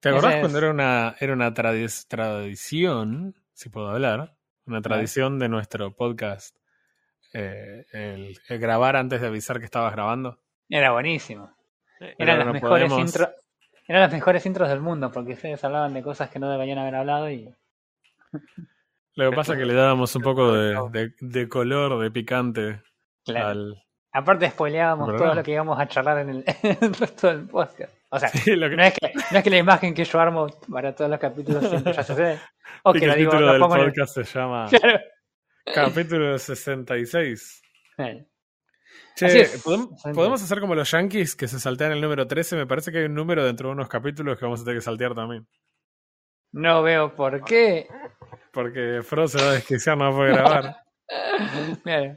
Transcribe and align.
¿Te 0.00 0.10
acordás 0.10 0.34
es- 0.36 0.40
cuando 0.40 0.58
era 0.58 0.70
una, 0.70 1.16
era 1.20 1.32
una 1.32 1.52
tradi- 1.54 2.06
tradición, 2.08 3.34
si 3.52 3.68
puedo 3.68 3.88
hablar, 3.90 4.34
una 4.66 4.80
tradición 4.80 5.38
de 5.38 5.48
nuestro 5.48 5.94
podcast, 5.96 6.56
eh, 7.32 7.84
el, 7.92 8.38
el 8.48 8.58
grabar 8.58 8.96
antes 8.96 9.20
de 9.20 9.26
avisar 9.26 9.58
que 9.58 9.64
estabas 9.64 9.92
grabando? 9.92 10.38
Era 10.68 10.92
buenísimo. 10.92 11.52
Pero 11.98 12.14
Eran 12.18 12.38
las 12.38 12.46
no 12.46 12.52
mejores 12.52 12.88
podemos- 12.88 13.00
intros. 13.08 13.28
Eran 13.88 14.02
las 14.02 14.12
mejores 14.12 14.44
intros 14.46 14.68
del 14.68 14.80
mundo, 14.80 15.10
porque 15.10 15.32
ustedes 15.32 15.64
hablaban 15.64 15.94
de 15.94 16.02
cosas 16.02 16.28
que 16.30 16.38
no 16.38 16.50
deberían 16.50 16.78
haber 16.78 16.94
hablado 16.94 17.30
y. 17.30 17.52
Lo 19.14 19.30
que 19.30 19.36
pasa 19.36 19.54
es 19.54 19.58
que 19.58 19.64
le 19.64 19.74
dábamos 19.74 20.14
un 20.14 20.22
poco 20.22 20.52
de, 20.52 20.74
de- 20.92 21.14
de 21.20 21.48
color, 21.48 21.98
de 22.00 22.10
picante 22.10 22.82
Claro. 23.24 23.48
al... 23.48 23.84
Aparte 24.12 24.48
spoileábamos 24.50 25.16
todo 25.16 25.34
lo 25.34 25.42
que 25.42 25.50
íbamos 25.52 25.78
a 25.78 25.88
charlar 25.88 26.18
en 26.20 26.30
el, 26.30 26.44
en 26.62 26.78
el 26.80 26.94
resto 26.94 27.26
del 27.28 27.46
podcast. 27.48 27.92
O 28.10 28.18
sea, 28.18 28.28
Sí, 28.30 28.56
lo 28.56 28.70
que- 28.70 28.76
no, 28.76 28.82
es 28.84 28.94
que, 28.94 29.12
no 29.32 29.38
es 29.38 29.44
que 29.44 29.50
la 29.50 29.58
imagen 29.58 29.92
que 29.94 30.04
yo 30.04 30.18
armo 30.20 30.46
para 30.70 30.94
todos 30.94 31.10
los 31.10 31.20
capítulos 31.20 31.68
siempre 31.68 31.92
ya 31.92 32.02
sé. 32.02 32.40
O 32.84 32.92
que 32.92 33.00
que 33.00 33.06
lo 33.06 33.12
el 33.12 33.18
digo, 33.18 33.30
título 33.32 33.46
lo 33.46 33.52
del 33.52 33.62
en 33.62 33.80
el- 33.80 33.86
podcast 33.92 34.14
se 34.14 34.24
llama 34.24 34.66
Claro. 34.70 35.00
Capítulo 35.74 36.38
66. 36.38 37.62
Claro. 37.96 38.18
Che. 39.14 39.26
¿podemos, 39.62 39.88
66. 39.90 40.14
podemos 40.14 40.42
hacer 40.42 40.60
como 40.60 40.74
los 40.74 40.90
yankees 40.90 41.36
que 41.36 41.48
se 41.48 41.60
saltean 41.60 41.92
el 41.92 42.00
número 42.00 42.26
13? 42.26 42.56
Me 42.56 42.66
parece 42.66 42.90
que 42.92 42.98
hay 42.98 43.04
un 43.04 43.14
número 43.14 43.44
dentro 43.44 43.68
de 43.68 43.74
unos 43.74 43.88
capítulos 43.88 44.38
que 44.38 44.44
vamos 44.46 44.60
a 44.62 44.64
tener 44.64 44.78
que 44.78 44.84
saltear 44.84 45.14
también. 45.14 45.46
No 46.52 46.82
veo 46.82 47.14
por 47.14 47.44
qué. 47.44 47.86
Porque 48.52 49.00
Frodo 49.02 49.28
se 49.28 49.42
va 49.42 49.50
a 49.50 49.54
desquiciar, 49.54 49.98
no 49.98 50.04
va 50.04 50.10
a 50.10 50.12
poder 50.16 50.32
grabar. 50.34 50.76
Voy 51.84 52.16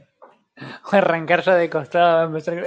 a 0.92 0.96
arrancar 0.98 1.42
ya 1.42 1.54
de 1.56 1.68
costado, 1.68 2.20
a 2.20 2.24
empezar 2.24 2.54
con- 2.54 2.64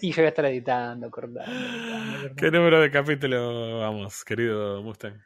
y 0.00 0.10
yo 0.10 0.16
voy 0.16 0.24
a 0.26 0.28
estar 0.28 0.44
editando, 0.46 1.10
cortando. 1.10 1.40
cortando, 1.40 2.12
cortando. 2.20 2.34
¿Qué 2.36 2.50
número 2.50 2.80
de 2.80 2.90
capítulo 2.90 3.80
vamos, 3.80 4.24
querido 4.24 4.82
Mustang? 4.82 5.20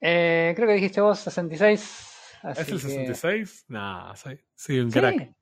Eh, 0.00 0.52
creo 0.56 0.68
que 0.68 0.74
dijiste 0.74 1.00
vos 1.00 1.18
66. 1.20 2.08
¿Es 2.44 2.58
el 2.58 2.66
que- 2.66 2.72
66? 2.78 3.64
Nah, 3.68 4.14
soy, 4.14 4.40
soy 4.54 4.80
un 4.80 4.90
crack. 4.90 5.32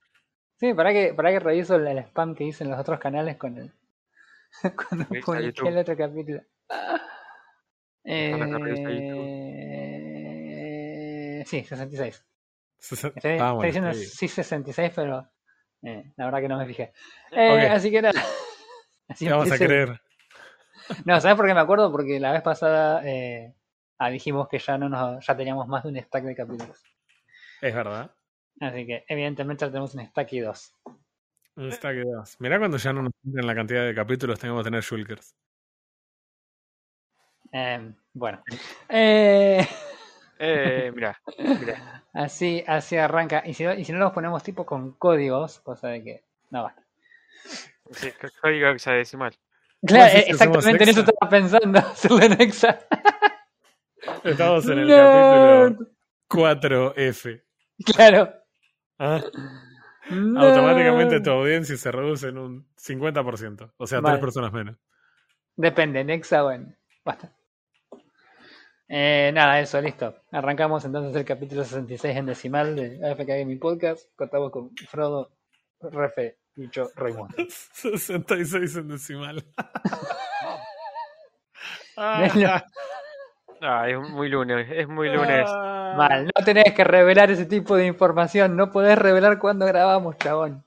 Sí, 0.59 0.75
para, 0.75 0.93
que, 0.93 1.15
para 1.15 1.31
que 1.31 1.41
reviso 1.41 1.77
el, 1.77 1.87
el 1.87 1.99
spam 2.01 2.35
que 2.35 2.45
hice 2.45 2.65
en 2.65 2.71
los 2.71 2.79
otros 2.79 3.01
canales 3.01 3.37
con 3.37 3.57
el, 3.57 3.73
cuando 4.89 5.07
publiqué 5.25 5.69
el 5.69 5.79
otro 5.79 5.97
capítulo. 5.97 6.43
Revisar 8.05 8.61
Eh, 10.53 11.43
sí, 11.47 11.65
66. 11.65 12.25
Sesen- 12.79 13.13
Estoy, 13.15 13.33
Ah, 13.33 13.35
estoy 13.35 13.55
bueno, 13.55 13.63
diciendo 13.67 13.93
sí 13.95 14.29
66, 14.29 14.93
pero 14.95 15.29
eh, 15.83 16.13
la 16.17 16.25
verdad 16.27 16.41
que 16.41 16.49
no 16.49 16.59
me 16.59 16.67
fijé. 16.67 16.93
Eh. 17.33 17.69
Así 17.69 17.91
que 17.91 18.03
nada. 18.03 18.23
Así 19.11 19.27
Te 19.27 19.33
vamos 19.33 19.51
a 19.51 19.59
creer. 19.59 20.01
No, 21.05 21.21
¿sabes 21.21 21.37
por 21.37 21.47
qué 21.47 21.55
me 21.55 21.61
acuerdo? 21.61 21.91
Porque 21.93 22.19
la 22.19 22.33
vez 22.33 22.43
pasada 22.43 23.03
eh, 23.05 23.55
ah, 23.99 24.11
dijimos 24.11 24.49
que 24.49 24.59
ya 24.59 24.79
no 24.79 24.89
nos, 24.89 25.25
ya 25.27 25.37
teníamos 25.37 25.69
más 25.69 25.83
de 25.83 25.91
un 25.91 25.97
stack 26.01 26.25
de 26.25 26.35
capítulos. 26.35 26.83
Es 27.61 27.75
verdad. 27.75 28.11
Así 28.61 28.87
que 28.87 29.05
evidentemente 29.09 29.65
ya 29.65 29.69
tenemos 29.71 29.95
un 29.95 30.07
stack 30.07 30.33
y 30.33 30.41
dos. 30.41 30.75
Un 31.57 31.73
stack 31.73 31.97
de 31.97 32.05
dos. 32.05 32.37
Mirá 32.41 32.59
cuando 32.59 32.77
ya 32.77 32.93
no 32.93 33.03
nos 33.03 33.13
cumplen 33.23 33.47
la 33.47 33.55
cantidad 33.55 33.85
de 33.85 33.95
capítulos 33.95 34.39
tengamos 34.39 34.63
que 34.63 34.71
tener 34.71 34.83
Shulkers. 34.83 35.35
Eh, 37.53 37.93
bueno. 38.15 38.43
Eh, 38.89 39.67
Eh, 40.43 40.91
mira, 40.95 41.21
mira. 41.39 42.05
así, 42.15 42.65
así 42.67 42.97
arranca. 42.97 43.43
Y 43.45 43.53
si, 43.53 43.65
no, 43.65 43.75
y 43.75 43.85
si 43.85 43.93
no 43.93 43.99
los 43.99 44.13
ponemos 44.13 44.43
tipo 44.43 44.65
con 44.65 44.93
códigos, 44.93 45.61
cosa 45.61 45.89
de 45.89 46.03
que. 46.03 46.25
No 46.51 46.63
basta. 46.65 46.83
Sí, 47.91 48.13
código 48.41 48.69
hexadecimal. 48.69 49.37
Claro, 49.87 50.05
hacemos 50.05 50.29
exactamente 50.29 50.85
en 50.85 50.91
eso 50.91 51.01
Nexa? 51.01 51.13
estaba 51.13 51.31
pensando, 51.31 51.79
hacerlo 51.79 52.23
en 52.23 52.41
Exa. 52.41 52.79
Estamos 54.25 54.69
en 54.69 54.79
el 54.79 54.89
capítulo 54.89 55.91
4F. 56.29 57.43
Claro. 57.85 58.35
Ah. 58.99 59.23
Automáticamente 60.11 61.21
tu 61.21 61.31
audiencia 61.31 61.77
se 61.77 61.91
reduce 61.91 62.29
en 62.29 62.39
un 62.39 62.69
50%. 62.77 63.73
O 63.77 63.87
sea, 63.87 64.01
Vale. 64.01 64.15
tres 64.15 64.25
personas 64.25 64.53
menos. 64.53 64.77
Depende, 65.57 66.01
en 66.01 66.11
Exa 66.11 66.45
o 66.45 66.51
en. 66.51 66.77
Basta. 67.05 67.33
Eh, 68.89 69.31
nada, 69.33 69.61
eso, 69.61 69.81
listo. 69.81 70.23
Arrancamos 70.33 70.85
entonces 70.85 71.15
el 71.17 71.25
capítulo 71.25 71.65
66 71.65 72.17
en 72.17 72.27
decimal 72.27 72.77
de 72.77 73.01
AFK 73.07 73.25
Gaming 73.27 73.61
Podcast. 73.61 74.11
Contamos 74.17 74.51
con 74.51 74.75
Frodo, 74.89 75.31
Refe 75.81 76.40
yo, 76.57 76.91
Raimundo. 76.97 77.35
66 77.73 78.77
en 78.77 78.89
decimal. 78.89 79.45
Ah, 83.63 83.89
es 83.89 83.99
muy 83.99 84.29
lunes, 84.29 84.67
es 84.71 84.89
muy 84.89 85.11
lunes. 85.11 85.45
Ah. 85.49 85.95
Mal, 85.97 86.25
no 86.27 86.45
tenés 86.45 86.73
que 86.73 86.85
revelar 86.85 87.31
ese 87.31 87.47
tipo 87.47 87.77
de 87.77 87.87
información. 87.87 88.57
No 88.57 88.71
podés 88.71 88.97
revelar 88.99 89.39
cuándo 89.39 89.67
grabamos, 89.67 90.17
chabón. 90.19 90.65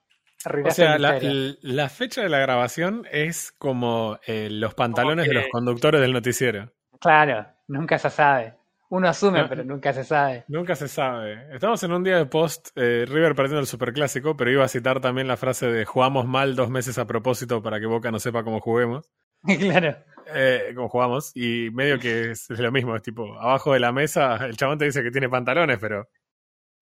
O 0.66 0.72
sea, 0.72 0.98
la, 0.98 1.90
fecha 1.90 2.22
de 2.22 2.30
la 2.30 2.40
grabación 2.40 3.08
es 3.12 3.54
como 3.54 4.20
eh, 4.28 4.50
los 4.52 4.74
pantalones 4.74 5.26
de 5.26 5.32
que- 5.32 5.38
los 5.40 5.48
conductores 5.50 6.02
del 6.02 6.12
noticiero. 6.12 6.72
Claro, 7.00 7.48
nunca 7.68 7.98
se 7.98 8.10
sabe. 8.10 8.54
Uno 8.96 9.08
asume, 9.10 9.42
No. 9.42 9.50
pero 9.50 9.64
nunca 9.64 9.92
se 9.92 10.04
sabe. 10.04 10.44
Nunca 10.48 10.76
se 10.76 10.88
sabe. 10.88 11.48
Estamos 11.52 11.82
en 11.82 11.94
un 11.94 12.04
día 12.04 12.16
de 12.18 12.28
post 12.28 12.70
eh, 12.76 13.06
River 13.08 13.34
perdiendo 13.34 13.60
el 13.60 13.66
superclásico, 13.66 14.38
pero 14.38 14.52
iba 14.52 14.64
a 14.64 14.68
citar 14.68 15.02
también 15.02 15.28
la 15.28 15.36
frase 15.36 15.66
de 15.66 15.84
jugamos 15.84 16.28
mal 16.28 16.56
dos 16.56 16.70
meses 16.70 17.00
a 17.00 17.08
propósito 17.08 17.64
para 17.64 17.80
que 17.80 17.88
Boca 17.88 18.12
no 18.12 18.20
sepa 18.20 18.44
cómo 18.44 18.60
juguemos. 18.60 19.10
claro. 19.60 19.98
Eh, 20.36 20.74
cómo 20.76 20.90
jugamos. 20.90 21.32
Y 21.34 21.72
medio 21.74 21.98
que 21.98 22.30
es 22.32 22.48
lo 22.52 22.72
mismo, 22.72 22.96
es 22.96 23.02
tipo, 23.02 23.34
abajo 23.40 23.74
de 23.74 23.80
la 23.80 23.92
mesa 23.92 24.36
el 24.46 24.56
chabón 24.58 24.78
te 24.78 24.86
dice 24.86 25.02
que 25.02 25.10
tiene 25.10 25.28
pantalones, 25.28 25.80
pero 25.80 26.08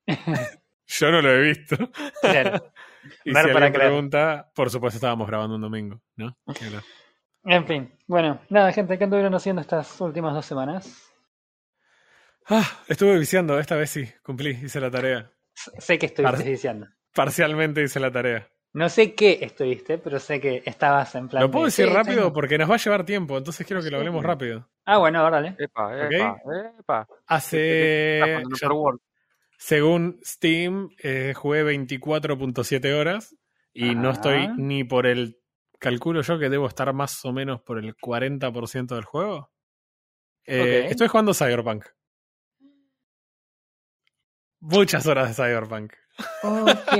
yo 0.87 1.11
no 1.11 1.21
lo 1.21 1.31
he 1.31 1.41
visto. 1.41 1.77
claro. 2.21 2.73
Y 3.25 3.33
Ver 3.33 3.47
si 3.47 3.53
para 3.53 3.71
pregunta, 3.71 4.51
por 4.53 4.69
supuesto 4.69 4.97
estábamos 4.97 5.27
grabando 5.27 5.55
un 5.55 5.61
domingo, 5.61 5.99
¿no? 6.17 6.37
Claro. 6.45 6.83
En 7.45 7.65
fin, 7.65 7.91
bueno, 8.05 8.39
nada, 8.49 8.71
gente, 8.73 8.95
¿qué 8.99 9.05
anduvieron 9.05 9.33
haciendo 9.33 9.59
estas 9.59 9.99
últimas 10.01 10.35
dos 10.35 10.45
semanas? 10.45 11.10
Ah, 12.47 12.65
estuve 12.87 13.17
viciando, 13.19 13.59
esta 13.59 13.75
vez 13.75 13.89
sí, 13.89 14.07
cumplí, 14.23 14.49
hice 14.63 14.79
la 14.79 14.89
tarea. 14.91 15.31
Sé 15.53 15.97
que 15.99 16.07
estuviste 16.07 16.37
Par- 16.37 16.43
diciendo. 16.45 16.87
Parcialmente 17.13 17.83
hice 17.83 17.99
la 17.99 18.11
tarea. 18.11 18.47
No 18.73 18.87
sé 18.87 19.13
qué 19.15 19.39
estuviste, 19.41 19.97
pero 19.97 20.17
sé 20.19 20.39
que 20.39 20.63
estabas 20.65 21.13
en 21.15 21.27
plan. 21.27 21.43
Lo 21.43 21.51
puedo 21.51 21.65
de, 21.65 21.67
decir 21.71 21.87
"Sí, 21.87 21.93
rápido 21.93 22.15
tengo-". 22.21 22.33
porque 22.33 22.57
nos 22.57 22.69
va 22.71 22.75
a 22.75 22.77
llevar 22.77 23.05
tiempo, 23.05 23.37
entonces 23.37 23.67
quiero 23.67 23.83
que 23.83 23.91
lo 23.91 23.97
hablemos 23.97 24.21
Sí. 24.21 24.27
rápido. 24.27 24.69
Ah, 24.85 24.97
bueno, 24.97 25.23
órale. 25.25 25.55
Epa, 25.59 26.07
epa, 26.07 26.37
epa. 26.79 27.07
Hace, 27.27 28.19
ya- 28.25 28.41
Super 28.55 28.71
World. 28.71 28.99
según 29.57 30.19
Steam, 30.23 30.89
eh, 31.03 31.33
jugué 31.35 31.63
24.7 31.63 32.93
horas 32.93 33.35
y 33.73 33.93
no 33.93 34.11
estoy 34.11 34.47
ni 34.57 34.83
por 34.85 35.05
el, 35.05 35.37
calculo 35.79 36.21
yo 36.21 36.39
que 36.39 36.49
debo 36.49 36.67
estar 36.67 36.91
más 36.93 37.23
o 37.25 37.33
menos 37.33 37.61
por 37.61 37.77
el 37.77 37.95
40% 37.97 38.95
del 38.95 39.03
juego. 39.05 39.51
Eh. 40.45 40.87
Estoy 40.89 41.07
jugando 41.09 41.33
Cyberpunk. 41.33 41.85
Muchas 44.61 45.05
horas 45.07 45.27
de 45.35 45.43
Cyberpunk. 45.43 45.93
Ok. 46.43 46.97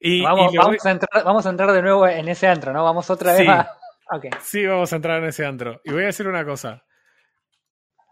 Y, 0.00 0.22
vamos, 0.22 0.52
y 0.52 0.56
voy- 0.58 0.76
a 0.82 0.90
entrar, 0.90 1.24
vamos 1.24 1.46
a 1.46 1.50
entrar 1.50 1.72
de 1.72 1.82
nuevo 1.82 2.06
en 2.06 2.28
ese 2.28 2.46
antro, 2.48 2.72
¿no? 2.72 2.84
Vamos 2.84 3.08
otra 3.10 3.32
vez 3.32 3.42
Sí. 3.42 3.48
a. 3.48 3.68
Ok. 4.12 4.26
Sí, 4.42 4.66
vamos 4.66 4.92
a 4.92 4.96
entrar 4.96 5.22
en 5.22 5.28
ese 5.28 5.44
antro. 5.44 5.80
Y 5.84 5.92
voy 5.92 6.02
a 6.04 6.06
decir 6.06 6.26
una 6.28 6.44
cosa. 6.44 6.84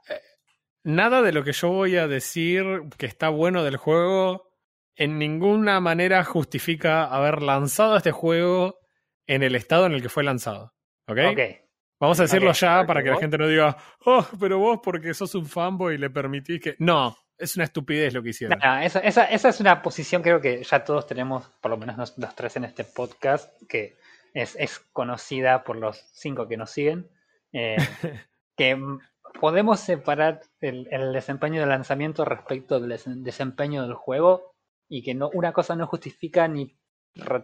Eh, 0.08 0.20
Nada 0.84 1.22
de 1.22 1.32
lo 1.32 1.44
que 1.44 1.52
yo 1.52 1.68
voy 1.70 1.96
a 1.96 2.08
decir 2.08 2.64
que 2.98 3.06
está 3.06 3.28
bueno 3.28 3.62
del 3.62 3.76
juego 3.76 4.50
en 4.96 5.18
ninguna 5.18 5.80
manera 5.80 6.24
justifica 6.24 7.04
haber 7.04 7.42
lanzado 7.42 7.96
este 7.96 8.12
juego 8.12 8.78
en 9.26 9.42
el 9.42 9.54
estado 9.54 9.86
en 9.86 9.92
el 9.92 10.02
que 10.02 10.08
fue 10.08 10.24
lanzado. 10.24 10.74
¿Ok? 11.08 11.18
Ok. 11.32 11.40
Vamos 12.00 12.18
a 12.20 12.24
decirlo 12.24 12.52
ya 12.52 12.84
para 12.86 13.02
que 13.02 13.10
la 13.10 13.16
gente 13.16 13.38
no 13.38 13.46
diga, 13.48 13.76
oh, 14.04 14.26
pero 14.38 14.58
vos 14.58 14.80
porque 14.82 15.14
sos 15.14 15.34
un 15.34 15.46
fanboy 15.46 15.96
le 15.96 16.10
permitís 16.10 16.60
que... 16.60 16.74
No, 16.78 17.16
es 17.38 17.56
una 17.56 17.64
estupidez 17.64 18.12
lo 18.14 18.22
que 18.22 18.30
hicieron. 18.30 18.58
No, 18.62 18.78
esa, 18.80 19.00
esa, 19.00 19.24
esa 19.24 19.48
es 19.48 19.60
una 19.60 19.82
posición, 19.82 20.22
creo 20.22 20.40
que 20.40 20.62
ya 20.62 20.84
todos 20.84 21.06
tenemos, 21.06 21.48
por 21.60 21.70
lo 21.70 21.76
menos 21.76 21.96
los, 21.96 22.18
los 22.18 22.34
tres 22.34 22.56
en 22.56 22.64
este 22.64 22.84
podcast, 22.84 23.50
que 23.68 23.96
es, 24.34 24.56
es 24.58 24.78
conocida 24.92 25.64
por 25.64 25.76
los 25.76 25.98
cinco 26.12 26.46
que 26.48 26.56
nos 26.56 26.70
siguen. 26.70 27.08
eh, 27.52 27.76
que 28.56 28.78
podemos 29.40 29.80
separar 29.80 30.40
el, 30.60 30.86
el 30.92 31.12
desempeño 31.12 31.60
del 31.60 31.68
lanzamiento 31.70 32.24
respecto 32.24 32.78
del 32.78 32.90
des- 32.90 33.22
desempeño 33.24 33.82
del 33.82 33.94
juego 33.94 34.54
y 34.88 35.02
que 35.02 35.14
no 35.14 35.28
una 35.34 35.52
cosa 35.52 35.74
no 35.74 35.86
justifica 35.88 36.46
ni, 36.46 36.76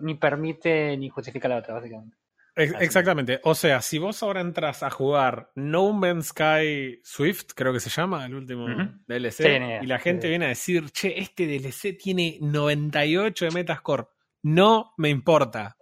ni 0.01 0.15
permite 0.15 0.97
ni 0.97 1.09
justifica 1.09 1.49
la 1.49 1.57
otra, 1.57 1.75
básicamente. 1.75 2.17
Exactamente. 2.57 3.41
O 3.45 3.55
sea, 3.55 3.81
si 3.81 3.99
vos 3.99 4.23
ahora 4.23 4.41
entras 4.41 4.83
a 4.83 4.91
jugar 4.91 5.51
No 5.55 5.93
Man's 5.93 6.29
Sky 6.29 7.01
Swift, 7.05 7.53
creo 7.55 7.73
que 7.73 7.81
se 7.81 7.91
llama, 7.91 8.27
el 8.27 8.35
último. 8.35 8.67
DLC, 9.07 9.33
Sí, 9.33 9.49
y 9.83 9.87
la 9.87 9.99
gente 9.99 10.23
Sí. 10.27 10.29
viene 10.31 10.47
a 10.47 10.49
decir, 10.49 10.91
che, 10.91 11.19
este 11.19 11.47
DLC 11.47 11.97
tiene 11.97 12.39
98 12.41 13.47
de 13.47 13.51
Metascore. 13.53 14.05
No 14.43 14.93
me 14.99 15.09
importa. 15.09 15.77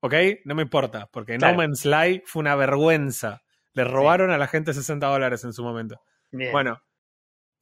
¿Ok? 0.00 0.14
No 0.44 0.54
me 0.54 0.62
importa, 0.62 1.08
porque 1.12 1.36
Claro. 1.36 1.54
No 1.56 1.62
Man's 1.62 1.80
Sky 1.80 2.22
fue 2.24 2.40
una 2.40 2.54
vergüenza. 2.54 3.42
Le 3.74 3.84
robaron 3.84 4.30
a 4.30 4.38
la 4.38 4.46
gente 4.46 4.72
60 4.72 5.06
dólares 5.06 5.44
en 5.44 5.52
su 5.52 5.62
momento. 5.62 6.00
Bien. 6.30 6.52
Bueno, 6.52 6.80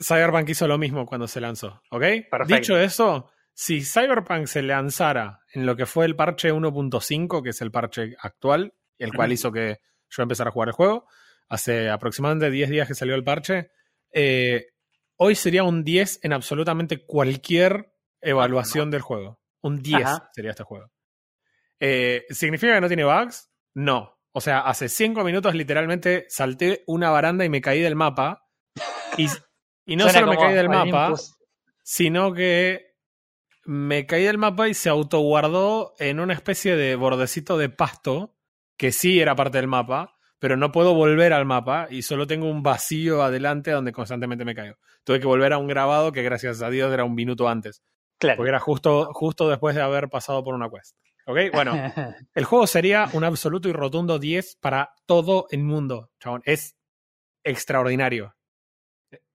Cyberpunk 0.03 0.49
hizo 0.50 0.69
lo 0.69 0.77
mismo 0.79 1.06
cuando 1.06 1.27
se 1.29 1.41
lanzó, 1.41 1.81
¿ok? 1.91 2.00
Perfecto. 2.31 2.55
Dicho 2.56 2.79
eso, 2.79 3.31
si 3.58 3.82
Cyberpunk 3.82 4.47
se 4.49 4.61
lanzara 4.61 5.41
en 5.50 5.64
lo 5.64 5.76
que 5.76 5.87
fue 5.87 6.05
el 6.05 6.14
parche 6.14 6.53
1.5, 6.53 7.43
que 7.43 7.50
es 7.50 7.62
el 7.62 7.70
parche 7.70 8.14
actual, 8.20 8.75
el 8.99 9.14
cual 9.14 9.32
hizo 9.32 9.50
que 9.50 9.79
yo 10.11 10.23
empezara 10.23 10.50
a 10.50 10.53
jugar 10.53 10.69
el 10.69 10.75
juego, 10.75 11.06
hace 11.49 11.88
aproximadamente 11.88 12.50
10 12.50 12.69
días 12.69 12.87
que 12.87 12.94
salió 12.94 13.14
el 13.14 13.25
parche, 13.25 13.70
eh, 14.12 14.67
hoy 15.17 15.35
sería 15.35 15.64
un 15.64 15.85
10 15.85 16.20
en 16.25 16.35
absolutamente 16.35 17.06
cualquier 17.06 17.94
evaluación 18.20 18.91
del 18.91 19.00
juego. 19.00 19.41
Un 19.62 19.82
10 19.82 20.05
Ajá. 20.05 20.31
sería 20.35 20.50
este 20.50 20.64
juego. 20.64 20.93
Eh, 21.81 22.26
¿Significa 22.29 22.75
que 22.75 22.81
no 22.82 22.88
tiene 22.88 23.05
bugs? 23.05 23.50
No. 23.73 24.19
O 24.32 24.43
sea, 24.43 24.61
hace 24.61 24.91
5 24.91 25.25
minutos 25.25 25.55
literalmente 25.55 26.26
salté 26.29 26.85
una 26.87 27.09
baranda 27.09 27.43
y 27.43 27.49
me 27.49 27.62
caí 27.62 27.81
del 27.81 27.97
mapa. 27.97 28.47
Y, 29.17 29.29
y 29.87 29.97
no 29.97 30.05
Suena 30.05 30.20
solo 30.20 30.32
me 30.32 30.37
caí 30.37 30.55
del 30.55 30.69
mapa, 30.69 31.14
sino 31.82 32.35
que 32.35 32.86
me 33.67 34.07
caí 34.07 34.25
del 34.25 34.39
mapa 34.39 34.69
y 34.69 34.75
se 34.75 34.89
autoguardó 34.89 35.95
en 35.99 36.21
una 36.21 36.33
especie 36.35 36.77
de 36.77 36.97
bordecito 36.97 37.59
de 37.59 37.69
pasto, 37.69 38.35
que 38.77 38.93
sí 38.93 39.21
era 39.21 39.35
parte 39.37 39.59
del 39.59 39.67
mapa, 39.69 40.17
pero 40.39 40.57
no 40.57 40.71
puedo 40.73 40.95
volver 40.95 41.33
al 41.33 41.47
mapa 41.47 41.89
y 41.91 42.03
solo 42.03 42.27
tengo 42.27 42.49
un 42.49 42.63
vacío 42.63 43.23
adelante 43.23 43.71
donde 43.71 43.93
constantemente 43.93 44.45
me 44.45 44.55
caigo. 44.55 44.77
Tuve 45.05 45.21
que 45.21 45.27
volver 45.27 45.53
a 45.53 45.59
un 45.59 45.67
grabado 45.67 46.13
que 46.13 46.23
gracias 46.23 46.63
a 46.63 46.71
Dios 46.71 46.93
era 46.93 47.05
un 47.05 47.15
minuto 47.15 47.49
antes, 47.49 47.83
Claro. 48.19 48.37
porque 48.37 48.51
era 48.51 48.61
justo, 48.61 49.09
justo 49.13 49.49
después 49.49 49.75
de 49.75 49.83
haber 49.83 50.09
pasado 50.09 50.43
por 50.45 50.55
una 50.55 50.69
quest. 50.71 50.97
¿Ok? 51.27 51.39
Bueno, 51.53 51.73
el 52.35 52.45
juego 52.45 52.67
sería 52.67 53.09
un 53.15 53.25
absoluto 53.25 53.69
y 53.69 53.73
rotundo 53.73 54.19
10 54.19 54.57
para 54.61 54.95
todo 55.07 55.47
el 55.51 55.65
mundo, 55.65 56.11
chabón. 56.21 56.43
Es 56.45 56.77
extraordinario. 57.43 58.37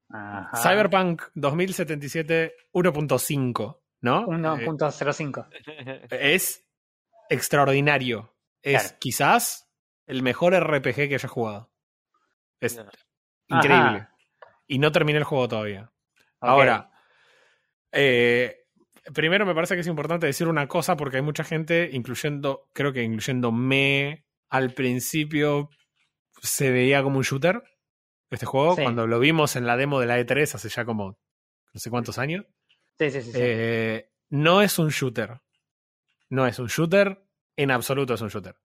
Ajá. 0.09 0.51
Cyberpunk 0.61 1.23
2077 1.35 2.53
1.5, 2.73 3.80
¿no? 4.01 4.21
Eh, 4.23 4.25
1.05. 4.27 5.47
es 6.11 6.67
extraordinario. 7.29 8.35
Es 8.61 8.81
Claro. 8.83 8.97
quizás 8.99 9.71
el 10.07 10.21
mejor 10.23 10.53
RPG 10.53 11.07
que 11.09 11.15
haya 11.15 11.29
jugado. 11.29 11.71
Es 12.59 12.75
No. 12.77 12.83
increíble. 13.47 13.75
Ajá. 13.99 14.15
Y 14.67 14.79
no 14.79 14.91
terminé 14.91 15.17
el 15.19 15.23
juego 15.23 15.47
todavía. 15.47 15.91
Ahora, 16.39 16.91
eh, 17.91 18.57
primero 19.13 19.45
me 19.45 19.53
parece 19.55 19.75
que 19.75 19.81
es 19.81 19.87
importante 19.87 20.25
decir 20.27 20.47
una 20.47 20.67
cosa 20.67 20.95
porque 20.95 21.17
hay 21.17 21.23
mucha 21.23 21.43
gente, 21.43 21.89
incluyendo, 21.91 22.69
creo 22.73 22.93
que 22.93 23.03
incluyéndome, 23.03 24.25
al 24.49 24.71
principio 24.73 25.69
se 26.41 26.71
veía 26.71 27.03
como 27.03 27.17
un 27.17 27.23
shooter 27.23 27.61
este 28.29 28.45
juego. 28.45 28.75
Sí. 28.75 28.83
Cuando 28.83 29.07
lo 29.07 29.19
vimos 29.19 29.55
en 29.55 29.65
la 29.67 29.75
demo 29.77 29.99
de 29.99 30.05
la 30.07 30.19
E3 30.19 30.55
hace 30.55 30.69
ya 30.69 30.85
como 30.85 31.17
no 31.73 31.79
sé 31.79 31.89
cuántos 31.89 32.17
años. 32.17 32.45
Sí, 33.01 33.09
sí, 33.11 33.21
sí. 33.23 33.31
sí. 33.31 33.39
Eh, 33.41 34.11
no 34.29 34.61
es 34.61 34.77
un 34.77 34.89
shooter. 34.89 35.41
No 36.29 36.45
es 36.45 36.59
un 36.59 36.67
shooter. 36.67 37.23
En 37.55 37.71
absoluto 37.71 38.13
es 38.13 38.21
un 38.21 38.29
shooter. 38.29 38.55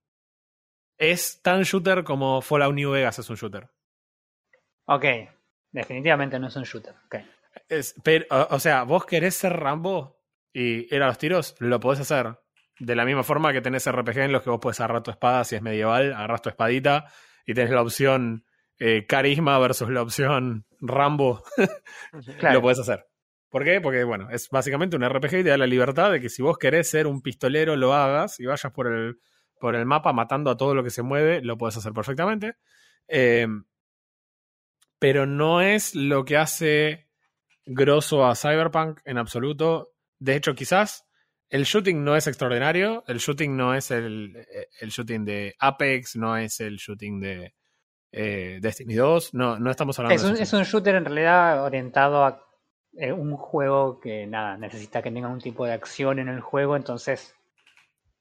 Es 0.99 1.41
tan 1.43 1.63
shooter 1.63 2.05
como 2.05 2.43
Fallout 2.43 2.75
New 2.75 2.91
Vegas 2.91 3.19
es 3.19 3.31
un 3.31 3.37
shooter. 3.37 3.69
Ok. 4.87 5.05
Definitivamente 5.73 6.39
no 6.39 6.49
es 6.49 6.57
un 6.57 6.65
shooter. 6.65 6.95
Es, 7.69 7.95
pero, 8.03 8.27
o, 8.31 8.55
o 8.57 8.61
sea, 8.61 8.83
vos 8.85 9.07
querés 9.07 9.35
ser 9.35 9.55
Rambo 9.55 10.21
y 10.53 10.95
ir 10.95 11.03
a 11.03 11.07
los 11.07 11.19
tiros, 11.19 11.55
lo 11.59 11.81
podés 11.81 12.01
hacer. 12.01 12.39
De 12.79 12.95
la 12.95 13.05
misma 13.07 13.23
forma 13.23 13.53
que 13.53 13.63
tenés 13.63 13.91
RPG 13.91 14.19
en 14.19 14.33
los 14.33 14.43
que 14.43 14.51
vos 14.51 14.61
podés 14.61 14.81
agarrar 14.81 15.03
tu 15.03 15.11
espada 15.11 15.45
si 15.45 15.57
es 15.57 15.63
medieval, 15.63 16.13
agarras 16.13 16.43
tu 16.43 16.51
espadita 16.51 17.11
y 17.47 17.55
tenés 17.55 17.71
la 17.71 17.81
opción 17.83 18.45
eh, 18.79 19.07
carisma 19.07 19.59
versus 19.59 19.89
la 19.89 20.03
opción 20.03 20.67
Rambo, 20.81 21.43
Claro. 22.39 22.55
lo 22.57 22.63
podés 22.63 22.79
hacer. 22.81 23.07
¿Por 23.49 23.65
qué? 23.65 23.81
Porque, 23.81 24.05
bueno, 24.05 24.29
es 24.31 24.49
básicamente 24.51 24.97
un 24.97 25.09
RPG 25.09 25.35
y 25.35 25.43
te 25.45 25.51
da 25.51 25.57
la 25.57 25.67
libertad 25.67 26.11
de 26.11 26.21
que 26.21 26.29
si 26.29 26.43
vos 26.43 26.59
querés 26.59 26.91
ser 26.91 27.07
un 27.07 27.23
pistolero, 27.23 27.77
lo 27.77 27.95
hagas 27.95 28.41
y 28.41 28.47
vayas 28.47 28.73
por 28.73 28.87
el, 28.89 29.19
por 29.59 29.75
el 29.75 29.87
mapa 29.87 30.13
matando 30.13 30.51
a 30.51 30.57
todo 30.57 30.75
lo 30.75 30.83
que 30.83 30.91
se 30.91 31.03
mueve, 31.03 31.41
lo 31.43 31.57
podés 31.57 31.77
hacer 31.77 31.93
perfectamente. 31.93 32.57
Eh, 33.09 33.47
pero 34.99 35.27
no 35.27 35.61
es 35.61 35.95
lo 35.95 36.25
que 36.25 36.37
hace 36.37 37.09
grosso 37.65 38.27
a 38.27 38.35
Cyberpunk 38.35 39.01
en 39.05 39.19
absoluto. 39.19 39.93
De 40.19 40.37
hecho, 40.37 40.55
quizás 40.55 41.07
el 41.49 41.65
shooting 41.65 42.03
no 42.03 42.17
es 42.17 42.27
extraordinario. 42.27 43.05
El 43.07 43.19
shooting 43.19 43.57
no 43.57 43.75
es 43.75 43.91
el, 43.91 44.47
el 44.81 44.89
shooting 44.89 45.25
de 45.25 45.55
Apex, 45.59 46.17
no 46.17 46.37
es 46.37 46.61
el 46.61 46.77
shooting 46.77 47.21
de 47.21 47.55
eh, 48.13 48.59
Destiny 48.61 48.95
2. 48.95 49.35
No, 49.35 49.59
no 49.59 49.71
estamos 49.71 49.99
hablando 49.99 50.15
Es 50.15 50.23
de 50.23 50.31
un, 50.31 50.37
es 50.37 50.53
un 50.53 50.63
shooter 50.63 50.95
en 50.95 51.05
realidad 51.05 51.63
orientado 51.63 52.25
a 52.25 52.46
eh, 52.99 53.13
un 53.13 53.37
juego 53.37 54.01
que 54.01 54.27
nada, 54.27 54.57
necesita 54.57 55.03
que 55.03 55.11
tenga 55.11 55.29
un 55.29 55.41
tipo 55.41 55.65
de 55.67 55.73
acción 55.73 56.19
en 56.19 56.29
el 56.29 56.41
juego, 56.41 56.77
entonces 56.77 57.35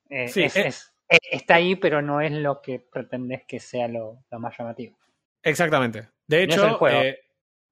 eh, 0.10 0.28
Sí, 0.28 0.44
es- 0.44 0.56
eh. 0.56 0.68
es- 0.68 0.94
eh, 1.10 1.18
está 1.32 1.56
ahí, 1.56 1.76
pero 1.76 2.02
no 2.02 2.22
es 2.22 2.32
lo 2.32 2.62
que 2.62 2.80
pretendes 2.80 3.44
que 3.48 3.60
sea 3.60 3.88
lo, 3.88 4.24
lo 4.32 4.40
más 4.40 4.58
llamativo. 4.58 4.98
Exactamente. 5.44 6.10
De 6.28 6.44
hecho, 6.44 6.80
eh, 6.90 7.18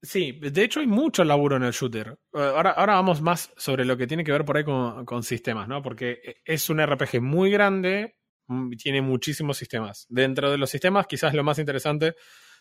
sí, 0.02 0.40
de 0.42 0.64
hecho 0.64 0.80
hay 0.80 0.88
mucho 0.88 1.24
laburo 1.24 1.56
en 1.58 1.64
el 1.64 1.72
shooter. 1.72 2.18
Ahora, 2.34 2.72
ahora 2.72 2.94
vamos 2.94 3.22
más 3.22 3.52
sobre 3.58 3.86
lo 3.86 3.98
que 3.98 4.06
tiene 4.06 4.24
que 4.24 4.32
ver 4.32 4.46
por 4.46 4.58
ahí 4.58 4.64
con, 4.64 5.06
con 5.06 5.24
sistemas, 5.24 5.68
¿no? 5.68 5.82
Porque 5.82 6.36
es 6.46 6.70
un 6.70 6.80
RPG 6.80 7.22
muy 7.22 7.50
grande 7.50 8.16
mm, 8.48 8.72
tiene 8.78 9.02
muchísimos 9.02 9.58
sistemas. 9.58 10.06
Dentro 10.10 10.52
de 10.52 10.58
los 10.60 10.70
sistemas, 10.70 11.08
quizás 11.08 11.34
lo 11.34 11.44
más 11.44 11.58
interesante, 11.58 12.16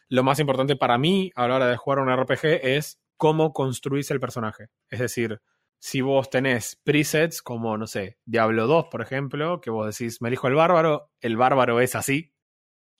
lo 0.09 0.23
más 0.23 0.39
importante 0.39 0.77
para 0.77 0.97
mí 0.97 1.31
a 1.35 1.47
la 1.49 1.56
hora 1.56 1.67
de 1.69 1.77
jugar 1.77 1.99
un 1.99 2.09
RPG 2.11 2.61
es 2.62 2.99
cómo 3.22 3.52
construís 3.52 4.10
el 4.10 4.19
personaje. 4.19 4.66
Es 4.90 4.98
decir, 4.98 5.40
si 5.78 6.00
vos 6.00 6.28
tenés 6.28 6.74
presets 6.82 7.40
como, 7.40 7.78
no 7.78 7.86
sé, 7.86 8.19
Diablo 8.24 8.66
2, 8.66 8.86
por 8.90 9.00
ejemplo, 9.00 9.60
que 9.60 9.70
vos 9.70 9.96
decís, 9.96 10.20
me 10.20 10.26
elijo 10.26 10.48
el 10.48 10.56
bárbaro, 10.56 11.12
el 11.20 11.36
bárbaro 11.36 11.80
es 11.80 11.94
así, 11.94 12.34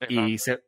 y 0.09 0.39
se, 0.39 0.63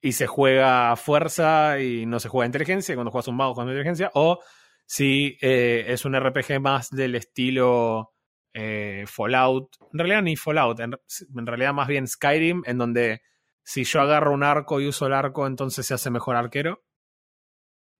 y 0.00 0.12
se 0.12 0.28
juega 0.28 0.92
a 0.92 0.96
fuerza 0.96 1.80
y 1.80 2.06
no 2.06 2.20
se 2.20 2.28
juega 2.28 2.44
a 2.44 2.46
inteligencia. 2.46 2.94
Cuando 2.94 3.10
juegas 3.10 3.26
un 3.26 3.34
mago, 3.34 3.60
a 3.60 3.64
inteligencia. 3.64 4.12
O 4.14 4.38
si 4.86 5.36
eh, 5.42 5.86
es 5.88 6.04
un 6.04 6.14
RPG 6.14 6.60
más 6.60 6.90
del 6.90 7.16
estilo 7.16 8.12
eh, 8.54 9.06
Fallout. 9.08 9.74
En 9.92 9.98
realidad 9.98 10.22
ni 10.22 10.36
Fallout, 10.36 10.78
en, 10.78 10.92
en 11.36 11.46
realidad 11.46 11.74
más 11.74 11.88
bien 11.88 12.06
Skyrim, 12.06 12.62
en 12.64 12.78
donde 12.78 13.22
si 13.64 13.82
yo 13.82 14.02
agarro 14.02 14.32
un 14.32 14.44
arco 14.44 14.80
y 14.80 14.86
uso 14.86 15.08
el 15.08 15.14
arco, 15.14 15.48
entonces 15.48 15.84
se 15.84 15.94
hace 15.94 16.10
mejor 16.10 16.36
arquero. 16.36 16.84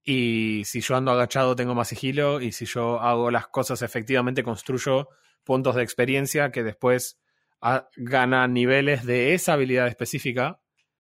Y 0.02 0.62
si 0.64 0.80
yo 0.80 0.96
ando 0.96 1.10
agachado, 1.12 1.56
tengo 1.56 1.74
más 1.74 1.88
sigilo. 1.88 2.40
Y 2.40 2.52
si 2.52 2.64
yo 2.64 3.00
hago 3.00 3.30
las 3.30 3.48
cosas 3.48 3.82
efectivamente, 3.82 4.42
construyo 4.42 5.08
puntos 5.44 5.74
de 5.74 5.82
experiencia 5.82 6.50
que 6.50 6.62
después 6.62 7.20
ah, 7.60 7.88
gana 7.96 8.46
niveles 8.48 9.04
de 9.04 9.34
esa 9.34 9.54
habilidad 9.54 9.88
específica 9.88 10.60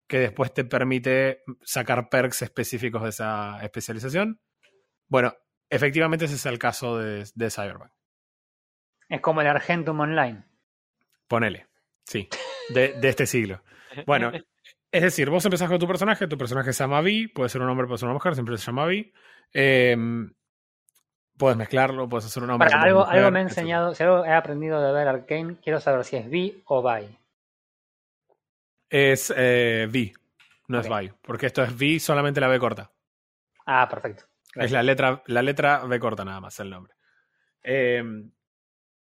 que 0.08 0.20
después 0.20 0.54
te 0.54 0.66
permite 0.66 1.44
sacar 1.62 2.10
perks 2.10 2.42
específicos 2.42 3.04
de 3.04 3.10
esa 3.10 3.63
especialización. 3.63 4.42
Bueno, 5.08 5.36
efectivamente 5.70 6.25
ese 6.25 6.36
es 6.36 6.46
el 6.48 6.58
caso 6.58 6.98
de, 6.98 7.30
de 7.36 7.52
Cyberpunk. 7.52 7.92
Es 9.08 9.22
como 9.22 9.42
el 9.42 9.48
Argentum 9.48 10.00
Online. 10.00 10.44
Ponele. 11.28 11.68
Sí. 12.06 12.28
De, 12.70 12.94
de 12.94 13.10
este 13.10 13.28
siglo. 13.28 13.63
Bueno, 14.06 14.32
es 14.91 15.01
decir, 15.01 15.29
vos 15.29 15.46
empezás 15.46 15.69
con 15.69 15.79
tu 15.79 15.88
personaje, 15.88 16.27
tu 16.27 16.38
personaje 16.38 16.74
se 16.74 16.84
llama 16.84 17.01
Vi, 17.01 17.27
puede 17.27 17.50
ser 17.50 17.62
un 17.62 17.69
hombre, 17.69 17.88
puede 17.88 18.00
ser 18.00 18.08
una 18.08 18.13
mujer, 18.15 18.34
siempre 18.34 18.58
se 18.58 18.65
llama 18.65 18.86
Vi. 18.86 19.13
Eh, 19.53 19.96
puedes 21.38 21.58
mezclarlo, 21.58 22.10
puedes 22.10 22.25
hacer 22.25 22.43
un 22.43 22.50
hombre. 22.51 22.69
Para, 22.69 22.84
algo, 22.84 23.00
mujer, 23.01 23.17
algo 23.17 23.31
me 23.31 23.39
ha 23.39 23.43
etcétera. 23.43 23.62
enseñado, 23.62 23.96
si 23.96 24.03
algo 24.03 24.25
he 24.25 24.34
aprendido 24.34 24.81
de 24.81 24.91
ver 24.91 25.08
Arkane, 25.08 25.58
quiero 25.63 25.79
saber 25.79 26.03
si 26.05 26.17
es 26.17 26.29
Vi 26.29 26.62
o 26.65 26.81
By. 26.81 27.17
Es 28.89 29.34
eh, 29.36 29.88
Vi, 29.89 30.12
no 30.67 30.79
es 30.79 30.89
Vi, 30.89 31.12
porque 31.22 31.46
esto 31.46 31.63
es 31.63 31.77
Vi, 31.77 32.00
solamente 32.00 32.41
la 32.41 32.48
B 32.48 32.60
corta. 32.60 32.91
Ah, 33.65 33.88
perfecto. 33.89 34.25
Es 34.55 34.72
la 34.72 34.81
letra, 34.81 35.22
la 35.27 35.43
letra 35.43 35.86
B 35.86 36.00
corta 36.00 36.25
nada 36.25 36.41
más, 36.41 36.60
el 36.60 36.72
nombre. 36.72 36.93
Eh, 37.62 38.03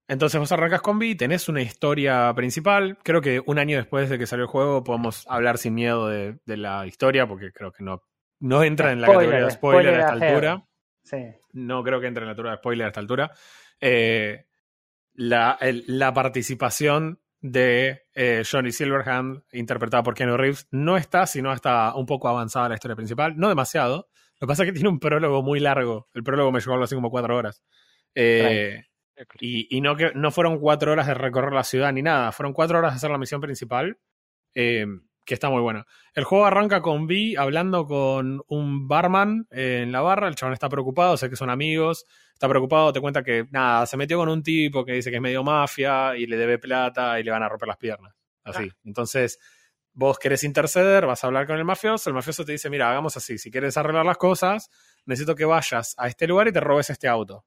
entonces 0.08 0.40
vos 0.40 0.52
arrancas 0.52 0.82
con 0.82 0.98
V, 0.98 1.16
tenés 1.16 1.50
una 1.50 1.62
historia 1.62 2.32
principal. 2.36 2.98
Creo 3.04 3.22
que 3.22 3.42
un 3.46 3.60
año 3.60 3.78
después 3.78 4.10
de 4.10 4.18
que 4.20 4.28
salió 4.28 4.44
el 4.44 4.50
juego 4.50 4.84
podemos 4.84 5.26
hablar 5.28 5.58
sin 5.58 5.74
miedo 5.74 6.08
de, 6.08 6.38
de 6.46 6.58
la 6.58 6.86
historia, 6.86 7.28
porque 7.28 7.52
creo 7.52 7.72
que 7.72 7.84
no, 7.84 8.04
no 8.40 8.64
entra 8.64 8.92
en 8.92 9.02
la 9.02 9.08
categoría 9.08 9.46
de 9.46 9.52
spoiler, 9.52 9.84
spoiler 9.94 9.94
a 9.96 10.14
esta 10.14 10.26
altura. 10.28 10.68
Sí. 11.04 11.18
No 11.54 11.84
creo 11.84 12.00
que 12.02 12.08
entre 12.08 12.22
en 12.24 12.28
la 12.28 12.32
altura 12.32 12.52
de 12.52 12.58
spoiler 12.58 12.86
a 12.86 12.88
esta 12.90 13.00
altura. 13.00 13.32
Eh, 13.80 14.46
la, 15.14 15.58
el- 15.62 15.84
la 15.88 16.14
participación 16.14 17.20
de 17.42 18.02
eh, 18.16 18.44
Johnny 18.50 18.72
Silverhand, 18.72 19.44
interpretada 19.52 20.02
por 20.04 20.16
Keanu 20.16 20.36
Reeves, 20.36 20.68
no 20.72 20.98
está, 20.98 21.28
sino 21.28 21.54
está 21.54 21.94
un 21.96 22.06
poco 22.08 22.28
avanzada 22.28 22.70
la 22.70 22.76
historia 22.76 22.96
principal. 22.96 23.38
No 23.38 23.50
demasiado. 23.50 24.08
Lo 24.40 24.48
que 24.48 24.52
pasa 24.52 24.64
es 24.64 24.70
que 24.70 24.74
tiene 24.74 24.90
un 24.90 25.00
prólogo 25.00 25.44
muy 25.44 25.60
largo. 25.60 26.08
El 26.14 26.24
prólogo 26.24 26.52
me 26.52 26.60
llevó 26.60 26.74
algo 26.74 26.86
así 26.86 26.96
como 26.96 27.10
cuatro 27.12 27.38
horas. 27.38 27.64
Eh, 28.16 28.82
y, 29.40 29.76
y 29.76 29.82
no, 29.82 29.96
que, 29.96 30.12
no 30.16 30.32
fueron 30.32 30.60
cuatro 30.60 30.92
horas 30.92 31.08
de 31.08 31.14
recorrer 31.14 31.54
la 31.54 31.64
ciudad 31.64 31.92
ni 31.94 32.02
nada. 32.02 32.32
Fueron 32.32 32.54
cuatro 32.54 32.78
horas 32.78 32.94
de 32.94 32.98
hacer 32.98 33.12
la 33.12 33.18
misión 33.18 33.42
principal. 33.42 33.98
eh, 34.54 34.86
que 35.26 35.34
está 35.34 35.50
muy 35.50 35.62
bueno. 35.62 35.86
El 36.14 36.24
juego 36.24 36.46
arranca 36.46 36.82
con 36.82 37.08
Vi 37.08 37.36
hablando 37.36 37.86
con 37.88 38.42
un 38.48 38.88
barman 38.88 39.48
en 39.50 39.92
la 39.92 40.02
barra, 40.02 40.28
el 40.28 40.36
chabón 40.36 40.54
está 40.54 40.70
preocupado, 40.70 41.18
sé 41.18 41.30
que 41.30 41.36
son 41.36 41.50
amigos, 41.50 42.06
está 42.34 42.48
preocupado, 42.48 42.94
te 42.94 43.02
cuenta 43.02 43.24
que 43.24 43.46
nada, 43.50 43.86
se 43.88 43.98
metió 43.98 44.18
con 44.18 44.30
un 44.30 44.44
tipo 44.44 44.86
que 44.86 44.94
dice 44.94 45.10
que 45.10 45.18
es 45.18 45.22
medio 45.22 45.44
mafia 45.44 46.16
y 46.16 46.28
le 46.28 46.38
debe 46.38 46.60
plata 46.60 47.20
y 47.20 47.24
le 47.24 47.32
van 47.32 47.44
a 47.44 47.50
romper 47.50 47.68
las 47.68 47.78
piernas. 47.78 48.14
Así. 48.44 48.70
Entonces, 48.84 49.40
vos 49.94 50.20
querés 50.20 50.44
interceder, 50.44 51.08
vas 51.08 51.24
a 51.24 51.28
hablar 51.28 51.48
con 51.48 51.58
el 51.58 51.66
mafioso, 51.66 52.10
el 52.10 52.14
mafioso 52.14 52.46
te 52.46 52.52
dice, 52.52 52.70
mira, 52.70 52.90
hagamos 52.92 53.18
así, 53.18 53.40
si 53.40 53.50
quieres 53.50 53.76
arreglar 53.78 54.06
las 54.06 54.18
cosas, 54.18 54.70
necesito 55.06 55.34
que 55.36 55.46
vayas 55.46 55.96
a 55.98 56.08
este 56.08 56.28
lugar 56.28 56.48
y 56.48 56.52
te 56.52 56.60
robes 56.60 56.92
este 56.92 57.08
auto. 57.08 57.46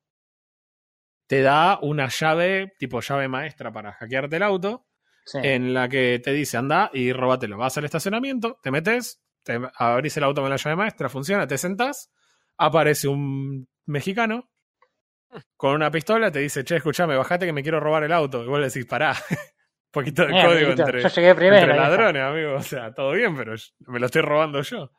Te 1.28 1.42
da 1.42 1.78
una 1.80 2.08
llave, 2.08 2.72
tipo 2.78 3.00
llave 3.00 3.28
maestra 3.28 3.70
para 3.72 3.92
hackearte 3.92 4.36
el 4.36 4.42
auto, 4.42 4.86
Sí. 5.24 5.38
en 5.42 5.74
la 5.74 5.88
que 5.88 6.20
te 6.24 6.32
dice, 6.32 6.56
anda 6.56 6.90
y 6.92 7.12
róbatelo. 7.12 7.56
Vas 7.58 7.76
al 7.78 7.84
estacionamiento, 7.84 8.58
te 8.62 8.70
metes, 8.70 9.22
te 9.44 9.60
abrís 9.76 10.16
el 10.16 10.24
auto 10.24 10.40
con 10.40 10.48
la 10.50 10.56
llave 10.56 10.74
maestra, 10.74 11.08
funciona, 11.10 11.46
te 11.46 11.58
sentás, 11.58 12.10
aparece 12.56 13.08
un 13.08 13.68
mexicano 13.86 14.50
con 15.56 15.74
una 15.74 15.90
pistola, 15.90 16.32
te 16.32 16.38
dice, 16.38 16.64
che, 16.64 16.76
escuchame, 16.76 17.14
bajate 17.14 17.44
que 17.44 17.52
me 17.52 17.62
quiero 17.62 17.78
robar 17.78 18.02
el 18.04 18.12
auto. 18.12 18.42
Y 18.42 18.46
vos 18.48 18.58
le 18.58 18.66
decís, 18.68 18.86
pará. 18.86 19.10
Un 19.10 19.36
poquito 19.90 20.22
de 20.26 20.28
Eh, 20.28 20.42
código 20.44 20.66
amiguito, 20.68 20.82
entre, 20.86 21.02
Yo 21.02 21.08
llegué 21.08 21.34
primero. 21.34 21.60
entre 21.62 21.76
ladrones, 21.76 22.22
amigo. 22.22 22.54
O 22.54 22.62
sea, 22.62 22.92
todo 22.94 23.12
bien, 23.12 23.36
pero 23.36 23.54
me 23.86 23.98
lo 24.00 24.06
estoy 24.06 24.22
robando 24.22 24.62
yo. 24.62 24.90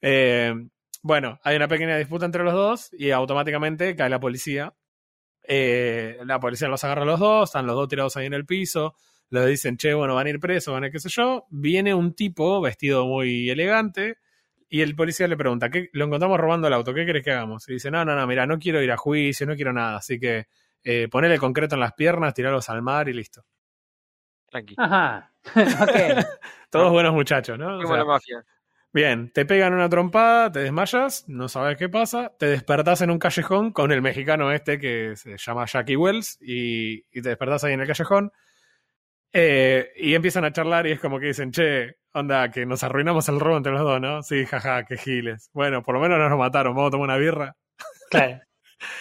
Eh, 0.00 0.54
bueno, 1.02 1.40
hay 1.42 1.56
una 1.56 1.66
pequeña 1.66 1.96
disputa 1.96 2.24
entre 2.26 2.44
los 2.44 2.54
dos 2.54 2.88
y 2.92 3.10
automáticamente 3.10 3.96
cae 3.96 4.08
la 4.10 4.20
policía. 4.20 4.72
Eh, 5.48 6.18
la 6.24 6.40
policía 6.40 6.68
los 6.68 6.82
agarra 6.84 7.02
a 7.02 7.06
los 7.06 7.20
dos, 7.20 7.48
están 7.48 7.66
los 7.66 7.76
dos 7.76 7.88
tirados 7.88 8.16
ahí 8.16 8.26
en 8.26 8.34
el 8.34 8.46
piso. 8.46 8.94
Les 9.30 9.46
dicen, 9.46 9.76
che, 9.76 9.94
bueno, 9.94 10.14
van 10.14 10.26
a 10.26 10.30
ir 10.30 10.40
presos, 10.40 10.72
van 10.72 10.84
a 10.84 10.86
ir 10.86 10.92
qué 10.92 11.00
sé 11.00 11.08
yo. 11.08 11.46
Viene 11.50 11.94
un 11.94 12.14
tipo 12.14 12.60
vestido 12.60 13.06
muy 13.06 13.50
elegante 13.50 14.18
y 14.68 14.80
el 14.82 14.96
policía 14.96 15.28
le 15.28 15.36
pregunta, 15.36 15.70
¿qué, 15.70 15.90
lo 15.92 16.06
encontramos 16.06 16.38
robando 16.38 16.66
el 16.66 16.74
auto, 16.74 16.92
¿qué 16.92 17.06
querés 17.06 17.22
que 17.22 17.30
hagamos? 17.30 17.68
Y 17.68 17.74
dice, 17.74 17.90
no, 17.90 18.04
no, 18.04 18.16
no, 18.16 18.26
mira, 18.26 18.46
no 18.46 18.58
quiero 18.58 18.82
ir 18.82 18.90
a 18.90 18.96
juicio, 18.96 19.46
no 19.46 19.54
quiero 19.54 19.72
nada, 19.72 19.96
así 19.98 20.18
que 20.18 20.46
eh, 20.82 21.08
ponele 21.08 21.38
concreto 21.38 21.76
en 21.76 21.80
las 21.80 21.92
piernas, 21.92 22.34
tirarlos 22.34 22.68
al 22.68 22.82
mar 22.82 23.08
y 23.08 23.12
listo. 23.12 23.44
Tranqui. 24.46 24.74
Ajá. 24.76 25.32
ok. 25.54 26.26
Todos 26.70 26.90
buenos 26.90 27.14
muchachos, 27.14 27.58
¿no? 27.58 27.78
O 27.78 27.82
Como 27.82 27.94
sea, 27.94 27.98
la 27.98 28.04
mafia. 28.04 28.44
Bien, 28.92 29.30
te 29.30 29.44
pegan 29.44 29.74
una 29.74 29.88
trompada, 29.90 30.50
te 30.50 30.60
desmayas, 30.60 31.24
no 31.28 31.48
sabes 31.48 31.76
qué 31.76 31.88
pasa, 31.88 32.32
te 32.38 32.46
despertás 32.46 33.02
en 33.02 33.10
un 33.10 33.18
callejón 33.18 33.72
con 33.72 33.92
el 33.92 34.00
mexicano 34.00 34.50
este 34.52 34.78
que 34.78 35.14
se 35.16 35.36
llama 35.36 35.66
Jackie 35.66 35.96
Wells 35.96 36.38
y, 36.40 37.04
y 37.12 37.20
te 37.22 37.28
despertás 37.28 37.64
ahí 37.64 37.74
en 37.74 37.80
el 37.80 37.86
callejón 37.86 38.32
eh, 39.34 39.90
y 39.96 40.14
empiezan 40.14 40.46
a 40.46 40.52
charlar 40.52 40.86
y 40.86 40.92
es 40.92 41.00
como 41.00 41.20
que 41.20 41.26
dicen, 41.26 41.50
che, 41.52 41.96
onda, 42.14 42.50
que 42.50 42.64
nos 42.64 42.82
arruinamos 42.84 43.28
el 43.28 43.38
robo 43.38 43.58
entre 43.58 43.72
los 43.72 43.82
dos, 43.82 44.00
¿no? 44.00 44.22
Sí, 44.22 44.46
jaja, 44.46 44.84
qué 44.84 44.96
giles. 44.96 45.50
Bueno, 45.52 45.82
por 45.82 45.94
lo 45.94 46.00
menos 46.00 46.18
no 46.18 46.30
nos 46.30 46.38
mataron, 46.38 46.74
vamos 46.74 46.88
a 46.88 46.92
tomar 46.92 47.04
una 47.10 47.16
birra 47.18 47.54
Claro. 48.10 48.40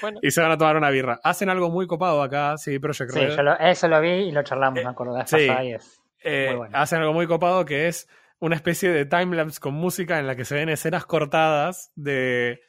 Bueno, 0.01 0.19
y 0.21 0.31
se 0.31 0.41
van 0.41 0.51
a 0.51 0.57
tomar 0.57 0.77
una 0.77 0.89
birra. 0.89 1.19
Hacen 1.21 1.49
algo 1.49 1.69
muy 1.69 1.85
copado 1.85 2.21
acá, 2.23 2.57
sí, 2.57 2.79
Project 2.79 3.11
Sí, 3.11 3.19
Red. 3.19 3.35
yo 3.35 3.43
lo- 3.43 3.59
eso 3.59 3.87
lo 3.89 3.99
vi 3.99 4.09
y 4.09 4.31
lo 4.31 4.41
charlamos, 4.41 4.81
me 4.81 4.89
acuerdo. 4.89 5.21
Sí. 5.27 5.47
y 5.63 5.73
es. 5.73 6.01
Eh, 6.23 6.47
Muy 6.49 6.57
bueno. 6.57 6.77
hacen 6.77 6.99
algo 6.99 7.13
muy 7.13 7.27
copado 7.27 7.65
que 7.65 7.87
es 7.89 8.07
una 8.39 8.55
especie 8.55 8.89
de 8.89 9.05
timelapse 9.05 9.59
con 9.59 9.73
música 9.73 10.19
en 10.19 10.27
la 10.27 10.35
que 10.35 10.45
se 10.45 10.55
ven 10.55 10.69
escenas 10.69 11.05
cortadas 11.05 11.91
de, 11.95 12.59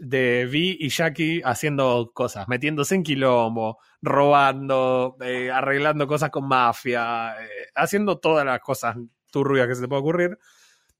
de 0.00 0.46
Vi 0.46 0.76
y 0.80 0.88
Jackie 0.88 1.42
haciendo 1.44 2.10
cosas, 2.14 2.48
metiéndose 2.48 2.94
en 2.94 3.02
quilombo, 3.02 3.78
robando, 4.02 5.16
eh, 5.20 5.50
arreglando 5.50 6.06
cosas 6.06 6.30
con 6.30 6.48
mafia, 6.48 7.34
eh, 7.42 7.48
haciendo 7.74 8.18
todas 8.18 8.44
las 8.44 8.60
cosas 8.60 8.96
turbias 9.30 9.68
que 9.68 9.74
se 9.74 9.82
te 9.82 9.88
puede 9.88 10.00
ocurrir. 10.00 10.38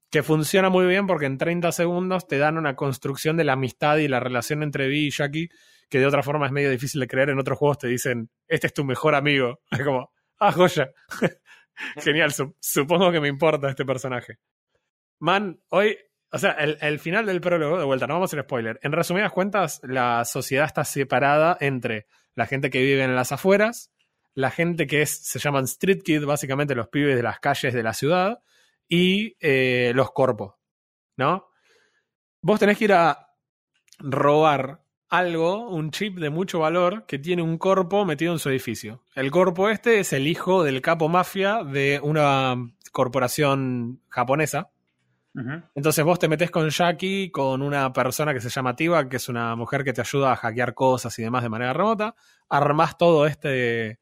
Que 0.09 0.23
funciona 0.23 0.69
muy 0.69 0.85
bien 0.85 1.05
porque 1.05 1.25
en 1.25 1.37
30 1.37 1.71
segundos 1.73 2.27
te 2.27 2.37
dan 2.37 2.57
una 2.57 2.75
construcción 2.75 3.35
de 3.35 3.43
la 3.43 3.53
amistad 3.53 3.97
y 3.97 4.07
la 4.07 4.21
relación 4.21 4.63
entre 4.63 4.87
Vi 4.87 5.07
y 5.07 5.11
Jackie, 5.11 5.49
que 5.89 5.99
de 5.99 6.05
otra 6.05 6.23
forma 6.23 6.45
es 6.45 6.51
medio 6.53 6.69
difícil 6.69 7.01
de 7.01 7.07
creer. 7.07 7.29
En 7.29 7.39
otros 7.39 7.57
juegos 7.57 7.79
te 7.79 7.87
dicen, 7.87 8.29
este 8.47 8.67
es 8.67 8.73
tu 8.73 8.85
mejor 8.85 9.15
amigo. 9.15 9.59
Es 9.71 9.83
como, 9.83 10.11
ah, 10.39 10.51
joya. 10.51 10.91
Genial, 11.97 12.31
su- 12.31 12.55
supongo 12.59 13.11
que 13.11 13.19
me 13.19 13.27
importa 13.27 13.69
este 13.69 13.85
personaje. 13.85 14.39
Man, 15.19 15.59
hoy, 15.69 15.97
o 16.31 16.37
sea, 16.37 16.51
el, 16.51 16.77
el 16.81 16.99
final 16.99 17.25
del 17.25 17.41
prólogo, 17.41 17.77
de 17.79 17.85
vuelta, 17.85 18.07
no 18.07 18.15
vamos 18.15 18.29
a 18.29 18.35
hacer 18.35 18.43
spoiler. 18.45 18.79
En 18.83 18.91
resumidas 18.91 19.31
cuentas, 19.31 19.79
la 19.83 20.25
sociedad 20.25 20.65
está 20.65 20.83
separada 20.83 21.57
entre 21.59 22.07
la 22.35 22.45
gente 22.45 22.69
que 22.69 22.81
vive 22.81 23.03
en 23.03 23.15
las 23.15 23.31
afueras, 23.31 23.91
la 24.33 24.51
gente 24.51 24.85
que 24.85 25.01
es, 25.01 25.17
se 25.25 25.39
llaman 25.39 25.63
street 25.63 26.01
kid, 26.03 26.23
básicamente 26.25 26.75
los 26.75 26.89
pibes 26.89 27.15
de 27.15 27.23
las 27.23 27.39
calles 27.39 27.73
de 27.73 27.83
la 27.83 27.93
ciudad, 27.93 28.39
y 28.87 29.35
eh, 29.39 29.91
los 29.95 30.11
corpos, 30.11 30.53
¿no? 31.17 31.49
Vos 32.41 32.59
tenés 32.59 32.77
que 32.77 32.85
ir 32.85 32.93
a 32.93 33.31
robar 33.99 34.83
algo, 35.09 35.69
un 35.69 35.91
chip 35.91 36.17
de 36.19 36.29
mucho 36.29 36.59
valor 36.59 37.05
que 37.05 37.19
tiene 37.19 37.41
un 37.41 37.57
corpo 37.57 38.05
metido 38.05 38.33
en 38.33 38.39
su 38.39 38.49
edificio. 38.49 39.03
El 39.15 39.31
corpo 39.31 39.69
este 39.69 39.99
es 39.99 40.13
el 40.13 40.27
hijo 40.27 40.63
del 40.63 40.81
capo 40.81 41.07
mafia 41.09 41.63
de 41.63 41.99
una 42.03 42.55
corporación 42.91 44.01
japonesa. 44.09 44.69
Entonces 45.75 46.03
vos 46.03 46.17
te 46.17 46.27
metés 46.27 46.49
con 46.49 46.67
Jackie, 46.69 47.29
con 47.29 47.61
una 47.61 47.93
persona 47.93 48.33
que 48.33 48.41
se 48.41 48.49
llama 48.49 48.75
Tiva, 48.75 49.07
que 49.07 49.17
es 49.17 49.29
una 49.29 49.55
mujer 49.55 49.83
que 49.83 49.93
te 49.93 50.01
ayuda 50.01 50.31
a 50.31 50.35
hackear 50.35 50.73
cosas 50.73 51.17
y 51.19 51.21
demás 51.23 51.43
de 51.43 51.49
manera 51.49 51.73
remota. 51.73 52.15
Armás 52.49 52.97
todo 52.97 53.27
este 53.27 53.99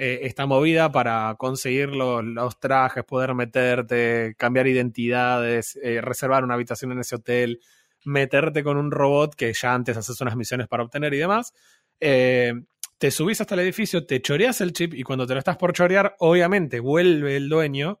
eh, 0.00 0.20
esta 0.22 0.46
movida 0.46 0.90
para 0.92 1.34
conseguir 1.36 1.88
lo- 1.90 2.22
los 2.22 2.58
trajes, 2.60 3.04
poder 3.04 3.34
meterte, 3.34 4.34
cambiar 4.38 4.66
identidades, 4.68 5.76
eh, 5.82 6.00
reservar 6.00 6.42
una 6.44 6.54
habitación 6.54 6.92
en 6.92 7.00
ese 7.00 7.16
hotel, 7.16 7.60
meterte 8.04 8.62
con 8.64 8.76
un 8.76 8.90
robot 8.90 9.34
que 9.34 9.52
ya 9.52 9.74
antes 9.74 9.96
haces 9.96 10.20
unas 10.20 10.36
misiones 10.36 10.68
para 10.68 10.82
obtener 10.84 11.12
y 11.14 11.18
demás. 11.18 11.52
Eh, 12.00 12.52
te 12.98 13.10
subís 13.10 13.40
hasta 13.40 13.54
el 13.54 13.60
edificio, 13.60 14.06
te 14.06 14.20
choreas 14.22 14.60
el 14.60 14.72
chip 14.72 14.94
y 14.94 15.02
cuando 15.02 15.26
te 15.26 15.32
lo 15.34 15.38
estás 15.38 15.56
por 15.56 15.72
chorear, 15.72 16.16
obviamente 16.18 16.80
vuelve 16.80 17.36
el 17.36 17.48
dueño. 17.48 18.00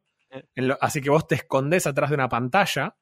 lo- 0.56 0.76
así 0.80 1.00
que 1.00 1.08
vos 1.08 1.26
te 1.26 1.36
escondés 1.36 1.86
atrás 1.86 2.10
de 2.10 2.14
una 2.16 2.28
pantalla. 2.28 2.96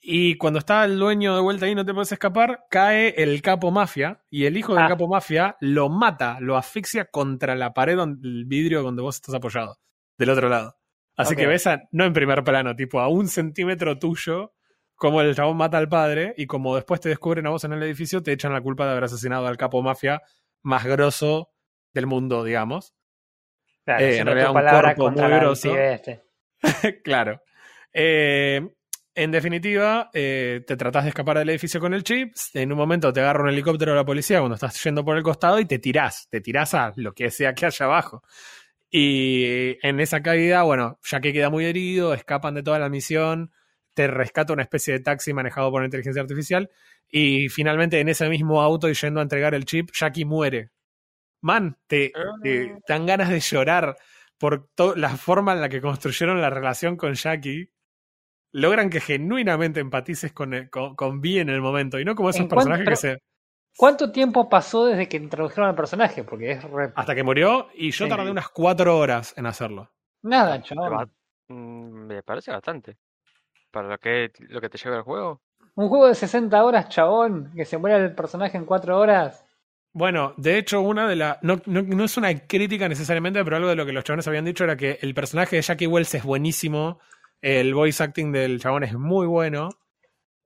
Y 0.00 0.36
cuando 0.36 0.58
está 0.58 0.84
el 0.84 0.98
dueño 0.98 1.34
de 1.36 1.42
vuelta 1.42 1.66
ahí, 1.66 1.74
no 1.74 1.84
te 1.84 1.92
puedes 1.94 2.10
escapar, 2.10 2.64
cae 2.70 3.14
el 3.22 3.40
capo 3.42 3.70
mafia 3.70 4.24
y 4.30 4.46
el 4.46 4.56
hijo 4.56 4.74
del 4.74 4.84
Ah. 4.84 4.88
capo 4.88 5.06
mafia 5.06 5.56
lo 5.60 5.88
mata, 5.90 6.38
lo 6.40 6.56
asfixia 6.56 7.04
contra 7.04 7.54
la 7.54 7.72
pared, 7.72 7.96
donde, 7.96 8.26
el 8.26 8.44
vidrio 8.46 8.82
donde 8.82 9.02
vos 9.02 9.16
estás 9.16 9.34
apoyado, 9.34 9.78
del 10.18 10.30
otro 10.30 10.48
lado. 10.48 10.76
Así 11.16 11.36
que 11.36 11.46
ves, 11.46 11.66
a- 11.68 11.82
no 11.92 12.04
en 12.04 12.12
primer 12.14 12.42
plano, 12.42 12.74
tipo 12.74 12.98
a 12.98 13.08
un 13.08 13.28
centímetro 13.28 13.98
tuyo, 13.98 14.54
como 15.02 15.20
el 15.20 15.34
chabón 15.34 15.56
mata 15.56 15.78
al 15.78 15.88
padre 15.88 16.32
y 16.36 16.46
como 16.46 16.76
después 16.76 17.00
te 17.00 17.08
descubren 17.08 17.44
a 17.48 17.50
vos 17.50 17.64
en 17.64 17.72
el 17.72 17.82
edificio, 17.82 18.22
te 18.22 18.30
echan 18.30 18.52
la 18.52 18.60
culpa 18.60 18.84
de 18.84 18.92
haber 18.92 19.02
asesinado 19.02 19.48
al 19.48 19.56
capo 19.56 19.82
mafia 19.82 20.22
más 20.62 20.84
grosso 20.84 21.50
del 21.92 22.06
mundo, 22.06 22.44
digamos. 22.44 22.94
Claro, 23.84 24.04
Eh, 24.04 24.18
en 24.18 24.26
realidad 24.26 24.50
un 24.50 24.62
cuerpo 24.62 25.10
muy 25.10 25.30
grosso. 25.32 25.76
este. 25.76 26.22
claro. 27.02 27.42
Eh, 27.92 28.60
en 29.16 29.30
definitiva, 29.32 30.08
eh, 30.14 30.62
te 30.64 30.76
tratás 30.76 31.02
de 31.02 31.08
escapar 31.08 31.36
del 31.36 31.50
edificio 31.50 31.80
con 31.80 31.94
el 31.94 32.04
chip. 32.04 32.36
En 32.54 32.70
un 32.70 32.78
momento 32.78 33.12
te 33.12 33.18
agarra 33.22 33.42
un 33.42 33.48
helicóptero 33.48 33.90
de 33.90 33.96
la 33.96 34.04
policía 34.04 34.38
cuando 34.38 34.54
estás 34.54 34.80
yendo 34.84 35.04
por 35.04 35.16
el 35.16 35.24
costado 35.24 35.58
y 35.58 35.64
te 35.64 35.80
tirás. 35.80 36.28
Te 36.30 36.40
tirás 36.40 36.74
a 36.74 36.92
lo 36.94 37.12
que 37.12 37.28
sea 37.32 37.54
que 37.54 37.66
haya 37.66 37.86
abajo. 37.86 38.22
Y 38.88 39.78
en 39.84 39.98
esa 39.98 40.22
caída, 40.22 40.62
bueno, 40.62 41.00
ya 41.02 41.20
que 41.20 41.32
queda 41.32 41.50
muy 41.50 41.64
herido, 41.64 42.14
escapan 42.14 42.54
de 42.54 42.62
toda 42.62 42.78
la 42.78 42.88
misión. 42.88 43.50
Te 43.94 44.06
rescata 44.06 44.52
una 44.52 44.62
especie 44.62 44.94
de 44.94 45.00
taxi 45.00 45.32
manejado 45.32 45.70
por 45.70 45.84
inteligencia 45.84 46.22
artificial. 46.22 46.70
Y 47.08 47.48
finalmente, 47.50 48.00
en 48.00 48.08
ese 48.08 48.28
mismo 48.28 48.62
auto 48.62 48.88
y 48.88 48.94
yendo 48.94 49.20
a 49.20 49.22
entregar 49.22 49.54
el 49.54 49.64
chip, 49.66 49.90
Jackie 49.92 50.24
muere. 50.24 50.70
Man, 51.42 51.76
te, 51.86 52.12
te 52.42 52.76
dan 52.88 53.04
ganas 53.06 53.28
de 53.28 53.40
llorar 53.40 53.96
por 54.38 54.68
la 54.96 55.10
forma 55.16 55.52
en 55.52 55.60
la 55.60 55.68
que 55.68 55.80
construyeron 55.80 56.40
la 56.40 56.50
relación 56.50 56.96
con 56.96 57.14
Jackie. 57.14 57.70
Logran 58.52 58.90
que 58.90 59.00
genuinamente 59.00 59.80
empatices 59.80 60.32
con, 60.32 60.54
el- 60.54 60.70
con, 60.70 60.94
con 60.94 61.20
Vi 61.20 61.38
en 61.38 61.48
el 61.48 61.60
momento 61.60 61.98
y 61.98 62.04
no 62.04 62.14
como 62.14 62.30
esos 62.30 62.40
¿En 62.42 62.48
cuánto- 62.48 62.64
personajes 62.70 62.88
que 62.88 62.96
se. 62.96 63.18
¿Cuánto 63.74 64.12
tiempo 64.12 64.50
pasó 64.50 64.84
desde 64.84 65.08
que 65.08 65.16
introdujeron 65.16 65.70
al 65.70 65.74
personaje? 65.74 66.24
Porque 66.24 66.50
es 66.52 66.62
re- 66.64 66.92
Hasta 66.94 67.14
que 67.14 67.22
murió 67.22 67.68
y 67.74 67.90
yo 67.90 68.04
Sí. 68.04 68.08
tardé 68.10 68.30
unas 68.30 68.50
cuatro 68.50 68.98
horas 68.98 69.32
en 69.38 69.46
hacerlo. 69.46 69.90
nada, 70.22 70.62
chaval. 70.62 71.10
mm, 71.48 72.06
Me 72.06 72.22
parece 72.22 72.50
bastante. 72.52 72.96
Para 73.72 73.88
lo 73.88 73.98
que, 73.98 74.30
lo 74.38 74.60
que 74.60 74.68
te 74.68 74.78
lleva 74.78 74.96
el 74.98 75.02
juego. 75.02 75.40
Un 75.74 75.88
juego 75.88 76.06
de 76.06 76.14
60 76.14 76.62
horas, 76.64 76.88
chabón, 76.90 77.50
que 77.56 77.64
se 77.64 77.78
muera 77.78 77.96
el 77.96 78.14
personaje 78.14 78.56
en 78.58 78.64
4 78.66 78.98
horas. 78.98 79.44
Bueno, 79.94 80.34
de 80.36 80.58
hecho, 80.58 80.80
una 80.80 81.08
de 81.08 81.16
las. 81.16 81.38
No, 81.42 81.60
no, 81.66 81.82
no 81.82 82.04
es 82.04 82.16
una 82.16 82.32
crítica 82.46 82.88
necesariamente, 82.88 83.42
pero 83.44 83.56
algo 83.56 83.68
de 83.68 83.76
lo 83.76 83.84
que 83.84 83.92
los 83.92 84.04
chabones 84.04 84.28
habían 84.28 84.44
dicho 84.44 84.64
era 84.64 84.76
que 84.76 84.98
el 85.02 85.14
personaje 85.14 85.56
de 85.56 85.62
Jackie 85.62 85.86
Wells 85.86 86.14
es 86.14 86.22
buenísimo. 86.22 87.00
El 87.40 87.74
voice 87.74 88.02
acting 88.02 88.30
del 88.32 88.60
chabón 88.60 88.84
es 88.84 88.94
muy 88.94 89.26
bueno. 89.26 89.70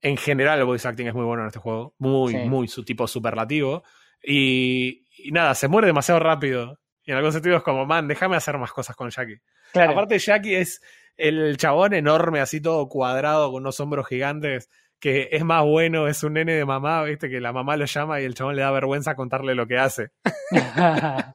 En 0.01 0.17
general, 0.17 0.59
el 0.61 0.65
voice 0.65 0.87
acting 0.89 1.07
es 1.09 1.15
muy 1.15 1.25
bueno 1.25 1.43
en 1.43 1.49
este 1.49 1.59
juego. 1.61 1.95
Muy, 1.99 2.33
Sí. 2.33 2.39
muy 2.49 2.69
su 2.69 2.85
tipo 2.85 3.07
superlativo. 3.07 3.83
Y, 4.23 5.05
y 5.19 5.31
nada, 5.33 5.55
se 5.55 5.69
muere 5.69 5.87
demasiado 5.87 6.21
rápido. 6.21 6.79
Y 7.05 7.13
en 7.13 7.17
algún 7.19 7.33
sentido 7.33 7.57
es 7.57 7.63
como, 7.63 7.87
man, 7.87 8.09
déjame 8.09 8.37
hacer 8.37 8.59
más 8.59 8.73
cosas 8.73 8.97
con 8.97 9.11
Jackie. 9.11 9.41
Claro. 9.73 9.93
Aparte, 9.93 10.19
Jackie 10.19 10.57
es, 10.57 10.81
el 11.17 11.57
chabón 11.57 11.95
enorme, 11.95 12.41
así 12.41 12.61
todo 12.61 12.89
cuadrado, 12.89 13.51
con 13.53 13.63
unos 13.63 13.79
hombros 13.81 14.07
gigantes, 14.09 14.69
que 15.01 15.29
es 15.33 15.45
más 15.45 15.65
bueno, 15.65 16.09
es 16.09 16.23
un 16.23 16.35
nene 16.35 16.55
de 16.55 16.65
mamá, 16.65 17.03
viste, 17.05 17.29
que 17.29 17.41
la 17.41 17.53
mamá 17.53 17.77
lo 17.77 17.85
llama 17.85 18.21
y 18.21 18.25
el 18.25 18.35
chabón 18.35 18.57
le 18.57 18.63
da 18.63 18.71
vergüenza 18.71 19.15
contarle 19.15 19.55
lo 19.55 19.67
que 19.67 19.79
hace. 19.79 20.11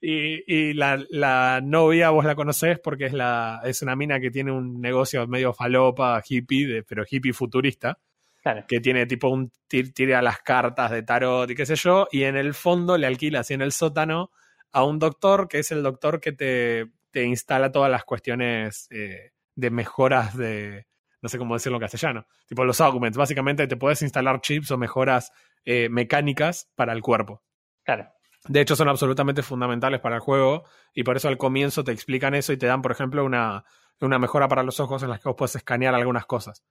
y 0.00 0.68
y 0.70 0.74
la, 0.74 1.02
la 1.10 1.60
novia 1.62 2.10
vos 2.10 2.24
la 2.24 2.34
conocés 2.34 2.78
porque 2.78 3.06
es, 3.06 3.12
la, 3.12 3.60
es 3.64 3.82
una 3.82 3.96
mina 3.96 4.20
que 4.20 4.30
tiene 4.30 4.52
un 4.52 4.80
negocio 4.80 5.26
medio 5.26 5.52
falopa, 5.52 6.22
hippie, 6.26 6.66
de- 6.66 6.82
pero 6.82 7.04
hippie 7.08 7.32
futurista 7.32 7.98
claro. 8.42 8.64
que 8.68 8.80
tiene 8.80 9.06
tipo 9.06 9.28
un 9.28 9.50
tir- 9.68 9.92
tira 9.94 10.22
las 10.22 10.40
cartas 10.40 10.90
de 10.90 11.02
tarot 11.02 11.50
y 11.50 11.54
qué 11.54 11.66
sé 11.66 11.76
yo, 11.76 12.08
y 12.12 12.24
en 12.24 12.36
el 12.36 12.54
fondo 12.54 12.98
le 12.98 13.06
alquila 13.06 13.40
así 13.40 13.54
en 13.54 13.62
el 13.62 13.72
sótano 13.72 14.30
a 14.72 14.84
un 14.84 14.98
doctor 14.98 15.48
que 15.48 15.60
es 15.60 15.72
el 15.72 15.82
doctor 15.82 16.20
que 16.20 16.32
te, 16.32 16.86
te 17.10 17.24
instala 17.24 17.72
todas 17.72 17.90
las 17.90 18.04
cuestiones 18.04 18.88
eh, 18.90 19.32
de 19.54 19.70
mejoras 19.70 20.36
de, 20.36 20.86
no 21.22 21.28
sé 21.28 21.38
cómo 21.38 21.54
decirlo 21.54 21.76
en 21.76 21.82
castellano, 21.82 22.26
tipo 22.46 22.64
los 22.64 22.80
augments, 22.80 23.16
básicamente 23.16 23.66
te 23.66 23.76
puedes 23.76 24.02
instalar 24.02 24.40
chips 24.40 24.70
o 24.70 24.78
mejoras 24.78 25.32
eh, 25.64 25.88
mecánicas 25.88 26.70
para 26.74 26.92
el 26.92 27.02
cuerpo. 27.02 27.42
Claro. 27.84 28.08
De 28.48 28.60
hecho, 28.60 28.76
son 28.76 28.88
absolutamente 28.88 29.42
fundamentales 29.42 30.00
para 30.00 30.16
el 30.16 30.20
juego 30.20 30.64
y 30.94 31.02
por 31.02 31.16
eso 31.16 31.28
al 31.28 31.36
comienzo 31.36 31.82
te 31.82 31.92
explican 31.92 32.34
eso 32.34 32.52
y 32.52 32.56
te 32.56 32.66
dan, 32.66 32.82
por 32.82 32.92
ejemplo, 32.92 33.24
una, 33.24 33.64
una 34.00 34.18
mejora 34.18 34.46
para 34.46 34.62
los 34.62 34.78
ojos 34.78 35.02
en 35.02 35.10
las 35.10 35.20
que 35.20 35.28
vos 35.28 35.36
puedes 35.36 35.56
escanear 35.56 35.94
algunas 35.94 36.26
cosas. 36.26 36.64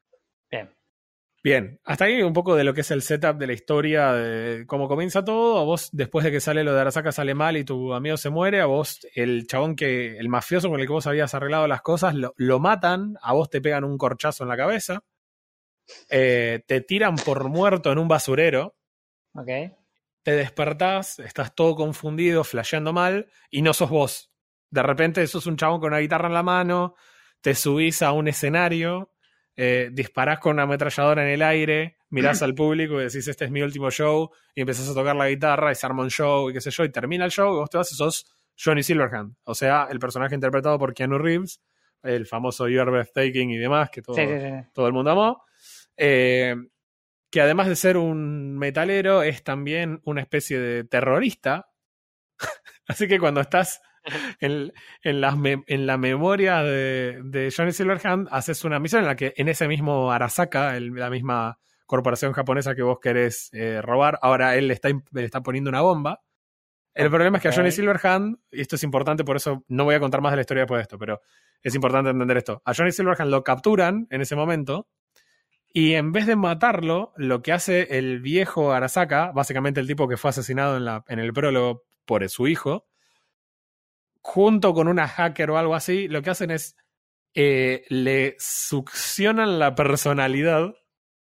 Bien. 0.49 0.73
Bien, 1.45 1.79
hasta 1.83 2.05
ahí 2.05 2.23
un 2.23 2.33
poco 2.33 2.55
de 2.55 2.63
lo 2.63 2.73
que 2.73 2.81
es 2.81 2.89
el 2.89 3.03
setup 3.03 3.37
de 3.37 3.45
la 3.45 3.53
historia, 3.53 4.13
de 4.13 4.65
cómo 4.65 4.87
comienza 4.87 5.23
todo. 5.23 5.59
A 5.59 5.63
vos, 5.63 5.89
después 5.91 6.25
de 6.25 6.31
que 6.31 6.39
sale 6.39 6.63
lo 6.63 6.73
de 6.73 6.81
Arasaka, 6.81 7.11
sale 7.11 7.35
mal 7.35 7.55
y 7.55 7.63
tu 7.63 7.93
amigo 7.93 8.17
se 8.17 8.31
muere. 8.31 8.61
A 8.61 8.65
vos, 8.65 9.05
el 9.13 9.45
chabón 9.45 9.75
que, 9.75 10.17
el 10.17 10.27
mafioso 10.27 10.71
con 10.71 10.79
el 10.79 10.87
que 10.87 10.93
vos 10.93 11.05
habías 11.05 11.35
arreglado 11.35 11.67
las 11.67 11.83
cosas, 11.83 12.15
lo, 12.15 12.33
lo 12.37 12.59
matan. 12.59 13.13
A 13.21 13.33
vos 13.33 13.51
te 13.51 13.61
pegan 13.61 13.83
un 13.83 13.95
corchazo 13.99 14.43
en 14.43 14.49
la 14.49 14.57
cabeza. 14.57 15.03
Eh, 16.09 16.63
te 16.65 16.81
tiran 16.81 17.15
por 17.15 17.47
muerto 17.47 17.91
en 17.91 17.99
un 17.99 18.07
basurero. 18.07 18.75
Ok. 19.35 19.49
Te 20.23 20.31
despertás, 20.31 21.19
estás 21.19 21.53
todo 21.53 21.75
confundido, 21.75 22.43
flasheando 22.43 22.91
mal, 22.91 23.29
y 23.51 23.61
no 23.61 23.75
sos 23.75 23.91
vos. 23.91 24.31
De 24.71 24.81
repente 24.81 25.27
sos 25.27 25.45
un 25.45 25.57
chabón 25.57 25.79
con 25.79 25.89
una 25.89 25.99
guitarra 25.99 26.27
en 26.27 26.33
la 26.33 26.41
mano, 26.41 26.95
te 27.41 27.53
subís 27.53 28.01
a 28.01 28.13
un 28.13 28.27
escenario, 28.27 29.14
eh, 29.55 29.89
disparás 29.91 30.39
con 30.39 30.53
una 30.53 30.63
ametralladora 30.63 31.23
en 31.23 31.29
el 31.29 31.41
aire, 31.41 31.97
mirás 32.09 32.41
al 32.41 32.53
público 32.55 32.99
y 32.99 33.05
decís, 33.05 33.27
este 33.27 33.45
es 33.45 33.51
mi 33.51 33.61
último 33.61 33.89
show, 33.91 34.29
y 34.53 34.61
empezás 34.61 34.89
a 34.89 34.93
tocar 34.93 35.15
la 35.15 35.29
guitarra 35.29 35.71
y 35.71 35.75
se 35.75 35.85
arma 35.85 36.03
un 36.03 36.09
show 36.09 36.49
y 36.49 36.53
qué 36.53 36.61
sé 36.61 36.71
yo, 36.71 36.83
y 36.83 36.89
termina 36.91 37.25
el 37.25 37.31
show 37.31 37.53
y 37.53 37.59
vos 37.59 37.69
te 37.69 37.77
vas 37.77 37.91
y 37.91 37.95
sos 37.95 38.25
Johnny 38.57 38.83
Silverhand, 38.83 39.35
o 39.43 39.55
sea, 39.55 39.87
el 39.89 39.99
personaje 39.99 40.35
interpretado 40.35 40.77
por 40.79 40.93
Keanu 40.93 41.17
Reeves, 41.17 41.61
el 42.03 42.25
famoso 42.27 42.67
You're 42.67 42.91
Breathtaking 42.91 43.49
y 43.51 43.57
demás, 43.57 43.89
que 43.89 44.01
todo, 44.01 44.15
Sí, 44.15 44.23
sí, 44.25 44.39
sí. 44.39 44.69
todo 44.73 44.87
el 44.87 44.93
mundo 44.93 45.11
amó. 45.11 45.43
Eh, 45.97 46.55
que 47.31 47.41
además 47.41 47.67
de 47.67 47.75
ser 47.75 47.97
un 47.97 48.57
metalero, 48.57 49.23
es 49.23 49.43
también 49.43 49.99
una 50.05 50.21
especie 50.21 50.59
de 50.59 50.83
terrorista. 50.85 51.69
Así 52.87 53.07
que 53.07 53.19
cuando 53.19 53.41
estás 53.41 53.81
en, 54.39 54.71
en, 55.03 55.21
las 55.21 55.37
me- 55.37 55.63
en 55.67 55.85
la 55.87 55.97
memoria 55.97 56.63
de, 56.63 57.21
de 57.23 57.53
Johnny 57.55 57.71
Silverhand, 57.71 58.27
haces 58.31 58.63
una 58.63 58.79
misión 58.79 59.01
en 59.01 59.07
la 59.07 59.15
que 59.15 59.33
en 59.37 59.47
ese 59.49 59.67
mismo 59.67 60.11
Arasaka, 60.11 60.75
el- 60.77 60.93
la 60.93 61.09
misma 61.09 61.59
corporación 61.85 62.33
japonesa 62.33 62.73
que 62.75 62.81
vos 62.81 62.99
querés 62.99 63.49
eh, 63.53 63.81
robar, 63.81 64.17
ahora 64.21 64.55
él 64.55 64.67
le 64.67 64.73
está, 64.73 64.89
le 65.11 65.23
está 65.25 65.41
poniendo 65.41 65.69
una 65.69 65.81
bomba. 65.81 66.21
El 66.93 67.09
problema 67.09 67.37
es 67.37 67.43
que 67.43 67.49
a 67.49 67.51
Johnny. 67.51 67.71
Silverhand, 67.71 68.37
y 68.51 68.61
esto 68.61 68.77
es 68.77 68.83
importante, 68.83 69.25
por 69.25 69.35
eso 69.35 69.65
no 69.67 69.83
voy 69.83 69.95
a 69.95 69.99
contar 69.99 70.21
más 70.21 70.31
de 70.31 70.37
la 70.37 70.41
historia 70.41 70.61
después 70.63 70.79
de 70.79 70.83
esto, 70.83 70.97
pero 70.97 71.19
es 71.61 71.75
importante 71.75 72.09
entender 72.09 72.37
esto. 72.37 72.61
A 72.63 72.73
Johnny 72.73 72.91
Silverhand 72.93 73.29
lo 73.29 73.43
capturan 73.43 74.07
en 74.11 74.21
ese 74.21 74.35
momento 74.37 74.87
y 75.73 75.95
en 75.95 76.13
vez 76.13 76.25
de 76.25 76.37
matarlo, 76.37 77.11
lo 77.17 77.41
que 77.41 77.51
hace 77.51 77.97
el 77.97 78.21
viejo 78.21 78.71
Arasaka, 78.71 79.33
básicamente 79.33 79.81
el 79.81 79.87
tipo 79.87 80.07
que 80.07 80.15
fue 80.15 80.29
asesinado 80.29 80.77
en, 80.77 80.85
la, 80.85 81.03
en 81.09 81.19
el 81.19 81.33
prólogo 81.33 81.83
por 82.05 82.27
su 82.29 82.47
hijo, 82.47 82.87
junto 84.27 84.73
con 84.73 84.87
una 84.87 85.07
hacker 85.07 85.51
o 85.51 85.57
algo 85.59 85.75
así, 85.75 86.07
lo 86.07 86.23
que 86.23 86.31
hacen 86.31 86.49
es 86.49 86.75
eh, 87.35 87.85
le 87.89 88.35
succionan 88.39 89.59
la 89.59 89.75
personalidad 89.75 90.73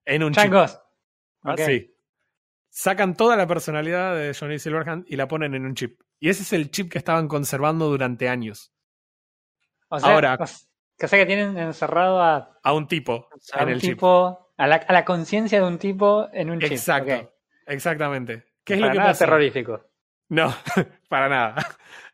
en 0.05 0.23
un 0.23 0.33
chip. 0.33 0.43
Changos. 0.43 0.81
Ah, 1.43 1.53
Ok. 1.53 1.59
Sí. 1.61 1.95
Sacan 2.71 3.15
toda 3.15 3.37
la 3.37 3.47
personalidad 3.47 4.15
de 4.15 4.33
Johnny 4.33 4.59
Silverhand 4.59 5.05
y 5.07 5.15
la 5.15 5.27
ponen 5.29 5.55
en 5.55 5.65
un 5.65 5.75
chip. 5.75 6.01
Y 6.19 6.27
ese 6.29 6.43
es 6.43 6.51
el 6.53 6.71
chip 6.71 6.91
que 6.91 6.97
estaban 6.97 7.27
conservando 7.29 7.87
durante 7.89 8.27
años. 8.27 8.73
O 9.89 9.99
sea, 9.99 10.13
Ahora- 10.13 10.33
o 10.35 10.45
que, 10.97 11.07
sea 11.07 11.19
que 11.19 11.25
tienen 11.25 11.57
encerrado 11.57 12.21
a, 12.21 12.59
A 12.63 12.73
un 12.73 12.87
tipo 12.87 13.29
a 13.53 13.61
en 13.61 13.67
un 13.69 13.73
el 13.75 13.79
chip. 13.81 13.91
tipo, 13.91 14.51
a 14.57 14.67
la, 14.67 14.75
a 14.75 14.93
la 14.93 15.05
conciencia 15.05 15.61
de 15.61 15.65
un 15.67 15.77
tipo 15.77 16.27
en 16.33 16.49
un 16.49 16.59
chip. 16.59 16.71
Exacto. 16.73 17.15
Ok. 17.15 17.29
Exactamente. 17.67 18.43
¿Qué 18.65 18.73
es 18.73 18.79
Para 18.81 18.87
lo 18.89 18.93
que 18.93 18.97
nada 18.99 19.09
pasa? 19.11 19.25
terrorífico. 19.25 19.85
No, 20.29 20.53
para 21.09 21.29
nada. 21.29 21.55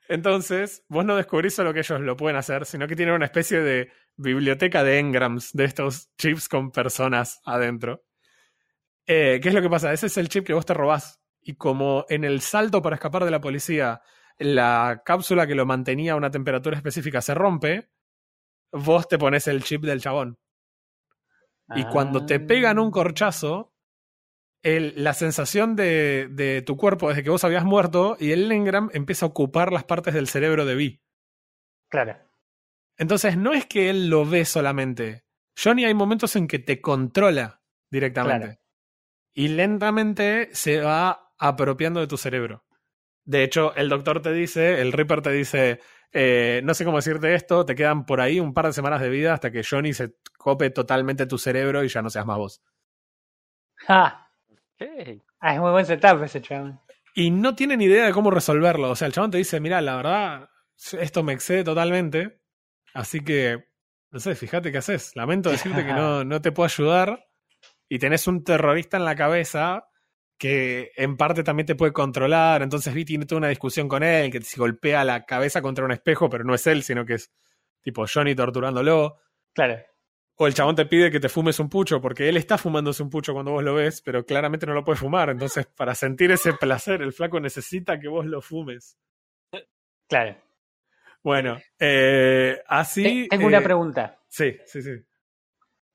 Entonces, 0.08 0.84
vos 0.88 1.04
no 1.06 1.16
descubrís 1.16 1.56
solo 1.56 1.74
que 1.74 1.80
ellos 1.80 2.00
lo 2.02 2.16
pueden 2.16 2.38
hacer, 2.38 2.66
sino 2.66 2.88
que 2.88 2.96
tienen 2.96 3.16
una 3.16 3.26
especie 3.26 3.60
de 3.62 3.92
biblioteca 4.16 4.84
de 4.84 5.00
engrams 5.00 5.52
de 5.54 5.66
estos 5.66 6.10
chips 6.18 6.48
con 6.48 6.72
personas 6.72 7.42
adentro. 7.46 8.04
Eh, 9.08 9.40
¿Qué 9.42 9.50
es 9.50 9.56
lo 9.56 9.62
que 9.62 9.70
pasa? 9.70 9.94
Ese 9.94 10.08
es 10.08 10.18
el 10.18 10.30
chip 10.30 10.46
que 10.46 10.54
vos 10.54 10.66
te 10.66 10.74
robás. 10.74 11.22
Y 11.42 11.56
como 11.56 12.06
en 12.10 12.24
el 12.24 12.42
salto 12.42 12.82
para 12.82 12.96
escapar 12.96 13.24
de 13.26 13.32
la 13.32 13.42
policía, 13.42 14.02
la 14.38 15.04
cápsula 15.06 15.46
que 15.48 15.56
lo 15.56 15.66
mantenía 15.66 16.14
a 16.14 16.16
una 16.16 16.32
temperatura 16.32 16.78
específica 16.78 17.22
se 17.22 17.34
rompe, 17.36 17.90
vos 18.72 19.08
te 19.08 19.18
pones 19.18 19.48
el 19.48 19.64
chip 19.64 19.84
del 19.84 20.02
chabón. 20.02 20.40
Y 21.76 21.84
cuando 21.86 22.26
te 22.26 22.40
pegan 22.40 22.78
un 22.80 22.90
Ah. 22.90 22.92
corchazo, 22.92 23.75
el- 24.66 24.94
la 25.04 25.14
sensación 25.14 25.76
de, 25.76 26.28
de 26.32 26.64
tu 26.64 26.76
cuerpo 26.76 27.08
desde 27.08 27.24
que 27.24 27.30
vos 27.30 27.44
habías 27.44 27.64
muerto 27.64 28.18
y 28.20 28.32
el 28.32 28.52
engram 28.52 28.90
empieza 28.94 29.26
a 29.28 29.30
ocupar 29.30 29.72
las 29.72 29.84
partes 29.84 30.16
del 30.16 30.28
cerebro 30.28 30.66
de 30.66 30.76
Vi. 30.76 31.02
Claro. 31.88 32.18
Entonces 32.98 33.38
no 33.38 33.54
es 33.54 33.68
que 33.68 33.90
él 33.92 34.10
lo 34.10 34.26
ve 34.26 34.44
solamente. 34.44 35.24
Johnny 35.62 35.86
hay 35.86 35.94
momentos 35.94 36.36
en 36.36 36.48
que 36.48 36.58
te 36.60 36.82
controla 36.82 37.62
directamente. 37.92 38.46
Claro. 38.48 38.62
Y 39.36 39.50
lentamente 39.50 40.50
se 40.54 40.82
va 40.82 41.32
apropiando 41.38 42.00
de 42.00 42.08
tu 42.08 42.18
cerebro. 42.18 42.66
De 43.24 43.44
hecho, 43.44 43.76
el 43.76 43.90
doctor 43.90 44.22
te 44.22 44.32
dice, 44.34 44.82
el 44.82 44.92
Reaper 44.94 45.22
te 45.22 45.32
dice, 45.32 45.80
eh, 46.12 46.62
no 46.64 46.74
sé 46.74 46.86
cómo 46.86 46.98
decirte 46.98 47.36
esto, 47.36 47.66
te 47.66 47.76
quedan 47.76 48.06
por 48.06 48.20
ahí 48.20 48.40
un 48.40 48.54
par 48.54 48.66
de 48.66 48.74
semanas 48.74 49.02
de 49.02 49.10
vida 49.10 49.34
hasta 49.34 49.52
que 49.52 49.64
Johnny 49.64 49.94
se 49.94 50.16
cope 50.38 50.72
totalmente 50.72 51.28
tu 51.28 51.38
cerebro 51.38 51.84
y 51.84 51.88
ya 51.90 52.02
no 52.02 52.10
seas 52.10 52.26
más 52.26 52.38
vos. 52.38 52.62
Ja. 53.88 54.25
Ah, 55.40 55.54
es 55.54 55.62
muy 55.62 55.72
buen 55.72 55.86
setup 55.86 56.24
ese 56.24 56.42
chaval. 56.42 56.80
Y 57.14 57.32
no 57.32 57.56
tienen 57.56 57.82
idea 57.82 58.06
de 58.06 58.12
cómo 58.12 58.30
resolverlo. 58.30 58.90
O 58.90 58.96
sea, 58.96 59.08
el 59.08 59.14
chabón 59.14 59.32
te 59.32 59.38
dice, 59.38 59.60
mira, 59.60 59.82
la 59.82 59.96
verdad, 59.96 60.50
esto 61.00 61.24
me 61.24 61.34
excede 61.34 61.64
totalmente. 61.64 62.42
Así 62.94 63.22
que, 63.22 63.66
no 64.12 64.20
sé, 64.20 64.36
fíjate 64.36 64.72
qué 64.72 64.80
haces. 64.80 65.16
Lamento 65.16 65.50
decirte 65.50 65.86
que 65.86 65.94
no, 65.94 66.24
no 66.26 66.42
te 66.42 66.52
puedo 66.52 66.66
ayudar. 66.66 67.28
Y 67.88 68.00
tenés 68.00 68.28
un 68.28 68.44
terrorista 68.44 68.98
en 68.98 69.06
la 69.06 69.16
cabeza 69.16 69.88
que 70.38 70.92
en 70.98 71.16
parte 71.16 71.44
también 71.44 71.68
te 71.68 71.76
puede 71.76 71.94
controlar. 71.94 72.62
Entonces 72.62 72.94
Vi 72.94 73.06
tiene 73.06 73.26
toda 73.26 73.40
una 73.40 73.48
discusión 73.48 73.88
con 73.88 74.04
él, 74.04 74.32
que 74.32 74.42
se 74.42 74.60
golpea 74.60 75.04
la 75.04 75.26
cabeza 75.26 75.62
contra 75.62 75.86
un 75.86 75.92
espejo, 75.92 76.30
pero 76.30 76.44
no 76.44 76.54
es 76.54 76.68
él, 76.68 76.84
sino 76.84 77.06
que 77.06 77.14
es 77.16 77.32
tipo 77.82 78.06
Johnny 78.12 78.36
torturándolo. 78.36 79.20
Claro. 79.54 79.78
O 80.38 80.48
el 80.48 80.54
chabón 80.54 80.76
te 80.76 80.86
pide 80.86 81.10
que 81.12 81.20
te 81.22 81.30
fumes 81.30 81.60
un 81.60 81.70
pucho, 81.70 82.02
porque 82.02 82.28
él 82.28 82.36
está 82.36 82.58
fumándose 82.58 83.02
un 83.02 83.10
pucho 83.10 83.34
cuando 83.34 83.52
vos 83.52 83.64
lo 83.64 83.74
ves, 83.76 84.02
pero 84.02 84.26
claramente 84.26 84.66
no 84.66 84.74
lo 84.74 84.84
puede 84.84 84.98
fumar. 85.00 85.30
Entonces, 85.30 85.66
para 85.66 85.96
sentir 85.96 86.30
ese 86.32 86.52
placer, 86.54 87.02
el 87.02 87.14
flaco 87.14 87.40
necesita 87.40 88.00
que 88.00 88.10
vos 88.10 88.26
lo 88.26 88.42
fumes. 88.42 88.98
Claro. 90.10 90.36
Bueno, 91.24 91.58
eh, 91.80 92.62
así. 92.68 93.24
Te- 93.24 93.28
Tengo 93.30 93.48
una 93.48 93.60
eh, 93.60 93.64
pregunta. 93.64 94.20
Sí, 94.28 94.58
sí, 94.66 94.82
sí. 94.82 94.92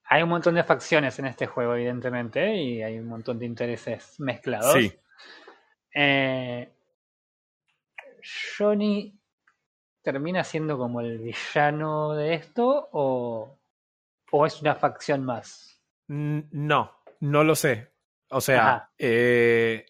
Hay 0.04 0.22
un 0.22 0.30
montón 0.30 0.54
de 0.54 0.64
facciones 0.64 1.18
en 1.18 1.26
este 1.26 1.46
juego, 1.46 1.74
evidentemente, 1.74 2.52
y 2.56 2.82
hay 2.82 2.98
un 2.98 3.06
montón 3.06 3.38
de 3.38 3.46
intereses 3.46 4.18
mezclados. 4.18 4.72
Sí. 4.74 4.92
Eh, 5.94 6.68
Johnny 8.58 9.14
termina 10.02 10.42
siendo 10.44 10.78
como 10.78 11.00
el 11.00 11.18
villano 11.18 12.14
de 12.14 12.34
esto 12.34 12.88
o, 12.92 13.59
o 14.30 14.46
es 14.46 14.60
una 14.60 14.74
facción 14.74 15.24
más. 15.24 15.80
No, 16.08 16.92
no 17.20 17.44
lo 17.44 17.54
sé. 17.54 17.92
O 18.30 18.40
sea, 18.40 18.90
eh, 18.98 19.86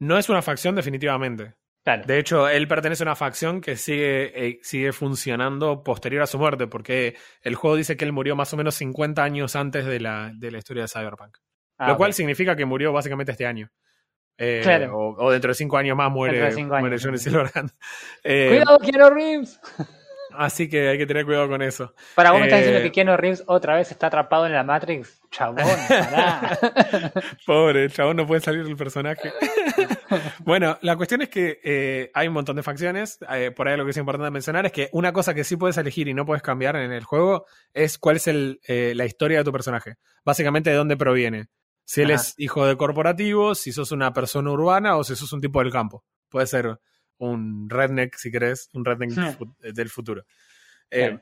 no 0.00 0.18
es 0.18 0.28
una 0.28 0.42
facción 0.42 0.74
definitivamente. 0.74 1.54
Claro. 1.84 2.02
De 2.06 2.18
hecho, 2.18 2.48
él 2.48 2.68
pertenece 2.68 3.02
a 3.02 3.06
una 3.06 3.16
facción 3.16 3.60
que 3.60 3.76
sigue, 3.76 4.46
eh, 4.48 4.58
sigue 4.62 4.92
funcionando 4.92 5.82
posterior 5.82 6.22
a 6.22 6.26
su 6.26 6.38
muerte, 6.38 6.66
porque 6.66 7.16
el 7.40 7.54
juego 7.54 7.76
dice 7.76 7.96
que 7.96 8.04
él 8.04 8.12
murió 8.12 8.36
más 8.36 8.52
o 8.52 8.56
menos 8.56 8.74
50 8.74 9.22
años 9.22 9.56
antes 9.56 9.86
de 9.86 9.98
la, 10.00 10.30
de 10.34 10.50
la 10.50 10.58
historia 10.58 10.82
de 10.82 10.88
Cyberpunk. 10.88 11.38
Ah, 11.78 11.88
lo 11.88 11.96
cual 11.96 12.12
significa 12.12 12.54
que 12.56 12.66
murió 12.66 12.92
básicamente 12.92 13.32
este 13.32 13.46
año. 13.46 13.70
Eh, 14.36 14.60
Claro. 14.62 14.96
o, 14.96 15.24
o 15.24 15.30
dentro 15.30 15.48
de 15.48 15.54
cinco 15.54 15.78
años 15.78 15.96
más 15.96 16.10
muere, 16.12 16.38
de 16.38 16.46
años, 16.46 16.68
muere 16.68 16.98
Johnny. 17.00 17.18
Silverhand. 17.18 17.70
Cuidado, 18.22 18.78
Keanu 18.80 19.10
Reeves. 19.10 19.60
Así 20.40 20.68
que 20.68 20.88
hay 20.88 20.98
que 20.98 21.06
tener 21.06 21.24
cuidado 21.24 21.48
con 21.48 21.62
eso. 21.62 21.92
Para 22.14 22.30
vos 22.30 22.38
me 22.38 22.46
estás 22.46 22.60
diciendo 22.60 22.78
Eh, 22.78 22.82
que 22.84 22.92
Keanu 22.92 23.16
Reeves 23.16 23.42
otra 23.48 23.74
vez 23.74 23.90
está 23.90 24.06
atrapado 24.06 24.46
en 24.46 24.52
la 24.52 24.62
Matrix. 24.62 25.20
Chabón, 25.32 25.64
pará. 25.88 26.56
Pobre, 27.46 27.84
el 27.84 27.92
chabón 27.92 28.18
no 28.18 28.26
puede 28.26 28.40
salir 28.40 28.64
del 28.64 28.76
personaje. 28.76 29.32
bueno, 30.44 30.78
la 30.82 30.96
cuestión 30.96 31.22
es 31.22 31.28
que 31.28 31.60
eh, 31.64 32.10
hay 32.14 32.28
un 32.28 32.34
montón 32.34 32.54
de 32.54 32.62
facciones. 32.62 33.18
Eh, 33.34 33.50
por 33.50 33.66
ahí 33.66 33.76
lo 33.76 33.84
que 33.84 33.90
es 33.90 33.96
importante 33.96 34.30
mencionar 34.30 34.64
es 34.66 34.70
que 34.72 34.88
una 34.92 35.12
cosa 35.12 35.34
que 35.34 35.42
sí 35.42 35.56
puedes 35.56 35.76
elegir 35.76 36.06
y 36.06 36.14
no 36.14 36.24
puedes 36.24 36.42
cambiar 36.42 36.76
en 36.76 36.92
el 36.92 37.02
juego 37.04 37.44
es 37.74 37.98
cuál 37.98 38.16
es 38.16 38.28
el, 38.28 38.60
eh, 38.68 38.92
la 38.94 39.06
historia 39.06 39.38
de 39.38 39.44
tu 39.44 39.50
personaje. 39.52 39.96
Básicamente 40.24 40.70
de 40.70 40.76
dónde 40.76 40.96
proviene. 40.96 41.48
Si 41.84 42.02
él 42.02 42.12
Ajá. 42.12 42.20
es 42.22 42.34
hijo 42.38 42.64
de 42.64 42.76
corporativo, 42.76 43.54
si 43.56 43.72
sos 43.72 43.90
una 43.92 44.12
persona 44.12 44.50
urbana 44.52 44.96
o 44.96 45.02
si 45.04 45.16
sos 45.16 45.32
un 45.32 45.40
tipo 45.40 45.58
del 45.62 45.72
campo. 45.72 46.04
Puede 46.28 46.46
ser 46.46 46.78
un 47.18 47.68
redneck, 47.68 48.14
si 48.16 48.30
querés, 48.30 48.68
un 48.72 48.84
redneck 48.84 49.10
Hmm. 49.10 49.30
fu- 49.36 49.54
del 49.60 49.88
futuro. 49.90 50.24
Eh, 50.90 51.18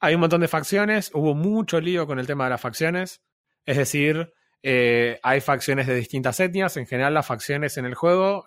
hay 0.00 0.14
un 0.14 0.20
montón 0.20 0.40
de 0.40 0.48
facciones, 0.48 1.10
hubo 1.14 1.34
mucho 1.34 1.80
lío 1.80 2.06
con 2.06 2.18
el 2.18 2.26
tema 2.26 2.44
de 2.44 2.50
las 2.50 2.60
facciones, 2.60 3.22
es 3.66 3.76
decir, 3.76 4.32
eh, 4.62 5.18
hay 5.22 5.40
facciones 5.40 5.86
de 5.86 5.94
distintas 5.94 6.40
etnias, 6.40 6.76
en 6.76 6.86
general 6.86 7.12
las 7.14 7.26
facciones 7.26 7.76
en 7.76 7.84
el 7.84 7.94
juego 7.94 8.46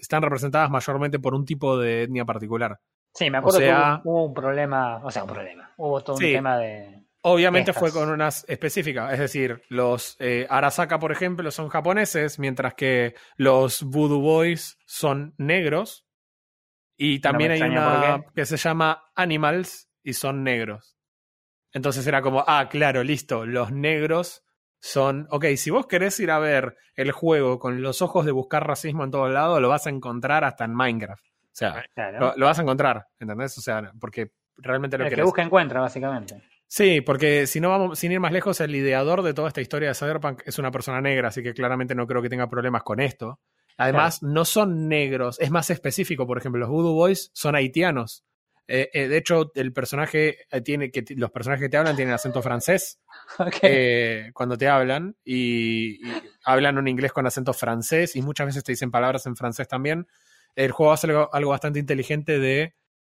están 0.00 0.22
representadas 0.22 0.70
mayormente 0.70 1.18
por 1.18 1.34
un 1.34 1.44
tipo 1.44 1.78
de 1.78 2.04
etnia 2.04 2.24
particular. 2.24 2.78
Sí, 3.14 3.30
me 3.30 3.38
acuerdo 3.38 3.58
sea- 3.58 4.00
que 4.02 4.08
hubo, 4.08 4.16
hubo 4.20 4.26
un 4.26 4.34
problema, 4.34 5.04
o 5.04 5.10
sea, 5.10 5.24
un 5.24 5.30
problema. 5.30 5.72
Hubo 5.76 6.02
todo 6.02 6.16
Sí. 6.16 6.26
un 6.26 6.32
tema 6.32 6.58
de. 6.58 7.00
Obviamente 7.26 7.70
Estas. 7.70 7.80
fue 7.80 7.92
con 7.98 8.10
unas 8.10 8.44
específicas, 8.48 9.12
es 9.14 9.18
decir, 9.18 9.62
los 9.70 10.16
eh, 10.18 10.46
Arasaka, 10.50 10.98
por 10.98 11.10
ejemplo, 11.12 11.50
son 11.50 11.68
japoneses, 11.70 12.38
mientras 12.38 12.74
que 12.74 13.14
los 13.36 13.82
Voodoo 13.82 14.20
Boys 14.20 14.76
son 14.84 15.34
negros. 15.38 16.03
Y 16.96 17.20
también 17.20 17.52
hay 17.52 17.62
una 17.62 18.24
que 18.34 18.46
se 18.46 18.56
llama 18.56 19.02
Animals 19.14 19.90
y 20.02 20.12
son 20.12 20.44
negros. 20.44 20.96
Entonces 21.72 22.06
era 22.06 22.22
como, 22.22 22.44
ah, 22.46 22.68
claro, 22.68 23.02
listo, 23.02 23.46
los 23.46 23.72
negros 23.72 24.44
son... 24.78 25.26
Ok, 25.30 25.46
si 25.56 25.70
vos 25.70 25.86
querés 25.86 26.20
ir 26.20 26.30
a 26.30 26.38
ver 26.38 26.76
el 26.94 27.10
juego 27.10 27.58
con 27.58 27.82
los 27.82 28.00
ojos 28.00 28.24
de 28.24 28.32
buscar 28.32 28.66
racismo 28.66 29.02
en 29.02 29.10
todos 29.10 29.32
lados, 29.32 29.60
lo 29.60 29.68
vas 29.68 29.86
a 29.86 29.90
encontrar 29.90 30.44
hasta 30.44 30.64
en 30.64 30.74
Minecraft. 30.74 31.24
O 31.24 31.56
sea, 31.56 31.84
Claro. 31.94 32.20
lo, 32.20 32.34
lo 32.36 32.46
vas 32.46 32.58
a 32.58 32.62
encontrar, 32.62 33.06
¿entendés? 33.18 33.58
O 33.58 33.60
sea, 33.60 33.92
porque 34.00 34.32
realmente 34.56 34.96
lo 34.98 35.06
el 35.06 35.14
que 35.14 35.22
busca 35.22 35.42
encuentra, 35.42 35.80
básicamente. 35.80 36.42
Sí, 36.66 37.00
porque 37.00 37.46
si 37.46 37.60
no 37.60 37.70
vamos, 37.70 37.98
sin 37.98 38.12
ir 38.12 38.20
más 38.20 38.32
lejos, 38.32 38.60
el 38.60 38.74
ideador 38.74 39.22
de 39.22 39.34
toda 39.34 39.48
esta 39.48 39.60
historia 39.60 39.88
de 39.88 39.94
Cyberpunk 39.94 40.42
es 40.46 40.58
una 40.58 40.70
persona 40.70 41.00
negra, 41.00 41.28
así 41.28 41.42
que 41.42 41.54
claramente 41.54 41.94
no 41.94 42.06
creo 42.06 42.22
que 42.22 42.28
tenga 42.28 42.48
problemas 42.48 42.82
con 42.82 43.00
esto. 43.00 43.40
Además, 43.76 44.22
no 44.22 44.44
son 44.44 44.88
negros, 44.88 45.38
es 45.40 45.50
más 45.50 45.70
específico. 45.70 46.26
Por 46.26 46.38
ejemplo, 46.38 46.60
los 46.60 46.68
Voodoo 46.68 46.94
Boys 46.94 47.30
son 47.34 47.56
haitianos. 47.56 48.24
Eh, 48.66 48.88
eh, 48.94 49.08
de 49.08 49.18
hecho, 49.18 49.52
el 49.54 49.72
personaje 49.72 50.38
eh, 50.50 50.60
tiene 50.62 50.90
que 50.90 51.04
los 51.16 51.30
personajes 51.30 51.64
que 51.64 51.68
te 51.68 51.76
hablan 51.76 51.96
tienen 51.96 52.14
acento 52.14 52.40
francés 52.40 52.98
eh, 53.62 54.30
cuando 54.32 54.56
te 54.56 54.68
hablan 54.68 55.16
y, 55.22 56.06
y 56.08 56.12
hablan 56.44 56.78
un 56.78 56.88
inglés 56.88 57.12
con 57.12 57.26
acento 57.26 57.52
francés 57.52 58.16
y 58.16 58.22
muchas 58.22 58.46
veces 58.46 58.64
te 58.64 58.72
dicen 58.72 58.90
palabras 58.90 59.26
en 59.26 59.36
francés 59.36 59.68
también. 59.68 60.06
El 60.56 60.72
juego 60.72 60.92
hace 60.92 61.08
algo, 61.08 61.28
algo 61.34 61.50
bastante 61.50 61.78
inteligente 61.78 62.38
de 62.38 62.74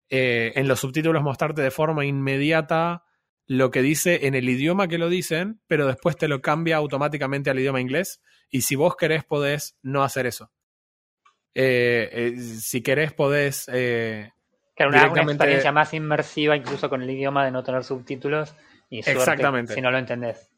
en 0.08 0.68
los 0.68 0.80
subtítulos 0.80 1.24
mostrarte 1.24 1.64
de 1.64 1.72
forma 1.72 2.06
inmediata 2.06 3.04
lo 3.48 3.72
que 3.72 3.82
dice 3.82 4.28
en 4.28 4.36
el 4.36 4.48
idioma 4.50 4.88
que 4.88 4.98
lo 4.98 5.10
dicen, 5.10 5.62
pero 5.68 5.88
después 5.88 6.16
te 6.16 6.28
lo 6.28 6.42
cambia 6.42 6.78
automáticamente 6.78 7.50
al 7.50 7.60
idioma 7.60 7.82
inglés. 7.82 8.22
Y 8.50 8.62
si 8.62 8.76
vos 8.76 8.96
querés, 8.96 9.24
podés 9.24 9.78
no 9.82 10.04
hacer 10.04 10.26
eso. 10.26 10.52
Eh, 11.54 12.10
eh, 12.12 12.38
si 12.40 12.82
querés, 12.82 13.14
podés. 13.14 13.70
eh, 13.72 14.32
Claro, 14.76 14.92
una, 14.92 15.10
una 15.10 15.22
experiencia 15.32 15.72
más 15.72 15.94
inmersiva, 15.94 16.56
incluso 16.56 16.90
con 16.90 17.02
el 17.02 17.10
idioma 17.10 17.46
de 17.46 17.52
no 17.52 17.64
tener 17.64 17.84
subtítulos. 17.84 18.56
Y 18.90 19.02
suerte 19.04 19.20
Exactamente. 19.20 19.74
si 19.74 19.82
no 19.82 19.90
lo 19.90 19.98
entendés. 19.98 20.52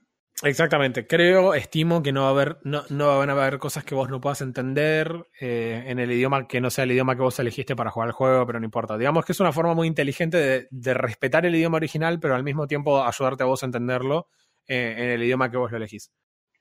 Exactamente. 0.44 1.08
Creo, 1.08 1.54
estimo 1.56 2.04
que 2.04 2.12
no 2.12 2.22
va 2.22 2.28
a 2.28 2.32
haber, 2.32 2.58
no, 2.64 2.84
no 2.90 3.18
van 3.18 3.30
a 3.30 3.34
haber 3.34 3.58
cosas 3.58 3.84
que 3.84 3.96
vos 3.96 4.10
no 4.10 4.22
puedas 4.22 4.42
entender 4.42 5.26
eh, 5.40 5.84
en 5.88 5.98
el 6.00 6.12
idioma 6.12 6.48
que 6.48 6.62
no 6.62 6.70
sea 6.70 6.84
el 6.84 6.92
idioma 6.92 7.16
que 7.16 7.22
vos 7.22 7.40
elegiste 7.40 7.76
para 7.76 7.90
jugar 7.90 8.10
el 8.10 8.14
juego, 8.14 8.46
pero 8.46 8.60
no 8.60 8.66
importa. 8.66 8.98
Digamos 8.98 9.26
que 9.26 9.32
es 9.32 9.40
una 9.40 9.52
forma 9.52 9.74
muy 9.74 9.88
inteligente 9.88 10.38
de, 10.38 10.68
de 10.70 10.94
respetar 10.94 11.46
el 11.46 11.56
idioma 11.56 11.78
original, 11.78 12.20
pero 12.20 12.36
al 12.36 12.44
mismo 12.44 12.68
tiempo 12.68 13.04
ayudarte 13.04 13.44
a 13.44 13.48
vos 13.48 13.64
a 13.64 13.66
entenderlo 13.68 14.28
eh, 14.68 14.96
en 14.98 15.10
el 15.12 15.24
idioma 15.24 15.50
que 15.50 15.58
vos 15.58 15.72
lo 15.72 15.78
elegís. 15.78 16.12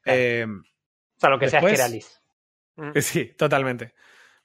Claro. 0.02 0.18
Eh, 0.20 0.46
O 1.16 1.20
sea, 1.20 1.30
lo 1.30 1.38
que 1.38 1.48
sea 1.48 1.60
Keralis. 1.60 2.20
Mm. 2.76 2.90
Sí, 3.00 3.32
totalmente. 3.36 3.94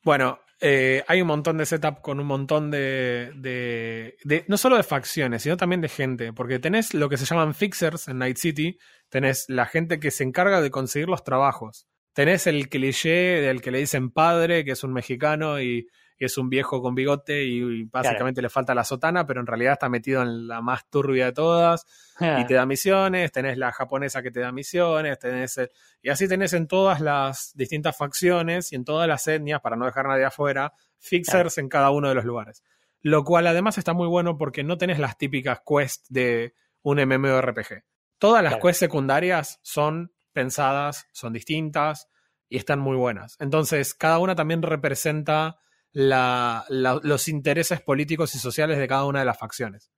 Bueno, 0.04 0.40
eh, 0.60 1.04
hay 1.08 1.22
un 1.22 1.28
montón 1.28 1.58
de 1.58 1.66
setup 1.66 2.02
con 2.02 2.20
un 2.20 2.28
montón 2.28 2.72
de, 2.72 3.32
de, 3.36 4.16
de- 4.24 4.46
No 4.48 4.58
solo 4.58 4.78
de 4.78 4.84
facciones, 4.84 5.42
sino 5.44 5.58
también 5.58 5.82
de 5.82 5.90
gente. 5.90 6.34
Porque 6.34 6.60
tenés 6.60 6.94
lo 6.94 7.10
que 7.10 7.18
se 7.18 7.26
llaman 7.26 7.54
fixers 7.54 8.08
en 8.08 8.20
Night 8.20 8.38
City. 8.38 8.78
Tenés 9.10 9.46
la 9.50 9.66
gente 9.66 10.00
que 10.00 10.12
se 10.12 10.24
encarga 10.24 10.62
de 10.62 10.72
conseguir 10.72 11.10
los 11.10 11.24
trabajos. 11.24 11.88
Tenés 12.14 12.48
el 12.48 12.70
cliché 12.70 13.10
del 13.42 13.62
que 13.62 13.72
le 13.72 13.80
dicen 13.80 14.12
padre, 14.12 14.64
que 14.66 14.72
es 14.72 14.84
un 14.84 14.94
mexicano 14.94 15.62
y, 15.62 15.88
y 16.22 16.26
es 16.26 16.38
un 16.38 16.50
viejo 16.50 16.84
con 16.84 16.94
bigote 16.94 17.44
y, 17.44 17.58
y 17.64 17.84
básicamente 17.86 18.44
le 18.44 18.50
falta 18.50 18.76
la 18.76 18.84
sotana, 18.84 19.26
pero 19.26 19.40
en 19.40 19.48
realidad 19.48 19.74
está 19.74 19.90
metido 19.90 20.22
en 20.22 20.48
la 20.48 20.62
más 20.62 20.88
turbia 20.88 21.26
de 21.26 21.32
todas 21.32 21.86
y 22.20 22.46
te 22.46 22.54
da 22.54 22.66
misiones, 22.68 23.32
tenés 23.32 23.58
la 23.58 23.72
japonesa 23.72 24.22
que 24.22 24.30
te 24.30 24.40
da 24.40 24.52
misiones, 24.52 25.18
tenés 25.18 25.58
el- 25.58 25.72
y 26.04 26.10
así 26.10 26.28
tenés 26.28 26.54
en 26.54 26.68
todas 26.68 27.02
las 27.02 27.52
distintas 27.56 27.98
facciones 27.98 28.72
y 28.72 28.76
en 28.76 28.86
todas 28.86 29.08
las 29.08 29.28
etnias, 29.28 29.62
para 29.62 29.76
no 29.76 29.86
dejar 29.88 30.08
nadie 30.08 30.26
afuera, 30.26 30.74
fixers 31.00 31.58
en 31.58 31.70
cada 31.70 31.90
uno 31.90 32.10
de 32.10 32.14
los 32.16 32.24
lugares. 32.26 32.62
Lo 33.02 33.24
cual 33.24 33.48
además 33.48 33.80
está 33.80 33.94
muy 33.94 34.08
bueno 34.08 34.38
porque 34.38 34.64
no 34.64 34.78
tenés 34.78 35.00
las 35.00 35.18
típicas 35.18 35.62
quests 35.68 36.06
de 36.10 36.54
un 36.84 37.00
MMORPG. 37.00 37.84
Todas 38.20 38.44
las 38.44 38.54
Claro. 38.54 38.68
quests 38.68 38.80
secundarias 38.80 39.60
son 39.64 40.12
pensadas, 40.34 41.08
son 41.14 41.34
distintas 41.34 42.08
y 42.48 42.58
están 42.58 42.80
muy 42.80 42.96
buenas. 42.96 43.38
Entonces, 43.40 43.96
cada 43.96 44.20
una 44.20 44.36
también 44.36 44.62
representa 44.62 45.58
la- 45.94 46.66
la- 46.70 47.00
los 47.04 47.28
intereses 47.28 47.82
políticos 47.82 48.34
y 48.36 48.40
sociales 48.40 48.78
de 48.78 48.88
cada 48.88 49.06
una 49.06 49.20
de 49.20 49.26
las 49.26 49.38
facciones. 49.38 49.92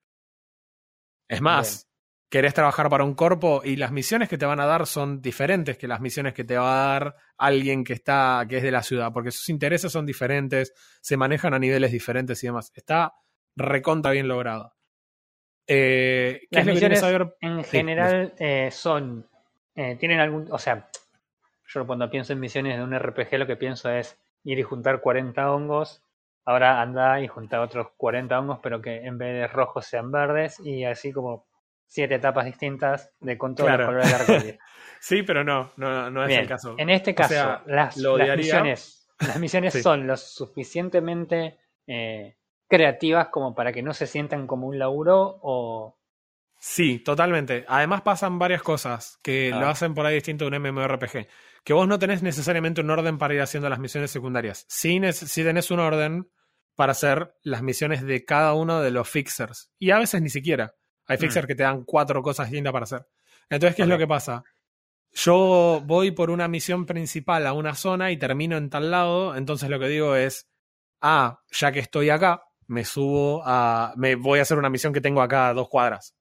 Es 1.28 1.42
más, 1.42 1.90
querés 2.30 2.54
trabajar 2.54 2.90
para 2.90 3.04
un 3.04 3.14
corpo 3.16 3.62
y 3.64 3.76
las 3.76 3.92
misiones 3.92 4.28
que 4.30 4.38
te 4.38 4.46
van 4.46 4.60
a 4.60 4.66
dar 4.66 4.86
son 4.88 5.22
diferentes 5.22 5.78
que 5.78 5.88
las 5.88 6.02
misiones 6.02 6.34
que 6.34 6.44
te 6.44 6.58
va 6.58 6.74
a 6.74 6.88
dar 7.00 7.16
alguien 7.38 7.84
que 7.84 7.94
está, 7.94 8.46
que 8.50 8.58
es 8.58 8.64
de 8.64 8.72
la 8.72 8.84
ciudad, 8.84 9.12
porque 9.14 9.32
sus 9.32 9.50
intereses 9.50 9.92
son 9.92 10.06
diferentes, 10.06 10.74
se 11.02 11.18
manejan 11.18 11.54
a 11.54 11.60
niveles 11.60 11.92
diferentes 11.92 12.44
y 12.44 12.48
demás. 12.48 12.72
Está 12.76 13.14
recontra 13.56 14.12
bien 14.12 14.28
logrado. 14.28 14.74
Eh, 15.68 16.42
¿Qué 16.42 16.48
Las 16.52 16.62
es 16.62 16.68
lo 16.68 16.74
que 16.74 16.80
tiene 16.80 16.96
misiones 16.96 17.22
Cyber- 17.22 17.36
en 17.40 17.64
Sí, 17.64 17.70
general 17.78 18.34
eh, 18.38 18.70
son. 18.72 19.28
eh, 19.76 19.96
tienen 20.00 20.20
algún. 20.20 20.48
O 20.52 20.58
sea, 20.60 20.90
yo 21.68 21.88
cuando 21.88 22.10
pienso 22.10 22.34
en 22.34 22.40
misiones 22.40 22.78
de 22.78 22.84
un 22.84 22.94
RPG, 22.94 23.38
lo 23.38 23.48
que 23.48 23.56
pienso 23.56 23.90
es 23.90 24.18
ir 24.44 24.60
y 24.60 24.64
juntar 24.64 25.02
40 25.02 25.52
hongos. 25.52 26.04
Ahora 26.46 26.82
anda 26.82 27.22
y 27.22 27.28
juntar 27.28 27.62
otros 27.62 27.88
40 27.98 28.38
hongos, 28.40 28.60
pero 28.62 28.82
que 28.82 28.98
en 29.06 29.18
vez 29.18 29.34
de 29.34 29.48
rojos 29.48 29.86
sean 29.86 30.12
verdes. 30.12 30.60
Y 30.60 30.84
así 30.84 31.12
como 31.14 31.46
siete 31.88 32.16
etapas 32.16 32.46
distintas 32.46 33.12
de 33.20 33.38
con 33.38 33.56
todos 33.56 33.68
Claro. 33.70 33.92
los 33.92 34.06
colores 34.06 34.46
del. 34.46 34.60
Sí, 35.00 35.24
pero 35.24 35.44
no, 35.44 35.72
no, 35.78 36.10
no 36.10 36.22
es 36.24 36.28
Bien, 36.30 36.42
el 36.42 36.48
caso. 36.48 36.76
En 36.78 36.90
este 36.90 37.14
caso, 37.16 37.34
sea, 37.34 37.64
las, 37.66 37.98
lo 37.98 38.18
las 38.18 38.26
odiaría. 38.26 38.36
misiones, 38.64 39.08
las 39.20 39.40
misiones 39.40 39.74
Sí. 39.74 39.82
son 39.82 40.08
lo 40.08 40.16
suficientemente 40.18 41.60
eh, 41.88 42.36
creativas 42.68 43.28
como 43.28 43.54
para 43.54 43.72
que 43.72 43.84
no 43.84 43.94
se 43.94 44.08
sientan 44.08 44.48
como 44.48 44.68
un 44.68 44.80
laburo 44.80 45.40
o 45.42 45.98
Sí, 46.58 47.00
totalmente. 47.00 47.66
Además 47.68 48.02
pasan 48.04 48.40
varias 48.40 48.64
cosas 48.64 49.20
que 49.22 49.52
Ah. 49.54 49.60
lo 49.60 49.68
hacen 49.68 49.94
por 49.94 50.06
ahí 50.06 50.16
distinto 50.16 50.50
de 50.50 50.56
un 50.58 50.64
MMORPG. 50.64 51.28
Que 51.64 51.74
vos 51.74 51.88
no 51.88 51.98
tenés 52.00 52.24
necesariamente 52.24 52.82
un 52.82 52.90
orden 52.90 53.18
para 53.18 53.34
ir 53.34 53.42
haciendo 53.42 53.70
las 53.70 53.80
misiones 53.80 54.12
secundarias. 54.12 54.66
Sí, 54.68 55.00
sí 55.14 55.44
tenés 55.44 55.72
un 55.72 55.80
orden 55.80 56.30
para 56.76 56.92
hacer 56.92 57.36
las 57.44 57.62
misiones 57.62 58.02
de 58.04 58.26
cada 58.26 58.54
uno 58.54 58.82
de 58.82 58.92
los 58.92 59.08
fixers. 59.10 59.72
Y 59.80 59.92
a 59.92 60.00
veces 60.00 60.22
ni 60.22 60.30
siquiera. 60.30 60.74
Hay 61.06 61.18
Mm. 61.18 61.20
fixers 61.20 61.48
que 61.48 61.56
te 61.56 61.64
dan 61.64 61.84
cuatro 61.84 62.22
cosas 62.22 62.52
lindas 62.52 62.74
para 62.74 62.84
hacer. 62.84 63.06
Entonces, 63.50 63.76
¿qué 63.76 63.84
es 63.84 63.88
lo 63.88 63.98
que 63.98 64.08
pasa? 64.08 64.44
Yo 65.12 65.82
voy 65.86 66.12
por 66.12 66.32
una 66.32 66.48
misión 66.48 66.86
principal 66.86 67.46
a 67.46 67.54
una 67.54 67.76
zona 67.76 68.12
y 68.12 68.18
termino 68.18 68.58
en 68.58 68.70
tal 68.70 68.90
lado. 68.90 69.36
Entonces 69.36 69.70
lo 69.70 69.80
que 69.80 69.88
digo 69.88 70.16
es, 70.16 70.50
ah, 71.02 71.40
ya 71.52 71.72
que 71.72 71.80
estoy 71.80 72.10
acá, 72.10 72.44
me 72.68 72.84
subo 72.84 73.44
a... 73.46 73.94
Me 73.96 74.16
voy 74.16 74.40
a 74.40 74.42
hacer 74.42 74.58
una 74.58 74.70
misión 74.70 74.92
que 74.92 75.02
tengo 75.02 75.22
acá 75.22 75.50
a 75.50 75.54
dos 75.54 75.70
cuadras. 75.70 76.16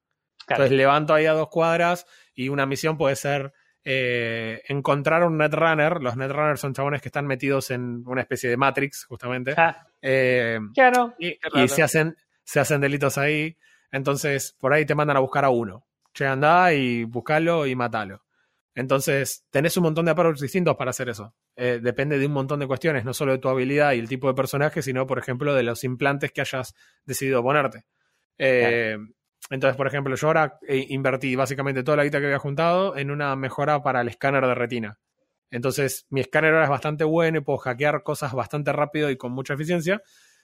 Claro, 0.47 0.65
Entonces 0.65 0.77
levanto 0.77 1.15
ahí 1.15 1.25
a 1.27 1.33
dos 1.33 1.49
cuadras 1.49 2.05
y 2.35 2.49
una 2.51 2.67
misión 2.67 2.99
puede 2.99 3.17
ser 3.17 3.53
eh, 3.85 4.63
encontrar 4.69 5.25
un 5.25 5.37
netrunner. 5.39 6.01
Los 6.01 6.17
netrunners 6.17 6.61
son 6.61 6.75
chabones 6.75 7.03
que 7.03 7.09
están 7.09 7.27
metidos 7.27 7.71
en 7.71 8.03
una 8.07 8.23
especie 8.23 8.49
de 8.49 8.57
Matrix, 8.57 9.05
justamente. 9.05 9.55
Ah, 9.57 9.87
Eh, 10.01 10.59
claro. 10.75 11.15
y, 11.19 11.39
se 11.69 11.83
hacen, 11.83 12.17
se 12.45 12.61
hacen 12.61 12.81
delitos 12.81 13.19
ahí. 13.19 13.57
Entonces, 13.91 14.57
por 14.59 14.73
ahí 14.73 14.85
te 14.87 14.95
mandan 14.95 15.17
a 15.17 15.21
buscar 15.21 15.45
a 15.45 15.51
uno. 15.51 15.87
Che, 16.15 16.27
andá 16.27 16.73
y 16.73 17.05
buscalo 17.05 17.67
y 17.67 17.75
matalo. 17.75 18.23
Entonces, 18.75 19.45
tenés 19.51 19.77
un 19.77 19.85
montón 19.85 20.07
de 20.07 20.13
approaches 20.13 20.41
distintos 20.41 20.77
para 20.77 20.91
hacer 20.91 21.09
eso. 21.09 21.35
Eh, 21.57 21.79
depende 21.83 22.19
de 22.19 22.27
un 22.27 22.33
montón 22.33 22.61
de 22.61 22.67
cuestiones, 22.67 23.05
no 23.05 23.13
solo 23.13 23.33
de 23.33 23.39
tu 23.39 23.49
habilidad 23.49 23.93
y 23.93 23.99
el 23.99 24.09
tipo 24.09 24.29
de 24.29 24.35
personaje, 24.35 24.81
sino, 24.81 25.07
por 25.07 25.19
ejemplo, 25.19 25.55
de 25.55 25.63
los 25.63 25.85
implantes 25.85 26.33
que 26.33 26.41
hayas 26.41 26.75
decidido 27.05 27.43
ponerte. 27.43 27.85
Eh, 28.39 28.97
Entonces, 29.53 29.77
por 29.77 29.87
ejemplo, 29.87 30.15
yo 30.17 30.27
ahora 30.29 30.59
eh, 30.67 30.87
invertí 30.89 31.37
básicamente 31.37 31.83
toda 31.85 31.99
la 31.99 32.05
guita 32.05 32.19
que 32.21 32.27
había 32.27 32.39
juntado 32.39 32.97
en 32.97 33.11
una 33.11 33.37
mejora 33.37 33.83
para 33.83 34.01
el 34.01 34.09
escáner 34.09 34.47
de 34.47 34.55
retina. 34.55 34.99
Entonces, 35.51 36.07
mi 36.09 36.21
escáner 36.23 36.53
ahora 36.55 36.65
es 36.65 36.71
bastante 36.71 37.05
bueno 37.05 37.39
y 37.39 37.43
puedo 37.43 37.59
hackear 37.59 38.03
cosas 38.03 38.33
bastante 38.33 38.73
rápido 38.73 39.11
y 39.11 39.17
con 39.19 39.33
mucha 39.33 39.55
eficiencia. 39.55 40.03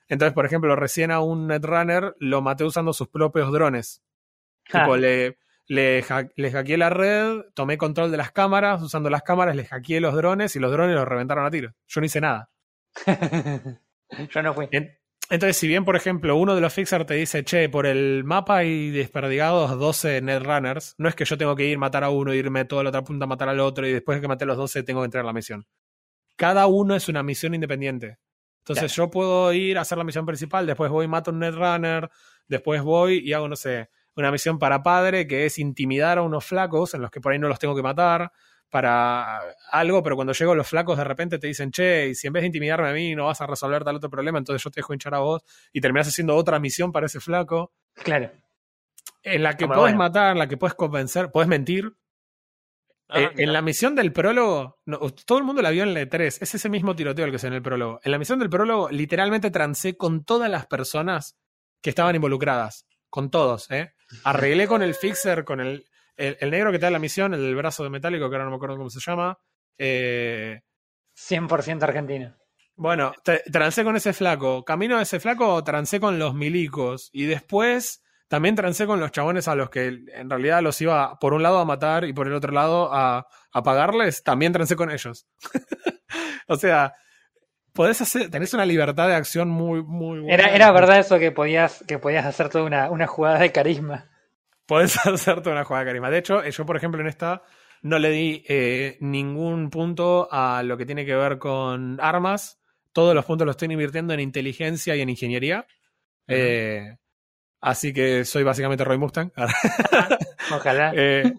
Entonces, 0.09 0.35
por 0.35 0.45
ejemplo, 0.45 0.77
recién 0.77 1.11
a 1.11 1.21
un 1.21 1.47
Netrunner 1.47 2.15
lo 2.19 2.43
maté 2.43 2.65
usando 2.65 2.93
sus 2.93 3.09
propios 3.09 3.51
drones. 3.51 4.03
Ah, 4.73 4.83
Tipo, 4.85 4.97
le, 4.99 5.39
le, 5.67 6.05
ha- 6.11 6.29
le 6.37 6.51
hackeé 6.51 6.77
la 6.77 6.91
red, 6.91 7.41
tomé 7.55 7.79
control 7.79 8.11
de 8.11 8.19
las 8.19 8.33
cámaras, 8.33 8.83
usando 8.83 9.09
las 9.09 9.23
cámaras 9.23 9.57
le 9.57 9.65
hackeé 9.65 10.01
los 10.01 10.15
drones 10.15 10.55
y 10.57 10.59
los 10.61 10.71
drones 10.71 10.95
los 10.95 11.09
reventaron 11.09 11.47
a 11.47 11.51
tiro. 11.51 11.73
Yo 11.87 12.01
no 12.03 12.05
hice 12.07 12.21
nada. 12.21 12.51
Yo 14.31 14.43
no 14.43 14.55
fui. 14.55 14.69
En- 14.71 14.98
Entonces, 15.31 15.59
si 15.59 15.69
bien, 15.69 15.85
por 15.85 15.95
ejemplo, 15.95 16.37
uno 16.37 16.55
de 16.55 16.63
los 16.63 16.73
fixers 16.73 17.05
te 17.05 17.15
dice, 17.15 17.45
che, 17.45 17.69
por 17.69 17.87
el 17.87 18.25
mapa 18.25 18.59
hay 18.59 18.91
desperdigados 18.91 19.79
12 19.79 20.23
netrunners, 20.23 20.95
no 20.97 21.09
es 21.09 21.15
que 21.15 21.27
yo 21.27 21.37
tengo 21.37 21.55
que 21.55 21.67
ir 21.67 21.77
matar 21.77 22.03
a 22.03 22.09
uno, 22.09 22.33
irme 22.33 22.65
toda 22.65 22.83
la 22.83 22.89
otra 22.89 23.05
punta 23.05 23.25
a 23.25 23.29
matar 23.29 23.51
al 23.51 23.61
otro 23.61 23.87
y 23.87 23.93
después 23.93 24.17
de 24.17 24.23
que 24.23 24.29
maté 24.29 24.45
a 24.45 24.47
los 24.47 24.57
12 24.57 24.83
tengo 24.85 25.03
que 25.03 25.05
entrar 25.05 25.25
a 25.25 25.27
la 25.27 25.35
misión. 25.35 25.67
Cada 26.37 26.67
uno 26.67 26.95
es 26.95 27.09
una 27.11 27.23
misión 27.23 27.55
independiente. 27.55 28.19
Entonces 28.61 28.95
yo 28.95 29.11
puedo 29.11 29.53
ir 29.53 29.77
a 29.77 29.83
hacer 29.83 29.99
la 29.99 30.05
misión 30.05 30.25
principal, 30.25 30.67
después 30.67 30.91
voy 30.91 31.05
y 31.05 31.09
mato 31.09 31.31
a 31.31 31.35
un 31.35 31.41
netrunner, 31.41 32.09
después 32.47 32.83
voy 32.83 33.19
y 33.19 33.33
hago, 33.35 33.49
no 33.49 33.57
sé, 33.57 33.91
una 34.17 34.31
misión 34.31 34.59
para 34.59 34.83
padre 34.83 35.27
que 35.27 35.45
es 35.47 35.59
intimidar 35.59 36.19
a 36.19 36.23
unos 36.23 36.45
flacos 36.45 36.95
en 36.95 37.03
los 37.03 37.11
que 37.11 37.21
por 37.21 37.33
ahí 37.33 37.39
no 37.39 37.49
los 37.49 37.59
tengo 37.59 37.75
que 37.77 37.83
matar 37.83 38.33
para 38.71 39.41
algo, 39.71 40.03
pero 40.03 40.15
cuando 40.17 40.33
llego 40.33 40.55
los 40.55 40.69
flacos 40.69 40.99
de 40.99 41.05
repente 41.05 41.39
te 41.39 41.47
dicen, 41.47 41.71
che, 41.71 42.09
y 42.09 42.15
si 42.15 42.27
en 42.27 42.33
vez 42.35 42.43
de 42.43 42.49
intimidarme 42.49 42.89
a 42.89 42.93
mí 42.93 43.15
no 43.15 43.27
vas 43.27 43.41
a 43.41 43.47
resolver 43.47 43.83
tal 43.85 43.97
otro 43.97 44.11
problema, 44.11 44.39
entonces 44.39 44.63
yo 44.63 44.71
te 44.71 44.81
dejo 44.81 44.93
hinchar 44.93 45.15
a 45.15 45.21
vos 45.21 45.43
y 45.73 45.81
terminas 45.81 46.09
haciendo 46.09 46.37
otra 46.37 46.59
misión 46.59 46.93
para 46.93 47.07
ese 47.07 47.21
flaco, 47.21 47.73
Claro. 47.95 48.31
en 49.23 49.43
la 49.43 49.57
que 49.57 49.67
puedes 49.67 49.81
bueno. 49.83 49.99
matar, 49.99 50.33
en 50.33 50.39
la 50.39 50.49
que 50.49 50.57
puedes 50.57 50.75
convencer, 50.75 51.31
puedes 51.33 51.49
mentir. 51.49 51.93
Ah, 53.11 53.21
Eh, 53.21 53.31
en 53.39 53.53
la 53.55 53.63
misión 53.63 53.95
del 53.95 54.13
prólogo, 54.13 54.79
no, 54.85 54.99
todo 54.99 55.39
el 55.39 55.45
mundo 55.45 55.63
la 55.63 55.71
vio 55.71 55.83
en 55.83 55.95
la 55.95 56.03
E3, 56.03 56.39
es 56.43 56.55
ese 56.55 56.69
mismo 56.69 56.95
tiroteo 56.95 57.25
el 57.25 57.31
que 57.31 57.39
es 57.39 57.45
en 57.45 57.55
el 57.55 57.63
prólogo. 57.63 58.01
En 58.03 58.13
la 58.13 58.19
misión 58.19 58.39
del 58.39 58.51
prólogo, 58.51 58.91
literalmente 58.91 59.51
trancé 59.51 59.97
con 59.97 60.25
todas 60.25 60.51
las 60.51 60.67
personas 60.67 61.39
que 61.81 61.89
estaban 61.89 62.15
involucradas, 62.17 62.87
con 63.09 63.31
todos, 63.31 63.71
¿eh? 63.71 63.95
Arreglé 64.25 64.67
con 64.69 64.83
el 64.83 64.95
fixer, 64.95 65.45
con 65.45 65.61
el, 65.61 65.87
el, 66.19 66.37
el 66.41 66.51
negro 66.51 66.71
que 66.73 66.79
te 66.79 66.85
da 66.87 66.91
la 66.91 66.99
misión, 66.99 67.33
el 67.33 67.41
del 67.41 67.57
brazo 67.57 67.85
de 67.85 67.91
metálico, 67.91 68.29
que 68.29 68.37
ahora 68.37 68.45
no 68.45 68.51
me 68.51 68.57
acuerdo 68.57 68.77
cómo 68.77 68.91
se 68.91 69.01
llama. 69.01 69.39
Eh, 69.79 70.61
100% 71.17 71.83
argentino. 71.83 72.37
bueno, 72.77 73.13
tra- 73.25 73.43
trancé 73.51 73.85
con 73.85 73.97
ese 73.97 74.13
flaco. 74.13 74.65
Camino 74.65 74.99
a 74.99 75.03
ese 75.03 75.19
flaco, 75.21 75.63
trancé 75.65 75.99
con 76.01 76.19
los 76.19 76.35
milicos. 76.35 77.09
Y 77.13 77.25
después 77.27 78.03
también 78.29 78.55
trancé 78.55 78.87
con 78.87 79.01
los 79.01 79.11
chabones 79.11 79.49
a 79.49 79.55
los 79.55 79.71
que 79.71 79.87
en 80.15 80.29
realidad 80.31 80.63
los 80.63 80.81
iba 80.81 81.19
por 81.19 81.33
un 81.33 81.43
lado 81.43 81.59
a 81.59 81.65
matar 81.65 82.05
y 82.05 82.13
por 82.13 82.27
el 82.27 82.35
otro 82.35 82.53
lado 82.53 82.93
a, 82.93 83.27
a 83.53 83.63
pagarles. 83.63 84.23
También 84.23 84.53
trancé 84.53 84.77
con 84.77 84.91
ellos. 84.91 85.27
o 86.49 86.57
sea, 86.57 86.95
podés 87.73 88.01
hacer, 88.01 88.31
tenés 88.31 88.55
una 88.55 88.67
libertad 88.67 89.09
de 89.09 89.15
acción 89.15 89.49
muy, 89.49 89.83
muy 89.83 90.21
buena. 90.21 90.35
Era, 90.35 90.55
era 90.55 90.71
verdad 90.73 90.99
eso 90.99 91.19
que 91.19 91.33
podías, 91.33 91.85
que 91.89 91.99
podías 91.99 92.27
hacer 92.27 92.49
toda 92.49 92.65
una, 92.65 92.91
una 92.91 93.07
jugada 93.07 93.39
de 93.39 93.51
carisma. 93.53 94.11
Podés 94.69 94.97
hacerte 95.07 95.51
una 95.51 95.65
jugada 95.65 95.85
de 95.85 95.91
carisma. 95.91 96.11
De 96.11 96.19
hecho, 96.19 96.45
yo, 96.49 96.67
por 96.67 96.77
ejemplo, 96.77 97.01
en 97.01 97.09
esta 97.09 97.43
no 97.83 97.99
le 97.99 98.11
di 98.11 98.45
eh, 98.49 98.99
ningún 99.01 99.71
punto 99.71 100.29
a 100.31 100.63
lo 100.63 100.77
que 100.77 100.87
tiene 100.87 101.07
que 101.07 101.17
ver 101.17 101.39
con 101.39 101.99
armas. 102.01 102.61
Todos 102.93 103.15
los 103.17 103.25
puntos 103.25 103.47
los 103.47 103.55
estoy 103.55 103.73
invirtiendo 103.73 104.15
en 104.15 104.21
inteligencia 104.21 104.95
y 104.97 105.01
en 105.01 105.09
ingeniería. 105.11 105.67
Eh, 106.29 106.97
así 107.61 107.93
que 107.93 108.25
soy 108.25 108.45
básicamente 108.45 108.85
Roy 108.85 108.99
Mustang. 108.99 109.33
Ojalá. 110.55 110.93
Eh, 110.97 111.33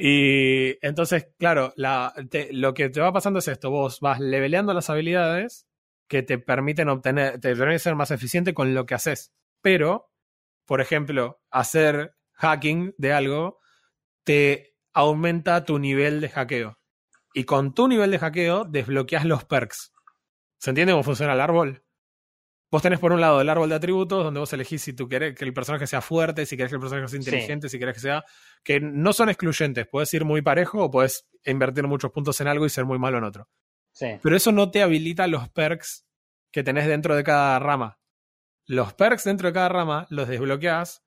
y 0.00 0.86
entonces, 0.86 1.28
claro, 1.38 1.72
la- 1.76 2.14
te- 2.30 2.52
lo 2.52 2.72
que 2.72 2.88
te 2.88 3.00
va 3.00 3.12
pasando 3.12 3.40
es 3.40 3.48
esto: 3.48 3.70
vos 3.70 3.98
vas 4.00 4.20
leveleando 4.20 4.72
las 4.72 4.90
habilidades 4.90 5.66
que 6.06 6.22
te 6.22 6.38
permiten 6.38 6.88
obtener, 6.88 7.40
te 7.40 7.56
permiten 7.56 7.80
ser 7.80 7.96
más 7.96 8.12
eficiente 8.12 8.54
con 8.54 8.74
lo 8.74 8.86
que 8.86 8.94
haces. 8.94 9.32
Pero, 9.60 10.10
por 10.66 10.80
ejemplo, 10.80 11.40
hacer 11.50 12.14
hacking 12.38 12.94
de 12.98 13.12
algo 13.12 13.60
te 14.24 14.76
aumenta 14.92 15.64
tu 15.64 15.78
nivel 15.78 16.20
de 16.20 16.28
hackeo. 16.28 16.78
Y 17.34 17.44
con 17.44 17.74
tu 17.74 17.88
nivel 17.88 18.10
de 18.10 18.18
hackeo 18.18 18.64
desbloqueas 18.64 19.24
los 19.24 19.44
perks. 19.44 19.92
¿Se 20.58 20.70
entiende 20.70 20.92
cómo 20.92 21.04
funciona 21.04 21.34
el 21.34 21.40
árbol? 21.40 21.84
Vos 22.70 22.82
tenés 22.82 22.98
por 22.98 23.12
un 23.12 23.20
lado 23.20 23.40
el 23.40 23.48
árbol 23.48 23.68
de 23.70 23.76
atributos, 23.76 24.24
donde 24.24 24.40
vos 24.40 24.52
elegís 24.52 24.82
si 24.82 24.92
tú 24.92 25.08
querés 25.08 25.34
que 25.34 25.44
el 25.44 25.54
personaje 25.54 25.86
sea 25.86 26.00
fuerte, 26.02 26.44
si 26.44 26.56
querés 26.56 26.70
que 26.70 26.76
el 26.76 26.80
personaje 26.80 27.08
sea 27.08 27.20
Sí. 27.20 27.24
inteligente, 27.30 27.68
si 27.68 27.78
querés 27.78 27.94
que 27.94 28.00
sea. 28.00 28.24
que 28.64 28.80
no 28.80 29.12
son 29.12 29.28
excluyentes. 29.30 29.86
Puedes 29.86 30.12
ir 30.14 30.24
muy 30.24 30.42
parejo 30.42 30.84
o 30.84 30.90
puedes 30.90 31.28
invertir 31.44 31.86
muchos 31.86 32.10
puntos 32.10 32.38
en 32.40 32.48
algo 32.48 32.66
y 32.66 32.70
ser 32.70 32.84
muy 32.84 32.98
malo 32.98 33.18
en 33.18 33.24
otro. 33.24 33.48
Sí. 33.92 34.18
Pero 34.22 34.36
eso 34.36 34.52
no 34.52 34.70
te 34.70 34.82
habilita 34.82 35.26
los 35.28 35.48
perks 35.48 36.06
que 36.52 36.62
tenés 36.62 36.86
dentro 36.86 37.16
de 37.16 37.24
cada 37.24 37.58
rama. 37.58 37.98
Los 38.66 38.92
perks 38.92 39.24
dentro 39.24 39.48
de 39.48 39.54
cada 39.54 39.68
rama 39.70 40.06
los 40.10 40.28
desbloqueas 40.28 41.02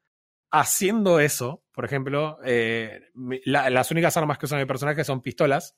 haciendo 0.52 1.20
eso. 1.20 1.64
Por 1.74 1.86
ejemplo, 1.86 2.38
eh, 2.44 3.10
las 3.46 3.92
únicas 3.92 4.16
armas 4.18 4.38
que 4.38 4.46
usan 4.46 4.60
mi 4.60 4.66
personaje 4.66 5.04
son 5.04 5.22
pistolas. 5.22 5.78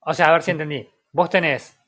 O 0.00 0.14
sea, 0.14 0.28
a 0.28 0.32
ver 0.32 0.42
si 0.42 0.52
entendí. 0.52 0.88
Vos 1.12 1.28
tenés 1.30 1.78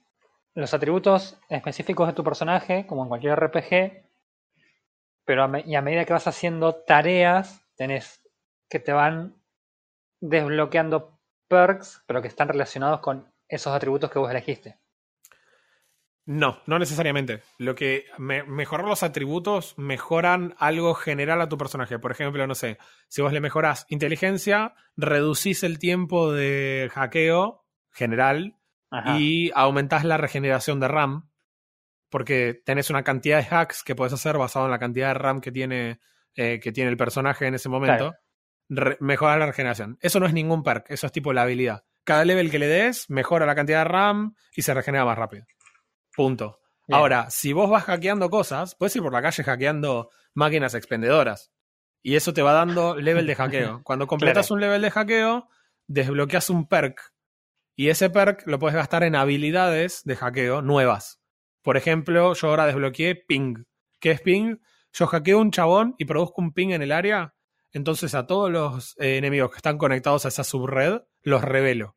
los 0.54 0.74
atributos 0.74 1.38
específicos 1.48 2.08
de 2.08 2.14
tu 2.14 2.24
personaje, 2.24 2.86
como 2.86 3.04
en 3.04 3.08
cualquier 3.08 3.38
RPG, 3.38 4.02
pero 5.24 5.48
y 5.64 5.74
a 5.76 5.82
medida 5.82 6.04
que 6.04 6.12
vas 6.12 6.26
haciendo 6.26 6.74
tareas, 6.74 7.62
tenés 7.76 8.22
que 8.68 8.80
te 8.80 8.92
van 8.92 9.36
desbloqueando 10.20 11.18
perks, 11.48 12.02
pero 12.06 12.20
que 12.20 12.28
están 12.28 12.48
relacionados 12.48 13.00
con 13.00 13.32
esos 13.46 13.72
atributos 13.72 14.10
que 14.10 14.18
vos 14.18 14.30
elegiste. 14.30 14.78
No, 16.30 16.60
no 16.66 16.78
necesariamente. 16.78 17.40
Lo 17.56 17.74
que 17.74 18.04
me- 18.18 18.42
mejorar 18.42 18.86
los 18.86 19.02
atributos 19.02 19.72
mejoran 19.78 20.54
algo 20.58 20.92
general 20.94 21.40
a 21.40 21.48
tu 21.48 21.56
personaje. 21.56 21.98
Por 21.98 22.10
ejemplo, 22.12 22.46
no 22.46 22.54
sé, 22.54 22.76
si 23.08 23.22
vos 23.22 23.32
le 23.32 23.40
mejorás 23.40 23.86
inteligencia, 23.88 24.74
reducís 24.94 25.62
el 25.62 25.78
tiempo 25.78 26.30
de 26.30 26.90
hackeo 26.92 27.64
general 27.90 28.58
Ajá. 28.90 29.18
y 29.18 29.50
aumentás 29.54 30.04
la 30.04 30.18
regeneración 30.18 30.80
de 30.80 30.88
RAM. 30.88 31.30
Porque 32.10 32.60
tenés 32.62 32.90
una 32.90 33.02
cantidad 33.04 33.38
de 33.42 33.48
hacks 33.56 33.82
que 33.82 33.94
puedes 33.94 34.12
hacer 34.12 34.36
basado 34.36 34.66
en 34.66 34.70
la 34.70 34.78
cantidad 34.78 35.08
de 35.08 35.14
RAM 35.14 35.40
que 35.40 35.50
tiene, 35.50 35.98
eh, 36.34 36.60
que 36.62 36.72
tiene 36.72 36.90
el 36.90 36.96
personaje 36.98 37.46
en 37.46 37.54
ese 37.54 37.70
momento. 37.70 38.14
Mejorar 39.00 39.38
la 39.38 39.46
regeneración. 39.46 39.96
Eso 40.02 40.20
no 40.20 40.26
es 40.26 40.34
ningún 40.34 40.62
perk, 40.62 40.90
eso 40.90 41.06
es 41.06 41.12
tipo 41.12 41.32
la 41.32 41.42
habilidad. 41.42 41.84
Cada 42.04 42.24
level 42.26 42.50
que 42.50 42.58
le 42.58 42.66
des 42.66 43.08
mejora 43.08 43.46
la 43.46 43.54
cantidad 43.54 43.78
de 43.80 43.84
RAM 43.90 44.34
y 44.54 44.60
se 44.62 44.72
regenera 44.74 45.04
más 45.06 45.16
rápido. 45.16 45.44
Punto. 46.18 46.58
Bien. 46.88 46.98
Ahora, 46.98 47.30
si 47.30 47.52
vos 47.52 47.70
vas 47.70 47.84
hackeando 47.84 48.28
cosas, 48.28 48.74
puedes 48.74 48.96
ir 48.96 49.02
por 49.02 49.12
la 49.12 49.22
calle 49.22 49.44
hackeando 49.44 50.10
máquinas 50.34 50.74
expendedoras. 50.74 51.52
Y 52.02 52.16
eso 52.16 52.34
te 52.34 52.42
va 52.42 52.52
dando 52.52 52.96
level 52.96 53.24
de 53.24 53.36
hackeo. 53.36 53.82
Cuando 53.84 54.08
completas 54.08 54.48
Claro. 54.48 54.54
un 54.56 54.60
level 54.62 54.82
de 54.82 54.90
hackeo, 54.90 55.48
desbloqueas 55.86 56.50
un 56.50 56.66
perk. 56.66 57.12
Y 57.76 57.90
ese 57.90 58.10
perk 58.10 58.48
lo 58.48 58.58
puedes 58.58 58.74
gastar 58.74 59.04
en 59.04 59.14
habilidades 59.14 60.02
de 60.02 60.16
hackeo 60.16 60.60
nuevas. 60.60 61.20
Por 61.62 61.76
ejemplo, 61.76 62.34
yo 62.34 62.48
ahora 62.48 62.66
desbloqueé 62.66 63.14
ping. 63.14 63.62
¿Qué 64.00 64.10
es 64.10 64.20
ping? 64.20 64.56
Yo 64.92 65.06
hackeo 65.06 65.38
un 65.38 65.52
chabón 65.52 65.94
y 65.98 66.04
produzco 66.04 66.40
un 66.40 66.52
ping 66.52 66.70
en 66.70 66.82
el 66.82 66.90
área. 66.90 67.36
Entonces 67.70 68.16
a 68.16 68.26
todos 68.26 68.50
los 68.50 68.96
eh, 68.98 69.18
enemigos 69.18 69.52
que 69.52 69.58
están 69.58 69.78
conectados 69.78 70.24
a 70.24 70.28
esa 70.28 70.42
subred, 70.42 71.02
los 71.22 71.44
revelo. 71.44 71.96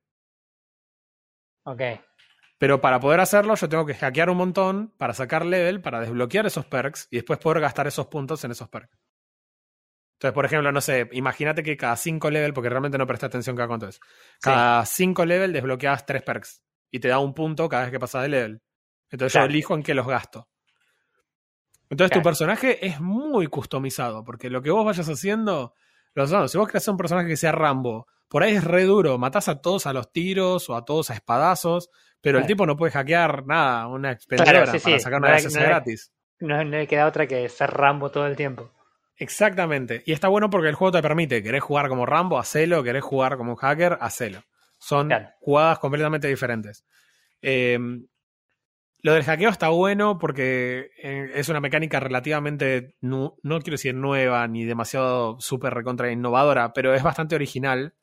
Ok. 1.64 1.82
Pero 2.62 2.80
para 2.80 3.00
poder 3.00 3.20
hacerlo, 3.20 3.56
yo 3.56 3.68
tengo 3.68 3.88
que 3.88 3.96
hackear 3.96 4.30
un 4.30 4.38
montón 4.38 4.94
para 5.00 5.16
sacar 5.16 5.44
level, 5.44 5.82
para 5.82 6.00
desbloquear 6.00 6.46
esos 6.46 6.64
perks 6.64 7.08
y 7.10 7.16
después 7.16 7.40
poder 7.40 7.60
gastar 7.60 7.88
esos 7.88 8.06
puntos 8.06 8.44
en 8.44 8.52
esos 8.52 8.70
perks. 8.70 9.00
Entonces, 10.14 10.36
por 10.36 10.46
ejemplo, 10.46 10.72
no 10.72 10.80
sé, 10.80 11.10
imagínate 11.14 11.64
que 11.64 11.76
cada 11.76 11.96
5 11.96 12.30
level, 12.30 12.54
porque 12.54 12.70
realmente 12.70 13.00
no 13.00 13.08
presté 13.08 13.26
atención 13.26 13.56
cada 13.56 13.68
cuánto 13.68 13.88
es, 13.88 14.00
cada 14.40 14.86
5 14.86 15.26
level 15.26 15.54
desbloqueas 15.54 16.06
3 16.06 16.22
perks 16.22 16.64
y 16.92 17.00
te 17.00 17.08
da 17.08 17.18
un 17.18 17.34
punto 17.34 17.68
cada 17.68 17.82
vez 17.82 17.92
que 17.92 18.00
pasas 18.00 18.22
de 18.22 18.30
level. 18.30 18.62
Entonces 19.10 19.34
Claro. 19.34 19.48
yo 19.48 19.50
elijo 19.50 19.74
en 19.74 19.82
qué 19.82 19.96
los 19.96 20.06
gasto. 20.06 20.48
Entonces 21.90 22.16
tu 22.16 22.22
personaje 22.22 22.86
es 22.86 23.02
muy 23.02 23.48
customizado, 23.48 24.24
porque 24.24 24.52
lo 24.52 24.62
que 24.62 24.70
vos 24.70 24.86
vayas 24.86 25.10
haciendo, 25.10 25.74
lo 26.14 26.28
sabes, 26.28 26.52
si 26.52 26.60
vos 26.60 26.68
querés 26.68 26.84
hacer 26.84 26.92
un 26.92 26.98
personaje 27.00 27.28
que 27.28 27.38
sea 27.38 27.54
Rambo, 27.54 28.06
por 28.28 28.44
ahí 28.44 28.54
es 28.54 28.64
re 28.64 28.84
duro, 28.84 29.18
matás 29.18 29.50
a 29.50 29.62
todos 29.62 29.88
a 29.88 29.94
los 29.94 30.12
tiros 30.12 30.70
o 30.70 30.76
a 30.76 30.86
todos 30.86 31.10
a 31.10 31.16
espadazos, 31.16 31.90
pero 32.22 32.40
el 32.40 32.46
tipo 32.46 32.66
no 32.66 32.78
puede 32.78 32.92
hackear 32.92 33.46
nada, 33.46 33.88
una 33.88 34.12
expendedora 34.12 34.66
sí, 34.68 34.80
para 34.80 34.98
sí. 34.98 35.04
sacar 35.04 35.20
una 35.20 35.30
No 35.30 35.36
hay- 35.36 35.44
gratis. 35.54 36.12
No, 36.40 36.58
no 36.64 36.64
le 36.72 36.88
queda 36.88 37.06
otra 37.08 37.28
que 37.28 37.48
ser 37.50 37.70
Rambo 37.72 38.10
todo 38.12 38.26
el 38.28 38.36
tiempo. 38.36 38.72
Exactamente. 39.18 40.02
Y 40.06 40.14
está 40.14 40.28
bueno 40.28 40.50
porque 40.50 40.70
el 40.70 40.76
juego 40.76 40.92
te 40.92 41.02
permite, 41.02 41.44
querés 41.44 41.62
jugar 41.64 41.88
como 41.88 42.06
Rambo, 42.06 42.40
hacelo, 42.40 42.84
querés 42.84 43.04
jugar 43.04 43.38
como 43.38 43.52
un 43.52 43.58
hacker, 43.58 43.98
hacelo. 44.02 44.42
Son 44.80 45.08
Claro. 45.08 45.30
jugadas 45.40 45.78
completamente 45.80 46.28
diferentes. 46.28 46.86
Eh, 47.42 47.78
Lo 49.04 49.14
del 49.16 49.24
hackeo 49.24 49.50
está 49.50 49.70
bueno 49.70 50.20
porque 50.20 50.92
eh, 51.02 51.32
es 51.34 51.50
una 51.50 51.60
mecánica 51.60 52.00
relativamente, 52.00 52.96
no, 53.02 53.36
no 53.42 53.60
quiero 53.60 53.74
decir 53.74 53.96
nueva 53.96 54.48
ni 54.48 54.64
demasiado 54.64 55.40
súper 55.40 55.74
recontra 55.74 56.12
innovadora, 56.12 56.72
pero 56.74 56.94
es 56.94 57.02
bastante 57.02 57.34
original 57.34 57.96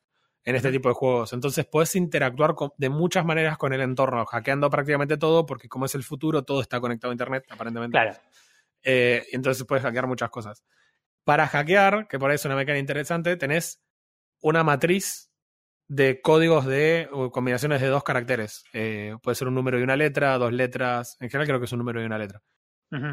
en 0.48 0.56
este 0.56 0.70
tipo 0.72 0.88
de 0.88 0.94
juegos. 0.94 1.32
Entonces 1.34 1.66
puedes 1.66 1.94
interactuar 1.94 2.54
con- 2.54 2.70
de 2.78 2.88
muchas 2.88 3.24
maneras 3.24 3.58
con 3.58 3.72
el 3.72 3.80
entorno, 3.82 4.24
hackeando 4.24 4.70
prácticamente 4.70 5.16
todo, 5.18 5.44
porque 5.44 5.68
como 5.68 5.84
es 5.84 5.94
el 5.94 6.02
futuro, 6.02 6.42
todo 6.42 6.60
está 6.62 6.80
conectado 6.80 7.10
a 7.10 7.14
Internet, 7.14 7.44
aparentemente. 7.50 7.92
Claro. 7.92 8.16
Eh, 8.82 9.26
entonces 9.32 9.64
puedes 9.66 9.82
hackear 9.84 10.06
muchas 10.06 10.30
cosas. 10.30 10.64
Para 11.24 11.46
hackear, 11.46 12.08
que 12.08 12.18
por 12.18 12.30
ahí 12.30 12.36
es 12.36 12.44
una 12.46 12.56
mecánica 12.56 12.78
interesante, 12.80 13.36
tenés 13.36 13.82
una 14.40 14.64
matriz 14.64 15.30
de 15.86 16.20
códigos 16.22 16.64
de 16.64 17.08
o 17.12 17.30
combinaciones 17.30 17.80
de 17.80 17.88
dos 17.88 18.02
caracteres. 18.02 18.64
Eh, 18.72 19.16
puede 19.22 19.34
ser 19.34 19.48
un 19.48 19.54
número 19.54 19.78
y 19.78 19.82
una 19.82 19.96
letra, 19.96 20.38
dos 20.38 20.52
letras. 20.52 21.16
En 21.20 21.28
general 21.28 21.46
creo 21.46 21.58
que 21.58 21.66
es 21.66 21.72
un 21.72 21.78
número 21.80 22.00
y 22.00 22.04
una 22.06 22.18
letra. 22.18 22.42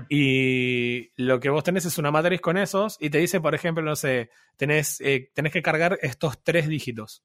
Y 0.09 1.11
lo 1.21 1.39
que 1.39 1.49
vos 1.49 1.63
tenés 1.63 1.85
es 1.85 1.97
una 1.97 2.11
matriz 2.11 2.39
con 2.41 2.57
esos 2.57 2.97
y 2.99 3.09
te 3.09 3.17
dice, 3.17 3.41
por 3.41 3.53
ejemplo, 3.55 3.83
no 3.83 3.95
sé, 3.95 4.29
tenés, 4.57 5.01
eh, 5.01 5.31
tenés 5.33 5.51
que 5.51 5.61
cargar 5.61 5.99
estos 6.01 6.41
tres 6.43 6.67
dígitos. 6.67 7.23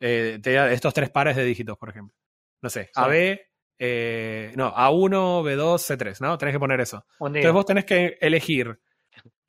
Eh, 0.00 0.38
te 0.42 0.52
da 0.52 0.72
estos 0.72 0.94
tres 0.94 1.10
pares 1.10 1.36
de 1.36 1.44
dígitos, 1.44 1.76
por 1.78 1.90
ejemplo. 1.90 2.16
No 2.62 2.70
sé, 2.70 2.84
Sí. 2.86 2.90
AB, 2.94 3.40
eh, 3.78 4.52
no, 4.56 4.74
A1, 4.74 5.42
B2, 5.42 5.78
C3, 5.78 6.20
¿no? 6.20 6.36
Tenés 6.38 6.54
que 6.54 6.58
poner 6.58 6.80
eso. 6.80 7.06
Entonces 7.38 7.52
vos 7.52 7.66
tenés 7.66 7.84
que 7.84 8.18
elegir 8.20 8.80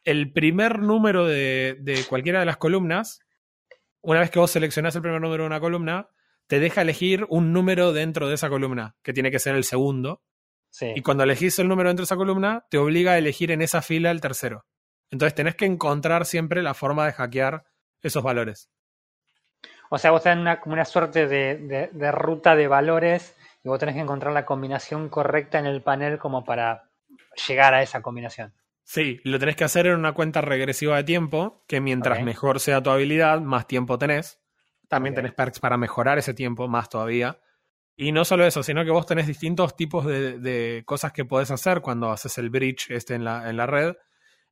el 0.03 0.31
primer 0.31 0.79
número 0.79 1.25
de, 1.25 1.77
de 1.79 2.03
cualquiera 2.05 2.39
de 2.39 2.45
las 2.45 2.57
columnas. 2.57 3.19
Una 4.01 4.19
vez 4.19 4.31
que 4.31 4.39
vos 4.39 4.51
seleccionás 4.51 4.95
el 4.95 5.01
primer 5.01 5.21
número 5.21 5.43
de 5.43 5.47
una 5.47 5.59
columna, 5.59 6.09
te 6.47 6.59
deja 6.59 6.81
elegir 6.81 7.25
un 7.29 7.53
número 7.53 7.93
dentro 7.93 8.27
de 8.27 8.35
esa 8.35 8.49
columna, 8.49 8.95
que 9.03 9.13
tiene 9.13 9.31
que 9.31 9.39
ser 9.39 9.55
el 9.55 9.63
segundo. 9.63 10.21
Sí. 10.71 10.93
Y 10.95 11.01
cuando 11.03 11.23
elegís 11.23 11.59
el 11.59 11.67
número 11.67 11.89
dentro 11.89 12.01
de 12.01 12.05
esa 12.05 12.15
columna, 12.15 12.65
te 12.69 12.77
obliga 12.79 13.11
a 13.11 13.17
elegir 13.19 13.51
en 13.51 13.61
esa 13.61 13.81
fila 13.83 14.09
el 14.09 14.21
tercero. 14.21 14.65
Entonces 15.11 15.35
tenés 15.35 15.55
que 15.55 15.65
encontrar 15.65 16.25
siempre 16.25 16.63
la 16.63 16.73
forma 16.73 17.05
de 17.05 17.11
hackear 17.13 17.65
esos 18.01 18.23
valores. 18.23 18.71
O 19.89 19.97
sea, 19.97 20.11
vos 20.11 20.23
tenés 20.23 20.39
una, 20.39 20.59
como 20.61 20.73
una 20.73 20.85
suerte 20.85 21.27
de, 21.27 21.57
de- 21.57 21.89
de 21.91 22.11
ruta 22.11 22.55
de 22.55 22.67
valores 22.67 23.35
y 23.63 23.67
vos 23.69 23.77
tenés 23.79 23.95
que 23.95 24.01
encontrar 24.01 24.33
la 24.33 24.45
combinación 24.45 25.09
correcta 25.09 25.59
en 25.59 25.65
el 25.65 25.81
panel 25.81 26.17
como 26.17 26.43
para 26.45 26.89
llegar 27.47 27.73
a 27.73 27.83
esa 27.83 28.01
combinación. 28.01 28.53
Sí, 28.83 29.19
lo 29.23 29.37
tenés 29.37 29.55
que 29.57 29.63
hacer 29.65 29.85
en 29.87 29.95
una 29.95 30.13
cuenta 30.13 30.41
regresiva 30.41 30.95
de 30.97 31.03
tiempo, 31.03 31.63
que 31.67 31.79
mientras 31.81 32.23
mejor 32.23 32.59
sea 32.59 32.81
tu 32.81 32.89
habilidad, 32.89 33.39
más 33.41 33.67
tiempo 33.67 33.97
tenés. 33.99 34.39
También 34.87 35.13
tenés 35.15 35.33
perks 35.33 35.59
para 35.59 35.77
mejorar 35.77 36.17
ese 36.17 36.33
tiempo, 36.33 36.67
más 36.67 36.89
todavía. 36.89 37.39
Y 37.95 38.11
no 38.11 38.25
solo 38.25 38.45
eso, 38.45 38.63
sino 38.63 38.83
que 38.83 38.91
vos 38.91 39.05
tenés 39.05 39.27
distintos 39.27 39.75
tipos 39.75 40.05
de, 40.05 40.39
de 40.39 40.83
cosas 40.85 41.11
que 41.11 41.25
podés 41.25 41.51
hacer 41.51 41.81
cuando 41.81 42.11
haces 42.11 42.37
el 42.37 42.49
bridge 42.49 42.89
este 42.89 43.15
en 43.15 43.23
la, 43.23 43.49
en 43.49 43.57
la 43.57 43.67
red. 43.67 43.93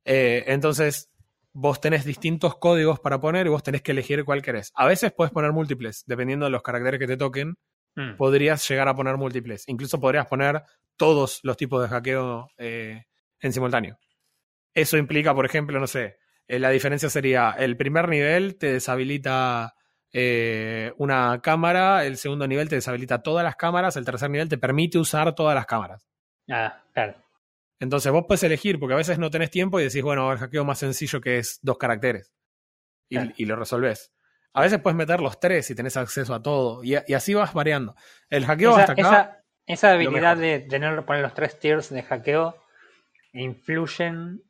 Eh, 0.05 0.43
entonces, 0.47 1.09
vos 1.53 1.81
tenés 1.81 2.05
distintos 2.05 2.57
códigos 2.57 2.99
para 2.99 3.19
poner 3.19 3.47
y 3.47 3.49
vos 3.49 3.63
tenés 3.63 3.81
que 3.81 3.91
elegir 3.91 4.23
cuál 4.25 4.41
querés. 4.41 4.71
A 4.75 4.85
veces 4.85 5.13
puedes 5.13 5.31
poner 5.31 5.51
múltiples, 5.51 6.03
dependiendo 6.05 6.45
de 6.45 6.51
los 6.51 6.61
caracteres 6.61 6.99
que 6.99 7.07
te 7.07 7.17
toquen. 7.17 7.57
Mm. 7.95 8.15
podrías 8.17 8.67
llegar 8.69 8.87
a 8.87 8.95
poner 8.95 9.17
múltiples. 9.17 9.67
Incluso 9.67 9.99
podrías 9.99 10.27
poner 10.27 10.61
todos 10.95 11.39
los 11.43 11.57
tipos 11.57 11.81
de 11.81 11.89
hackeo 11.89 12.47
eh, 12.57 13.03
en 13.39 13.53
simultáneo. 13.53 13.97
Eso 14.73 14.97
implica, 14.97 15.33
por 15.33 15.45
ejemplo, 15.45 15.79
no 15.79 15.87
sé, 15.87 16.17
eh, 16.47 16.59
la 16.59 16.69
diferencia 16.69 17.09
sería 17.09 17.51
el 17.57 17.77
primer 17.77 18.07
nivel 18.07 18.57
te 18.57 18.73
deshabilita 18.73 19.73
eh, 20.13 20.93
una 20.97 21.39
cámara, 21.41 22.05
el 22.05 22.17
segundo 22.17 22.47
nivel 22.47 22.67
te 22.69 22.75
deshabilita 22.75 23.21
todas 23.21 23.43
las 23.43 23.55
cámaras, 23.55 23.95
el 23.95 24.05
tercer 24.05 24.29
nivel 24.29 24.49
te 24.49 24.57
permite 24.57 24.97
usar 24.97 25.33
todas 25.35 25.55
las 25.55 25.65
cámaras. 25.65 26.07
Ah, 26.49 26.81
claro. 26.93 27.15
Entonces 27.79 28.11
vos 28.11 28.25
puedes 28.27 28.43
elegir, 28.43 28.79
porque 28.79 28.93
a 28.93 28.97
veces 28.97 29.19
no 29.19 29.29
tenés 29.29 29.51
tiempo 29.51 29.79
y 29.79 29.83
decís, 29.83 30.01
bueno, 30.03 30.31
el 30.31 30.37
hackeo 30.39 30.65
más 30.65 30.79
sencillo 30.79 31.21
que 31.21 31.37
es 31.37 31.59
dos 31.61 31.77
caracteres. 31.77 32.33
Y, 33.07 33.15
Claro. 33.15 33.31
y 33.37 33.45
lo 33.45 33.55
resolvés. 33.55 34.11
A 34.53 34.61
veces 34.61 34.79
puedes 34.81 34.97
meter 34.97 35.21
los 35.21 35.39
tres 35.39 35.69
y 35.69 35.75
tenés 35.75 35.95
acceso 35.95 36.33
a 36.33 36.41
todo. 36.41 36.83
Y, 36.83 36.95
y 37.07 37.13
así 37.13 37.33
vas 37.35 37.53
variando. 37.53 37.95
El 38.29 38.45
hackeo 38.45 38.71
Esa, 38.71 38.79
hasta 38.81 38.91
acá. 38.93 39.01
esa- 39.01 39.35
esa 39.67 39.91
habilidad 39.91 40.35
de 40.37 40.59
tener 40.61 41.05
poner 41.05 41.21
los 41.21 41.33
tres 41.35 41.57
tiers 41.59 41.89
de 41.91 42.01
hackeo 42.01 42.57
influyen 43.33 44.41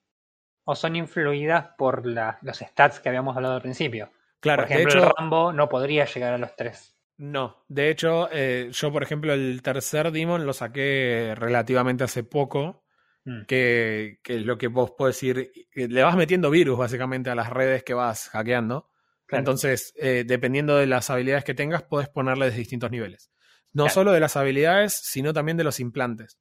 o 0.66 0.76
son 0.76 0.96
influidas 0.96 1.68
por 1.78 2.06
la- 2.06 2.38
los 2.42 2.60
stats 2.60 3.00
que 3.00 3.10
habíamos 3.10 3.36
hablado 3.36 3.56
al 3.56 3.62
principio. 3.62 4.12
Claro, 4.40 4.64
por 4.64 4.72
ejemplo, 4.72 4.94
de 4.94 5.00
hecho, 5.00 5.08
el 5.10 5.14
Rambo 5.18 5.54
no 5.54 5.70
podría 5.70 6.06
llegar 6.06 6.34
a 6.34 6.38
los 6.38 6.56
tres. 6.56 6.96
no. 7.18 7.64
De 7.68 7.90
hecho, 7.90 8.30
eh, 8.32 8.70
yo, 8.72 8.92
por 8.92 9.04
ejemplo, 9.04 9.34
el 9.34 9.62
tercer 9.62 10.12
Demon 10.12 10.46
lo 10.46 10.54
saqué 10.54 11.34
relativamente 11.36 12.04
hace 12.04 12.24
poco. 12.24 12.84
Mm. 13.26 13.42
Que, 13.48 14.20
que 14.24 14.38
es 14.38 14.46
lo 14.46 14.58
que 14.58 14.68
vos 14.68 14.92
podés 14.98 15.22
ir. 15.24 15.52
Le 15.76 16.04
vas 16.04 16.16
metiendo 16.16 16.50
virus 16.50 16.78
básicamente 16.78 17.30
a 17.30 17.36
las 17.36 17.50
redes 17.50 17.84
que 17.84 17.94
vas 17.94 18.30
hackeando. 18.30 18.90
Claro. 19.26 19.42
Entonces, 19.42 19.94
eh, 19.98 20.24
dependiendo 20.26 20.78
de 20.78 20.88
las 20.88 21.10
habilidades 21.10 21.44
que 21.44 21.54
tengas, 21.54 21.84
podés 21.84 22.08
ponerles 22.08 22.56
distintos 22.56 22.90
niveles. 22.90 23.30
No 23.74 23.84
Claro. 23.84 23.94
solo 23.94 24.12
de 24.14 24.22
las 24.22 24.38
habilidades, 24.38 24.94
sino 25.04 25.34
también 25.34 25.58
de 25.58 25.66
los 25.66 25.82
implantes. 25.82 26.40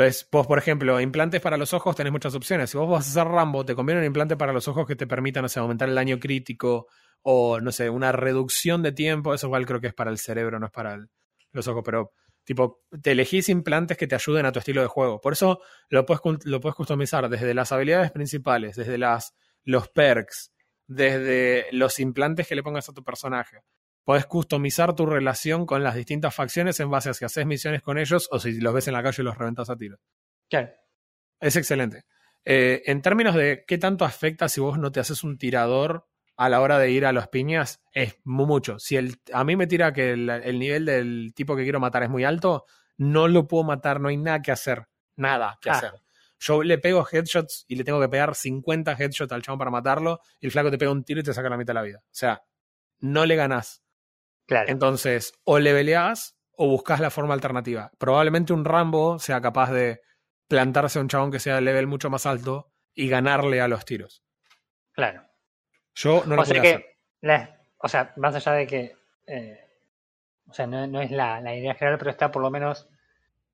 Entonces, 0.00 0.26
vos, 0.32 0.46
por 0.46 0.56
ejemplo, 0.58 0.98
implantes 0.98 1.42
para 1.42 1.58
los 1.58 1.74
ojos 1.74 1.94
tenés 1.94 2.10
muchas 2.10 2.34
opciones. 2.34 2.70
Si 2.70 2.78
vos 2.78 2.88
vas 2.88 3.06
a 3.06 3.10
hacer 3.10 3.30
Rambo, 3.30 3.66
te 3.66 3.74
conviene 3.74 4.00
un 4.00 4.06
implante 4.06 4.34
para 4.34 4.50
los 4.52 4.66
ojos 4.66 4.86
que 4.86 4.96
te 4.96 5.06
permita, 5.06 5.42
no 5.42 5.48
sé, 5.48 5.60
aumentar 5.60 5.90
el 5.90 5.94
daño 5.94 6.18
crítico 6.18 6.86
o, 7.20 7.60
no 7.60 7.70
sé, 7.70 7.90
una 7.90 8.10
reducción 8.10 8.82
de 8.82 8.92
tiempo. 8.92 9.34
Eso 9.34 9.48
igual 9.48 9.66
creo 9.66 9.78
que 9.80 9.88
es 9.88 9.94
para 9.94 10.10
el 10.10 10.16
cerebro, 10.16 10.58
no 10.58 10.66
es 10.66 10.72
para 10.72 10.94
el- 10.94 11.08
los 11.52 11.68
ojos, 11.68 11.82
pero 11.84 12.12
tipo, 12.44 12.80
te 13.02 13.10
elegís 13.12 13.50
implantes 13.50 13.98
que 13.98 14.06
te 14.06 14.14
ayuden 14.14 14.46
a 14.46 14.52
tu 14.52 14.58
estilo 14.60 14.80
de 14.80 14.88
juego. 14.88 15.20
Por 15.20 15.34
eso 15.34 15.60
lo 15.90 16.06
puedes, 16.06 16.22
lo 16.46 16.60
puedes 16.60 16.76
customizar 16.76 17.28
desde 17.28 17.52
las 17.52 17.70
habilidades 17.70 18.10
principales, 18.10 18.76
desde 18.76 18.96
las, 18.96 19.34
los 19.64 19.88
perks, 19.90 20.50
desde 20.86 21.66
los 21.72 21.98
implantes 22.00 22.48
que 22.48 22.54
le 22.54 22.62
pongas 22.62 22.88
a 22.88 22.94
tu 22.94 23.04
personaje. 23.04 23.58
Puedes 24.10 24.26
customizar 24.26 24.96
tu 24.96 25.06
relación 25.06 25.66
con 25.66 25.84
las 25.84 25.94
distintas 25.94 26.34
facciones 26.34 26.80
en 26.80 26.90
base 26.90 27.10
a 27.10 27.14
si 27.14 27.24
haces 27.24 27.46
misiones 27.46 27.80
con 27.80 27.96
ellos 27.96 28.26
o 28.32 28.40
si 28.40 28.60
los 28.60 28.74
ves 28.74 28.88
en 28.88 28.94
la 28.94 29.04
calle 29.04 29.22
y 29.22 29.24
los 29.24 29.38
reventas 29.38 29.70
a 29.70 29.76
tiros. 29.76 30.00
Claro. 30.48 30.68
Es 31.38 31.54
excelente. 31.54 32.02
Eh, 32.44 32.82
en 32.86 33.02
términos 33.02 33.36
de 33.36 33.62
qué 33.68 33.78
tanto 33.78 34.04
afecta 34.04 34.48
si 34.48 34.60
vos 34.60 34.80
no 34.80 34.90
te 34.90 34.98
haces 34.98 35.22
un 35.22 35.38
tirador 35.38 36.08
a 36.36 36.48
la 36.48 36.60
hora 36.60 36.80
de 36.80 36.90
ir 36.90 37.06
a 37.06 37.12
los 37.12 37.28
piñas, 37.28 37.82
es 37.92 38.16
mu- 38.24 38.46
mucho. 38.46 38.80
Si 38.80 38.96
el, 38.96 39.14
a 39.32 39.44
mí 39.44 39.54
me 39.54 39.68
tira 39.68 39.92
que 39.92 40.10
el, 40.10 40.28
el 40.28 40.58
nivel 40.58 40.86
del 40.86 41.32
tipo 41.36 41.54
que 41.54 41.62
quiero 41.62 41.78
matar 41.78 42.02
es 42.02 42.10
muy 42.10 42.24
alto, 42.24 42.64
no 42.96 43.28
lo 43.28 43.46
puedo 43.46 43.62
matar, 43.62 44.00
no 44.00 44.08
hay 44.08 44.16
nada 44.16 44.42
que 44.42 44.50
hacer. 44.50 44.88
Nada 45.14 45.56
que 45.62 45.70
Ah. 45.70 45.74
hacer. 45.74 45.92
Yo 46.40 46.64
le 46.64 46.78
pego 46.78 47.06
headshots 47.08 47.64
y 47.68 47.76
le 47.76 47.84
tengo 47.84 48.00
que 48.00 48.08
pegar 48.08 48.34
50 48.34 48.90
headshots 48.98 49.30
al 49.30 49.42
chabón 49.42 49.60
para 49.60 49.70
matarlo, 49.70 50.18
y 50.40 50.46
el 50.46 50.50
flaco 50.52 50.68
te 50.72 50.78
pega 50.78 50.90
un 50.90 51.04
tiro 51.04 51.20
y 51.20 51.22
te 51.22 51.32
saca 51.32 51.48
la 51.48 51.56
mitad 51.56 51.74
de 51.74 51.74
la 51.74 51.82
vida. 51.82 51.98
O 52.02 52.08
sea, 52.10 52.42
no 52.98 53.24
le 53.24 53.36
ganás. 53.36 53.84
Claro. 54.50 54.68
Entonces, 54.68 55.32
o 55.44 55.60
le 55.60 55.72
peleás 55.72 56.36
o 56.56 56.66
buscas 56.66 56.98
la 56.98 57.10
forma 57.10 57.34
alternativa. 57.34 57.92
Probablemente 57.98 58.52
un 58.52 58.64
Rambo 58.64 59.20
sea 59.20 59.40
capaz 59.40 59.70
de 59.70 60.00
plantarse 60.48 60.98
a 60.98 61.02
un 61.02 61.08
chabón 61.08 61.30
que 61.30 61.38
sea 61.38 61.54
de 61.54 61.60
level 61.60 61.86
mucho 61.86 62.10
más 62.10 62.26
alto 62.26 62.72
y 62.92 63.08
ganarle 63.08 63.60
a 63.60 63.68
los 63.68 63.84
tiros. 63.84 64.24
claro. 64.92 65.22
Yo 65.94 66.24
no 66.26 66.34
lo 66.36 66.42
o 66.42 66.44
sea 66.44 66.54
podría 66.56 66.62
hacer. 66.62 66.80
que, 66.82 66.96
la- 67.20 67.60
o 67.78 67.88
sea, 67.88 68.12
más 68.16 68.34
allá 68.34 68.52
de 68.52 68.66
que, 68.66 68.96
eh, 69.28 69.60
o 70.48 70.52
sea, 70.52 70.66
no, 70.66 70.84
no 70.88 71.00
es 71.00 71.10
la, 71.12 71.40
la 71.40 71.54
idea 71.54 71.74
general, 71.74 71.98
pero 71.98 72.10
está 72.10 72.30
por 72.32 72.42
lo 72.42 72.50
menos 72.50 72.88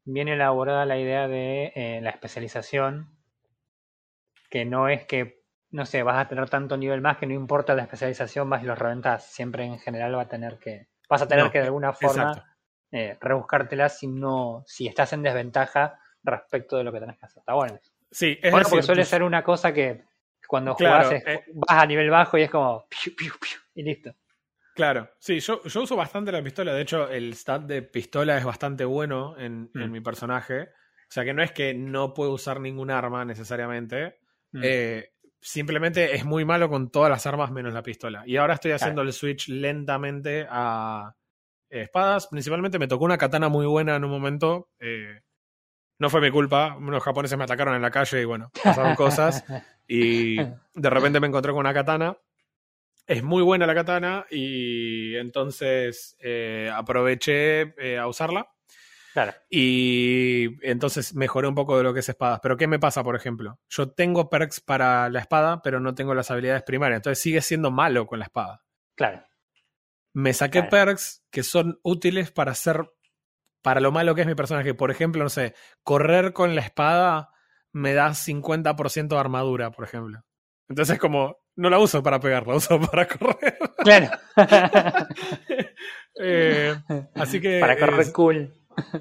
bien 0.05 0.29
elaborada 0.29 0.87
la 0.87 0.99
idea 0.99 1.29
de 1.29 1.73
eh, 1.75 2.01
la 2.03 2.11
especialización, 2.11 3.15
que 4.51 4.65
no 4.65 4.89
es 4.89 5.05
que, 5.07 5.45
no 5.77 5.87
sé, 5.87 6.03
vas 6.03 6.19
a 6.19 6.29
tener 6.29 6.49
tanto 6.49 6.77
nivel 6.77 7.01
más 7.01 7.19
que 7.19 7.27
no 7.27 7.35
importa 7.35 7.75
la 7.75 7.83
especialización, 7.83 8.49
vas 8.51 8.63
y 8.63 8.67
los 8.67 8.79
reventas. 8.79 9.27
Siempre 9.27 9.65
en 9.65 9.79
general 9.79 10.17
va 10.17 10.23
a 10.23 10.29
tener 10.29 10.59
que, 10.59 10.89
vas 11.09 11.23
a 11.23 11.29
tener 11.29 11.45
No, 11.45 11.51
que 11.53 11.59
de 11.59 11.65
alguna 11.67 11.93
forma 11.93 12.57
eh, 12.91 13.17
rebuscártela 13.21 13.89
si 13.89 14.07
no, 14.07 14.65
si 14.67 14.87
estás 14.89 15.13
en 15.13 15.23
desventaja 15.23 15.99
respecto 16.25 16.77
de 16.79 16.85
lo 16.85 16.93
que 16.93 17.01
tenés 17.01 17.19
que 17.19 17.27
hacer. 17.27 17.41
Está 17.41 17.53
bueno. 17.55 17.79
Sí, 18.11 18.39
es 18.43 18.51
bueno, 18.51 18.59
decir, 18.59 18.71
porque 18.71 18.83
suele 18.87 19.03
tus- 19.03 19.09
ser 19.11 19.23
una 19.23 19.45
cosa 19.45 19.73
que 19.73 20.05
cuando 20.49 20.75
Claro, 20.75 21.05
jugás 21.09 21.23
es- 21.23 21.27
eh. 21.27 21.45
vas 21.55 21.83
a 21.83 21.87
nivel 21.87 22.09
bajo 22.11 22.39
y 22.39 22.43
es 22.43 22.51
como 22.51 22.87
piu, 22.89 23.15
piu, 23.15 23.33
piu, 23.39 23.59
y 23.75 23.83
listo. 23.83 24.15
Claro, 24.75 25.09
sí, 25.19 25.41
yo, 25.41 25.63
yo 25.65 25.83
uso 25.83 25.97
bastante 25.97 26.31
la 26.33 26.43
pistola. 26.43 26.73
De 26.75 26.83
hecho, 26.83 27.09
el 27.09 27.33
stat 27.35 27.63
de 27.63 27.83
pistola 27.83 28.37
es 28.37 28.45
bastante 28.45 28.85
bueno 28.85 29.37
en, 29.39 29.71
en 29.75 29.89
Mm. 29.89 29.93
mi 29.93 30.01
personaje. 30.01 30.69
O 31.09 31.13
sea 31.13 31.25
que 31.25 31.33
no 31.33 31.43
es 31.43 31.53
que 31.53 31.73
no 31.73 32.13
puedo 32.15 32.33
usar 32.33 32.61
ningún 32.61 32.91
arma 32.91 33.25
necesariamente. 33.25 34.19
Mm. 34.53 34.61
Eh, 34.65 35.13
simplemente 35.41 36.15
es 36.15 36.25
muy 36.25 36.45
malo 36.45 36.69
con 36.69 36.91
todas 36.91 37.11
las 37.11 37.27
armas 37.27 37.51
menos 37.51 37.73
la 37.73 37.83
pistola. 37.83 38.23
Y 38.27 38.37
ahora 38.37 38.55
estoy 38.55 38.73
haciendo 38.73 39.03
el 39.03 39.13
switch 39.13 39.49
lentamente 39.49 40.47
a 40.49 41.15
eh, 41.71 41.83
espadas. 41.83 42.27
Principalmente 42.29 42.79
me 42.79 42.89
tocó 42.89 43.05
una 43.05 43.19
katana 43.19 43.49
muy 43.49 43.67
buena 43.67 43.97
en 43.97 44.05
un 44.05 44.11
momento. 44.11 44.71
eh, 44.79 45.21
no 45.99 46.11
fue 46.11 46.21
mi 46.21 46.31
culpa. 46.31 46.77
Unos 46.77 47.03
japoneses 47.03 47.39
me 47.39 47.45
atacaron 47.45 47.75
en 47.75 47.83
la 47.83 47.91
calle 47.91 48.21
y 48.21 48.25
bueno, 48.25 48.51
pasaron 48.63 48.95
cosas. 48.95 49.45
Y 49.89 50.35
de 50.37 50.91
repente 50.91 51.21
me 51.21 51.29
encontré 51.29 51.53
con 51.53 51.61
una 51.61 51.73
katana. 51.73 52.19
Es 53.07 53.23
muy 53.23 53.45
buena 53.45 53.69
la 53.69 53.75
katana 53.77 54.27
y 54.29 55.15
entonces 55.15 56.17
eh, 56.19 56.69
aproveché 56.75 57.73
eh, 57.79 57.97
a 57.97 58.09
usarla. 58.09 58.53
Claro. 59.17 59.33
Y 59.49 60.63
entonces 60.69 61.15
mejoré 61.15 61.49
un 61.49 61.55
poco 61.55 61.79
de 61.79 61.83
lo 61.85 61.95
que 61.95 62.01
es 62.01 62.09
espadas. 62.11 62.39
Pero 62.43 62.59
¿qué 62.59 62.67
me 62.67 62.79
pasa, 62.79 63.03
por 63.03 63.17
ejemplo? 63.17 63.59
Yo 63.71 63.91
tengo 63.91 64.29
perks 64.29 64.61
para 64.61 65.09
la 65.09 65.21
espada, 65.21 65.63
pero 65.63 65.81
no 65.81 65.95
tengo 65.95 66.15
las 66.15 66.31
habilidades 66.31 66.63
primarias. 66.65 66.99
Entonces 66.99 67.23
sigue 67.23 67.41
siendo 67.41 67.71
malo 67.71 68.07
con 68.07 68.19
la 68.19 68.27
espada. 68.27 68.63
Claro. 68.95 69.25
Me 70.13 70.35
saqué 70.35 70.59
Claro. 70.59 70.69
perks 70.69 71.25
que 71.31 71.43
son 71.45 71.81
útiles 71.83 72.31
para 72.31 72.53
hacer. 72.53 72.91
Para 73.63 73.81
lo 73.81 73.91
malo 73.91 74.15
que 74.15 74.21
es 74.21 74.27
mi 74.27 74.35
personaje. 74.35 74.75
Por 74.75 74.91
ejemplo, 74.91 75.23
no 75.23 75.31
sé, 75.31 75.55
correr 75.83 76.35
con 76.35 76.55
la 76.55 76.61
espada 76.61 77.31
me 77.73 77.95
da 77.95 78.13
50% 78.13 79.15
de 79.15 79.21
armadura, 79.21 79.71
por 79.71 79.87
ejemplo. 79.87 80.21
Entonces, 80.69 80.99
como, 80.99 81.39
no 81.55 81.71
la 81.71 81.79
uso 81.79 82.03
para 82.03 82.21
pegar, 82.21 82.47
la 82.47 82.57
uso 82.57 82.79
para 82.79 83.09
correr. 83.09 83.57
Claro. 83.79 84.11
Eh, 86.19 86.75
así 87.15 87.43
que 87.43 87.61
Para 87.61 87.79
correr 87.79 88.01
es, 88.01 88.11
cool. 88.11 88.51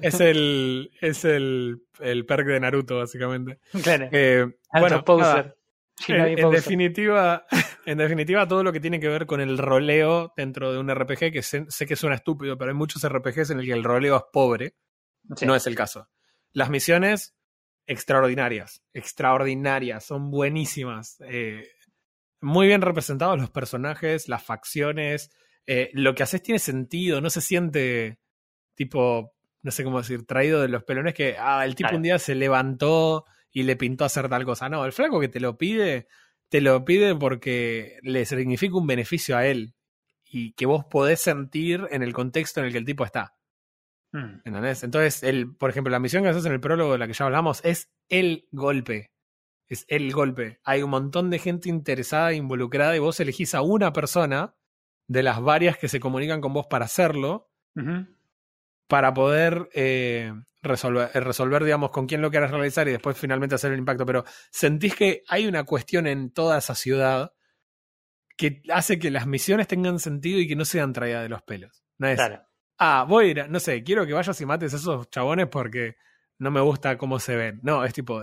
Es 0.02 0.20
el, 0.20 0.90
es 1.00 1.24
el, 1.24 1.82
el 2.00 2.26
perk 2.26 2.46
de 2.46 2.60
Naruto, 2.60 2.98
básicamente. 2.98 3.58
Claro. 3.82 4.08
Eh, 4.12 4.46
bueno, 4.72 4.88
nada, 4.88 5.04
poser. 5.04 5.56
en, 6.08 6.50
definitiva, 6.50 7.46
en 7.86 7.98
definitiva, 7.98 8.46
todo 8.46 8.62
lo 8.62 8.72
que 8.72 8.80
tiene 8.80 9.00
que 9.00 9.08
ver 9.08 9.26
con 9.26 9.40
el 9.40 9.58
roleo 9.58 10.32
dentro 10.36 10.72
de 10.72 10.78
un 10.78 10.94
RPG, 10.94 11.32
que 11.32 11.42
sé, 11.42 11.66
sé 11.68 11.86
que 11.86 11.96
suena 11.96 12.16
estúpido, 12.16 12.56
pero 12.58 12.70
hay 12.70 12.76
muchos 12.76 13.06
RPGs 13.06 13.50
en 13.50 13.60
el 13.60 13.66
que 13.66 13.72
el 13.72 13.84
roleo 13.84 14.16
es 14.16 14.24
pobre. 14.32 14.74
Sí. 15.36 15.46
No 15.46 15.54
es 15.54 15.66
el 15.66 15.74
caso. 15.74 16.08
Las 16.52 16.70
misiones, 16.70 17.34
extraordinarias. 17.86 18.82
Extraordinarias. 18.94 20.04
Son 20.04 20.30
buenísimas. 20.30 21.18
Eh, 21.28 21.68
muy 22.40 22.66
bien 22.66 22.82
representados 22.82 23.38
los 23.38 23.50
personajes, 23.50 24.28
las 24.28 24.44
facciones. 24.44 25.30
eh, 25.66 25.90
lo 25.94 26.14
que 26.14 26.22
haces 26.22 26.42
tiene 26.42 26.58
sentido. 26.60 27.20
No 27.20 27.28
se 27.30 27.40
siente 27.40 28.20
tipo, 28.76 29.34
no 29.66 29.72
sé 29.72 29.82
cómo 29.82 29.98
decir, 29.98 30.24
traído 30.24 30.62
de 30.62 30.68
los 30.68 30.84
pelones 30.84 31.12
que 31.12 31.34
ah, 31.40 31.64
el 31.64 31.74
tipo 31.74 31.88
Claro. 31.88 31.96
un 31.96 32.02
día 32.04 32.20
se 32.20 32.36
levantó 32.36 33.24
y 33.50 33.64
le 33.64 33.74
pintó 33.74 34.04
hacer 34.04 34.28
tal 34.28 34.44
cosa. 34.44 34.68
No, 34.68 34.84
el 34.84 34.92
flaco 34.92 35.18
que 35.18 35.26
te 35.28 35.40
lo 35.40 35.58
pide, 35.58 36.06
te 36.48 36.60
lo 36.60 36.84
pide 36.84 37.16
porque 37.16 37.98
le 38.02 38.24
significa 38.24 38.76
un 38.76 38.86
beneficio 38.86 39.36
a 39.36 39.44
él. 39.44 39.74
Y 40.24 40.52
que 40.52 40.66
vos 40.66 40.84
podés 40.84 41.20
sentir 41.20 41.84
en 41.90 42.04
el 42.04 42.12
contexto 42.12 42.60
en 42.60 42.66
el 42.66 42.72
que 42.72 42.78
el 42.78 42.84
tipo 42.84 43.04
está. 43.04 43.34
Mm. 44.12 44.42
¿Entendés? 44.44 44.84
Entonces, 44.84 45.24
el, 45.24 45.56
por 45.56 45.70
ejemplo, 45.70 45.90
la 45.90 45.98
misión 45.98 46.22
que 46.22 46.28
haces 46.28 46.46
en 46.46 46.52
el 46.52 46.60
prólogo 46.60 46.92
de 46.92 46.98
la 46.98 47.08
que 47.08 47.12
ya 47.12 47.24
hablamos 47.24 47.60
es 47.64 47.90
el 48.08 48.46
golpe. 48.52 49.10
Es 49.66 49.84
el 49.88 50.12
golpe. 50.12 50.60
Hay 50.62 50.82
un 50.82 50.90
montón 50.90 51.28
de 51.30 51.40
gente 51.40 51.68
interesada, 51.68 52.32
involucrada, 52.34 52.94
y 52.94 53.00
vos 53.00 53.18
elegís 53.18 53.52
a 53.56 53.62
una 53.62 53.92
persona 53.92 54.54
de 55.08 55.24
las 55.24 55.40
varias 55.40 55.76
que 55.76 55.88
se 55.88 55.98
comunican 55.98 56.40
con 56.40 56.52
vos 56.52 56.66
para 56.70 56.84
hacerlo. 56.84 57.50
Para 58.88 59.12
poder 59.14 59.68
eh, 59.74 60.32
resolver, 60.62 61.10
eh, 61.14 61.20
resolver, 61.20 61.64
digamos, 61.64 61.90
con 61.90 62.06
quién 62.06 62.22
lo 62.22 62.30
quieras 62.30 62.50
realizar 62.50 62.86
y 62.88 62.92
después 62.92 63.16
finalmente 63.18 63.54
hacer 63.54 63.72
el 63.72 63.78
impacto. 63.78 64.06
Pero 64.06 64.24
sentís 64.50 64.94
que 64.94 65.22
hay 65.28 65.46
una 65.46 65.64
cuestión 65.64 66.06
en 66.06 66.30
toda 66.32 66.58
esa 66.58 66.74
ciudad 66.74 67.32
que 68.36 68.62
hace 68.72 68.98
que 68.98 69.10
las 69.10 69.26
misiones 69.26 69.66
tengan 69.66 69.98
sentido 69.98 70.38
y 70.38 70.46
que 70.46 70.56
no 70.56 70.64
sean 70.64 70.92
traídas 70.92 71.22
de 71.22 71.28
los 71.28 71.42
pelos. 71.42 71.84
No 71.98 72.08
es, 72.08 72.16
Claro. 72.16 72.42
ah, 72.78 73.06
voy 73.08 73.26
a 73.26 73.28
ir, 73.30 73.40
a- 73.40 73.48
no 73.48 73.58
sé, 73.60 73.82
quiero 73.82 74.06
que 74.06 74.12
vayas 74.12 74.38
y 74.40 74.46
mates 74.46 74.74
a 74.74 74.76
esos 74.76 75.08
chabones 75.10 75.46
porque 75.48 75.96
no 76.38 76.50
me 76.50 76.60
gusta 76.60 76.98
cómo 76.98 77.18
se 77.18 77.34
ven. 77.34 77.60
No, 77.62 77.82
es 77.84 77.94
tipo, 77.94 78.22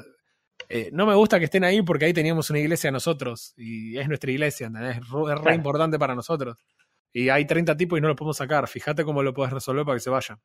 eh, 0.70 0.90
no 0.94 1.08
me 1.08 1.16
gusta 1.16 1.40
que 1.40 1.46
estén 1.46 1.64
ahí 1.64 1.82
porque 1.82 2.06
ahí 2.06 2.14
teníamos 2.14 2.50
una 2.52 2.60
iglesia 2.60 2.92
nosotros 2.92 3.54
y 3.58 3.98
es 3.98 4.08
nuestra 4.08 4.30
iglesia, 4.32 4.68
¿entendés? 4.68 4.98
Es 4.98 5.10
re, 5.10 5.22
es 5.24 5.36
re 5.38 5.42
Claro. 5.42 5.56
importante 5.56 5.98
para 5.98 6.14
nosotros. 6.14 6.58
Y 7.14 7.30
hay 7.30 7.46
30 7.46 7.78
tipos 7.78 7.98
y 7.98 8.02
no 8.02 8.08
lo 8.08 8.16
podemos 8.16 8.38
sacar. 8.38 8.68
Fíjate 8.68 9.06
cómo 9.06 9.22
lo 9.24 9.34
puedes 9.34 9.54
resolver 9.54 9.86
para 9.86 9.96
que 9.96 10.02
se 10.02 10.10
vayan. 10.10 10.42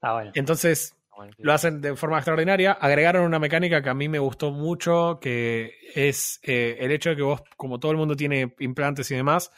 Ah, 0.00 0.14
bueno. 0.14 0.30
Entonces, 0.34 0.96
Bueno, 1.16 1.32
sí. 1.36 1.42
lo 1.42 1.52
hacen 1.52 1.80
de 1.80 1.96
forma 1.96 2.18
extraordinaria. 2.18 2.72
Agregaron 2.72 3.24
una 3.24 3.38
mecánica 3.38 3.82
que 3.82 3.90
a 3.90 3.94
mí 3.94 4.08
me 4.08 4.18
gustó 4.18 4.50
mucho, 4.52 5.18
que 5.20 5.74
es 5.94 6.40
eh, 6.42 6.76
el 6.80 6.92
hecho 6.92 7.10
de 7.10 7.16
que 7.16 7.22
vos, 7.22 7.42
como 7.56 7.78
todo 7.78 7.92
el 7.92 7.98
mundo 7.98 8.16
tiene 8.16 8.54
implantes 8.60 9.10
y 9.10 9.16
demás, 9.16 9.50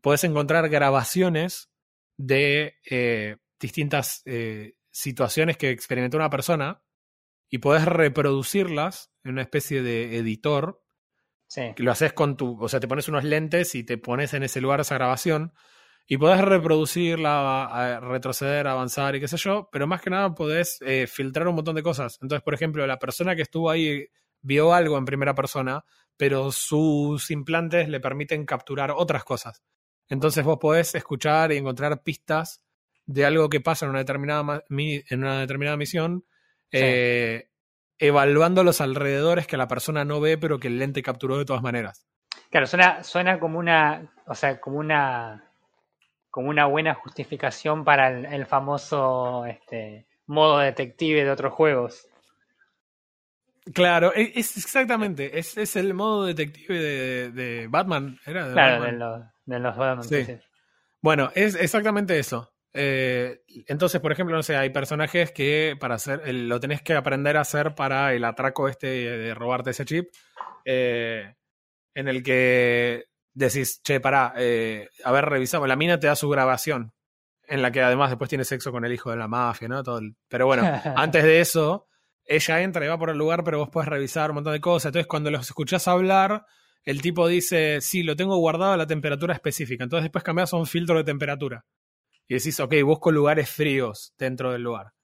podés 0.00 0.24
encontrar 0.24 0.68
grabaciones 0.68 1.70
de 2.16 2.76
eh, 2.88 3.36
distintas 3.58 4.22
eh, 4.26 4.74
situaciones 4.90 5.56
que 5.56 5.70
experimentó 5.70 6.16
una 6.16 6.30
persona 6.30 6.82
y 7.48 7.58
podés 7.58 7.84
reproducirlas 7.84 9.12
en 9.24 9.32
una 9.32 9.42
especie 9.42 9.82
de 9.82 10.16
editor 10.16 10.81
Sí. 11.52 11.74
lo 11.76 11.92
haces 11.92 12.14
con 12.14 12.34
tu, 12.38 12.56
o 12.58 12.66
sea, 12.66 12.80
te 12.80 12.88
pones 12.88 13.08
unos 13.08 13.24
lentes 13.24 13.74
y 13.74 13.84
te 13.84 13.98
pones 13.98 14.32
en 14.32 14.42
ese 14.42 14.62
lugar 14.62 14.80
esa 14.80 14.94
grabación 14.94 15.52
y 16.06 16.16
podés 16.16 16.40
reproducirla, 16.40 18.00
retroceder, 18.00 18.66
avanzar 18.66 19.14
y 19.16 19.20
qué 19.20 19.28
sé 19.28 19.36
yo, 19.36 19.68
pero 19.70 19.86
más 19.86 20.00
que 20.00 20.08
nada 20.08 20.34
podés 20.34 20.78
eh, 20.80 21.06
filtrar 21.06 21.46
un 21.48 21.56
montón 21.56 21.76
de 21.76 21.82
cosas. 21.82 22.18
Entonces, 22.22 22.42
por 22.42 22.54
ejemplo, 22.54 22.86
la 22.86 22.98
persona 22.98 23.36
que 23.36 23.42
estuvo 23.42 23.68
ahí 23.68 24.06
vio 24.40 24.72
algo 24.72 24.96
en 24.96 25.04
primera 25.04 25.34
persona, 25.34 25.84
pero 26.16 26.50
sus 26.52 27.30
implantes 27.30 27.86
le 27.88 28.00
permiten 28.00 28.46
capturar 28.46 28.90
otras 28.90 29.22
cosas. 29.22 29.62
Entonces 30.08 30.44
vos 30.44 30.56
podés 30.58 30.94
escuchar 30.94 31.52
y 31.52 31.58
encontrar 31.58 32.02
pistas 32.02 32.62
de 33.04 33.26
algo 33.26 33.50
que 33.50 33.60
pasa 33.60 33.84
en 33.84 33.90
una 33.90 33.98
determinada, 33.98 34.64
en 34.70 35.18
una 35.18 35.40
determinada 35.40 35.76
misión, 35.76 36.24
Sí. 36.70 36.78
eh, 36.80 37.50
evaluando 38.02 38.64
los 38.64 38.80
alrededores 38.80 39.46
que 39.46 39.56
la 39.56 39.68
persona 39.68 40.04
no 40.04 40.20
ve, 40.20 40.38
pero 40.38 40.58
que 40.58 40.68
el 40.68 40.78
lente 40.78 41.02
capturó 41.02 41.38
de 41.38 41.44
todas 41.44 41.62
maneras. 41.62 42.06
Claro, 42.50 42.66
suena, 42.68 43.02
suena 43.02 43.40
como 43.40 43.58
una, 43.58 44.12
o 44.26 44.34
sea, 44.36 44.60
como 44.60 44.78
una, 44.78 45.50
como 46.30 46.50
una 46.50 46.66
buena 46.66 46.94
justificación 46.94 47.84
para 47.84 48.08
el, 48.10 48.26
el 48.26 48.46
famoso 48.46 49.46
este, 49.46 50.06
modo 50.26 50.58
detective 50.58 51.24
de 51.24 51.30
otros 51.30 51.54
juegos. 51.54 52.08
Claro, 53.74 54.12
e- 54.14 54.32
es 54.34 54.56
exactamente, 54.56 55.38
es, 55.38 55.56
es 55.56 55.76
el 55.76 55.94
modo 55.94 56.24
detective 56.26 56.78
de, 56.78 57.30
de 57.30 57.66
Batman, 57.68 58.18
¿era? 58.26 58.48
De 58.48 58.54
Claro, 58.54 58.82
Batman. 58.82 58.92
de 58.92 58.92
los, 58.98 59.20
de 59.46 59.58
los 59.58 59.76
Batman, 59.76 60.04
sí. 60.04 60.38
Bueno, 61.00 61.30
es 61.34 61.54
exactamente 61.54 62.18
eso. 62.18 62.51
Eh, 62.74 63.42
entonces, 63.66 64.00
por 64.00 64.12
ejemplo, 64.12 64.34
no 64.36 64.42
sé, 64.42 64.56
hay 64.56 64.70
personajes 64.70 65.30
que 65.32 65.76
para 65.78 65.96
hacer, 65.96 66.22
lo 66.32 66.58
tenés 66.60 66.82
que 66.82 66.94
aprender 66.94 67.36
a 67.36 67.42
hacer 67.42 67.74
para 67.74 68.14
el 68.14 68.24
atraco 68.24 68.68
este 68.68 68.86
de 68.86 69.34
robarte 69.34 69.70
ese 69.70 69.84
chip, 69.84 70.08
eh, 70.64 71.34
en 71.94 72.08
el 72.08 72.22
que 72.22 73.04
decís, 73.34 73.82
che, 73.82 74.00
pará, 74.00 74.32
eh, 74.36 74.88
a 75.04 75.12
ver, 75.12 75.26
revisamos, 75.26 75.68
la 75.68 75.76
mina 75.76 75.98
te 75.98 76.06
da 76.06 76.16
su 76.16 76.28
grabación, 76.28 76.92
en 77.46 77.60
la 77.62 77.70
que 77.70 77.82
además 77.82 78.10
después 78.10 78.28
tiene 78.28 78.44
sexo 78.44 78.72
con 78.72 78.84
el 78.84 78.92
hijo 78.92 79.10
de 79.10 79.16
la 79.16 79.28
mafia, 79.28 79.68
¿no? 79.68 79.82
Todo 79.82 79.98
el- 79.98 80.14
pero 80.28 80.46
bueno, 80.46 80.62
antes 80.96 81.24
de 81.24 81.40
eso, 81.40 81.86
ella 82.24 82.62
entra 82.62 82.84
y 82.84 82.88
va 82.88 82.98
por 82.98 83.10
el 83.10 83.18
lugar, 83.18 83.44
pero 83.44 83.58
vos 83.58 83.68
puedes 83.70 83.88
revisar 83.88 84.30
un 84.30 84.36
montón 84.36 84.52
de 84.54 84.60
cosas. 84.60 84.86
Entonces, 84.90 85.06
cuando 85.08 85.30
los 85.30 85.46
escuchás 85.46 85.88
hablar, 85.88 86.46
el 86.84 87.02
tipo 87.02 87.28
dice, 87.28 87.80
sí, 87.80 88.02
lo 88.02 88.16
tengo 88.16 88.36
guardado 88.38 88.72
a 88.72 88.76
la 88.76 88.86
temperatura 88.86 89.34
específica. 89.34 89.84
Entonces, 89.84 90.04
después 90.04 90.24
cambias 90.24 90.52
a 90.52 90.56
un 90.56 90.66
filtro 90.66 90.96
de 90.96 91.04
temperatura. 91.04 91.64
Y 92.32 92.36
decís, 92.36 92.58
ok, 92.60 92.74
busco 92.82 93.12
lugares 93.12 93.50
fríos 93.50 94.14
dentro 94.16 94.52
del 94.52 94.62
lugar. 94.62 94.94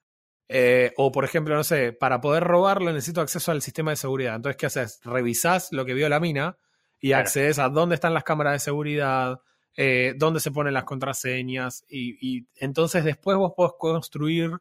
Eh, 0.48 0.94
o, 0.96 1.12
por 1.12 1.26
ejemplo, 1.26 1.54
no 1.54 1.62
sé, 1.62 1.92
para 1.92 2.22
poder 2.22 2.42
robarlo 2.42 2.90
necesito 2.90 3.20
acceso 3.20 3.52
al 3.52 3.60
sistema 3.60 3.90
de 3.90 3.98
seguridad. 3.98 4.36
Entonces, 4.36 4.56
¿qué 4.56 4.64
haces? 4.64 4.98
Revisás 5.04 5.70
lo 5.70 5.84
que 5.84 5.92
vio 5.92 6.08
la 6.08 6.20
mina 6.20 6.56
y 6.98 7.08
Claro. 7.08 7.24
accedes 7.24 7.58
a 7.58 7.68
dónde 7.68 7.96
están 7.96 8.14
las 8.14 8.24
cámaras 8.24 8.54
de 8.54 8.58
seguridad, 8.60 9.40
eh, 9.76 10.14
dónde 10.16 10.40
se 10.40 10.50
ponen 10.52 10.72
las 10.72 10.84
contraseñas. 10.84 11.84
Y, 11.86 12.16
y 12.26 12.48
entonces 12.54 13.04
después 13.04 13.36
vos 13.36 13.52
podés 13.54 13.74
construir 13.78 14.52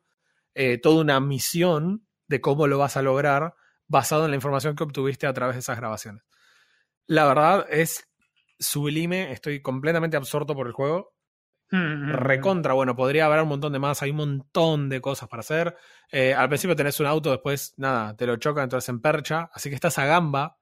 eh, 0.54 0.78
toda 0.78 1.00
una 1.00 1.22
misión 1.22 2.06
de 2.28 2.42
cómo 2.42 2.68
lo 2.68 2.78
vas 2.78 2.98
a 2.98 3.02
lograr 3.02 3.54
basado 3.88 4.26
en 4.26 4.32
la 4.32 4.36
información 4.36 4.76
que 4.76 4.84
obtuviste 4.84 5.26
a 5.26 5.32
través 5.32 5.56
de 5.56 5.62
esas 5.62 5.78
grabaciones. 5.78 6.22
La 7.06 7.26
verdad 7.28 7.66
es 7.70 8.10
sublime, 8.60 9.32
estoy 9.32 9.62
completamente 9.62 10.18
absorto 10.18 10.54
por 10.54 10.68
el 10.68 10.74
juego. 10.74 11.14
Mm. 11.72 12.12
Recontra, 12.12 12.74
bueno, 12.74 12.96
podría 12.96 13.26
haber 13.26 13.42
un 13.42 13.50
montón 13.50 13.74
de 13.74 13.80
más, 13.80 14.02
hay 14.02 14.12
un 14.12 14.18
montón 14.18 14.90
de 14.90 15.02
cosas 15.02 15.28
para 15.28 15.42
hacer. 15.42 15.76
Eh, 16.12 16.34
al 16.34 16.48
principio 16.48 16.76
tenés 16.76 17.00
un 17.00 17.08
auto, 17.08 17.32
después 17.32 17.74
nada, 17.78 18.16
te 18.16 18.26
lo 18.26 18.38
chocan, 18.38 18.64
entonces 18.64 18.90
en 18.90 19.02
percha, 19.02 19.50
así 19.54 19.70
que 19.70 19.76
estás 19.76 19.98
a 19.98 20.06
gamba. 20.06 20.60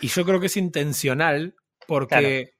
Y 0.00 0.08
yo 0.08 0.24
creo 0.24 0.40
que 0.40 0.46
es 0.46 0.56
intencional 0.56 1.56
porque 1.86 2.54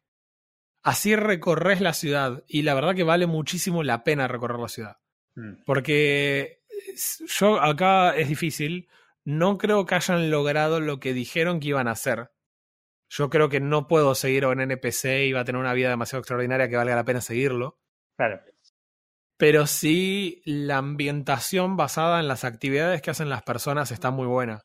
así 0.82 1.16
recorres 1.16 1.80
la 1.80 1.94
ciudad 1.94 2.42
y 2.46 2.62
la 2.62 2.74
verdad 2.74 2.94
que 2.94 3.04
vale 3.04 3.26
muchísimo 3.26 3.82
la 3.82 4.04
pena 4.04 4.28
recorrer 4.28 4.58
la 4.58 4.68
ciudad. 4.68 4.96
Mm. 5.34 5.62
Porque 5.64 6.62
yo 7.28 7.60
acá 7.60 8.16
es 8.16 8.28
difícil. 8.28 8.88
No 9.24 9.56
creo 9.56 9.86
que 9.86 9.94
hayan 9.94 10.30
logrado 10.30 10.80
lo 10.80 10.98
que 10.98 11.14
dijeron 11.14 11.60
que 11.60 11.68
iban 11.68 11.86
a 11.86 11.92
hacer. 11.92 12.31
Yo 13.14 13.28
creo 13.28 13.50
que 13.50 13.60
no 13.60 13.88
puedo 13.88 14.14
seguir 14.14 14.44
a 14.44 14.48
un 14.48 14.62
NPC 14.62 15.26
y 15.26 15.32
va 15.32 15.40
a 15.40 15.44
tener 15.44 15.60
una 15.60 15.74
vida 15.74 15.90
demasiado 15.90 16.20
extraordinaria 16.20 16.70
que 16.70 16.76
valga 16.76 16.96
la 16.96 17.04
pena 17.04 17.20
seguirlo. 17.20 17.78
Claro. 18.16 18.40
Pero 19.36 19.66
sí, 19.66 20.40
la 20.46 20.78
ambientación 20.78 21.76
basada 21.76 22.20
en 22.20 22.28
las 22.28 22.44
actividades 22.44 23.02
que 23.02 23.10
hacen 23.10 23.28
las 23.28 23.42
personas 23.42 23.90
está 23.90 24.10
muy 24.10 24.26
buena. 24.26 24.64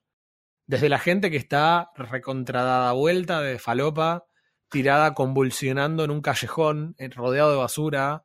Desde 0.65 0.87
la 0.87 0.97
gente 0.97 1.29
que 1.29 1.35
está 1.35 1.91
recontradada 1.95 2.93
vuelta 2.93 3.41
de 3.41 3.59
falopa, 3.59 4.27
tirada 4.69 5.13
convulsionando 5.13 6.05
en 6.05 6.11
un 6.11 6.21
callejón, 6.21 6.95
eh, 6.99 7.09
rodeado 7.09 7.51
de 7.51 7.57
basura, 7.57 8.23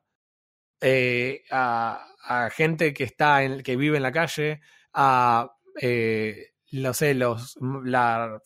eh, 0.79 1.43
a, 1.51 2.07
a 2.23 2.49
gente 2.49 2.93
que 2.93 3.03
está 3.03 3.43
en, 3.43 3.61
que 3.61 3.75
vive 3.75 3.97
en 3.97 4.03
la 4.03 4.13
calle, 4.13 4.61
a 4.93 5.53
eh, 5.81 6.53
no 6.71 6.93
sé, 6.93 7.13
los 7.13 7.57
la 7.83 8.39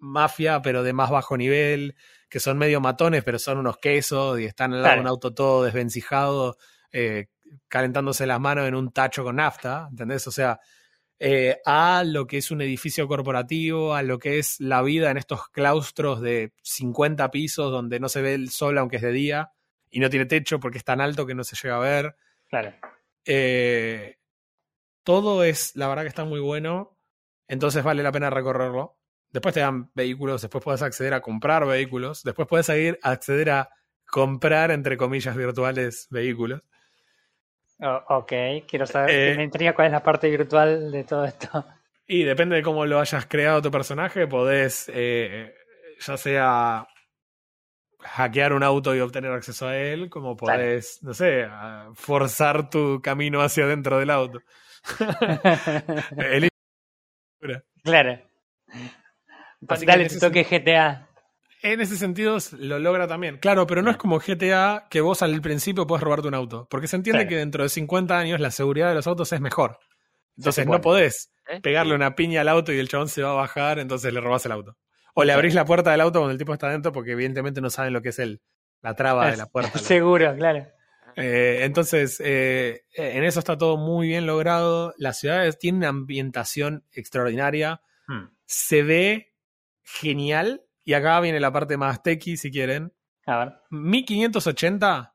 mafia, 0.00 0.62
pero 0.62 0.82
de 0.82 0.92
más 0.92 1.10
bajo 1.10 1.36
nivel, 1.36 1.96
que 2.28 2.40
son 2.40 2.58
medio 2.58 2.80
matones, 2.80 3.24
pero 3.24 3.38
son 3.38 3.58
unos 3.58 3.78
quesos 3.78 4.38
y 4.40 4.44
están 4.44 4.74
al 4.74 4.82
lado 4.82 4.94
de 4.96 5.00
un 5.00 5.06
auto 5.06 5.34
todo 5.34 5.64
desvencijado, 5.64 6.56
eh, 6.92 7.26
calentándose 7.68 8.26
las 8.26 8.40
manos 8.40 8.68
en 8.68 8.74
un 8.74 8.92
tacho 8.92 9.24
con 9.24 9.36
nafta, 9.36 9.88
¿entendés? 9.90 10.26
O 10.26 10.30
sea, 10.30 10.60
eh, 11.20 11.60
a 11.64 12.04
lo 12.04 12.26
que 12.26 12.38
es 12.38 12.50
un 12.50 12.60
edificio 12.62 13.08
corporativo, 13.08 13.94
a 13.94 14.02
lo 14.02 14.18
que 14.18 14.38
es 14.38 14.60
la 14.60 14.82
vida 14.82 15.10
en 15.10 15.16
estos 15.16 15.48
claustros 15.48 16.20
de 16.20 16.52
50 16.62 17.30
pisos 17.30 17.72
donde 17.72 17.98
no 17.98 18.08
se 18.08 18.22
ve 18.22 18.34
el 18.34 18.50
sol 18.50 18.78
aunque 18.78 18.96
es 18.96 19.02
de 19.02 19.10
día 19.10 19.50
y 19.90 19.98
no 19.98 20.10
tiene 20.10 20.26
techo 20.26 20.60
porque 20.60 20.78
es 20.78 20.84
tan 20.84 21.00
alto 21.00 21.26
que 21.26 21.34
no 21.34 21.42
se 21.42 21.56
llega 21.56 21.76
a 21.76 21.80
ver. 21.80 22.16
Claro. 22.48 22.72
Eh, 23.24 24.18
todo 25.02 25.42
es, 25.42 25.74
la 25.74 25.88
verdad 25.88 26.02
que 26.02 26.08
está 26.08 26.24
muy 26.24 26.40
bueno, 26.40 26.96
entonces 27.48 27.82
vale 27.82 28.02
la 28.02 28.12
pena 28.12 28.30
recorrerlo. 28.30 28.97
Después 29.30 29.54
te 29.54 29.60
dan 29.60 29.90
vehículos, 29.94 30.40
después 30.42 30.64
puedes 30.64 30.82
acceder 30.82 31.12
a 31.14 31.20
comprar 31.20 31.66
vehículos, 31.66 32.22
después 32.22 32.48
puedes 32.48 32.70
acceder 33.02 33.50
a 33.50 33.68
comprar, 34.06 34.70
entre 34.70 34.96
comillas, 34.96 35.36
virtuales 35.36 36.06
vehículos. 36.10 36.62
O- 37.80 38.02
ok, 38.16 38.32
quiero 38.66 38.86
saber, 38.86 39.10
Eh, 39.10 39.36
me 39.36 39.44
intriga 39.44 39.74
cuál 39.74 39.86
es 39.88 39.92
la 39.92 40.02
parte 40.02 40.28
virtual 40.30 40.90
de 40.90 41.04
todo 41.04 41.24
esto. 41.24 41.64
Y 42.06 42.24
depende 42.24 42.56
de 42.56 42.62
cómo 42.62 42.86
lo 42.86 42.98
hayas 43.00 43.26
creado 43.26 43.60
tu 43.62 43.70
personaje, 43.70 44.26
podés 44.26 44.90
eh, 44.92 45.54
ya 46.00 46.16
sea 46.16 46.88
hackear 48.00 48.52
un 48.52 48.62
auto 48.62 48.94
y 48.96 49.00
obtener 49.00 49.30
acceso 49.32 49.68
a 49.68 49.76
él, 49.76 50.08
como 50.08 50.36
Claro. 50.36 50.58
podés, 50.60 51.02
no 51.02 51.12
sé, 51.14 51.46
forzar 51.94 52.70
tu 52.70 53.00
camino 53.02 53.42
hacia 53.42 53.64
adentro 53.64 53.98
del 53.98 54.10
auto. 54.10 54.40
El- 56.18 56.48
claro. 57.82 58.18
Así 59.66 59.86
Dale 59.86 60.08
tu 60.08 60.18
toque 60.18 60.44
GTA. 60.44 61.08
En 61.62 61.80
ese 61.80 61.96
sentido 61.96 62.38
lo 62.58 62.78
logra 62.78 63.08
también. 63.08 63.38
Claro, 63.38 63.66
pero 63.66 63.82
no 63.82 63.90
es 63.90 63.96
como 63.96 64.20
GTA 64.20 64.86
que 64.90 65.00
vos 65.00 65.22
al 65.22 65.40
principio 65.40 65.86
puedes 65.86 66.04
robarte 66.04 66.28
un 66.28 66.34
auto. 66.34 66.68
Porque 66.70 66.86
se 66.86 66.96
entiende 66.96 67.22
Claro. 67.22 67.28
que 67.30 67.36
dentro 67.36 67.62
de 67.64 67.68
50 67.68 68.16
años 68.16 68.38
la 68.38 68.52
seguridad 68.52 68.88
de 68.88 68.94
los 68.94 69.06
autos 69.08 69.32
es 69.32 69.40
mejor. 69.40 69.78
Entonces 70.36 70.64
Sí, 70.64 70.70
no 70.70 70.80
podés 70.80 71.32
¿Eh? 71.48 71.60
pegarle 71.60 71.96
una 71.96 72.14
piña 72.14 72.42
al 72.42 72.48
auto 72.48 72.72
y 72.72 72.78
el 72.78 72.88
chabón 72.88 73.08
se 73.08 73.22
va 73.22 73.30
a 73.32 73.34
bajar, 73.34 73.80
entonces 73.80 74.12
le 74.12 74.20
robás 74.20 74.46
el 74.46 74.52
auto. 74.52 74.76
O 75.14 75.24
le 75.24 75.32
abrís 75.32 75.52
la 75.54 75.64
puerta 75.64 75.90
del 75.90 76.00
auto 76.00 76.20
cuando 76.20 76.30
el 76.32 76.38
tipo 76.38 76.52
está 76.52 76.68
adentro 76.68 76.92
porque 76.92 77.12
evidentemente 77.12 77.60
no 77.60 77.70
saben 77.70 77.92
lo 77.92 78.02
que 78.02 78.10
es 78.10 78.20
el, 78.20 78.40
la 78.80 78.94
traba 78.94 79.28
de 79.28 79.36
la 79.36 79.46
puerta. 79.46 79.76
Seguro, 79.80 80.36
claro. 80.36 80.64
Eh, 81.16 81.64
entonces, 81.64 82.22
eh, 82.24 82.84
en 82.94 83.24
eso 83.24 83.40
está 83.40 83.58
todo 83.58 83.76
muy 83.76 84.06
bien 84.06 84.26
logrado. 84.26 84.94
Las 84.96 85.18
ciudades 85.18 85.58
tienen 85.58 85.78
una 85.78 85.88
ambientación 85.88 86.84
extraordinaria. 86.92 87.80
Hmm. 88.06 88.26
Se 88.44 88.84
ve 88.84 89.27
genial. 90.00 90.62
Y 90.84 90.94
acá 90.94 91.20
viene 91.20 91.40
la 91.40 91.52
parte 91.52 91.76
más 91.76 92.02
techie, 92.02 92.36
si 92.36 92.50
quieren. 92.50 92.92
A 93.26 93.38
ver. 93.38 93.52
1580 93.70 95.14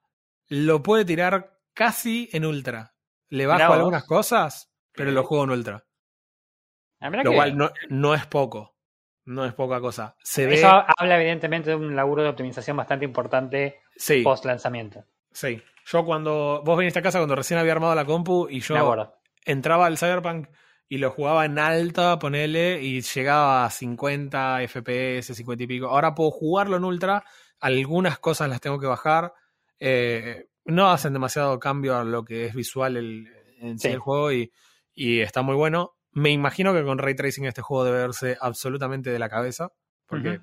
lo 0.49 0.83
puede 0.83 1.05
tirar 1.05 1.59
casi 1.73 2.29
en 2.31 2.45
ultra. 2.45 2.93
Le 3.29 3.47
bajo 3.47 3.73
algunas 3.73 4.03
cosas, 4.05 4.71
pero 4.93 5.11
lo 5.11 5.23
juego 5.23 5.45
en 5.45 5.49
ultra. 5.51 5.85
Ah, 6.99 7.09
Lo 7.09 7.31
que 7.31 7.35
cual 7.35 7.57
no, 7.57 7.71
no 7.89 8.13
es 8.13 8.25
poco. 8.27 8.75
No 9.25 9.45
es 9.45 9.53
poca 9.53 9.79
cosa. 9.79 10.15
Se 10.23 10.45
ve. 10.45 10.55
Eso 10.55 10.67
habla 10.97 11.19
evidentemente 11.19 11.71
de 11.71 11.75
un 11.75 11.95
laburo 11.95 12.23
de 12.23 12.29
optimización 12.29 12.77
bastante 12.77 13.05
importante 13.05 13.81
Sí, 13.95 14.21
post 14.21 14.45
lanzamiento. 14.45 15.05
sí. 15.31 15.61
Yo 15.85 16.05
cuando. 16.05 16.61
Vos 16.63 16.77
viniste 16.79 16.99
a 16.99 17.01
casa 17.01 17.19
cuando 17.19 17.35
recién 17.35 17.59
había 17.59 17.73
armado 17.73 17.93
la 17.93 18.05
compu 18.05 18.47
y 18.49 18.61
yo 18.61 18.75
entraba 19.43 19.85
al 19.85 19.97
Cyberpunk 19.97 20.47
y 20.93 20.99
lo 20.99 21.09
jugaba 21.09 21.45
en 21.45 21.57
alta, 21.57 22.19
ponele, 22.19 22.79
y 22.83 23.01
llegaba 23.01 23.65
a 23.65 23.71
50 23.71 24.59
FPS, 24.67 25.33
50 25.33 25.63
y 25.63 25.65
pico. 25.65 25.87
Ahora 25.87 26.13
puedo 26.13 26.29
jugarlo 26.29 26.77
en 26.77 26.83
ultra, 26.83 27.25
algunas 27.59 28.19
cosas 28.19 28.47
las 28.47 28.61
tengo 28.61 28.79
que 28.79 28.85
bajar. 28.85 29.33
eh, 29.79 30.49
no 30.65 30.91
hacen 30.91 31.13
demasiado 31.13 31.57
cambio 31.57 31.97
a 31.97 32.03
lo 32.03 32.23
que 32.23 32.45
es 32.45 32.53
visual 32.53 32.95
el, 32.95 33.27
en 33.57 33.79
sí 33.79 33.87
el 33.87 33.97
juego 33.97 34.31
y, 34.31 34.51
y 34.93 35.21
está 35.21 35.41
muy 35.41 35.55
bueno. 35.55 35.97
Me 36.11 36.29
imagino 36.29 36.75
que 36.75 36.83
con 36.83 36.99
Ray 36.99 37.15
Tracing 37.15 37.45
este 37.45 37.63
juego 37.63 37.85
debe 37.85 37.97
verse 37.97 38.37
absolutamente 38.39 39.09
de 39.09 39.17
la 39.17 39.29
cabeza, 39.29 39.73
porque 40.05 40.41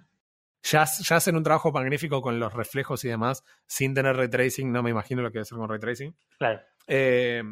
ya, 0.65 0.85
ya 0.85 1.15
hacen 1.15 1.37
un 1.37 1.45
trabajo 1.45 1.71
magnífico 1.71 2.21
con 2.21 2.41
los 2.41 2.53
reflejos 2.53 3.05
y 3.05 3.09
demás, 3.09 3.45
sin 3.69 3.95
tener 3.95 4.17
Ray 4.17 4.29
Tracing, 4.29 4.73
no 4.73 4.83
me 4.83 4.91
imagino 4.91 5.23
lo 5.23 5.31
que 5.31 5.39
a 5.39 5.43
hacer 5.43 5.57
con 5.57 5.69
Ray 5.69 5.79
Tracing. 5.79 6.17
Claro. 6.39 6.61
Eh, 6.89 7.45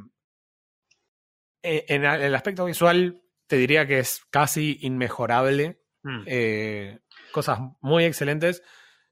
eh, 1.63 1.85
en 1.89 2.05
el 2.05 2.35
aspecto 2.35 2.65
visual, 2.65 3.23
te 3.47 3.57
diría 3.57 3.87
que 3.87 3.99
es 4.01 4.25
casi 4.31 4.79
inmejorable. 4.83 5.81
Mm. 6.03 6.23
Eh, 6.27 6.99
cosas 7.33 7.59
muy 7.81 8.05
excelentes. 8.05 8.63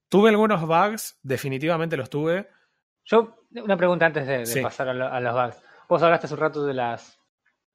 Tuve 0.09 0.31
algunos 0.31 0.63
bugs, 0.63 1.19
definitivamente 1.23 1.97
los 1.97 2.11
tuve. 2.11 2.49
Yo, 3.05 3.37
una 3.55 3.77
pregunta 3.77 4.07
antes 4.07 4.27
de, 4.27 4.39
de 4.39 4.47
Sí. 4.47 4.61
pasar 4.61 4.89
a, 4.89 4.95
lo- 4.95 5.09
a 5.13 5.21
los 5.21 5.35
bugs. 5.35 5.63
Vos 5.89 6.03
hablaste 6.03 6.27
hace 6.27 6.35
un 6.35 6.41
rato 6.41 6.65
de 6.67 6.75
las, 6.75 7.19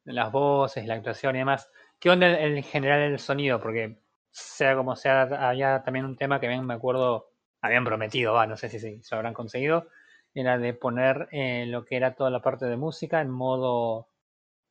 de 0.03 0.13
las 0.13 0.31
voces, 0.31 0.85
la 0.85 0.95
actuación 0.95 1.35
y 1.35 1.39
demás. 1.39 1.69
¿Qué 1.99 2.09
onda 2.09 2.27
en, 2.39 2.57
en 2.57 2.63
general 2.63 2.99
el 3.01 3.19
sonido? 3.19 3.59
Porque 3.61 4.01
sea 4.31 4.75
como 4.75 4.95
sea, 4.95 5.23
había 5.49 5.83
también 5.83 6.05
un 6.05 6.15
tema 6.17 6.39
que 6.39 6.47
bien 6.47 6.65
me 6.65 6.73
acuerdo, 6.73 7.31
habían 7.61 7.83
prometido, 7.85 8.33
va, 8.33 8.47
no 8.47 8.55
sé 8.57 8.69
si, 8.69 8.79
si 8.79 9.01
se 9.01 9.13
lo 9.15 9.17
habrán 9.19 9.33
conseguido, 9.33 9.87
era 10.33 10.57
de 10.57 10.73
poner 10.73 11.27
eh, 11.31 11.65
lo 11.67 11.83
que 11.85 11.97
era 11.97 12.15
toda 12.15 12.29
la 12.29 12.41
parte 12.41 12.65
de 12.65 12.77
música 12.77 13.19
en 13.21 13.29
modo 13.29 14.07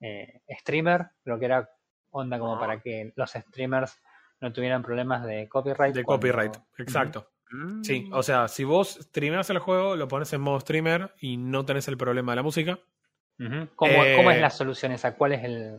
eh, 0.00 0.40
streamer, 0.60 1.06
lo 1.24 1.38
que 1.38 1.44
era 1.46 1.70
onda 2.10 2.38
como 2.38 2.56
Ah. 2.56 2.60
para 2.60 2.80
que 2.80 3.12
los 3.16 3.30
streamers 3.30 4.00
no 4.40 4.52
tuvieran 4.52 4.82
problemas 4.82 5.24
de 5.24 5.48
copyright. 5.48 5.94
De 5.94 6.02
cuando- 6.04 6.20
copyright, 6.26 6.56
exacto. 6.78 7.30
Sí, 7.82 8.08
o 8.12 8.22
sea, 8.22 8.46
si 8.46 8.62
vos 8.64 8.96
streameas 9.02 9.50
el 9.50 9.58
juego, 9.58 9.96
lo 9.96 10.06
pones 10.06 10.32
en 10.32 10.40
modo 10.40 10.60
streamer 10.60 11.12
y 11.20 11.36
no 11.36 11.64
tenés 11.66 11.88
el 11.88 11.96
problema 11.96 12.32
de 12.32 12.36
la 12.36 12.42
música. 12.44 12.78
¿Cómo, 13.74 14.04
Eh, 14.04 14.14
cómo 14.16 14.30
es 14.30 14.40
la 14.40 14.50
solución 14.50 14.92
esa? 14.92 15.16
¿Cuál 15.16 15.32
es 15.32 15.44
el. 15.44 15.78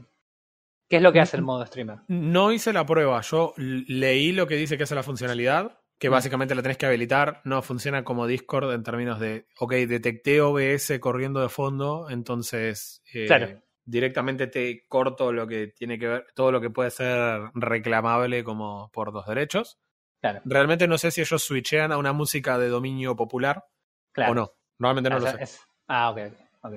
¿Qué 0.89 0.97
es 0.97 1.01
lo 1.01 1.13
que 1.13 1.21
hace 1.21 1.37
el 1.37 1.43
modo 1.43 1.65
streamer? 1.65 1.99
No 2.09 2.51
hice 2.51 2.73
la 2.73 2.85
prueba, 2.85 3.21
yo 3.21 3.53
leí 3.57 4.33
lo 4.33 4.47
que 4.47 4.55
dice 4.55 4.77
que 4.77 4.83
hace 4.83 4.95
la 4.95 5.03
funcionalidad, 5.03 5.79
que 5.97 6.09
Mm. 6.09 6.11
básicamente 6.11 6.55
la 6.55 6.61
tenés 6.61 6.77
que 6.77 6.85
habilitar, 6.87 7.39
no 7.45 7.61
funciona 7.61 8.03
como 8.03 8.27
Discord 8.27 8.73
en 8.73 8.83
términos 8.83 9.19
de, 9.21 9.45
ok, 9.57 9.71
detecté 9.87 10.41
OBS 10.41 10.99
corriendo 10.99 11.39
de 11.39 11.47
fondo, 11.49 12.09
entonces 12.09 13.01
eh, 13.13 13.27
Claro. 13.27 13.61
Directamente 13.85 14.47
te 14.47 14.85
corto 14.87 15.31
lo 15.31 15.47
que 15.47 15.67
tiene 15.67 15.97
que 15.99 16.07
ver, 16.07 16.27
todo 16.35 16.51
lo 16.51 16.61
que 16.61 16.69
puede 16.69 16.91
ser 16.91 17.41
reclamable 17.53 18.43
como 18.43 18.89
por 18.91 19.13
los 19.13 19.25
derechos. 19.25 19.79
Claro, 20.21 20.41
Realmente 20.45 20.87
no 20.87 20.97
sé 20.97 21.09
si 21.11 21.21
ellos 21.21 21.43
switchean 21.43 21.91
a 21.91 21.97
una 21.97 22.13
música 22.13 22.57
de 22.59 22.67
dominio 22.69 23.15
popular 23.15 23.65
claro. 24.11 24.31
o 24.31 24.35
no, 24.35 24.51
normalmente 24.77 25.09
no 25.09 25.15
Ah, 25.17 25.19
lo 25.19 25.27
sé. 25.27 25.43
es- 25.43 25.61
ah, 25.87 26.09
ok, 26.11 26.19
ok. 26.61 26.73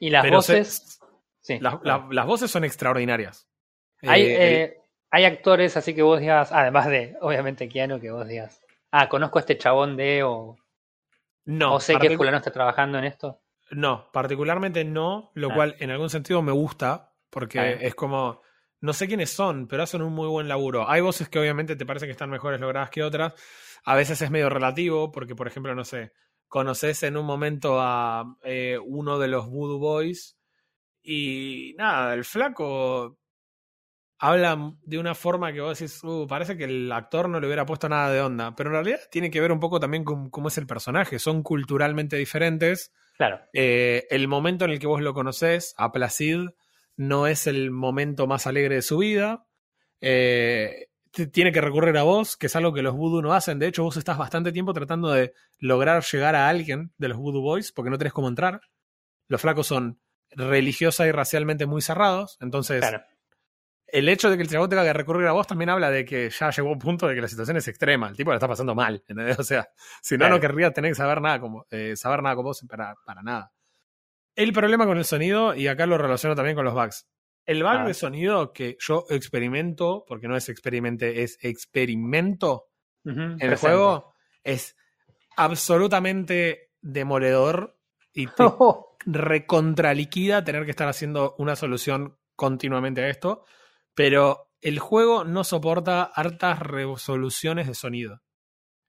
Y 0.00 0.10
las 0.10 0.22
Pero 0.24 0.36
voces. 0.36 1.00
sí. 1.40 1.58
las, 1.60 1.76
la- 1.84 2.08
las 2.10 2.26
voces 2.26 2.50
son 2.50 2.64
extraordinarias. 2.64 3.48
hay, 4.02 4.22
Eh, 4.22 4.62
eh, 4.64 4.80
hay 5.12 5.24
actores 5.26 5.76
así 5.76 5.94
que 5.94 6.02
vos 6.02 6.18
digas, 6.18 6.50
además 6.50 6.86
de, 6.88 7.16
obviamente, 7.20 7.68
Keanu, 7.68 8.00
que 8.00 8.10
vos 8.10 8.26
digas, 8.26 8.60
ah, 8.90 9.08
conozco 9.08 9.38
a 9.38 9.42
este 9.42 9.56
chabón 9.58 9.96
de, 9.96 10.24
o, 10.24 10.56
no, 11.44 11.74
o 11.74 11.80
sé 11.80 11.96
que 11.98 12.16
fulano 12.16 12.38
está 12.38 12.50
trabajando 12.50 12.98
en 12.98 13.04
esto. 13.04 13.41
No, 13.74 14.10
particularmente 14.12 14.84
no, 14.84 15.32
lo 15.34 15.50
Ah. 15.50 15.54
cual 15.54 15.76
en 15.78 15.90
algún 15.90 16.10
sentido 16.10 16.42
me 16.42 16.52
gusta, 16.52 17.14
porque 17.30 17.78
Ah, 17.78 17.82
es 17.86 17.94
como, 17.94 18.42
no 18.80 18.92
sé 18.92 19.08
quiénes 19.08 19.30
son, 19.30 19.66
pero 19.66 19.82
hacen 19.82 20.02
un 20.02 20.12
muy 20.12 20.28
buen 20.28 20.46
laburo. 20.46 20.88
Hay 20.90 21.00
voces 21.00 21.28
que 21.30 21.38
obviamente 21.38 21.74
te 21.76 21.86
parecen 21.86 22.08
que 22.08 22.12
están 22.12 22.28
mejores 22.30 22.60
logradas 22.60 22.90
que 22.90 23.02
otras, 23.02 23.32
a 23.84 23.94
veces 23.94 24.20
es 24.20 24.30
medio 24.30 24.50
relativo, 24.50 25.10
porque 25.10 25.34
por 25.34 25.46
ejemplo, 25.48 25.74
no 25.74 25.84
sé, 25.84 26.12
conoces 26.48 27.02
en 27.02 27.16
un 27.16 27.24
momento 27.24 27.80
a 27.80 28.36
eh, 28.44 28.78
uno 28.84 29.18
de 29.18 29.28
los 29.28 29.48
Voodoo 29.48 29.78
Boys 29.78 30.36
y 31.02 31.74
nada, 31.78 32.14
el 32.14 32.24
flaco 32.24 33.18
habla 34.18 34.74
de 34.82 34.98
una 34.98 35.14
forma 35.14 35.52
que 35.52 35.60
vos 35.60 35.78
decís, 35.78 36.02
"Uh, 36.04 36.26
parece 36.28 36.56
que 36.56 36.64
el 36.64 36.90
actor 36.92 37.28
no 37.28 37.40
le 37.40 37.46
hubiera 37.46 37.66
puesto 37.66 37.88
nada 37.88 38.10
de 38.12 38.20
onda, 38.20 38.54
pero 38.54 38.70
en 38.70 38.74
realidad 38.74 39.00
tiene 39.10 39.30
que 39.30 39.40
ver 39.40 39.50
un 39.52 39.60
poco 39.60 39.80
también 39.80 40.04
con 40.04 40.30
cómo 40.30 40.48
es 40.48 40.58
el 40.58 40.66
personaje, 40.66 41.18
son 41.18 41.42
culturalmente 41.42 42.16
diferentes. 42.16 42.92
Claro, 43.16 43.40
Eh, 43.52 44.06
el 44.10 44.26
momento 44.28 44.64
en 44.64 44.72
el 44.72 44.78
que 44.78 44.86
vos 44.86 45.00
lo 45.00 45.14
conocés, 45.14 45.74
a 45.76 45.92
Placid, 45.92 46.48
no 46.96 47.26
es 47.26 47.46
el 47.46 47.70
momento 47.70 48.26
más 48.26 48.46
alegre 48.46 48.76
de 48.76 48.82
su 48.82 48.98
vida. 48.98 49.46
Eh, 50.00 50.88
tiene 51.30 51.52
que 51.52 51.60
recurrir 51.60 51.96
a 51.98 52.04
vos, 52.04 52.36
que 52.36 52.46
es 52.46 52.56
algo 52.56 52.72
que 52.72 52.82
los 52.82 52.94
Voodoo 52.94 53.22
no 53.22 53.34
hacen. 53.34 53.58
De 53.58 53.66
hecho, 53.66 53.82
vos 53.84 53.96
estás 53.96 54.16
bastante 54.16 54.50
tiempo 54.50 54.72
tratando 54.72 55.10
de 55.10 55.34
lograr 55.58 56.02
llegar 56.04 56.34
a 56.34 56.48
alguien 56.48 56.92
de 56.96 57.08
los 57.08 57.18
Voodoo 57.18 57.42
Boys, 57.42 57.70
porque 57.70 57.90
no 57.90 57.98
tenés 57.98 58.12
cómo 58.14 58.28
entrar. 58.28 58.60
Los 59.28 59.40
flacos 59.40 59.66
son 59.66 60.00
religiosa 60.30 61.06
y 61.06 61.12
racialmente 61.12 61.66
muy 61.66 61.82
cerrados. 61.82 62.38
Entonces, 62.40 62.80
claro. 62.80 63.04
El 63.92 64.08
hecho 64.08 64.28
de 64.30 64.36
que 64.36 64.42
el 64.42 64.48
chabón 64.48 64.68
tenga 64.70 64.82
que 64.84 64.92
recurrir 64.92 65.26
a 65.28 65.32
vos 65.32 65.46
también 65.46 65.68
habla 65.70 65.90
de 65.90 66.04
que 66.04 66.30
ya 66.30 66.50
llegó 66.50 66.72
un 66.72 66.78
punto 66.78 67.06
de 67.06 67.14
que 67.14 67.20
la 67.20 67.28
situación 67.28 67.56
es 67.58 67.68
extrema. 67.68 68.08
El 68.08 68.16
tipo 68.16 68.30
la 68.30 68.36
está 68.36 68.48
pasando 68.48 68.74
mal. 68.74 68.96
¿entendés? 68.96 69.36
O 69.40 69.44
sea, 69.44 69.68
si 70.00 70.14
no, 70.14 70.20
Claro. 70.20 70.34
no 70.36 70.40
querría 70.40 70.72
tener 70.72 70.90
que 70.90 70.94
saber 70.96 71.20
nada, 71.20 71.38
como, 71.40 71.66
eh, 71.70 71.94
saber 71.96 72.22
nada 72.22 72.34
con 72.34 72.44
vos 72.44 72.64
para, 72.68 72.94
para 73.06 73.22
nada. 73.22 73.52
el 74.34 74.52
problema 74.54 74.86
con 74.86 74.96
el 74.98 75.04
sonido, 75.04 75.54
y 75.54 75.68
acá 75.68 75.84
lo 75.86 75.98
relaciono 75.98 76.34
también 76.34 76.56
con 76.56 76.64
los 76.64 76.72
bugs. 76.74 77.06
El 77.44 77.62
bug 77.62 77.72
Ah. 77.72 77.84
de 77.86 77.92
sonido 77.92 78.52
que 78.52 78.76
yo 78.80 79.04
experimento, 79.10 80.04
porque 80.08 80.26
no 80.28 80.36
es 80.36 80.48
experimente, 80.48 81.22
es 81.22 81.36
experimento 81.42 82.68
en 83.04 83.36
el 83.40 83.56
juego, 83.56 84.14
es 84.44 84.74
absolutamente 85.36 86.70
demoledor 86.80 87.76
y 88.12 88.26
te 88.26 88.32
recontraliquida 89.06 90.44
tener 90.44 90.64
que 90.64 90.70
estar 90.70 90.88
haciendo 90.88 91.34
una 91.38 91.56
solución 91.56 92.16
continuamente 92.36 93.02
a 93.02 93.08
esto, 93.08 93.44
pero 93.94 94.50
el 94.60 94.78
juego 94.78 95.24
no 95.24 95.44
soporta 95.44 96.02
hartas 96.04 96.58
resoluciones 96.60 97.66
de 97.66 97.74
sonido. 97.74 98.22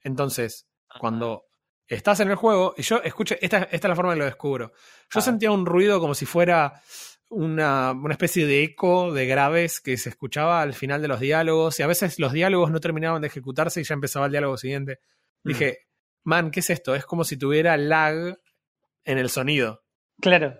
Entonces, 0.02 0.68
cuando 1.00 1.46
estás 1.88 2.20
en 2.20 2.30
el 2.30 2.36
juego, 2.36 2.74
y 2.78 2.82
yo 2.84 3.02
escuché, 3.04 3.38
esta, 3.42 3.64
esta 3.64 3.76
es 3.88 3.90
la 3.90 3.96
forma 3.96 4.12
en 4.14 4.18
que 4.18 4.20
lo 4.20 4.26
descubro. 4.26 4.72
Yo 5.12 5.20
Ah. 5.20 5.22
sentía 5.22 5.52
un 5.52 5.66
ruido 5.66 6.00
como 6.00 6.14
si 6.16 6.26
fuera 6.26 6.82
una, 7.30 7.92
una 7.94 8.14
especie 8.14 8.46
de 8.46 8.64
eco 8.64 9.12
de 9.12 9.26
graves 9.26 9.82
que 9.82 9.98
se 9.98 10.10
escuchaba 10.10 10.62
al 10.62 10.74
final 10.74 11.02
de 11.02 11.08
los 11.08 11.20
diálogos, 11.20 11.80
y 11.80 11.84
a 11.84 11.88
veces 11.88 12.20
los 12.20 12.32
diálogos 12.34 12.70
no 12.72 12.80
terminaban 12.80 13.22
de 13.22 13.28
ejecutarse 13.28 13.82
y 13.82 13.84
ya 13.84 13.94
empezaba 13.96 14.28
el 14.28 14.32
diálogo 14.32 14.58
siguiente. 14.58 15.00
Mm. 15.44 15.48
Dije, 15.50 15.78
man, 16.24 16.52
¿qué 16.52 16.60
es 16.60 16.70
esto? 16.70 16.94
Es 16.96 17.06
como 17.06 17.24
si 17.24 17.38
tuviera 17.38 17.76
lag 17.78 18.38
en 19.06 19.18
el 19.18 19.30
sonido, 19.30 19.84
Claro. 20.22 20.54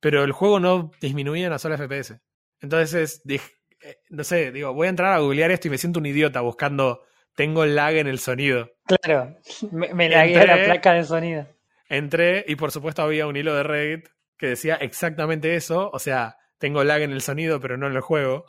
pero 0.00 0.22
el 0.22 0.32
juego 0.32 0.60
no 0.60 0.90
disminuía 1.00 1.46
en 1.46 1.50
una 1.52 1.58
sola 1.58 1.76
FPS. 1.76 2.20
Entonces 2.60 3.20
dije, 3.24 3.50
no 4.10 4.24
sé, 4.24 4.52
digo, 4.52 4.72
voy 4.72 4.86
a 4.86 4.90
entrar 4.90 5.12
a 5.12 5.18
googlear 5.18 5.50
esto 5.50 5.68
y 5.68 5.70
me 5.70 5.78
siento 5.78 6.00
un 6.00 6.06
idiota 6.06 6.40
buscando, 6.40 7.04
tengo 7.34 7.64
lag 7.64 7.94
en 7.96 8.06
el 8.06 8.18
sonido. 8.18 8.70
Claro. 8.86 9.36
Me, 9.70 9.92
me 9.94 10.08
lagué 10.08 10.46
la 10.46 10.64
placa 10.64 10.94
de 10.94 11.04
sonido. 11.04 11.46
Entré 11.88 12.44
y 12.46 12.56
por 12.56 12.70
supuesto 12.70 13.02
había 13.02 13.26
un 13.26 13.36
hilo 13.36 13.54
de 13.54 13.62
Reddit 13.62 14.08
que 14.36 14.48
decía 14.48 14.76
exactamente 14.76 15.56
eso, 15.56 15.90
o 15.92 15.98
sea, 15.98 16.36
tengo 16.58 16.84
lag 16.84 17.02
en 17.02 17.12
el 17.12 17.22
sonido, 17.22 17.60
pero 17.60 17.76
no 17.76 17.86
en 17.86 17.94
el 17.94 18.00
juego. 18.00 18.44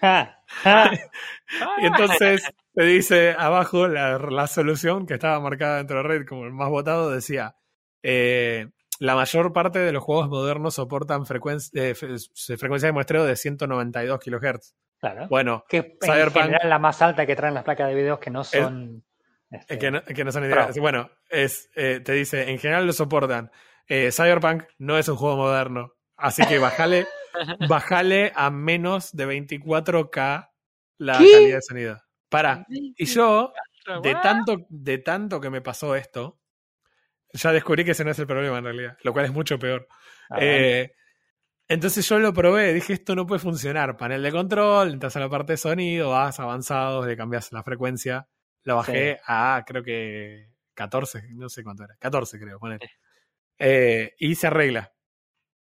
Ja, 0.00 0.42
ja. 0.46 0.90
Y 1.80 1.86
entonces 1.86 2.50
te 2.74 2.84
dice 2.84 3.36
abajo 3.38 3.86
la, 3.86 4.18
la 4.18 4.46
solución 4.46 5.06
que 5.06 5.14
estaba 5.14 5.38
marcada 5.38 5.76
dentro 5.76 5.98
de 5.98 6.02
Reddit 6.02 6.28
como 6.28 6.44
el 6.44 6.52
más 6.52 6.70
votado, 6.70 7.10
decía, 7.10 7.54
eh, 8.02 8.68
la 9.02 9.16
mayor 9.16 9.52
parte 9.52 9.80
de 9.80 9.90
los 9.92 10.02
juegos 10.04 10.28
modernos 10.28 10.74
soportan 10.74 11.26
frecuencia, 11.26 11.88
eh, 11.88 11.94
frecuencia 11.94 12.86
de 12.86 12.92
muestreo 12.92 13.24
de 13.24 13.34
192 13.34 14.20
kHz. 14.20 14.74
Claro. 15.00 15.26
Bueno, 15.28 15.64
que 15.68 15.76
en 15.78 15.98
Cyberpunk- 16.00 16.44
general 16.44 16.68
la 16.68 16.78
más 16.78 17.02
alta 17.02 17.26
que 17.26 17.34
traen 17.34 17.54
las 17.54 17.64
placas 17.64 17.88
de 17.88 17.94
videos 17.96 18.20
que 18.20 18.30
no 18.30 18.44
son. 18.44 19.02
este, 19.50 19.74
eh, 19.74 19.78
que 19.78 19.90
no, 19.90 20.04
que 20.04 20.24
no 20.24 20.30
son 20.30 20.44
ideas. 20.44 20.78
Bueno, 20.78 21.10
es, 21.28 21.68
eh, 21.74 21.98
te 21.98 22.12
dice, 22.12 22.48
en 22.50 22.58
general 22.60 22.86
lo 22.86 22.92
soportan. 22.92 23.50
Eh, 23.88 24.12
Cyberpunk 24.12 24.62
no 24.78 24.96
es 24.96 25.08
un 25.08 25.16
juego 25.16 25.36
moderno, 25.36 25.94
así 26.16 26.46
que 26.46 26.60
bajale, 26.60 27.06
bajale 27.68 28.32
a 28.36 28.50
menos 28.50 29.10
de 29.16 29.26
24K 29.26 30.48
la 30.98 31.18
¿Qué? 31.18 31.32
calidad 31.32 31.56
de 31.56 31.62
sonido. 31.62 32.00
Para. 32.28 32.64
Y 32.68 33.04
yo, 33.06 33.52
de 34.02 34.14
tanto, 34.14 34.58
de 34.68 34.98
tanto 34.98 35.40
que 35.40 35.50
me 35.50 35.60
pasó 35.60 35.96
esto, 35.96 36.38
ya 37.32 37.52
descubrí 37.52 37.84
que 37.84 37.92
ese 37.92 38.04
no 38.04 38.10
es 38.10 38.18
el 38.18 38.26
problema 38.26 38.58
en 38.58 38.64
realidad, 38.64 38.96
lo 39.02 39.12
cual 39.12 39.26
es 39.26 39.32
mucho 39.32 39.58
peor. 39.58 39.88
ah. 40.30 40.38
Eh, 40.40 40.92
entonces 41.68 42.06
yo 42.06 42.18
lo 42.18 42.34
probé, 42.34 42.74
dije 42.74 42.92
esto 42.92 43.14
no 43.14 43.26
puede 43.26 43.38
funcionar. 43.38 43.96
Panel 43.96 44.22
de 44.22 44.30
control, 44.30 44.90
entras 44.90 45.16
a 45.16 45.20
la 45.20 45.30
parte 45.30 45.54
de 45.54 45.56
sonido, 45.56 46.10
vas 46.10 46.38
avanzado, 46.38 47.06
le 47.06 47.16
cambias 47.16 47.50
la 47.52 47.62
frecuencia. 47.62 48.28
Lo 48.64 48.76
bajé 48.76 49.20
a 49.26 49.64
creo 49.66 49.82
que 49.82 50.50
14, 50.74 51.30
no 51.32 51.48
sé 51.48 51.64
cuánto 51.64 51.84
era. 51.84 51.96
14 51.98 52.38
creo, 52.38 52.58
ponele. 52.58 52.90
Eh, 53.58 54.14
y 54.18 54.34
se 54.34 54.48
arregla. 54.48 54.92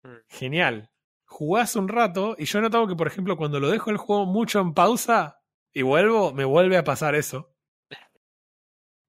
Mm. 0.02 0.16
Genial. 0.28 0.90
Jugás 1.26 1.76
un 1.76 1.88
rato 1.88 2.34
y 2.38 2.44
yo 2.44 2.58
he 2.58 2.62
notado 2.62 2.86
que, 2.86 2.96
por 2.96 3.06
ejemplo, 3.06 3.36
cuando 3.36 3.60
lo 3.60 3.70
dejo 3.70 3.90
el 3.90 3.96
juego 3.96 4.26
mucho 4.26 4.60
en 4.60 4.74
pausa 4.74 5.40
y 5.72 5.82
vuelvo, 5.82 6.32
me 6.32 6.44
vuelve 6.44 6.76
a 6.76 6.84
pasar 6.84 7.14
eso. 7.14 7.53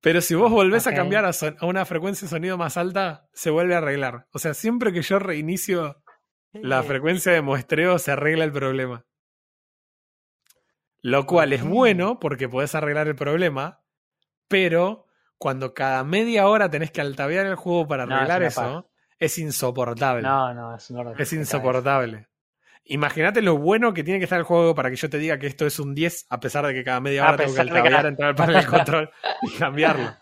Pero 0.05 0.21
si 0.21 0.35
vos 0.35 0.51
volvés 0.51 0.85
a 0.85 0.91
cambiar 0.97 1.25
a, 1.25 1.33
son- 1.33 1.57
a 1.59 1.65
una 1.65 1.83
frecuencia 1.83 2.27
de 2.27 2.29
sonido 2.29 2.59
más 2.59 2.77
alta, 2.77 3.27
se 3.33 3.49
vuelve 3.49 3.73
a 3.73 3.79
arreglar. 3.79 4.27
O 4.33 4.37
sea, 4.37 4.53
siempre 4.53 4.93
que 4.93 5.01
yo 5.01 5.17
reinicio 5.17 5.99
la 6.53 6.83
frecuencia 6.83 7.31
de 7.31 7.41
muestreo, 7.41 7.97
se 7.97 8.11
arregla 8.11 8.43
el 8.43 8.51
problema. 8.51 9.03
Lo 11.01 11.25
cual 11.25 11.53
es 11.53 11.63
bueno 11.63 12.19
porque 12.19 12.47
podés 12.47 12.75
arreglar 12.75 13.07
el 13.07 13.15
problema, 13.15 13.81
pero 14.47 15.07
cuando 15.39 15.73
cada 15.73 16.03
media 16.03 16.47
hora 16.47 16.69
tenés 16.69 16.91
que 16.91 17.01
altavear 17.01 17.47
el 17.47 17.55
juego 17.55 17.87
para 17.87 18.05
No, 18.05 18.13
es 18.13 18.21
arreglar 18.21 18.43
eso, 18.43 18.91
es 19.17 19.39
insoportable. 19.39 20.21
No, 20.21 20.53
no, 20.53 20.75
es. 20.75 20.91
Es 21.17 21.33
insoportable. 21.33 22.27
Imagínate 22.85 23.41
lo 23.41 23.57
bueno 23.57 23.93
que 23.93 24.03
tiene 24.03 24.19
que 24.19 24.25
estar 24.25 24.37
el 24.39 24.45
juego 24.45 24.75
para 24.75 24.89
que 24.89 24.95
yo 24.95 25.09
te 25.09 25.17
diga 25.17 25.39
que 25.39 25.47
esto 25.47 25.65
es 25.65 25.79
un 25.79 25.95
10, 25.95 26.27
a 26.29 26.39
pesar 26.39 26.65
de 26.67 26.73
que 26.73 26.83
cada 26.83 26.99
media 26.99 27.23
hora 27.23 27.37
tengo 27.37 27.53
que 27.55 27.63
de 27.63 27.81
que 27.81 28.07
entrar 28.07 28.29
al 28.29 28.35
panel 28.35 28.61
de 28.61 28.65
control 28.67 29.09
y 29.41 29.49
cambiarlo. 29.57 30.15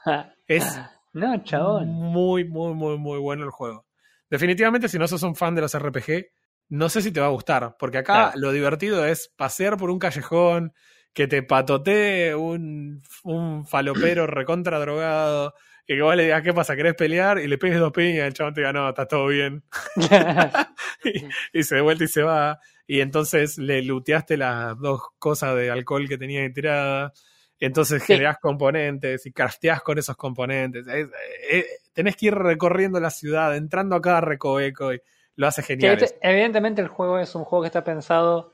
Es 0.47 0.79
No, 1.13 1.43
chabón. 1.43 1.87
muy, 1.89 2.43
muy, 2.45 2.73
muy, 2.73 2.97
muy 2.97 3.19
bueno 3.19 3.43
el 3.43 3.51
juego. 3.51 3.85
Definitivamente, 4.29 4.89
si 4.89 4.97
no 4.97 5.07
sos 5.07 5.21
un 5.23 5.35
fan 5.35 5.53
de 5.53 5.61
los 5.61 5.77
RPG, 5.77 6.25
no 6.69 6.89
sé 6.89 7.01
si 7.03 7.11
te 7.11 7.19
va 7.19 7.27
a 7.27 7.31
gustar, 7.31 7.75
porque 7.77 7.99
acá 7.99 8.13
Claro. 8.31 8.39
lo 8.39 8.51
divertido 8.51 9.05
es 9.05 9.31
pasear 9.35 9.77
por 9.77 9.91
un 9.91 9.99
callejón, 9.99 10.73
que 11.13 11.27
te 11.27 11.43
patotee 11.43 12.33
un, 12.33 13.03
un 13.23 13.67
falopero 13.67 14.25
recontra 14.25 14.79
drogado, 14.79 15.53
que 15.85 16.01
vos 16.01 16.15
le 16.15 16.23
digas, 16.23 16.41
¿qué 16.43 16.53
pasa? 16.53 16.75
¿Querés 16.75 16.95
pelear? 16.95 17.39
Y 17.39 17.47
le 17.47 17.57
pegues 17.57 17.79
dos 17.79 17.91
piñas 17.91 18.27
el 18.27 18.33
chabón 18.33 18.53
te 18.53 18.61
diga, 18.61 18.73
no, 18.73 18.89
está 18.89 19.05
todo 19.07 19.27
bien. 19.27 19.63
y, 21.03 21.59
y 21.59 21.63
se 21.63 21.75
de 21.75 21.81
vuelta 21.81 22.03
y 22.03 22.07
se 22.07 22.23
va. 22.23 22.59
Y 22.87 23.01
entonces 23.01 23.57
le 23.57 23.81
luteaste 23.81 24.37
las 24.37 24.77
dos 24.79 25.01
cosas 25.19 25.55
de 25.55 25.71
alcohol 25.71 26.07
que 26.07 26.17
tenía. 26.17 26.45
Y 26.45 27.65
entonces 27.65 28.01
Sí. 28.03 28.07
generás 28.13 28.37
componentes 28.39 29.25
y 29.25 29.31
crafteás 29.31 29.81
con 29.81 29.97
esos 29.97 30.15
componentes. 30.17 30.87
Es- 30.87 31.07
eh, 31.51 31.65
tenés 31.93 32.15
que 32.15 32.27
ir 32.27 32.35
recorriendo 32.35 32.99
la 32.99 33.09
ciudad, 33.09 33.55
entrando 33.55 33.95
a 33.95 34.01
cada 34.01 34.21
recoveco 34.21 34.93
y 34.93 35.01
lo 35.35 35.47
hace 35.47 35.63
genial. 35.63 35.97
evidentemente 36.21 36.81
el 36.81 36.87
juego 36.87 37.19
es 37.19 37.33
un 37.35 37.43
juego 37.43 37.63
que 37.63 37.67
está 37.67 37.83
pensado. 37.83 38.53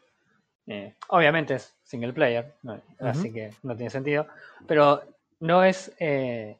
eh, 0.68 0.94
obviamente 1.08 1.56
es 1.56 1.74
single 1.84 2.14
player, 2.14 2.54
no- 2.62 2.80
así 3.00 3.34
que 3.34 3.50
no 3.64 3.76
tiene 3.76 3.90
sentido. 3.90 4.28
Pero 4.68 5.02
no 5.40 5.64
es. 5.64 5.92
eh, 6.00 6.58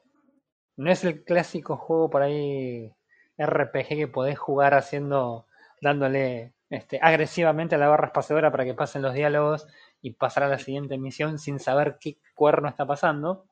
no 0.80 0.90
es 0.90 1.04
el 1.04 1.24
clásico 1.24 1.76
juego 1.76 2.08
por 2.08 2.22
ahí 2.22 2.90
RPG 3.36 3.88
que 3.88 4.08
podés 4.08 4.38
jugar 4.38 4.74
haciendo. 4.74 5.46
dándole 5.82 6.54
este, 6.70 6.98
agresivamente 7.02 7.74
a 7.74 7.78
la 7.78 7.88
barra 7.88 8.06
espaciadora 8.06 8.50
para 8.50 8.64
que 8.64 8.74
pasen 8.74 9.02
los 9.02 9.12
diálogos 9.12 9.66
y 10.00 10.12
pasar 10.12 10.44
a 10.44 10.48
la 10.48 10.58
siguiente 10.58 10.96
misión 10.96 11.38
sin 11.38 11.58
saber 11.58 11.98
qué 12.00 12.18
cuerno 12.34 12.68
está 12.68 12.86
pasando. 12.86 13.46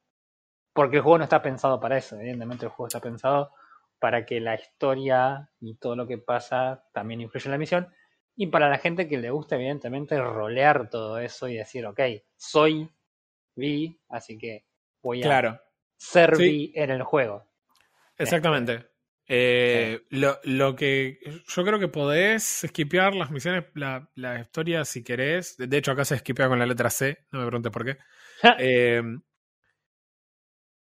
Porque 0.72 0.96
el 0.96 1.02
juego 1.02 1.18
no 1.18 1.24
está 1.24 1.42
pensado 1.42 1.80
para 1.80 1.98
eso. 1.98 2.16
Evidentemente 2.16 2.64
el 2.64 2.70
juego 2.70 2.86
está 2.88 3.00
pensado 3.00 3.52
para 3.98 4.24
que 4.24 4.40
la 4.40 4.54
historia 4.54 5.50
y 5.60 5.74
todo 5.74 5.96
lo 5.96 6.06
que 6.06 6.18
pasa 6.18 6.84
también 6.92 7.20
influya 7.20 7.46
en 7.46 7.52
la 7.52 7.58
misión. 7.58 7.94
Y 8.36 8.46
para 8.46 8.70
la 8.70 8.78
gente 8.78 9.06
que 9.06 9.18
le 9.18 9.30
gusta, 9.30 9.56
evidentemente, 9.56 10.18
rolear 10.18 10.88
todo 10.88 11.18
eso 11.18 11.48
y 11.48 11.56
decir, 11.56 11.84
ok, 11.84 12.00
soy 12.36 12.90
Vi, 13.54 14.00
así 14.08 14.38
que 14.38 14.64
voy 15.02 15.20
a 15.20 15.24
Claro, 15.24 15.60
ser 15.98 16.34
Sí. 16.36 16.42
Vi 16.42 16.72
en 16.74 16.90
el 16.90 17.02
juego. 17.02 17.44
exactamente. 18.16 18.86
Eh, 19.30 20.00
lo, 20.08 20.38
lo 20.44 20.74
que 20.74 21.18
yo 21.46 21.64
creo 21.64 21.78
que 21.78 21.88
podés 21.88 22.64
esquipear 22.64 23.14
las 23.14 23.30
misiones, 23.30 23.64
la, 23.74 24.10
la 24.14 24.40
historia 24.40 24.86
si 24.86 25.04
querés. 25.04 25.56
De 25.58 25.76
hecho, 25.76 25.92
acá 25.92 26.06
se 26.06 26.14
esquipea 26.14 26.48
con 26.48 26.58
la 26.58 26.64
letra 26.64 26.88
C, 26.88 27.26
no 27.30 27.40
me 27.40 27.46
preguntes 27.46 27.70
por 27.70 27.84
qué. 27.84 27.98
Eh, 28.58 29.02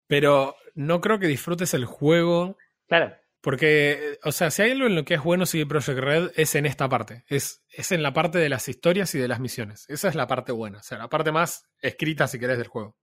pero 0.06 0.56
no 0.74 1.00
creo 1.00 1.18
que 1.18 1.26
disfrutes 1.26 1.74
el 1.74 1.84
juego. 1.84 2.56
Claro, 2.88 3.14
Porque, 3.40 4.18
o 4.24 4.32
sea, 4.32 4.50
si 4.50 4.62
hay 4.62 4.72
algo 4.72 4.86
en 4.86 4.94
lo 4.96 5.04
que 5.04 5.14
es 5.14 5.22
bueno 5.22 5.46
CD 5.46 5.66
Projekt 5.66 5.98
Red, 5.98 6.30
es 6.36 6.54
en 6.54 6.66
esta 6.66 6.88
parte. 6.88 7.24
Es, 7.28 7.64
es 7.70 7.92
en 7.92 8.02
la 8.02 8.12
parte 8.12 8.38
de 8.38 8.48
las 8.48 8.68
historias 8.68 9.14
y 9.14 9.18
de 9.18 9.28
las 9.28 9.40
misiones. 9.40 9.84
Esa 9.88 10.08
es 10.08 10.14
la 10.14 10.26
parte 10.26 10.52
buena. 10.52 10.78
O 10.78 10.82
sea, 10.82 10.98
la 10.98 11.08
parte 11.08 11.32
más 11.32 11.64
escrita, 11.80 12.26
si 12.26 12.38
querés, 12.38 12.58
del 12.58 12.68
juego. 12.68 12.96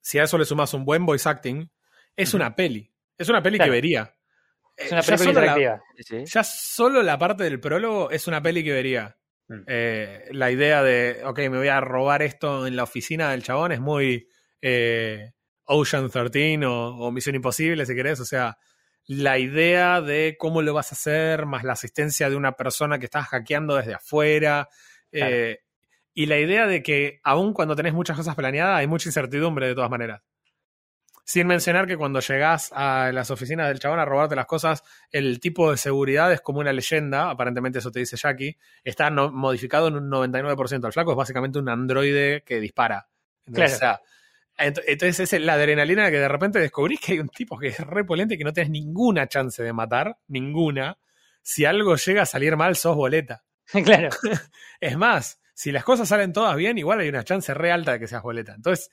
Si 0.00 0.18
a 0.18 0.24
eso 0.24 0.38
le 0.38 0.44
sumas 0.44 0.72
un 0.74 0.84
buen 0.84 1.04
voice 1.06 1.28
acting, 1.28 1.68
es 2.16 2.34
una 2.34 2.54
peli. 2.56 2.90
Es 3.18 3.28
una 3.28 3.42
peli 3.42 3.56
Claro. 3.58 3.70
que 3.70 3.74
vería. 3.76 4.14
es 4.76 4.86
Eh, 4.86 4.94
una 4.94 5.00
ya 5.02 5.06
película 5.16 5.18
solo 5.34 5.40
la- 5.46 5.52
interactiva. 5.58 5.82
Sí, 5.96 6.02
sí. 6.04 6.24
ya 6.32 6.44
solo 6.44 7.02
la 7.02 7.18
parte 7.18 7.44
del 7.44 7.60
prólogo 7.60 8.10
es 8.10 8.26
una 8.26 8.40
peli 8.40 8.64
que 8.64 8.72
vería. 8.72 9.16
Mm. 9.48 9.62
Eh, 9.66 10.28
la 10.32 10.50
idea 10.50 10.82
de, 10.82 11.20
ok, 11.24 11.38
me 11.40 11.58
voy 11.58 11.68
a 11.68 11.80
robar 11.80 12.22
esto 12.22 12.66
en 12.66 12.76
la 12.76 12.84
oficina 12.84 13.30
del 13.30 13.42
chabón 13.42 13.72
es 13.72 13.80
muy 13.80 14.26
eh, 14.62 15.32
Ocean 15.64 16.08
13 16.10 16.64
o, 16.66 16.96
o 16.96 17.10
Misión 17.12 17.34
Imposible, 17.34 17.84
si 17.84 17.94
querés. 17.94 18.20
O 18.20 18.24
sea, 18.24 18.56
la 19.06 19.38
idea 19.38 20.00
de 20.00 20.36
cómo 20.38 20.62
lo 20.62 20.72
vas 20.72 20.92
a 20.92 20.94
hacer, 20.94 21.46
más 21.46 21.62
la 21.64 21.72
asistencia 21.74 22.30
de 22.30 22.36
una 22.36 22.52
persona 22.52 22.98
que 22.98 23.04
estás 23.06 23.26
hackeando 23.26 23.76
desde 23.76 23.94
afuera. 23.94 24.68
eh, 25.12 25.58
y 26.14 26.26
la 26.26 26.38
idea 26.38 26.66
de 26.66 26.82
que, 26.82 27.20
aun 27.22 27.52
cuando 27.52 27.76
tenés 27.76 27.94
muchas 27.94 28.16
cosas 28.16 28.34
planeadas, 28.34 28.78
hay 28.78 28.86
mucha 28.86 29.08
incertidumbre 29.08 29.68
de 29.68 29.74
todas 29.74 29.90
maneras. 29.90 30.22
Sin 31.24 31.46
mencionar 31.46 31.86
que 31.86 31.96
cuando 31.96 32.18
llegás 32.18 32.72
a 32.72 33.12
las 33.12 33.30
oficinas 33.30 33.68
del 33.68 33.78
chabón 33.78 34.00
a 34.00 34.04
robarte 34.04 34.34
las 34.34 34.46
cosas, 34.46 34.82
el 35.12 35.38
tipo 35.38 35.70
de 35.70 35.76
seguridad 35.76 36.32
es 36.32 36.40
como 36.40 36.58
una 36.58 36.72
leyenda, 36.72 37.30
aparentemente 37.30 37.78
eso 37.78 37.92
te 37.92 38.00
dice 38.00 38.16
Jackie, 38.16 38.56
está 38.82 39.10
no- 39.10 39.30
modificado 39.30 39.86
en 39.88 39.94
un 39.96 40.08
99%. 40.10 40.86
El 40.88 40.92
flaco 40.92 41.12
es 41.12 41.16
básicamente 41.16 41.60
un 41.60 41.68
androide 41.68 42.42
que 42.44 42.58
dispara. 42.58 43.06
Entonces, 43.46 43.78
Claro. 43.78 44.00
o 44.02 44.04
sea, 44.58 44.66
ent- 44.72 44.82
entonces 44.88 45.32
es 45.32 45.40
la 45.40 45.52
adrenalina 45.54 46.10
que 46.10 46.18
de 46.18 46.28
repente 46.28 46.58
descubrís 46.58 46.98
que 47.00 47.12
hay 47.12 47.20
un 47.20 47.28
tipo 47.28 47.56
que 47.56 47.68
es 47.68 47.78
repolente 47.78 48.36
que 48.36 48.42
no 48.44 48.52
tenés 48.52 48.70
ninguna 48.70 49.28
chance 49.28 49.62
de 49.62 49.72
matar, 49.72 50.18
ninguna. 50.26 50.98
Si 51.42 51.64
algo 51.64 51.94
llega 51.94 52.22
a 52.22 52.26
salir 52.26 52.56
mal, 52.56 52.74
sos 52.74 52.96
boleta. 52.96 53.44
claro. 53.84 54.08
Es 54.80 54.96
más, 54.96 55.39
si 55.60 55.72
las 55.72 55.84
cosas 55.84 56.08
salen 56.08 56.32
todas 56.32 56.56
bien, 56.56 56.78
igual 56.78 57.00
hay 57.00 57.08
una 57.08 57.22
chance 57.24 57.52
re 57.52 57.70
alta 57.70 57.92
de 57.92 57.98
que 58.00 58.06
seas 58.06 58.22
boleta. 58.22 58.54
Entonces, 58.54 58.90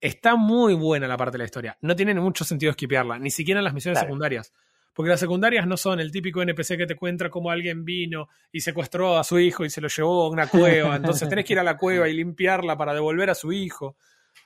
está 0.00 0.34
muy 0.34 0.74
buena 0.74 1.06
la 1.06 1.16
parte 1.16 1.32
de 1.32 1.38
la 1.38 1.44
historia. 1.44 1.78
No 1.82 1.94
tiene 1.94 2.14
mucho 2.14 2.44
sentido 2.44 2.70
esquipearla, 2.70 3.18
ni 3.18 3.30
siquiera 3.30 3.60
en 3.60 3.64
las 3.64 3.74
misiones 3.74 3.98
Claro. 3.98 4.08
secundarias. 4.08 4.52
Porque 4.92 5.10
las 5.10 5.20
secundarias 5.20 5.68
no 5.68 5.76
son 5.76 6.00
el 6.00 6.10
típico 6.10 6.42
NPC 6.42 6.76
que 6.76 6.86
te 6.86 6.96
cuenta 6.96 7.30
cómo 7.30 7.50
alguien 7.52 7.84
vino 7.84 8.28
y 8.50 8.60
secuestró 8.60 9.18
a 9.18 9.24
su 9.24 9.38
hijo 9.38 9.64
y 9.64 9.70
se 9.70 9.80
lo 9.80 9.86
llevó 9.86 10.24
a 10.24 10.30
una 10.30 10.48
cueva. 10.48 10.96
Entonces 10.96 11.28
tenés 11.28 11.44
que 11.44 11.52
ir 11.52 11.60
a 11.60 11.64
la 11.64 11.76
cueva 11.76 12.08
y 12.08 12.14
limpiarla 12.14 12.76
para 12.76 12.92
devolver 12.92 13.30
a 13.30 13.34
su 13.36 13.52
hijo. 13.52 13.96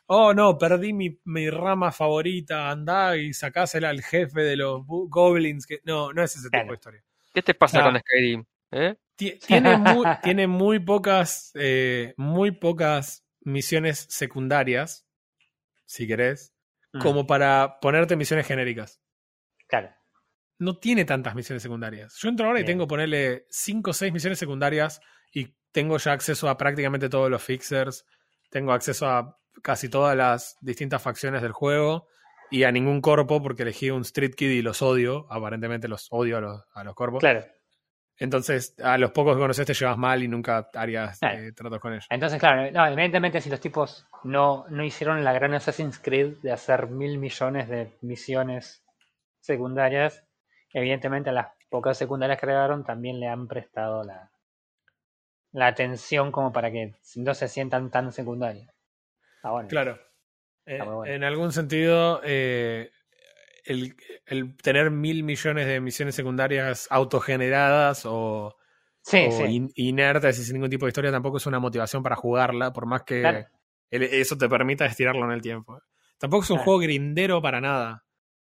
Oh, 0.07 0.35
no, 0.35 0.59
perdí 0.59 0.93
mi, 0.93 1.19
mi 1.25 1.49
rama 1.49 1.93
favorita. 1.93 2.71
Andá 2.71 3.17
y 3.17 3.33
sacásela 3.33 3.89
al 3.89 4.03
jefe 4.03 4.43
de 4.43 4.57
los 4.57 4.83
goblins. 4.87 5.67
Que... 5.67 5.81
No, 5.85 6.13
no 6.13 6.23
es 6.23 6.33
ese 6.33 6.43
tipo 6.45 6.51
Claro. 6.51 6.69
de 6.69 6.75
historia. 6.75 7.05
¿Qué 7.33 7.43
te 7.43 7.55
pasa 7.55 7.81
Ah. 7.81 7.85
con 7.85 7.99
Skyrim? 8.01 8.45
¿Eh? 8.73 8.95
Ti- 9.17 9.39
Tiene 9.47 9.77
muy, 9.79 10.07
tiene 10.23 10.47
muy 10.47 10.79
pocas, 10.81 11.51
eh, 11.55 12.15
muy 12.17 12.51
pocas 12.53 13.25
misiones 13.41 14.07
secundarias, 14.11 15.07
si 15.85 16.07
querés, 16.07 16.53
Mm, 16.93 17.01
como 17.01 17.27
para 17.27 17.81
ponerte 17.81 18.15
misiones 18.15 18.47
genéricas. 18.47 19.01
Claro. 19.67 19.91
No 20.61 20.79
tiene 20.79 21.05
tantas 21.05 21.35
misiones 21.35 21.61
secundarias. 21.63 22.17
Yo 22.23 22.29
entro 22.29 22.47
ahora 22.47 22.61
y 22.61 22.65
tengo 22.65 22.87
ponerle 22.87 23.47
5 23.51 23.91
o 23.91 23.93
6 23.93 24.13
misiones 24.13 24.39
secundarias 24.39 25.01
y 25.33 25.57
tengo 25.73 25.97
ya 25.99 26.13
acceso 26.13 26.49
a 26.49 26.57
prácticamente 26.57 27.09
todos 27.09 27.29
los 27.29 27.43
fixers. 27.43 28.07
Tengo 28.49 28.73
acceso 28.73 29.09
a 29.09 29.37
casi 29.63 29.89
todas 29.89 30.17
las 30.17 30.57
distintas 30.61 31.03
facciones 31.03 31.43
del 31.43 31.51
juego 31.51 32.07
y 32.53 32.63
a 32.63 32.71
ningún 32.71 33.01
corpo 33.01 33.43
porque 33.43 33.63
elegí 33.63 33.91
un 33.91 34.03
Street 34.03 34.35
Kid 34.37 34.51
y 34.51 34.63
los 34.63 34.81
odio. 34.81 35.27
Aparentemente 35.33 35.89
los 35.89 36.07
odio 36.13 36.37
a 36.37 36.41
los, 36.41 36.63
a 36.75 36.85
los 36.85 36.95
corpos. 36.95 37.19
Claro. 37.19 37.45
Entonces, 38.19 38.77
a 38.81 38.97
los 38.97 39.11
pocos 39.11 39.35
que 39.35 39.41
conoces 39.41 39.67
te 39.67 39.75
llevas 39.75 39.99
mal 39.99 40.23
y 40.23 40.29
nunca 40.29 40.69
harías 40.75 41.19
Claro. 41.19 41.39
eh, 41.41 41.53
tratos 41.53 41.81
con 41.81 41.93
ellos. 41.93 42.07
Entonces, 42.11 42.39
claro, 42.39 42.71
no, 42.71 42.87
evidentemente 42.87 43.41
si 43.41 43.51
los 43.51 43.61
tipos 43.61 44.07
no, 44.23 44.67
no 44.69 44.85
hicieron 44.85 45.25
la 45.25 45.33
gran 45.33 45.53
Assassin's 45.55 45.99
Creed 45.99 46.37
de 46.43 46.53
hacer 46.53 46.89
mil 46.89 47.19
millones 47.19 47.69
de 47.69 47.97
misiones 48.03 48.85
secundarias, 49.41 50.25
evidentemente 50.73 51.31
a 51.31 51.33
las 51.33 51.49
pocas 51.69 51.99
secundarias 51.99 52.39
que 52.39 52.47
agregaron 52.47 52.85
también 52.85 53.19
le 53.19 53.27
han 53.29 53.49
prestado 53.49 54.05
la, 54.05 54.31
la 55.53 55.67
atención 55.67 56.31
como 56.31 56.53
para 56.53 56.71
que 56.71 56.95
no 57.17 57.35
se 57.35 57.49
sientan 57.49 57.91
tan 57.91 58.13
secundarias. 58.13 58.71
Ah, 59.43 59.51
bueno. 59.51 59.69
Claro. 59.69 59.99
Eh, 60.67 60.79
bueno. 60.83 61.05
En 61.05 61.25
algún 61.25 61.53
sentido, 61.53 62.21
eh, 62.25 62.91
el, 63.65 63.97
el 64.27 64.57
tener 64.57 64.91
mil 64.91 65.23
millones 65.25 65.67
de 65.67 65.81
misiones 65.81 66.15
secundarias 66.15 66.87
autogeneradas 66.91 68.03
o, 68.07 68.55
Sí, 69.03 69.27
o 69.29 69.33
sí. 69.33 69.43
in- 69.45 69.73
inertes 69.75 70.39
y 70.39 70.45
sin 70.45 70.55
ningún 70.55 70.71
tipo 70.71 70.87
de 70.87 70.91
historia 70.91 71.11
tampoco 71.11 71.37
es 71.39 71.47
una 71.47 71.59
motivación 71.59 72.03
para 72.03 72.17
jugarla, 72.17 72.73
por 72.73 72.87
más 72.87 73.03
que 73.03 73.21
Claro. 73.21 73.45
el- 73.91 74.03
eso 74.03 74.37
te 74.39 74.49
permita 74.49 74.87
estirarlo 74.87 75.25
en 75.27 75.33
el 75.33 75.43
tiempo. 75.43 75.81
Tampoco 76.19 76.45
es 76.45 76.51
un 76.51 76.57
Claro. 76.57 76.65
juego 76.65 76.81
grindero 76.81 77.43
para 77.43 77.61
nada. 77.61 78.05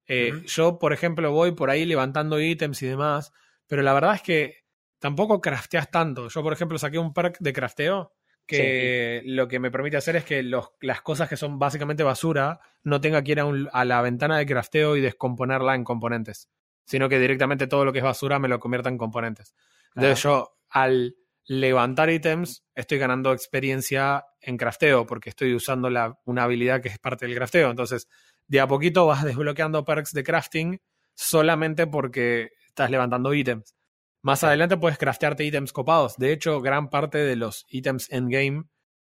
Eh. 0.07 0.33
Yo, 0.45 0.77
por 0.79 0.93
ejemplo, 0.93 1.31
voy 1.31 1.53
por 1.53 1.69
ahí 1.69 1.85
levantando 1.85 2.39
ítems 2.39 2.81
y 2.81 2.87
demás, 2.87 3.31
pero 3.67 3.81
la 3.81 3.93
verdad 3.93 4.15
es 4.15 4.21
que 4.21 4.57
tampoco 4.99 5.39
crafteas 5.41 5.89
tanto. 5.89 6.27
Yo, 6.29 6.43
por 6.43 6.53
ejemplo, 6.53 6.77
saqué 6.77 6.99
un 6.99 7.13
perk 7.13 7.37
de 7.39 7.53
crafteo 7.53 8.11
que 8.57 9.21
lo 9.25 9.47
que 9.47 9.59
me 9.59 9.71
permite 9.71 9.97
hacer 9.97 10.15
es 10.15 10.23
que 10.25 10.43
los- 10.43 10.71
las 10.81 11.01
cosas 11.01 11.27
que 11.29 11.37
son 11.37 11.59
básicamente 11.59 12.03
basura 12.03 12.59
no 12.83 13.01
tenga 13.01 13.23
que 13.23 13.33
ir 13.33 13.39
a, 13.39 13.45
un- 13.45 13.69
a 13.73 13.85
la 13.85 14.01
ventana 14.01 14.37
de 14.37 14.45
crafteo 14.45 14.95
y 14.95 15.01
descomponerla 15.01 15.75
en 15.75 15.83
componentes, 15.83 16.49
sino 16.85 17.09
que 17.09 17.19
directamente 17.19 17.67
todo 17.67 17.85
lo 17.85 17.91
que 17.93 17.99
es 17.99 18.03
basura 18.03 18.39
me 18.39 18.47
lo 18.47 18.59
convierta 18.59 18.89
en 18.89 18.97
componentes. 18.97 19.53
Entonces 19.95 20.23
yo, 20.23 20.57
al 20.69 21.15
levantar 21.45 22.09
ítems, 22.09 22.63
estoy 22.73 22.97
ganando 22.97 23.33
experiencia 23.33 24.25
en 24.41 24.57
crafteo, 24.57 25.05
porque 25.05 25.29
estoy 25.29 25.53
usando 25.53 25.89
la, 25.89 26.17
una 26.25 26.43
habilidad 26.43 26.81
que 26.81 26.89
es 26.89 26.99
parte 26.99 27.25
del 27.27 27.35
crafteo. 27.35 27.69
Entonces, 27.69 28.07
de 28.47 28.59
a 28.59 28.67
poquito 28.67 29.05
vas 29.05 29.23
desbloqueando 29.23 29.83
perks 29.85 30.11
de 30.13 30.23
crafting 30.23 30.81
solamente 31.13 31.85
porque 31.87 32.51
estás 32.67 32.89
levantando 32.89 33.33
ítems. 33.33 33.75
Más 34.23 34.41
adelante 34.45 34.77
puedes 34.77 34.97
craftearte 34.97 35.43
ítems 35.43 35.73
copados. 35.73 36.15
De 36.15 36.31
hecho, 36.31 36.61
gran 36.61 36.89
parte 36.89 37.17
de 37.17 37.35
los 37.35 37.65
ítems 37.67 38.09
endgame 38.09 38.63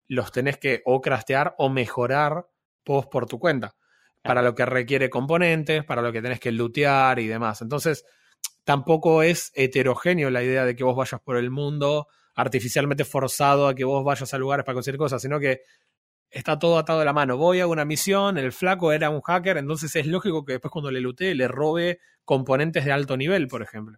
los 0.07 0.31
tenés 0.31 0.57
que 0.57 0.83
o 0.85 1.01
craftear 1.01 1.55
o 1.57 1.67
mejorar 1.69 2.45
vos 2.85 3.07
por 3.07 3.25
tu 3.25 3.39
cuenta. 3.39 3.75
Para 4.21 4.43
lo 4.43 4.53
que 4.53 4.67
requiere 4.67 5.09
componentes, 5.09 5.83
para 5.83 6.03
lo 6.03 6.11
que 6.11 6.21
tenés 6.21 6.39
que 6.39 6.51
lootear 6.51 7.17
y 7.17 7.25
demás. 7.25 7.63
Entonces, 7.63 8.05
tampoco 8.63 9.23
es 9.23 9.51
heterogéneo 9.55 10.29
la 10.29 10.43
idea 10.43 10.63
de 10.63 10.75
que 10.75 10.83
vos 10.83 10.95
vayas 10.95 11.19
por 11.21 11.37
el 11.37 11.49
mundo 11.49 12.07
artificialmente 12.35 13.03
forzado 13.03 13.67
a 13.67 13.73
que 13.73 13.85
vos 13.85 14.05
vayas 14.05 14.31
a 14.35 14.37
lugares 14.37 14.63
para 14.63 14.75
conseguir 14.75 14.99
cosas, 14.99 15.23
sino 15.23 15.39
que 15.39 15.61
está 16.29 16.59
todo 16.59 16.77
atado 16.77 16.99
de 16.99 17.05
la 17.05 17.13
mano. 17.13 17.35
Voy 17.35 17.61
a 17.61 17.67
una 17.67 17.83
misión, 17.83 18.37
el 18.37 18.51
flaco 18.51 18.91
era 18.91 19.09
un 19.09 19.21
hacker, 19.21 19.57
entonces 19.57 19.95
es 19.95 20.05
lógico 20.05 20.45
que 20.45 20.53
después 20.53 20.71
cuando 20.71 20.91
le 20.91 21.01
lutee 21.01 21.33
le 21.33 21.47
robe 21.47 21.99
componentes 22.25 22.85
de 22.85 22.91
alto 22.91 23.17
nivel, 23.17 23.47
por 23.47 23.63
ejemplo. 23.63 23.97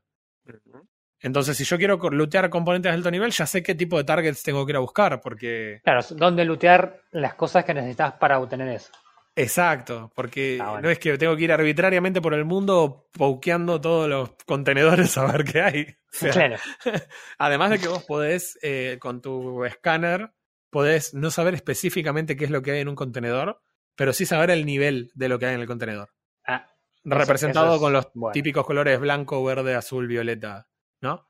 Entonces, 1.21 1.55
si 1.57 1.63
yo 1.63 1.77
quiero 1.77 1.97
lootear 2.09 2.49
componentes 2.49 2.91
de 2.91 2.95
alto 2.95 3.11
nivel, 3.11 3.31
ya 3.31 3.45
sé 3.45 3.61
qué 3.61 3.75
tipo 3.75 3.97
de 3.97 4.03
targets 4.03 4.41
tengo 4.43 4.65
que 4.65 4.71
ir 4.71 4.75
a 4.77 4.79
buscar, 4.79 5.21
porque... 5.21 5.79
Claro, 5.83 6.01
donde 6.11 6.43
lootear 6.45 7.01
las 7.11 7.35
cosas 7.35 7.63
que 7.63 7.73
necesitas 7.73 8.13
para 8.13 8.39
obtener 8.39 8.69
eso. 8.69 8.91
Exacto, 9.35 10.11
porque 10.13 10.59
Ah, 10.61 10.71
bueno. 10.71 10.81
no 10.83 10.89
es 10.89 10.99
que 10.99 11.17
tengo 11.17 11.35
que 11.37 11.43
ir 11.43 11.51
arbitrariamente 11.53 12.21
por 12.21 12.33
el 12.33 12.43
mundo 12.43 13.07
pauqueando 13.17 13.79
todos 13.79 14.09
los 14.09 14.31
contenedores 14.45 15.17
a 15.17 15.25
ver 15.31 15.43
qué 15.45 15.61
hay. 15.61 15.87
O 16.13 16.17
sea, 16.17 16.31
Claro. 16.33 16.57
Además 17.37 17.69
de 17.69 17.79
que 17.79 17.87
vos 17.87 18.03
podés, 18.03 18.59
eh, 18.61 18.97
con 18.99 19.21
tu 19.21 19.63
escáner, 19.63 20.31
podés 20.69 21.13
no 21.13 21.31
saber 21.31 21.53
específicamente 21.53 22.35
qué 22.35 22.43
es 22.45 22.51
lo 22.51 22.61
que 22.61 22.71
hay 22.71 22.79
en 22.81 22.89
un 22.89 22.95
contenedor, 22.95 23.61
pero 23.95 24.11
sí 24.11 24.25
saber 24.25 24.49
el 24.51 24.65
nivel 24.65 25.11
de 25.15 25.29
lo 25.29 25.39
que 25.39 25.45
hay 25.45 25.55
en 25.55 25.61
el 25.61 25.67
contenedor. 25.67 26.09
Ah, 26.45 26.67
Representado 27.05 27.67
eso 27.67 27.75
es 27.75 27.81
con 27.81 27.93
los 27.93 28.07
bueno. 28.13 28.33
típicos 28.33 28.65
colores 28.65 28.99
blanco, 28.99 29.41
verde, 29.43 29.73
azul, 29.75 30.07
violeta, 30.07 30.67
¿no? 31.01 31.27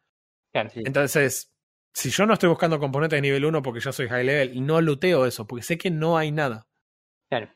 claro. 0.51 0.69
Sí. 0.69 0.83
Entonces, 0.85 1.53
si 1.93 2.09
yo 2.09 2.25
no 2.25 2.33
estoy 2.33 2.49
buscando 2.49 2.79
componentes 2.79 3.17
de 3.17 3.21
nivel 3.21 3.45
1 3.45 3.61
porque 3.61 3.79
yo 3.79 3.91
soy 3.91 4.07
high 4.07 4.23
level, 4.25 4.65
no 4.65 4.79
luteo 4.81 5.25
eso, 5.25 5.45
porque 5.47 5.63
sé 5.63 5.77
que 5.77 5.89
no 5.91 6.17
hay 6.17 6.31
nada. 6.31 6.67
Claro. 7.29 7.49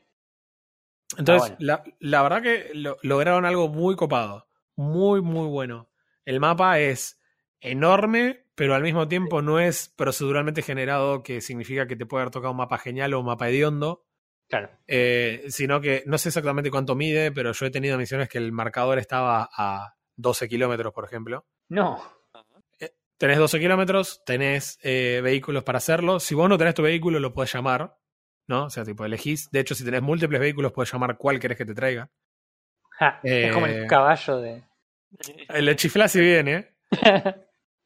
Entonces, 1.16 1.50
bueno. 1.56 1.56
la, 1.60 1.84
la 2.00 2.22
verdad 2.22 2.42
que 2.42 2.70
lo- 2.74 2.96
lograron 3.02 3.44
algo 3.44 3.68
muy 3.68 3.96
copado. 3.96 4.48
Muy, 4.76 5.22
muy 5.22 5.46
bueno. 5.48 5.90
El 6.24 6.40
mapa 6.40 6.80
es 6.80 7.20
enorme, 7.60 8.44
pero 8.54 8.74
al 8.74 8.82
mismo 8.82 9.08
tiempo 9.08 9.40
no 9.42 9.60
es 9.60 9.88
proceduralmente 9.96 10.62
generado, 10.62 11.22
que 11.22 11.40
significa 11.40 11.86
que 11.86 11.96
te 11.96 12.06
puede 12.06 12.22
haber 12.22 12.32
tocado 12.32 12.50
un 12.50 12.58
mapa 12.58 12.78
genial 12.78 13.14
o 13.14 13.20
un 13.20 13.26
mapa 13.26 13.48
hediondo. 13.48 14.02
Claro. 14.48 14.70
eh, 14.86 15.42
sino 15.48 15.80
que 15.80 16.04
no 16.06 16.18
sé 16.18 16.28
exactamente 16.28 16.70
cuánto 16.70 16.94
mide, 16.94 17.32
pero 17.32 17.50
yo 17.52 17.66
he 17.66 17.70
tenido 17.72 17.98
misiones 17.98 18.28
que 18.28 18.38
el 18.38 18.52
marcador 18.52 18.96
estaba 19.00 19.48
a 19.52 19.96
12 20.14 20.48
kilómetros, 20.48 20.92
por 20.92 21.04
ejemplo. 21.04 21.44
No. 21.68 22.02
Tenés 23.18 23.38
12 23.38 23.58
kilómetros, 23.58 24.22
tenés 24.26 24.78
eh, 24.82 25.20
vehículos 25.22 25.64
para 25.64 25.78
hacerlo. 25.78 26.20
Si 26.20 26.34
vos 26.34 26.48
no 26.50 26.58
tenés 26.58 26.74
tu 26.74 26.82
vehículo, 26.82 27.18
lo 27.18 27.32
podés 27.32 27.52
llamar, 27.52 27.96
¿no? 28.46 28.64
O 28.64 28.70
sea, 28.70 28.84
tipo, 28.84 29.06
elegís. 29.06 29.50
De 29.50 29.60
hecho, 29.60 29.74
si 29.74 29.84
tenés 29.84 30.02
múltiples 30.02 30.38
vehículos, 30.38 30.72
podés 30.72 30.92
llamar 30.92 31.16
cuál 31.16 31.40
querés 31.40 31.56
que 31.56 31.64
te 31.64 31.74
traiga. 31.74 32.10
Ja, 32.98 33.20
Es 33.22 33.54
como 33.54 33.66
Eh, 33.66 33.82
el 33.82 33.86
caballo 33.86 34.36
de. 34.38 34.62
El 35.48 35.76
chiflá 35.76 36.08
si 36.08 36.20
viene. 36.20 36.74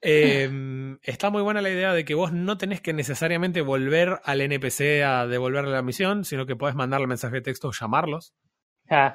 Eh, 0.03 0.51
está 1.03 1.31
muy 1.31 1.43
buena 1.43 1.63
la 1.63 1.71
idea 1.71 1.93
de 1.93 2.05
que 2.05 2.15
vos 2.15 2.33
no 2.33 2.59
tenés 2.59 2.81
que 2.81 2.93
necesariamente 2.93 3.61
volver 3.61 4.21
al 4.25 4.41
NPC 4.41 5.03
a 5.05 5.29
devolverle 5.29 5.71
la 5.71 5.83
misión, 5.83 6.25
sino 6.25 6.45
que 6.45 6.57
podés 6.57 6.75
mandarle 6.75 7.07
mensaje 7.07 7.37
de 7.37 7.43
texto 7.43 7.69
o 7.69 7.73
llamarlos. 7.73 8.35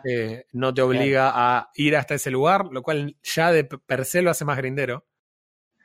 Eh, 0.06 0.46
no 0.54 0.74
te 0.74 0.82
obliga 0.82 1.32
a 1.34 1.70
ir 1.76 1.96
hasta 1.98 2.16
ese 2.16 2.32
lugar, 2.32 2.66
lo 2.72 2.82
cual 2.82 3.18
ya 3.24 3.52
de 3.52 3.64
per 3.66 4.06
se 4.06 4.22
lo 4.22 4.32
hace 4.32 4.46
más 4.46 4.58
grindero. 4.58 5.06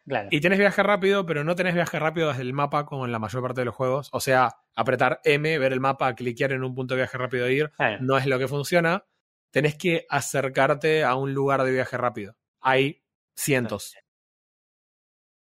claro. 0.07 0.29
Y 0.31 0.41
tenés 0.41 0.59
viaje 0.59 0.83
rápido, 0.83 1.27
pero 1.27 1.45
no 1.45 1.55
tenés 1.57 1.75
viaje 1.75 1.99
rápido 1.99 2.29
desde 2.29 2.43
el 2.43 2.53
mapa 2.53 2.87
como 2.87 3.05
en 3.05 3.13
la 3.13 3.19
mayor 3.19 3.43
parte 3.43 3.61
de 3.61 3.65
los 3.67 3.75
juegos. 3.75 4.09
O 4.13 4.21
sea, 4.21 4.57
apretar 4.75 5.21
M, 5.25 5.59
ver 5.59 5.73
el 5.73 5.81
mapa, 5.81 6.15
cliquear 6.15 6.53
en 6.53 6.63
un 6.65 6.75
punto 6.75 6.95
de 6.95 7.01
viaje 7.03 7.19
rápido 7.19 7.47
e 7.47 7.53
ir, 7.53 7.71
Claro. 7.73 7.99
no 8.01 8.17
es 8.17 8.27
lo 8.27 8.39
que 8.39 8.49
funciona. 8.49 9.05
Tenés 9.51 9.77
que 9.77 10.07
acercarte 10.09 11.03
a 11.05 11.15
un 11.17 11.35
lugar 11.35 11.63
de 11.65 11.73
viaje 11.73 11.97
rápido. 11.97 12.37
Hay 12.61 13.03
cientos. 13.35 13.95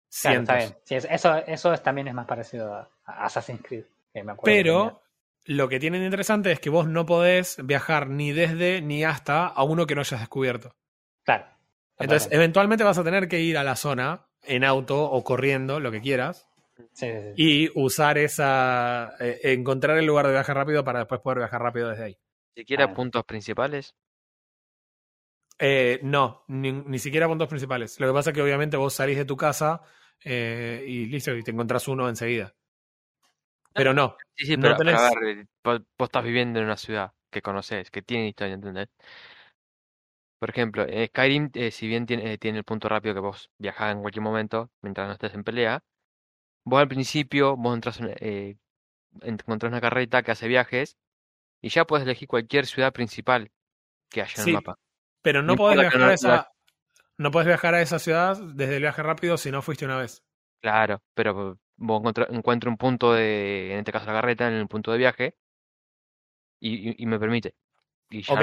Cientos. 0.08 0.54
está 0.54 0.56
bien. 0.56 0.78
Sí, 0.84 0.94
es- 0.94 1.08
eso, 1.10 1.36
eso 1.46 1.72
es- 1.72 1.82
también 1.82 2.08
es 2.08 2.14
más 2.14 2.26
parecido 2.26 2.72
a, 2.74 2.90
Assassin's 3.06 3.60
Creed. 3.62 3.84
que 4.12 4.22
me 4.22 4.32
acuerdo 4.32 4.44
Pero 4.56 5.02
lo 5.44 5.68
que 5.68 5.78
tiene 5.80 5.98
de 5.98 6.04
interesante 6.06 6.50
es 6.52 6.60
que 6.60 6.70
vos 6.70 6.86
no 6.88 7.04
podés 7.06 7.56
viajar 7.64 8.08
ni 8.08 8.32
desde 8.32 8.80
ni 8.80 9.04
hasta 9.04 9.46
a 9.46 9.62
uno 9.64 9.86
que 9.86 9.94
no 9.94 10.00
hayas 10.00 10.20
descubierto. 10.20 10.74
Claro. 11.24 11.46
Entonces, 11.98 12.28
eventualmente 12.32 12.82
vas 12.84 12.98
a 12.98 13.04
tener 13.04 13.28
que 13.28 13.40
ir 13.40 13.56
a 13.58 13.64
la 13.64 13.76
zona 13.76 14.26
en 14.42 14.64
auto 14.64 15.04
o 15.04 15.22
corriendo, 15.22 15.80
lo 15.80 15.90
que 15.92 16.00
quieras, 16.00 16.48
Sí, 16.76 16.84
sí, 16.92 17.06
sí. 17.06 17.32
y 17.36 17.70
usar 17.74 18.18
esa. 18.18 19.14
eh, 19.20 19.40
encontrar 19.44 19.96
el 19.96 20.06
lugar 20.06 20.26
de 20.26 20.32
viaje 20.32 20.52
rápido 20.52 20.82
para 20.84 20.98
después 21.00 21.20
poder 21.20 21.38
viajar 21.38 21.62
rápido 21.62 21.88
desde 21.88 22.04
ahí. 22.04 22.18
Siquiera 22.56 22.84
Ah. 22.86 22.94
puntos 22.94 23.24
principales. 23.24 23.94
Eh, 25.58 26.00
no, 26.02 26.42
ni, 26.48 26.72
ni 26.72 26.98
siquiera 26.98 27.28
puntos 27.28 27.48
principales. 27.48 27.98
Lo 28.00 28.08
que 28.08 28.12
pasa 28.12 28.30
es 28.30 28.34
que 28.34 28.42
obviamente 28.42 28.76
vos 28.76 28.92
salís 28.94 29.16
de 29.16 29.24
tu 29.24 29.36
casa 29.36 29.82
eh, 30.24 30.84
y 30.86 31.06
listo, 31.06 31.34
y 31.34 31.42
te 31.44 31.52
encontrás 31.52 31.86
uno 31.86 32.08
enseguida. 32.08 32.54
Pero 33.74 33.92
no, 33.92 34.16
Sí, 34.36 34.46
sí, 34.46 34.56
No 34.56 34.62
pero, 34.62 34.76
ver, 34.76 35.38
eh, 35.38 35.46
vos, 35.62 35.80
vos 35.98 36.06
estás 36.08 36.24
viviendo 36.24 36.58
en 36.58 36.64
una 36.66 36.76
ciudad 36.76 37.12
que 37.30 37.42
conoces, 37.42 37.90
que 37.90 38.02
tiene 38.02 38.28
historia, 38.28 38.54
¿entendés? 38.54 38.88
Por 40.38 40.50
ejemplo, 40.50 40.84
en 40.86 41.06
Skyrim, 41.08 41.50
eh, 41.54 41.70
si 41.70 41.86
bien 41.88 42.06
tiene, 42.06 42.32
eh, 42.34 42.38
tiene 42.38 42.58
el 42.58 42.64
punto 42.64 42.88
rápido 42.88 43.14
que 43.14 43.20
vos 43.20 43.50
viajás 43.58 43.92
en 43.92 44.00
cualquier 44.02 44.22
momento, 44.22 44.70
mientras 44.82 45.06
no 45.06 45.12
estés 45.14 45.34
en 45.34 45.44
pelea, 45.44 45.82
vos 46.64 46.80
al 46.80 46.88
principio, 46.88 47.56
vos 47.56 47.74
entras 47.74 48.00
en, 48.00 48.14
eh, 48.20 48.56
encontrás 49.22 49.70
una 49.72 49.80
carreta 49.82 50.22
que 50.22 50.32
hace 50.32 50.48
viajes 50.48 50.96
y 51.62 51.70
ya 51.70 51.86
puedes 51.86 52.04
elegir 52.06 52.28
cualquier 52.28 52.66
ciudad 52.66 52.92
principal 52.92 53.50
que 54.10 54.22
haya 54.22 54.34
en 54.36 54.42
Sí. 54.44 54.50
el 54.50 54.54
mapa. 54.54 54.76
pero 55.22 55.42
no, 55.42 55.54
No 55.54 55.56
podés 55.56 55.78
viajar 55.80 56.00
no- 56.00 56.08
a 56.10 56.14
esa. 56.14 56.48
No 57.18 57.30
podés 57.32 57.48
viajar 57.48 57.74
a 57.74 57.82
esa 57.82 57.98
ciudad 58.00 58.38
desde 58.54 58.76
el 58.76 58.82
viaje 58.82 59.02
rápido 59.02 59.38
si 59.38 59.50
no 59.52 59.62
fuiste 59.62 59.84
una 59.86 59.98
vez. 59.98 60.22
Claro, 60.60 61.02
pero 61.14 61.58
vos 61.76 62.02
encuentro 62.30 62.70
un 62.70 62.76
punto 62.76 63.12
de, 63.12 63.72
en 63.72 63.78
este 63.80 63.92
caso 63.92 64.06
la 64.06 64.12
carreta, 64.14 64.48
en 64.48 64.54
el 64.54 64.68
punto 64.68 64.92
de 64.92 64.98
viaje 64.98 65.36
y, 66.60 66.90
y- 66.90 66.94
y 66.98 67.06
me 67.06 67.18
permite. 67.18 67.54
Y 68.10 68.22
ya 68.22 68.34
no- 68.34 68.40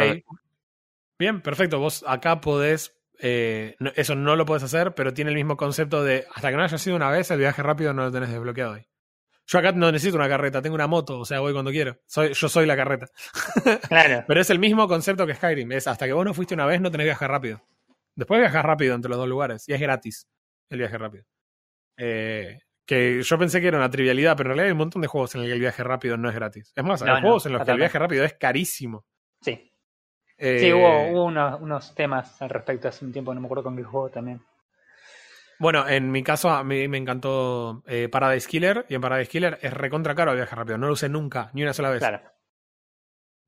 Bien, 1.19 1.41
perfecto. 1.41 1.79
Vos 1.79 2.03
acá 2.07 2.41
podés. 2.41 2.97
eh, 3.23 3.75
no- 3.79 3.91
eso 3.95 4.15
no 4.15 4.35
lo 4.35 4.45
podés 4.45 4.63
hacer, 4.63 4.95
pero 4.95 5.13
tiene 5.13 5.29
el 5.29 5.35
mismo 5.35 5.55
concepto 5.55 6.03
de 6.03 6.25
hasta 6.33 6.49
que 6.49 6.57
no 6.57 6.63
haya 6.63 6.77
sido 6.79 6.95
una 6.95 7.11
vez, 7.11 7.29
el 7.29 7.37
viaje 7.37 7.61
rápido 7.61 7.93
no 7.93 8.03
lo 8.05 8.11
tenés 8.11 8.29
desbloqueado 8.31 8.73
ahí. 8.73 8.87
Yo 9.45 9.59
acá 9.59 9.71
no 9.73 9.91
necesito 9.91 10.17
una 10.17 10.27
carreta, 10.29 10.61
tengo 10.61 10.73
una 10.75 10.87
moto, 10.87 11.19
o 11.19 11.25
sea, 11.25 11.39
voy 11.39 11.53
cuando 11.53 11.69
quiero. 11.71 11.99
Soy, 12.07 12.33
yo 12.33 12.49
soy 12.49 12.65
la 12.65 12.75
carreta. 12.75 13.07
Claro. 13.89 14.23
Pero 14.27 14.41
es 14.41 14.49
el 14.49 14.57
mismo 14.59 14.87
concepto 14.87 15.27
que 15.27 15.35
Skyrim. 15.35 15.71
Es 15.73 15.87
hasta 15.87 16.05
que 16.07 16.13
vos 16.13 16.25
no 16.25 16.33
fuiste 16.33 16.53
una 16.55 16.65
vez, 16.65 16.81
no 16.81 16.89
tenés 16.89 17.05
viaje 17.05 17.27
rápido. 17.27 17.61
Después 18.15 18.39
viajas 18.39 18.63
rápido 18.65 18.95
entre 18.95 19.09
los 19.09 19.17
dos 19.19 19.27
lugares. 19.27 19.67
Y 19.69 19.73
es 19.73 19.79
gratis 19.81 20.27
el 20.69 20.79
viaje 20.79 20.97
rápido. 20.97 21.23
Eh, 21.97 22.59
que 22.85 23.21
yo 23.21 23.37
pensé 23.37 23.61
que 23.61 23.67
era 23.67 23.77
una 23.77 23.89
trivialidad, 23.89 24.35
pero 24.35 24.49
en 24.49 24.55
realidad 24.57 24.65
hay 24.67 24.71
un 24.73 24.77
montón 24.79 25.01
de 25.01 25.07
juegos 25.07 25.33
en 25.35 25.41
el 25.41 25.47
que 25.47 25.53
el 25.53 25.59
viaje 25.59 25.83
rápido 25.83 26.17
no 26.17 26.29
es 26.29 26.35
gratis. 26.35 26.73
Es 26.75 26.83
más, 26.83 27.01
No, 27.01 27.07
hay 27.13 27.21
no, 27.21 27.27
juegos 27.27 27.45
en 27.45 27.53
los 27.53 27.63
que 27.63 27.71
el 27.71 27.77
viaje 27.77 27.99
rápido 27.99 28.23
es 28.25 28.33
carísimo. 28.33 29.05
Sí. 29.41 29.71
Eh, 30.37 30.57
Sí, 30.59 30.73
hubo, 30.73 31.11
hubo 31.11 31.25
unos, 31.25 31.61
unos 31.61 31.93
temas 31.95 32.41
al 32.41 32.49
respecto 32.49 32.87
hace 32.87 33.05
un 33.05 33.11
tiempo, 33.13 33.33
no 33.33 33.39
me 33.41 33.45
acuerdo 33.45 33.63
con 33.63 33.77
qué 33.77 33.83
juego 33.83 34.09
también. 34.09 34.41
Bueno, 35.59 35.87
en 35.87 36.09
mi 36.11 36.23
caso 36.23 36.49
a 36.49 36.63
mí 36.63 36.87
me 36.87 36.97
encantó 36.97 37.83
eh, 37.85 38.09
Paradise 38.11 38.47
Killer 38.49 38.85
y 38.89 38.95
en 38.95 39.01
Paradise 39.01 39.29
Killer 39.29 39.59
es 39.61 39.71
recontra 39.71 40.15
caro 40.15 40.31
el 40.31 40.37
viaje 40.37 40.55
rápido. 40.55 40.79
No 40.79 40.87
lo 40.87 40.93
usé 40.93 41.07
nunca, 41.07 41.51
ni 41.53 41.61
una 41.61 41.73
sola 41.73 41.91
vez. 41.91 41.99
Claro. 41.99 42.19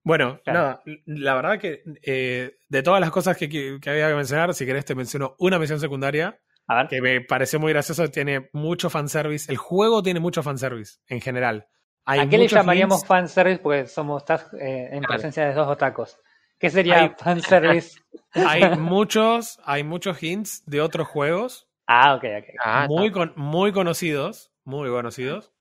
Bueno, 0.03 0.39
Claro. 0.43 0.59
nada, 0.59 0.83
la 1.05 1.33
verdad 1.33 1.59
que 1.59 1.81
eh, 2.03 2.57
de 2.67 2.83
todas 2.83 2.99
las 3.01 3.09
cosas 3.09 3.37
que, 3.37 3.47
que- 3.49 3.79
que 3.81 3.89
había 3.89 4.09
que 4.09 4.15
mencionar, 4.15 4.53
si 4.53 4.65
querés 4.65 4.85
te 4.85 4.95
menciono 4.95 5.35
una 5.39 5.57
misión 5.57 5.79
secundaria 5.79 6.39
A 6.67 6.75
ver. 6.75 6.87
que 6.87 7.01
me 7.01 7.21
pareció 7.21 7.59
muy 7.59 7.73
gracioso, 7.73 8.09
tiene 8.09 8.49
mucho 8.53 8.89
fanservice. 8.89 9.51
El 9.51 9.57
juego 9.57 10.01
tiene 10.01 10.19
mucho 10.19 10.41
fanservice 10.43 10.99
en 11.07 11.19
general. 11.21 11.67
Hay 12.05 12.19
¿A 12.21 12.29
qué 12.29 12.37
le 12.37 12.47
llamaríamos 12.47 12.99
hints. 12.99 13.07
fanservice? 13.07 13.59
Porque 13.59 13.87
somos 13.87 14.21
estás 14.23 14.45
eh, 14.53 14.89
en 14.91 14.99
Claro. 14.99 15.13
presencia 15.15 15.45
de 15.45 15.53
dos 15.53 15.67
otacos. 15.67 16.17
¿Qué 16.59 16.69
sería 16.69 16.99
Hay- 17.01 17.11
fanservice? 17.17 17.99
Hay 18.33 18.61
muchos, 18.79 19.59
hay 19.65 19.83
muchos 19.83 20.21
hints 20.23 20.63
de 20.65 20.81
otros 20.81 21.07
juegos 21.07 21.67
ah, 21.87 22.15
ok, 22.15 22.23
ok. 22.39 22.45
Ah, 22.63 22.85
muy, 22.89 23.07
está. 23.07 23.19
con- 23.19 23.33
muy 23.35 23.71
conocidos, 23.73 24.51
muy 24.63 24.89
conocidos, 24.89 25.51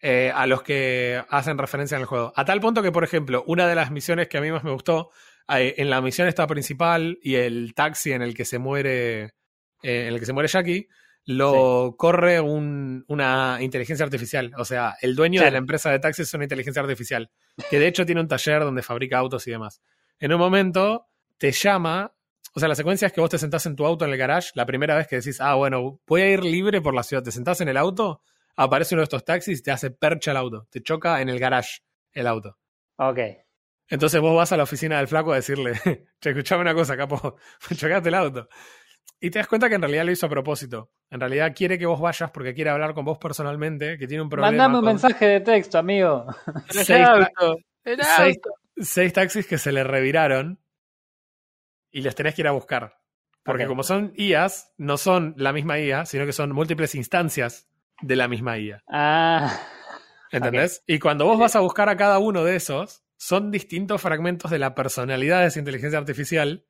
eh, 0.00 0.30
a 0.34 0.46
los 0.46 0.62
que 0.62 1.22
hacen 1.28 1.58
referencia 1.58 1.96
en 1.96 2.02
el 2.02 2.06
juego. 2.06 2.32
A 2.36 2.44
tal 2.44 2.60
punto 2.60 2.82
que, 2.82 2.92
por 2.92 3.02
ejemplo, 3.02 3.42
una 3.48 3.66
de 3.66 3.74
las 3.74 3.90
misiones 3.90 4.28
que 4.28 4.38
a 4.38 4.40
mí 4.40 4.52
más 4.52 4.62
me 4.62 4.70
gustó, 4.70 5.10
eh, 5.48 5.74
en 5.78 5.90
la 5.90 6.00
misión 6.00 6.28
esta 6.28 6.46
principal 6.46 7.18
y 7.22 7.34
el 7.34 7.74
taxi 7.74 8.12
en 8.12 8.22
el 8.22 8.34
que 8.34 8.44
se 8.44 8.58
muere, 8.60 9.32
eh, 9.82 10.06
en 10.08 10.14
el 10.14 10.20
que 10.20 10.26
se 10.26 10.32
muere 10.32 10.48
Jackie, 10.48 10.88
lo 11.24 11.94
corre 11.98 12.40
un- 12.40 13.04
una 13.08 13.58
inteligencia 13.60 14.04
artificial. 14.04 14.52
O 14.56 14.64
sea, 14.64 14.96
el 15.02 15.14
dueño 15.14 15.40
de 15.42 15.50
la 15.50 15.58
empresa 15.58 15.90
de 15.90 15.98
taxis 15.98 16.28
es 16.28 16.34
una 16.34 16.44
inteligencia 16.44 16.80
artificial, 16.80 17.30
que 17.70 17.78
de 17.78 17.86
hecho 17.86 18.06
tiene 18.06 18.20
un 18.20 18.28
taller 18.28 18.60
donde 18.62 18.82
fabrica 18.82 19.18
autos 19.18 19.46
y 19.46 19.50
demás. 19.50 19.82
En 20.20 20.32
un 20.32 20.38
momento 20.38 21.06
te 21.36 21.52
llama, 21.52 22.14
o 22.54 22.60
sea, 22.60 22.68
la 22.68 22.74
secuencia 22.74 23.06
es 23.06 23.12
que 23.12 23.20
vos 23.20 23.28
te 23.30 23.38
sentás 23.38 23.66
en 23.66 23.76
tu 23.76 23.84
auto 23.84 24.04
en 24.06 24.10
el 24.12 24.16
garage, 24.16 24.50
la 24.54 24.64
primera 24.64 24.96
vez 24.96 25.06
que 25.06 25.16
decís, 25.16 25.40
ah, 25.40 25.54
bueno, 25.54 26.00
voy 26.06 26.22
a 26.22 26.30
ir 26.30 26.42
libre 26.44 26.80
por 26.80 26.94
la 26.94 27.02
ciudad, 27.02 27.22
te 27.22 27.30
sentás 27.30 27.60
en 27.60 27.68
el 27.68 27.76
auto, 27.76 28.22
aparece 28.56 28.94
uno 28.94 29.02
de 29.02 29.04
estos 29.04 29.24
taxis 29.24 29.58
y 29.58 29.62
te 29.62 29.70
hace 29.70 29.90
percha 29.90 30.30
el 30.30 30.38
auto, 30.38 30.66
te 30.70 30.82
choca 30.82 31.20
en 31.20 31.28
el 31.28 31.38
garage 31.38 31.80
el 32.12 32.26
auto. 32.26 32.58
Ok. 32.96 33.18
Entonces 33.90 34.20
vos 34.20 34.34
vas 34.34 34.50
a 34.52 34.56
la 34.56 34.62
oficina 34.64 34.96
del 34.98 35.08
flaco 35.08 35.32
a 35.32 35.36
decirle, 35.36 35.72
che, 36.20 36.30
escuchame 36.30 36.62
una 36.62 36.74
cosa, 36.74 36.96
capo, 36.96 37.36
me 37.70 37.76
chocaste 37.76 38.08
el 38.08 38.14
auto. 38.14 38.48
Y 39.20 39.30
te 39.30 39.38
das 39.38 39.48
cuenta 39.48 39.68
que 39.68 39.74
en 39.74 39.82
realidad 39.82 40.04
lo 40.04 40.12
hizo 40.12 40.26
a 40.26 40.28
propósito. 40.28 40.90
En 41.10 41.20
realidad 41.20 41.52
quiere 41.54 41.78
que 41.78 41.86
vos 41.86 42.00
vayas 42.00 42.30
porque 42.30 42.54
quiere 42.54 42.70
hablar 42.70 42.94
con 42.94 43.04
vos 43.04 43.18
personalmente, 43.18 43.98
que 43.98 44.06
tiene 44.06 44.22
un 44.22 44.28
problema. 44.28 44.50
Mandame 44.50 44.74
un 44.78 44.84
con 44.84 44.92
mensaje 44.94 45.26
de 45.26 45.40
texto, 45.40 45.78
amigo. 45.78 46.26
Seis, 46.70 47.06
auto, 47.06 47.56
seis- 48.80 49.12
taxis 49.12 49.46
que 49.46 49.58
se 49.58 49.72
le 49.72 49.82
reviraron 49.82 50.60
y 51.90 52.02
los 52.02 52.14
tenés 52.14 52.34
que 52.34 52.42
ir 52.42 52.48
a 52.48 52.52
buscar. 52.52 52.98
Porque 53.42 53.66
como 53.66 53.82
son 53.82 54.12
IAs, 54.14 54.74
no 54.76 54.98
son 54.98 55.34
la 55.38 55.54
misma 55.54 55.78
IA, 55.78 56.04
sino 56.04 56.26
que 56.26 56.32
son 56.34 56.52
múltiples 56.52 56.94
instancias 56.94 57.66
de 58.02 58.14
la 58.14 58.28
misma 58.28 58.58
IA. 58.58 58.82
Ah. 58.86 59.58
¿Entendés? 60.30 60.82
Y 60.86 60.98
cuando 60.98 61.24
vos 61.24 61.38
vas 61.38 61.56
a 61.56 61.60
buscar 61.60 61.88
a 61.88 61.96
cada 61.96 62.18
uno 62.18 62.44
de 62.44 62.56
esos, 62.56 63.02
son 63.16 63.50
distintos 63.50 64.02
fragmentos 64.02 64.50
de 64.50 64.58
la 64.58 64.74
personalidad 64.74 65.40
de 65.40 65.46
esa 65.46 65.58
inteligencia 65.58 65.98
artificial 65.98 66.66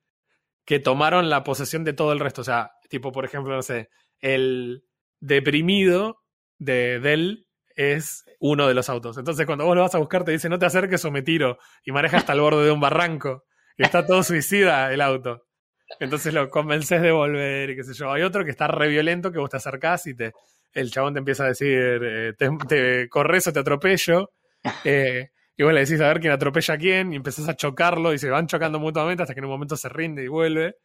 que 0.65 0.79
tomaron 0.79 1.29
la 1.29 1.43
posesión 1.43 1.83
de 1.83 1.93
todo 1.93 2.13
el 2.13 2.19
resto. 2.19 2.41
O 2.41 2.45
sea, 2.45 2.71
tipo, 2.89 3.11
por 3.11 3.25
ejemplo, 3.25 3.55
no 3.55 3.61
sé, 3.61 3.89
el 4.19 4.83
deprimido 5.19 6.17
de 6.57 6.99
Dell 6.99 7.47
es 7.75 8.25
uno 8.39 8.67
de 8.67 8.73
los 8.73 8.89
autos. 8.89 9.17
Entonces, 9.17 9.45
cuando 9.45 9.65
vos 9.65 9.75
lo 9.75 9.81
vas 9.81 9.95
a 9.95 9.99
buscar, 9.99 10.23
te 10.25 10.31
dice, 10.31 10.49
no 10.49 10.59
te 10.59 10.65
acerques 10.65 11.03
o 11.05 11.11
me 11.11 11.21
tiro. 11.21 11.57
Y 11.83 11.91
maneja 11.91 12.17
hasta 12.17 12.33
el 12.33 12.41
borde 12.41 12.65
de 12.65 12.71
un 12.71 12.79
barranco. 12.79 13.45
Y 13.77 13.83
está 13.83 14.05
todo 14.05 14.21
suicida 14.23 14.93
el 14.93 15.01
auto. 15.01 15.45
Entonces 15.99 16.33
lo 16.33 16.49
convences 16.49 17.01
de 17.01 17.11
volver 17.11 17.71
y 17.71 17.75
qué 17.75 17.83
sé 17.83 17.93
yo. 17.93 18.11
Hay 18.11 18.21
otro 18.21 18.45
que 18.45 18.51
está 18.51 18.67
re 18.67 18.89
violento 18.89 19.31
que 19.31 19.39
vos 19.39 19.49
te 19.49 19.57
acercás 19.57 20.05
y 20.07 20.15
te, 20.15 20.33
el 20.73 20.91
chabón 20.91 21.13
te 21.13 21.19
empieza 21.19 21.45
a 21.45 21.47
decir, 21.47 21.99
eh, 22.03 22.33
te, 22.37 22.49
te 22.67 23.09
corres 23.09 23.47
o 23.47 23.53
te 23.53 23.59
atropello. 23.59 24.31
Eh, 24.83 25.29
y 25.59 25.63
vos 25.63 25.73
le 25.73 25.81
decís 25.81 25.99
a 25.99 26.07
ver 26.07 26.21
quién 26.21 26.31
atropella 26.31 26.75
a 26.75 26.77
quién 26.77 27.11
y 27.11 27.17
empezás 27.17 27.49
a 27.49 27.53
chocarlo 27.53 28.13
y 28.13 28.17
se 28.17 28.29
van 28.29 28.47
chocando 28.47 28.79
mutuamente 28.79 29.23
hasta 29.23 29.33
que 29.33 29.41
en 29.41 29.45
un 29.45 29.51
momento 29.51 29.75
se 29.75 29.89
rinde 29.89 30.23
y 30.23 30.29
vuelve. 30.29 30.77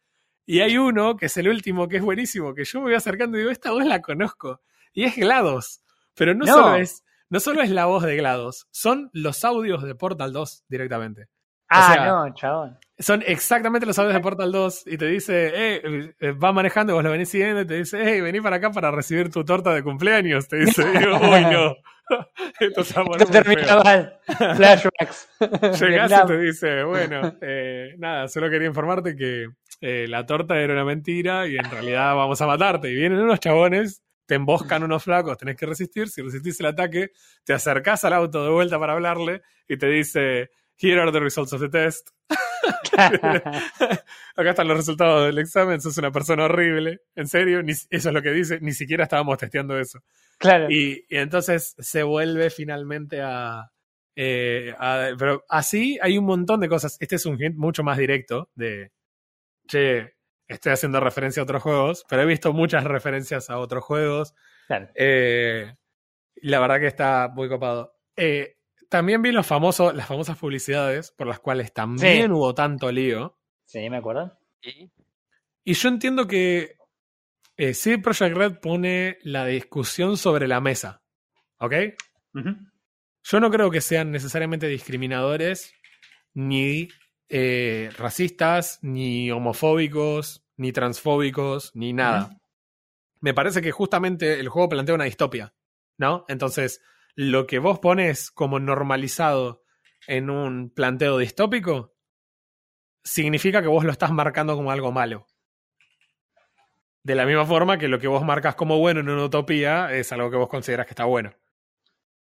Y 0.45 0.59
hay 0.59 0.77
uno 0.77 1.15
que 1.15 1.27
es 1.27 1.37
el 1.37 1.47
último, 1.47 1.87
que 1.87 1.95
es 1.95 2.03
buenísimo, 2.03 2.53
que 2.53 2.65
yo 2.65 2.79
me 2.79 2.87
voy 2.87 2.95
acercando 2.95 3.37
y 3.37 3.39
digo, 3.39 3.51
esta 3.51 3.71
voz 3.71 3.85
la 3.85 4.01
conozco. 4.01 4.61
Y 4.91 5.05
es 5.05 5.15
GLaDOS. 5.15 5.81
Pero 6.13 6.35
no, 6.35 6.45
No. 6.45 6.51
Solo 6.51 6.75
es, 6.75 7.05
no 7.29 7.39
solo 7.39 7.61
es 7.61 7.69
la 7.69 7.85
voz 7.85 8.03
de 8.03 8.17
GLaDOS, 8.17 8.67
son 8.69 9.09
los 9.13 9.45
audios 9.45 9.81
de 9.81 9.95
Portal 9.95 10.33
2 10.33 10.65
directamente. 10.67 11.29
Ah, 11.69 11.93
sea, 11.93 12.05
no, 12.05 12.33
chabón. 12.33 12.77
Son 12.97 13.23
exactamente 13.25 13.85
los 13.85 13.99
audios 13.99 14.13
de 14.13 14.21
Portal 14.21 14.51
2 14.51 14.83
y 14.87 14.97
te 14.97 15.07
dice, 15.07 15.51
eh, 15.53 16.13
eh, 16.19 16.31
va 16.31 16.53
manejando 16.53 16.93
vos 16.93 17.03
lo 17.03 17.11
venís 17.11 17.29
siguiendo 17.29 17.61
y 17.61 17.67
te 17.67 17.73
dice, 17.75 18.01
hey, 18.01 18.21
vení 18.21 18.39
para 18.39 18.57
acá 18.57 18.71
para 18.71 18.91
recibir 18.91 19.29
tu 19.29 19.43
torta 19.43 19.73
de 19.73 19.83
cumpleaños. 19.83 20.47
Te 20.47 20.57
dice, 20.57 20.83
uy, 20.83 21.41
no. 21.51 21.75
Esto 22.59 23.03
poner 23.03 23.21
Esto 23.21 23.31
termina 23.31 23.83
mal. 23.83 24.19
Flashbacks. 24.55 25.29
Llegás 25.81 26.11
y 26.11 26.27
te 26.27 26.37
dice, 26.37 26.83
bueno, 26.83 27.35
eh, 27.41 27.95
nada, 27.97 28.27
solo 28.27 28.49
quería 28.49 28.67
informarte 28.67 29.15
que 29.15 29.47
eh, 29.81 30.07
la 30.07 30.25
torta 30.25 30.59
era 30.59 30.73
una 30.73 30.85
mentira 30.85 31.47
y 31.47 31.57
en 31.57 31.69
realidad 31.69 32.15
vamos 32.15 32.41
a 32.41 32.47
matarte. 32.47 32.89
Y 32.89 32.95
vienen 32.95 33.19
unos 33.19 33.39
chabones, 33.39 34.03
te 34.25 34.35
emboscan 34.35 34.83
unos 34.83 35.03
flacos, 35.03 35.37
tenés 35.37 35.55
que 35.57 35.65
resistir. 35.65 36.07
Si 36.09 36.21
resistís 36.21 36.59
el 36.59 36.67
ataque, 36.67 37.11
te 37.43 37.53
acercás 37.53 38.03
al 38.05 38.13
auto 38.13 38.43
de 38.43 38.51
vuelta 38.51 38.79
para 38.79 38.93
hablarle 38.93 39.41
y 39.67 39.77
te 39.77 39.87
dice, 39.87 40.51
here 40.77 40.99
are 41.01 41.11
the 41.11 41.19
results 41.19 41.53
of 41.53 41.61
the 41.61 41.69
test. 41.69 42.09
Acá 44.35 44.49
están 44.51 44.67
los 44.67 44.77
resultados 44.77 45.25
del 45.27 45.37
examen, 45.39 45.81
sos 45.81 45.97
una 45.97 46.11
persona 46.11 46.45
horrible. 46.45 47.01
En 47.15 47.27
serio, 47.27 47.61
ni- 47.63 47.71
eso 47.73 47.87
es 47.89 48.05
lo 48.05 48.21
que 48.21 48.31
dice, 48.31 48.59
ni 48.61 48.71
siquiera 48.73 49.03
estábamos 49.03 49.37
testeando 49.37 49.77
eso. 49.79 49.99
claro. 50.37 50.67
Y, 50.69 51.05
y 51.09 51.17
entonces 51.17 51.75
se 51.79 52.03
vuelve 52.03 52.49
finalmente 52.49 53.21
a, 53.21 53.71
eh, 54.15 54.73
a- 54.77 55.09
Pero 55.17 55.43
así 55.49 55.97
hay 56.01 56.17
un 56.17 56.25
montón 56.25 56.59
de 56.59 56.69
cosas. 56.69 56.97
Este 56.99 57.15
es 57.15 57.25
un 57.25 57.41
hint 57.41 57.55
mucho 57.57 57.83
más 57.83 57.97
directo 57.97 58.49
de. 58.55 58.91
Che, 59.67 60.15
estoy 60.47 60.71
haciendo 60.73 60.99
referencia 60.99 61.41
a 61.41 61.43
otros 61.43 61.63
juegos, 61.63 62.05
pero 62.07 62.21
he 62.21 62.25
visto 62.25 62.53
muchas 62.53 62.83
referencias 62.83 63.49
a 63.49 63.57
otros 63.57 63.83
juegos. 63.83 64.33
Claro. 64.67 64.89
Eh, 64.95 65.73
la 66.37 66.59
verdad 66.59 66.79
que 66.79 66.87
está 66.87 67.29
muy 67.33 67.49
copado. 67.49 67.95
Eh, 68.15 68.57
también 68.95 69.21
vi 69.21 69.31
los 69.33 69.45
famosos, 69.45 69.93
las 69.93 70.07
famosas 70.07 70.37
publicidades 70.37 71.11
por 71.11 71.27
las 71.27 71.39
cuales 71.39 71.73
también 71.73 72.27
Sí. 72.27 72.31
hubo 72.31 72.55
tanto 72.55 72.89
lío. 72.91 73.37
Sí, 73.65 73.89
me 73.89 73.97
acuerdo. 73.97 74.37
Y 74.61 74.89
Y 75.65 75.73
yo 75.73 75.89
entiendo 75.89 76.27
que 76.27 76.77
eh, 77.57 77.73
CD 77.73 77.97
Projekt 77.99 78.37
Red 78.37 78.59
pone 78.59 79.17
la 79.23 79.45
discusión 79.45 80.15
sobre 80.17 80.47
la 80.47 80.61
mesa. 80.61 81.01
¿Ok? 81.57 81.73
Yo 83.23 83.39
no 83.39 83.49
creo 83.51 83.69
que 83.71 83.81
sean 83.81 84.11
necesariamente 84.11 84.67
discriminadores, 84.67 85.73
ni 86.33 86.87
eh, 87.29 87.89
racistas, 87.97 88.79
ni 88.81 89.31
homofóbicos, 89.31 90.45
ni 90.57 90.71
transfóbicos, 90.71 91.71
ni 91.75 91.91
nada. 91.93 92.37
Me 93.19 93.33
parece 93.33 93.61
que 93.61 93.71
justamente 93.71 94.39
el 94.39 94.47
juego 94.49 94.69
plantea 94.69 94.95
una 94.95 95.05
distopia, 95.05 95.53
¿no? 95.97 96.23
Entonces, 96.27 96.81
lo 97.15 97.47
que 97.47 97.59
vos 97.59 97.79
pones 97.79 98.31
como 98.31 98.59
normalizado 98.59 99.63
en 100.07 100.29
un 100.29 100.69
planteo 100.69 101.17
distópico 101.17 101.95
significa 103.03 103.61
que 103.61 103.67
vos 103.67 103.83
lo 103.83 103.91
estás 103.91 104.11
marcando 104.11 104.55
como 104.55 104.71
algo 104.71 104.91
malo. 104.91 105.27
De 107.03 107.15
la 107.15 107.25
misma 107.25 107.45
forma 107.45 107.77
que 107.77 107.87
lo 107.87 107.99
que 107.99 108.07
vos 108.07 108.23
marcas 108.23 108.55
como 108.55 108.79
bueno 108.79 108.99
en 108.99 109.09
una 109.09 109.25
utopía 109.25 109.93
es 109.93 110.11
algo 110.11 110.31
que 110.31 110.37
vos 110.37 110.49
consideras 110.49 110.87
que 110.87 110.91
está 110.93 111.05
bueno. 111.05 111.33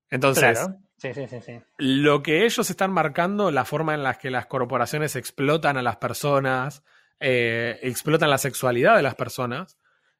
Entonces, 0.09 0.59
Claro. 0.59 0.77
Sí, 0.97 1.13
sí, 1.13 1.27
sí, 1.27 1.41
sí. 1.41 1.59
lo 1.77 2.21
que 2.21 2.45
ellos 2.45 2.69
están 2.69 2.91
marcando, 2.91 3.51
la 3.51 3.65
forma 3.65 3.93
en 3.93 4.03
la 4.03 4.13
que 4.15 4.29
las 4.29 4.45
corporaciones 4.45 5.15
explotan 5.15 5.75
a 5.75 5.81
las 5.81 5.97
personas, 5.97 6.83
eh, 7.19 7.79
explotan 7.81 8.29
la 8.29 8.37
sexualidad 8.37 8.95
de 8.95 9.01
las 9.01 9.15
personas, 9.15 9.77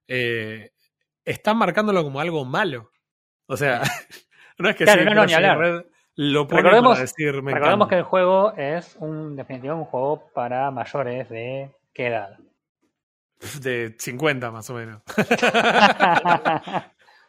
eh, 0.07 0.71
están 1.25 1.57
marcándolo 1.57 2.03
como 2.03 2.19
algo 2.19 2.43
malo. 2.43 2.91
O 3.45 3.55
sea, 3.55 3.81
no 4.59 4.69
es 4.69 4.75
que 4.75 4.83
Claro, 4.85 5.03
no, 5.05 5.13
no, 5.13 5.25
ni 5.25 5.33
hablar. 5.33 5.57
Red 5.57 5.83
lo 6.15 6.47
pone 6.47 6.61
Recordemos- 6.61 6.93
para 6.93 7.01
decir, 7.01 7.41
me 7.41 7.53
Recordemos 7.53 7.87
que 7.87 7.95
el 7.95 8.03
juego 8.03 8.53
es 8.55 8.95
un, 8.99 9.17
en 9.31 9.35
definitiva, 9.35 9.73
un 9.75 9.85
juego 9.85 10.29
para 10.33 10.69
mayores 10.71 11.27
de 11.29 11.71
qué 11.93 12.07
edad. 12.07 12.37
de 13.61 13.95
50 13.97 14.51
más 14.51 14.69
o 14.69 14.73
menos. 14.75 15.01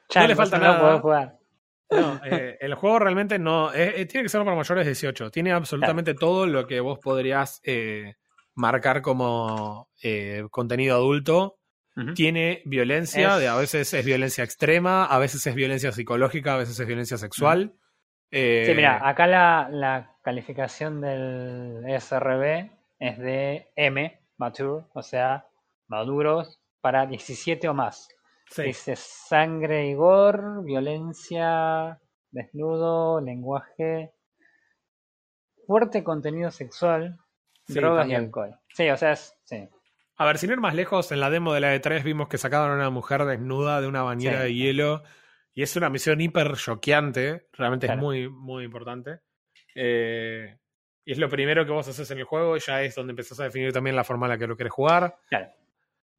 Chan, 0.08 0.28
le 0.28 0.36
falta 0.36 0.58
no 0.58 0.64
nada. 0.64 0.80
podés 0.80 1.00
jugar. 1.00 1.38
No, 1.90 2.20
eh, 2.24 2.58
el 2.60 2.74
juego 2.74 2.98
realmente 2.98 3.38
no. 3.38 3.72
eh, 3.72 4.00
eh, 4.00 4.06
tiene 4.06 4.24
que 4.24 4.28
ser 4.28 4.42
para 4.44 4.56
mayores 4.56 4.84
de 4.84 4.90
18. 4.90 5.30
Tiene 5.30 5.52
absolutamente 5.52 6.14
todo 6.14 6.46
lo 6.46 6.66
que 6.66 6.80
vos 6.80 6.98
podrías 6.98 7.60
eh, 7.64 8.14
marcar 8.54 9.00
como 9.02 9.88
contenido 10.50 10.96
adulto. 10.96 11.56
Tiene 12.14 12.62
violencia, 12.64 13.34
Es- 13.34 13.40
de 13.40 13.48
a 13.48 13.56
veces 13.56 13.94
es 13.94 14.04
violencia 14.04 14.42
extrema, 14.42 15.04
a 15.06 15.18
veces 15.18 15.46
es 15.46 15.54
violencia 15.54 15.92
psicológica, 15.92 16.54
a 16.54 16.58
veces 16.58 16.78
es 16.78 16.86
violencia 16.86 17.16
sexual. 17.18 17.74
Eh, 18.30 18.64
Sí, 18.66 18.74
mira, 18.74 19.06
acá 19.08 19.26
la, 19.28 19.68
la 19.70 20.16
calificación 20.22 21.00
del 21.00 21.84
SRB 21.86 22.70
es 22.98 23.18
de 23.18 23.68
M, 23.76 24.20
mature, 24.38 24.84
o 24.92 25.02
sea, 25.02 25.46
maduros, 25.86 26.60
para 26.80 27.06
17 27.06 27.68
o 27.68 27.74
más. 27.74 28.08
sí. 28.50 28.62
Dice 28.64 28.96
sangre 28.96 29.86
y 29.86 29.94
gore, 29.94 30.42
violencia, 30.64 32.00
desnudo, 32.32 33.20
lenguaje, 33.20 34.12
fuerte 35.66 36.02
contenido 36.04 36.50
sexual, 36.50 37.18
Sí, 37.66 37.74
drogas 37.74 38.02
también. 38.02 38.22
y 38.22 38.24
alcohol. 38.26 38.58
Sí, 38.74 38.88
o 38.90 38.96
sea, 38.96 39.12
es, 39.12 39.34
sí. 39.44 39.68
A 40.16 40.24
ver, 40.26 40.38
sin 40.38 40.50
ir 40.50 40.58
más 40.60 40.74
lejos, 40.74 41.10
en 41.12 41.20
la 41.20 41.28
demo 41.30 41.52
de 41.52 41.60
la 41.60 41.74
E3 41.74 42.02
vimos 42.04 42.28
que 42.28 42.38
sacaban 42.38 42.70
a 42.70 42.74
una 42.74 42.90
mujer 42.90 43.24
desnuda 43.24 43.80
de 43.80 43.88
una 43.88 44.02
bañera 44.02 44.38
Sí. 44.38 44.44
de 44.44 44.54
hielo. 44.54 45.02
Y 45.54 45.62
es 45.62 45.74
una 45.76 45.90
misión 45.90 46.20
hiper 46.20 46.52
choqueante. 46.56 47.48
Realmente 47.52 47.86
Claro. 47.86 48.00
es 48.00 48.02
muy, 48.04 48.28
muy 48.28 48.64
importante. 48.64 49.20
Eh, 49.74 50.56
y 51.04 51.12
es 51.12 51.18
lo 51.18 51.28
primero 51.28 51.64
que 51.64 51.72
vos 51.72 51.86
haces 51.88 52.10
en 52.10 52.18
el 52.18 52.24
juego. 52.24 52.56
Ya 52.56 52.82
es 52.82 52.94
donde 52.94 53.10
empezás 53.12 53.38
a 53.40 53.44
definir 53.44 53.72
también 53.72 53.96
la 53.96 54.04
forma 54.04 54.26
en 54.26 54.30
la 54.30 54.38
que 54.38 54.46
lo 54.46 54.56
querés 54.56 54.72
jugar. 54.72 55.16
Claro. 55.28 55.48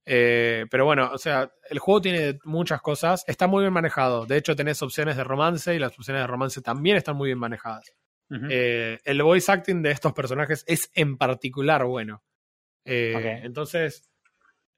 Eh, 0.06 0.66
pero 0.70 0.86
bueno, 0.86 1.10
o 1.12 1.18
sea, 1.18 1.52
el 1.70 1.80
juego 1.80 2.02
tiene 2.02 2.40
muchas 2.44 2.82
cosas. 2.82 3.24
Está 3.28 3.48
muy 3.48 3.62
bien 3.64 3.74
manejado. 3.74 4.26
De 4.26 4.38
hecho, 4.38 4.56
tenés 4.56 4.82
opciones 4.82 5.18
de 5.18 5.24
romance. 5.24 5.74
Y 5.74 5.80
las 5.80 5.98
opciones 5.98 6.22
de 6.24 6.28
romance 6.28 6.62
también 6.62 6.98
están 6.98 7.16
muy 7.16 7.28
bien 7.30 7.40
manejadas. 7.40 7.94
Eh, 8.50 9.00
el 9.06 9.22
voice 9.22 9.52
acting 9.52 9.82
de 9.84 9.92
estos 9.92 10.12
personajes 10.14 10.64
es 10.68 10.90
en 10.96 11.18
particular 11.18 11.84
bueno. 11.86 12.24
Eh. 12.86 13.42
Entonces, 13.44 14.10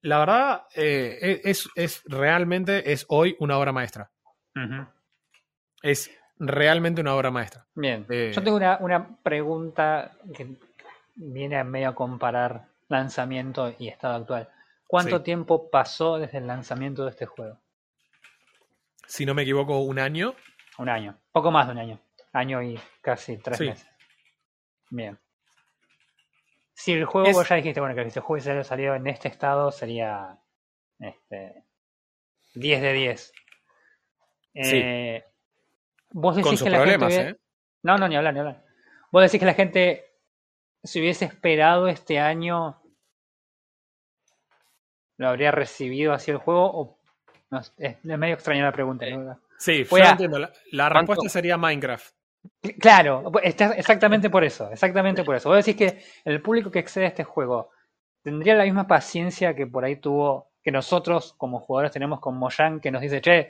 la 0.01 0.19
verdad, 0.19 0.63
eh, 0.75 1.41
es, 1.43 1.69
es 1.75 2.01
realmente, 2.05 2.91
es 2.91 3.05
hoy 3.09 3.35
una 3.39 3.57
obra 3.57 3.71
maestra. 3.71 4.09
Es 5.83 6.09
realmente 6.39 7.01
una 7.01 7.15
obra 7.15 7.29
maestra. 7.31 7.65
Bien, 7.75 8.05
Eh, 8.09 8.31
yo 8.33 8.41
tengo 8.43 8.57
una, 8.57 8.77
una 8.79 9.17
pregunta 9.21 10.11
que 10.35 10.55
viene 11.15 11.57
a 11.57 11.63
medio 11.63 11.89
a 11.89 11.95
comparar 11.95 12.67
lanzamiento 12.89 13.73
y 13.77 13.87
estado 13.89 14.15
actual. 14.15 14.49
¿Cuánto 14.87 15.17
Sí. 15.17 15.23
tiempo 15.23 15.69
pasó 15.69 16.17
desde 16.17 16.37
el 16.37 16.47
lanzamiento 16.47 17.03
de 17.03 17.11
este 17.11 17.25
juego? 17.25 17.59
Si 19.05 19.25
no 19.25 19.33
me 19.33 19.41
equivoco, 19.43 19.79
un 19.79 19.99
año. 19.99 20.33
Un 20.77 20.89
año, 20.89 21.17
poco 21.31 21.51
más 21.51 21.67
de 21.67 21.73
un 21.73 21.79
año, 21.79 21.99
año 22.33 22.61
y 22.63 22.79
casi 23.01 23.37
tres 23.37 23.57
Sí. 23.57 23.65
meses. 23.67 23.87
Bien. 24.89 25.17
Si 26.87 26.93
el 26.93 27.03
juego, 27.03 27.27
Es- 27.27 27.35
vos 27.35 27.49
ya 27.49 27.57
dijiste, 27.57 27.81
bueno, 27.81 27.93
que 27.95 28.09
si 28.09 28.17
el 28.17 28.23
juego 28.23 28.41
hubiese 28.41 28.63
salido 28.63 28.95
en 28.95 29.07
este 29.07 29.27
estado 29.27 29.73
sería 29.73 30.39
este, 30.99 31.65
10 32.55 32.81
de 32.81 32.93
10. 32.93 33.33
Sí. 34.53 34.77
Eh, 34.81 35.25
vos 36.11 36.37
decís 36.37 36.47
Con 36.47 36.57
sus 36.57 36.63
que 36.63 36.69
la 36.69 36.77
gente 36.77 36.97
problemas, 36.97 37.25
¿eh? 37.35 37.39
No, 37.83 37.97
no, 37.97 38.07
ni 38.07 38.15
hablar, 38.15 38.33
ni 38.33 38.39
hablar. 38.39 38.63
Vos 39.11 39.21
decís 39.21 39.37
que 39.37 39.45
la 39.45 39.53
gente, 39.53 40.13
si 40.81 41.01
hubiese 41.01 41.25
esperado 41.25 41.89
este 41.89 42.19
año, 42.19 42.81
lo 45.17 45.27
habría 45.27 45.51
recibido 45.51 46.13
así 46.13 46.31
el 46.31 46.37
juego 46.37 46.71
o 46.73 46.99
no, 47.49 47.59
es, 47.59 48.05
medio 48.05 48.35
extraña 48.35 48.63
la 48.63 48.71
pregunta. 48.71 49.05
¿no? 49.09 49.41
Sí, 49.59 49.85
a- 49.91 50.11
entiendo. 50.11 50.39
La, 50.71 50.87
respuesta 50.87 51.27
sería 51.27 51.57
Minecraft. 51.57 52.15
Claro, 52.79 53.31
está 53.43 53.73
exactamente 53.73 54.29
por 54.29 54.43
eso, 54.43 54.71
exactamente 54.71 55.23
por 55.23 55.35
eso. 55.35 55.49
Vos 55.49 55.65
decís 55.65 55.75
que 55.77 56.03
el 56.25 56.41
público 56.41 56.71
que 56.71 56.79
accede 56.79 57.05
a 57.05 57.09
este 57.09 57.23
juego 57.23 57.71
tendría 58.23 58.55
la 58.55 58.65
misma 58.65 58.87
paciencia 58.87 59.55
que 59.55 59.67
por 59.67 59.85
ahí 59.85 59.97
tuvo, 59.97 60.51
que 60.61 60.71
nosotros 60.71 61.33
como 61.37 61.59
jugadores 61.59 61.91
tenemos 61.91 62.19
con 62.19 62.37
Mojang, 62.37 62.79
que 62.79 62.91
nos 62.91 63.01
dice, 63.01 63.21
che, 63.21 63.49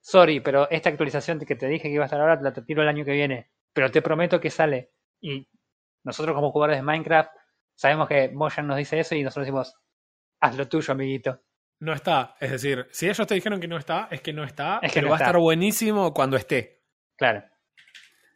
sorry, 0.00 0.40
pero 0.40 0.68
esta 0.70 0.88
actualización 0.88 1.38
que 1.40 1.56
te 1.56 1.68
dije 1.68 1.84
que 1.84 1.94
iba 1.94 2.04
a 2.04 2.06
estar 2.06 2.20
ahora, 2.20 2.36
te 2.38 2.44
la 2.44 2.52
tiro 2.52 2.82
el 2.82 2.88
año 2.88 3.04
que 3.04 3.12
viene, 3.12 3.50
pero 3.72 3.90
te 3.90 4.02
prometo 4.02 4.40
que 4.40 4.50
sale. 4.50 4.90
Y 5.20 5.48
nosotros 6.04 6.34
como 6.34 6.50
jugadores 6.50 6.78
de 6.78 6.82
Minecraft 6.82 7.30
sabemos 7.74 8.08
que 8.08 8.28
Mojang 8.30 8.66
nos 8.66 8.76
dice 8.76 8.98
eso 8.98 9.14
y 9.14 9.22
nosotros 9.22 9.46
decimos, 9.46 9.76
haz 10.40 10.56
lo 10.56 10.68
tuyo, 10.68 10.92
amiguito. 10.92 11.40
No 11.78 11.92
está. 11.92 12.36
Es 12.38 12.50
decir, 12.52 12.86
si 12.92 13.08
ellos 13.08 13.26
te 13.26 13.34
dijeron 13.34 13.60
que 13.60 13.68
no 13.68 13.76
está, 13.76 14.08
es 14.10 14.20
que 14.20 14.32
no 14.32 14.44
está. 14.44 14.78
Es 14.82 14.92
que 14.92 15.00
pero 15.00 15.06
no 15.06 15.10
va 15.10 15.16
está. 15.16 15.26
a 15.26 15.28
estar 15.28 15.40
buenísimo 15.40 16.14
cuando 16.14 16.36
esté. 16.36 16.82
Claro. 17.16 17.44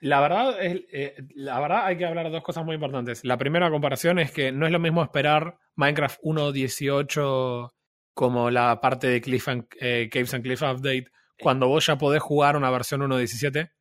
La 0.01 0.21
verdad, 0.21 0.63
es, 0.63 0.83
eh, 0.93 1.15
la 1.35 1.59
verdad 1.61 1.87
hay 1.87 1.97
que 1.97 2.05
hablar 2.07 2.27
de 2.27 2.33
dos 2.33 2.43
cosas 2.43 2.65
muy 2.65 2.75
importantes. 2.75 3.25
La 3.25 3.39
primera 3.39 3.71
comparación 3.71 4.19
es 4.19 4.31
que 4.31 4.53
no 4.53 4.67
es 4.67 4.73
lo 4.73 4.79
mismo 4.79 5.03
esperar 5.03 5.59
Minecraft 5.75 6.19
1.18 6.23 7.73
como 8.15 8.51
la 8.51 8.81
parte 8.81 9.07
de 9.09 9.21
Cliff 9.21 9.49
and- 9.49 9.67
eh, 9.81 10.09
Caves 10.11 10.35
and 10.35 10.43
Cliff 10.45 10.63
Update 10.63 11.07
cuando 11.39 11.69
vos 11.69 11.85
ya 11.87 11.97
podés 11.99 12.23
jugar 12.23 12.57
una 12.57 12.71
versión 12.71 13.03
1.17 13.03 13.73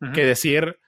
Ujú. 0.00 0.12
que 0.12 0.24
decir 0.26 0.78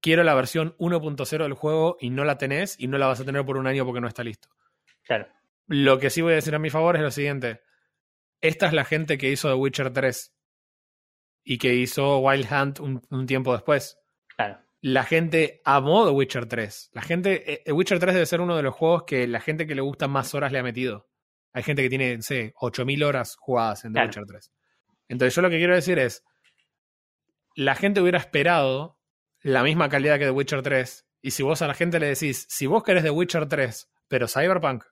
quiero 0.00 0.22
la 0.24 0.34
versión 0.34 0.74
1.0 0.78 1.42
del 1.44 1.52
juego 1.52 1.96
y 2.00 2.10
no 2.10 2.24
la 2.24 2.38
tenés 2.38 2.78
y 2.80 2.88
no 2.88 2.98
la 2.98 3.06
vas 3.06 3.20
a 3.20 3.24
tener 3.24 3.44
por 3.44 3.56
un 3.58 3.66
año 3.66 3.84
porque 3.84 4.00
no 4.00 4.08
está 4.08 4.24
listo. 4.24 4.48
Claro. 5.04 5.26
Lo 5.66 5.98
que 5.98 6.10
sí 6.10 6.22
voy 6.22 6.32
a 6.32 6.36
decir 6.36 6.54
a 6.54 6.58
mi 6.58 6.70
favor 6.70 6.96
es 6.96 7.02
lo 7.02 7.10
siguiente. 7.10 7.60
Esta 8.40 8.66
es 8.66 8.72
la 8.72 8.84
gente 8.84 9.18
que 9.18 9.30
hizo 9.30 9.48
The 9.48 9.54
Witcher 9.54 9.92
3 9.92 10.34
y 11.44 11.58
que 11.58 11.74
hizo 11.74 12.18
Wild 12.18 12.46
Hunt 12.52 12.80
un, 12.80 13.02
un 13.10 13.26
tiempo 13.26 13.52
después. 13.52 13.98
Claro. 14.36 14.60
La 14.80 15.04
gente 15.04 15.60
amó 15.64 16.04
The 16.06 16.10
Witcher 16.12 16.46
3. 16.46 16.90
La 16.92 17.02
gente, 17.02 17.52
eh, 17.52 17.62
The 17.64 17.72
Witcher 17.72 17.98
3 17.98 18.14
debe 18.14 18.26
ser 18.26 18.40
uno 18.40 18.56
de 18.56 18.62
los 18.62 18.74
juegos 18.74 19.04
que 19.04 19.26
la 19.28 19.40
gente 19.40 19.66
que 19.66 19.74
le 19.74 19.80
gusta 19.82 20.08
más 20.08 20.34
horas 20.34 20.52
le 20.52 20.58
ha 20.58 20.62
metido. 20.62 21.08
Hay 21.52 21.62
gente 21.62 21.82
que 21.82 21.88
tiene, 21.88 22.16
no 22.16 22.22
sé, 22.22 22.52
8000 22.56 23.02
horas 23.04 23.36
jugadas 23.36 23.84
en 23.84 23.92
The 23.92 23.98
Claro. 23.98 24.08
Witcher 24.08 24.24
3. 24.26 24.52
Entonces 25.08 25.34
yo 25.34 25.42
lo 25.42 25.50
que 25.50 25.58
quiero 25.58 25.74
decir 25.74 25.98
es, 25.98 26.24
la 27.54 27.74
gente 27.74 28.00
hubiera 28.00 28.18
esperado 28.18 28.98
la 29.42 29.62
misma 29.62 29.88
calidad 29.88 30.18
que 30.18 30.24
The 30.24 30.30
Witcher 30.30 30.62
3 30.62 31.06
y 31.20 31.30
si 31.30 31.42
vos 31.42 31.62
a 31.62 31.68
la 31.68 31.74
gente 31.74 32.00
le 32.00 32.06
decís, 32.06 32.46
si 32.48 32.66
vos 32.66 32.82
querés 32.82 33.04
The 33.04 33.10
Witcher 33.10 33.48
3, 33.48 33.90
pero 34.08 34.26
Cyberpunk, 34.26 34.84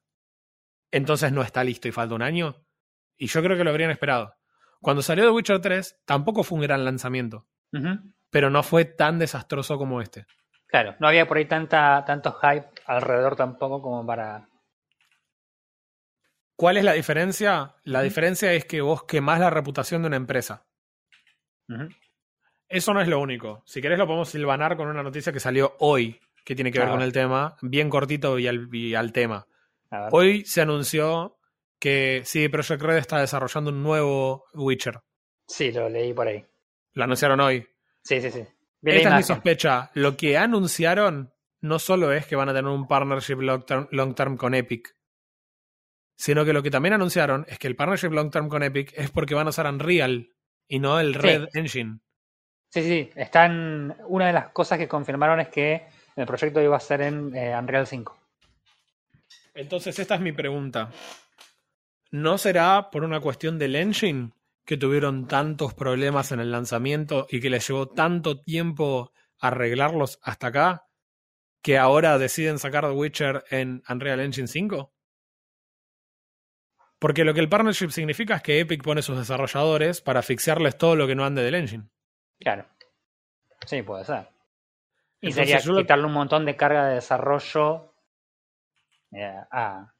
entonces 0.93 1.33
no 1.33 1.43
está 1.43 1.65
listo 1.65 1.89
y 1.89 1.93
falta 1.93 2.15
un 2.15 2.23
año. 2.23 2.65
Y 3.17 3.27
yo 3.27 3.43
creo 3.43 3.57
que 3.57 3.65
lo 3.65 3.71
habrían 3.71 3.91
esperado. 3.91 4.35
Cuando 4.81 5.03
salió 5.03 5.25
The 5.25 5.31
Witcher 5.31 5.61
3, 5.61 6.01
tampoco 6.05 6.43
fue 6.43 6.57
un 6.57 6.63
gran 6.63 6.85
lanzamiento, 6.85 7.47
pero 8.31 8.51
no 8.51 8.63
fue 8.63 8.85
tan 8.85 9.19
desastroso 9.19 9.77
como 9.79 10.01
este. 10.01 10.27
Claro, 10.67 10.95
no 11.01 11.09
había 11.09 11.27
por 11.27 11.37
ahí 11.37 11.47
tanta, 11.47 12.05
tanto 12.05 12.33
hype 12.33 12.69
alrededor 12.87 13.37
tampoco 13.37 13.83
como 13.83 14.07
para... 14.07 14.49
¿Cuál 16.57 16.77
es 16.77 16.85
la 16.85 16.93
diferencia? 16.93 17.75
La 17.85 18.03
diferencia 18.03 18.53
es 18.53 18.65
que 18.65 18.81
vos 18.81 19.05
quemás 19.05 19.41
la 19.41 19.51
reputación 19.51 20.03
de 20.03 20.09
una 20.09 20.17
empresa. 20.17 20.67
Eso 22.69 22.95
no 22.95 23.01
es 23.01 23.09
lo 23.09 23.19
único. 23.19 23.63
Si 23.67 23.81
querés 23.81 23.99
lo 23.99 24.07
podemos 24.07 24.29
silvanar 24.29 24.77
con 24.77 24.89
una 24.89 25.03
noticia 25.03 25.33
que 25.33 25.41
salió 25.41 25.75
hoy, 25.79 26.21
que 26.45 26.55
tiene 26.55 26.71
que 26.71 26.79
ver 26.79 26.89
con 26.89 27.03
el 27.03 27.13
tema, 27.13 27.57
bien 27.63 27.91
cortito 27.91 28.39
y 28.39 28.47
al, 28.47 28.69
y 28.73 28.95
al 28.95 29.13
tema. 29.13 29.47
Hoy 30.13 30.45
se 30.45 30.61
anunció 30.61 31.40
que 31.81 32.23
sí, 32.25 32.49
Project 32.49 32.83
Red 32.83 32.99
está 32.99 33.19
desarrollando 33.19 33.71
un 33.71 33.83
nuevo 33.83 34.45
Witcher. 34.55 35.01
Sí, 35.47 35.73
lo 35.73 35.89
leí 35.89 36.13
por 36.13 36.29
ahí. 36.29 36.45
Lo 36.93 37.05
anunciaron 37.05 37.41
hoy. 37.41 37.67
Sí, 38.05 38.21
sí, 38.21 38.31
sí. 38.31 38.45
Vi 38.81 38.93
Esta 38.93 39.11
es 39.11 39.17
mi 39.17 39.23
sospecha. 39.23 39.91
Lo 39.95 40.17
que 40.17 40.37
anunciaron 40.37 41.33
no 41.61 41.79
solo 41.79 42.13
es 42.13 42.27
que 42.27 42.37
van 42.37 42.49
a 42.49 42.55
tener 42.55 42.71
un 42.71 42.87
partnership 42.87 43.41
long 43.41 43.65
term, 43.65 43.89
long 43.91 44.15
term 44.15 44.37
con 44.37 44.55
Epic, 44.55 44.95
sino 46.17 46.45
que 46.45 46.53
lo 46.53 46.63
que 46.63 46.71
también 46.71 46.95
anunciaron 46.95 47.47
es 47.49 47.59
que 47.59 47.67
el 47.67 47.77
partnership 47.77 48.11
long 48.11 48.31
term 48.31 48.49
con 48.49 48.63
Epic 48.63 48.93
es 48.97 49.11
porque 49.11 49.35
van 49.35 49.47
a 49.47 49.51
usar 49.51 49.67
Unreal 49.67 50.31
y 50.69 50.79
no 50.79 51.01
el 51.01 51.15
Red 51.15 51.49
Engine. 51.55 52.01
Sí, 52.69 52.83
sí, 52.83 53.11
están. 53.17 53.97
Una 54.07 54.29
de 54.29 54.33
las 54.33 54.51
cosas 54.51 54.79
que 54.79 54.87
confirmaron 54.87 55.41
es 55.41 55.49
que 55.49 55.87
el 56.15 56.27
proyecto 56.27 56.61
iba 56.61 56.77
a 56.77 56.81
ser 56.81 57.01
en 57.03 57.35
eh, 57.35 57.57
Unreal 57.59 57.87
5. 57.87 58.17
Entonces, 59.55 59.99
esta 59.99 60.15
es 60.15 60.21
mi 60.21 60.33
pregunta. 60.33 60.91
¿No 62.11 62.39
será 62.39 62.91
por 62.91 63.05
una 63.05 63.21
cuestión 63.21 63.59
del 63.59 63.77
engine 63.77 64.33
que 64.65 64.77
tuvieron 64.77 65.27
tantos 65.29 65.75
problemas 65.75 66.33
en 66.33 66.41
el 66.41 66.51
lanzamiento 66.53 67.27
y 67.31 67.41
que 67.41 67.51
les 67.51 67.67
llevó 67.67 67.89
tanto 67.89 68.41
tiempo 68.41 69.13
arreglarlos 69.39 70.19
hasta 70.23 70.49
acá 70.49 70.87
que 71.63 71.79
ahora 71.79 72.19
deciden 72.19 72.59
sacar 72.59 72.85
The 72.85 72.91
Witcher 72.93 73.45
en 73.51 73.83
Unreal 73.89 74.21
Engine 74.21 74.49
5? 74.49 74.93
Porque 76.99 77.25
lo 77.25 77.33
que 77.33 77.41
el 77.41 77.49
partnership 77.49 77.91
significa 77.91 78.37
es 78.37 78.43
que 78.43 78.61
Epic 78.61 78.83
pone 78.83 79.03
sus 79.03 79.17
desarrolladores 79.17 80.01
para 80.03 80.23
fixearles 80.23 80.77
todo 80.77 80.97
lo 80.97 81.07
que 81.07 81.15
no 81.15 81.25
ande 81.25 81.43
del 81.43 81.55
engine. 81.55 81.89
Claro. 82.39 82.67
Sí, 83.67 83.83
puede 83.83 84.05
ser. 84.05 84.29
Y 85.23 85.29
Entonces, 85.29 85.63
sería 85.63 85.73
lo- 85.75 85.81
quitarle 85.81 86.07
un 86.07 86.13
montón 86.13 86.45
de 86.45 86.57
carga 86.57 86.89
de 86.89 86.95
desarrollo 86.97 87.95
eh, 89.13 89.35
a, 89.51 89.95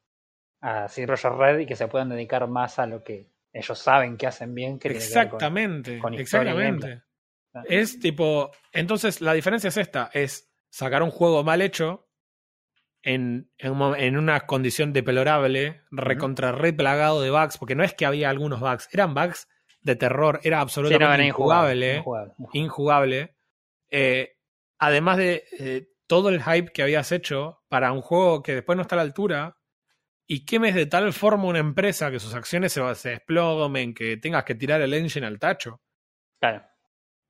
a 0.61 0.89
CD 0.89 1.07
Projekt 1.07 1.35
Red 1.37 1.59
y 1.61 1.67
que 1.67 1.77
se 1.77 1.89
puedan 1.89 2.09
dedicar 2.09 2.47
más 2.49 2.79
a 2.79 2.87
lo 2.87 3.03
que 3.03 3.29
ellos 3.53 3.79
saben 3.79 4.17
que 4.17 4.27
hacen 4.27 4.55
bien. 4.55 4.79
Que 4.79 4.89
con- 4.89 4.97
Exactamente, 4.97 5.99
con 5.99 6.15
historia 6.15 6.51
y 6.51 6.57
exactamente. 6.57 7.03
Es 7.65 7.99
tipo, 7.99 8.53
entonces 8.73 9.21
la 9.21 9.33
diferencia 9.33 9.69
es 9.69 9.77
esta, 9.77 10.11
es 10.13 10.53
sacar 10.69 11.03
un 11.03 11.11
juego 11.11 11.43
mal 11.43 11.63
hecho 11.63 12.09
en, 13.03 13.51
en, 13.59 14.17
una 14.17 14.41
condición 14.47 14.93
deplorable, 14.93 15.83
recontra 15.91 16.53
replagado 16.53 17.21
de 17.23 17.31
bugs, 17.31 17.59
porque 17.59 17.75
no 17.75 17.83
es 17.83 17.95
que 17.95 18.07
había 18.07 18.31
algunos 18.31 18.61
bugs, 18.61 18.89
eran 18.93 19.15
bugs 19.15 19.49
de 19.83 19.97
terror, 19.97 20.41
era 20.45 20.57
Sí, 20.57 20.61
no, 20.61 20.63
absolutamente 20.63 21.15
era 21.15 21.27
injugable, 21.27 21.97
injugable, 21.97 22.33
injugable. 22.37 22.61
injugable. 22.61 23.37
Eh, 23.91 24.37
además 24.79 25.17
de 25.17 25.45
eh, 25.59 25.89
todo 26.07 26.29
el 26.29 26.43
hype 26.43 26.73
que 26.73 26.83
habías 26.83 27.11
hecho 27.11 27.63
para 27.69 27.91
un 27.93 28.03
juego 28.03 28.43
que 28.43 28.55
después 28.57 28.77
no 28.77 28.83
está 28.83 28.95
a 28.97 28.99
la 28.99 29.03
altura, 29.03 29.57
y 30.33 30.45
quemes 30.45 30.77
de 30.77 30.87
tal 30.87 31.13
forma 31.13 31.47
una 31.47 31.59
empresa 31.59 32.09
que 32.13 32.21
sus 32.21 32.37
acciones 32.37 32.73
se, 32.73 32.95
se 32.95 33.09
desplomen, 33.09 33.93
que 33.93 34.17
tengas 34.17 34.45
que 34.45 34.55
tirar 34.55 34.81
el 34.81 34.95
engine 34.95 35.27
al 35.27 35.41
tacho. 35.41 35.81
Claro. 36.39 36.63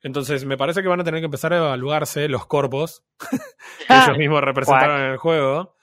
Entonces, 0.02 0.44
me 0.44 0.58
parece 0.58 0.82
que 0.82 0.88
van 0.88 1.00
a 1.00 1.04
tener 1.04 1.22
que 1.22 1.24
empezar 1.24 1.54
a 1.54 1.56
evaluarse 1.56 2.28
los 2.28 2.44
corpos 2.44 3.02
que 3.88 3.94
ellos 3.94 4.18
mismos 4.18 4.42
representaron 4.42 5.00
en 5.00 5.12
el 5.12 5.16
juego. 5.16 5.76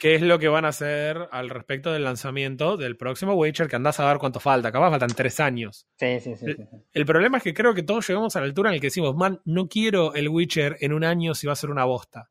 ¿Qué 0.00 0.16
es 0.16 0.22
lo 0.22 0.40
que 0.40 0.48
van 0.48 0.64
a 0.64 0.70
hacer 0.70 1.28
al 1.30 1.50
respecto 1.50 1.92
del 1.92 2.02
lanzamiento 2.02 2.76
del 2.76 2.96
próximo 2.96 3.34
Witcher? 3.34 3.68
Que 3.68 3.76
andás 3.76 4.00
a 4.00 4.08
ver 4.08 4.18
cuánto 4.18 4.40
falta. 4.40 4.72
Capaz 4.72 4.90
faltan 4.90 5.14
tres 5.14 5.38
años. 5.38 5.86
Sí, 6.00 6.18
sí, 6.18 6.34
sí. 6.34 6.46
sí, 6.46 6.54
sí. 6.68 6.78
El 6.92 7.06
problema 7.06 7.38
es 7.38 7.44
que 7.44 7.54
creo 7.54 7.74
que 7.74 7.84
todos 7.84 8.08
llegamos 8.08 8.34
a 8.34 8.40
la 8.40 8.46
altura 8.46 8.70
en 8.70 8.74
la 8.74 8.80
que 8.80 8.88
decimos, 8.88 9.14
man, 9.14 9.40
no 9.44 9.68
quiero 9.68 10.14
el 10.14 10.28
Witcher 10.28 10.78
en 10.80 10.94
un 10.94 11.04
año 11.04 11.32
si 11.32 11.46
va 11.46 11.52
a 11.52 11.56
ser 11.56 11.70
una 11.70 11.84
bosta. 11.84 12.28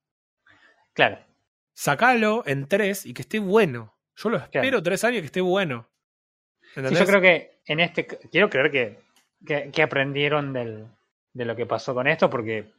Claro. 0.92 1.20
Sacalo 1.74 2.44
en 2.46 2.68
tres 2.68 3.06
y 3.06 3.14
que 3.14 3.22
esté 3.22 3.40
bueno. 3.40 3.96
Yo 4.22 4.30
lo 4.30 4.38
espero 4.38 4.84
tres 4.84 5.04
años 5.04 5.22
que 5.22 5.28
esté 5.28 5.42
bueno. 5.42 5.88
Sí, 6.74 6.82
yo 6.82 7.06
creo 7.06 7.22
que 7.22 7.62
en 7.66 7.80
este. 7.80 8.06
Quiero 8.06 8.50
creer 8.50 8.72
que, 8.72 9.00
que, 9.46 9.72
que 9.72 9.84
aprendieron 9.84 10.54
del, 10.54 10.88
de 11.34 11.46
lo 11.46 11.56
que 11.56 11.66
pasó 11.66 11.94
con 11.94 12.08
esto, 12.08 12.30
porque. 12.30 12.72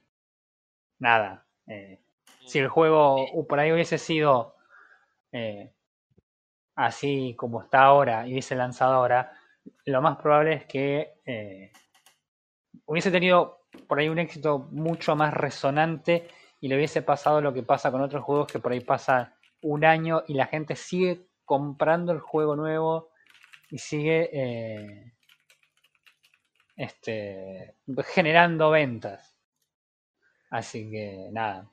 Nada. 0.99 1.47
eh, 1.67 1.99
si 2.47 2.59
el 2.59 2.69
juego 2.69 3.27
por 3.49 3.59
ahí 3.61 3.73
hubiese 3.73 3.97
sido 3.97 4.57
eh, 5.33 5.73
así 6.75 7.35
como 7.37 7.63
está 7.63 7.83
ahora 7.83 8.27
y 8.27 8.33
hubiese 8.33 8.57
lanzado 8.57 8.95
ahora, 8.95 9.33
lo 9.85 10.03
más 10.03 10.17
probable 10.19 10.55
es 10.55 10.65
que 10.67 11.15
eh, 11.25 11.73
hubiese 12.87 13.11
tenido 13.11 13.67
por 13.87 13.99
ahí 13.99 14.09
un 14.09 14.19
éxito 14.19 14.69
mucho 14.71 15.15
más 15.17 15.33
resonante 15.33 16.29
y 16.61 16.69
le 16.69 16.77
hubiese 16.77 17.03
pasado 17.03 17.41
lo 17.41 17.55
que 17.55 17.63
pasa 17.63 17.91
con 17.91 18.01
otros 18.01 18.25
juegos 18.25 18.49
que 18.51 18.59
por 18.59 18.73
ahí 18.73 18.81
pasa 18.81 19.37
un 19.63 19.85
año 19.85 20.25
y 20.27 20.35
la 20.35 20.47
gente 20.47 20.75
sigue 20.77 21.29
comprando 21.51 22.13
el 22.13 22.21
juego 22.21 22.55
nuevo 22.55 23.11
y 23.71 23.79
sigue 23.79 24.31
eh, 24.33 25.13
este 26.77 27.75
generando 28.15 28.71
ventas. 28.71 29.37
Así 30.51 30.89
que 30.93 31.29
nada. 31.33 31.69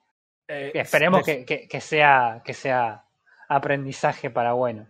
Eh, 0.47 0.71
Esperemos 0.73 1.23
que, 1.23 1.45
que- 1.45 1.67
que 1.67 1.80
sea 1.80 2.41
que 2.43 2.55
sea 2.55 3.05
aprendizaje 3.49 4.32
para 4.32 4.53
bueno. 4.53 4.88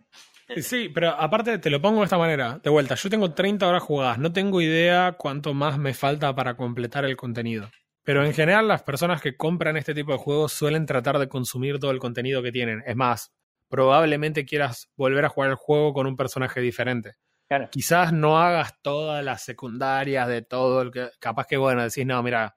Sí, 0.62 0.88
pero 0.88 1.10
aparte 1.10 1.58
te 1.58 1.70
lo 1.70 1.82
pongo 1.82 1.98
de 2.00 2.06
esta 2.06 2.18
manera, 2.18 2.60
de 2.64 2.70
vuelta, 2.70 2.96
yo 2.96 3.10
tengo 3.10 3.34
30 3.34 3.68
horas 3.68 3.84
jugadas, 3.84 4.18
no 4.18 4.32
tengo 4.32 4.62
idea 4.62 5.16
cuánto 5.18 5.54
más 5.54 5.78
me 5.78 5.94
falta 5.94 6.34
para 6.34 6.56
completar 6.56 7.04
el 7.04 7.18
contenido. 7.18 7.70
Pero 8.06 8.26
en 8.26 8.34
general 8.34 8.70
las 8.70 8.84
personas 8.84 9.22
que 9.22 9.36
compran 9.36 9.76
este 9.76 9.94
tipo 9.94 10.14
de 10.14 10.18
juegos 10.18 10.54
suelen 10.54 10.86
tratar 10.86 11.20
de 11.20 11.28
consumir 11.28 11.78
todo 11.80 11.92
el 11.92 12.00
contenido 12.00 12.42
que 12.42 12.54
tienen. 12.54 12.82
Es 12.88 12.96
más, 12.96 13.34
probablemente 13.70 14.46
quieras 14.46 14.90
volver 14.96 15.26
a 15.26 15.30
jugar 15.30 15.52
el 15.52 15.56
juego 15.56 15.94
con 15.94 16.08
un 16.08 16.16
personaje 16.16 16.62
diferente. 16.62 17.16
Claro. 17.48 17.70
Quizás 17.72 18.12
no 18.12 18.40
hagas 18.40 18.82
todas 18.82 19.24
las 19.24 19.44
secundarias 19.44 20.28
de 20.28 20.42
todo 20.42 20.82
el 20.82 20.92
que... 20.92 21.10
Capaz 21.20 21.48
que, 21.48 21.58
bueno, 21.58 21.84
decís, 21.84 22.06
no, 22.06 22.22
mira, 22.22 22.56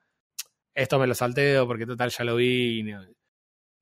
esto 0.75 0.99
me 0.99 1.07
lo 1.07 1.15
salteo 1.15 1.67
porque 1.67 1.87
total 1.87 2.11
ya 2.11 2.25
lo 2.25 2.37
vi. 2.37 2.83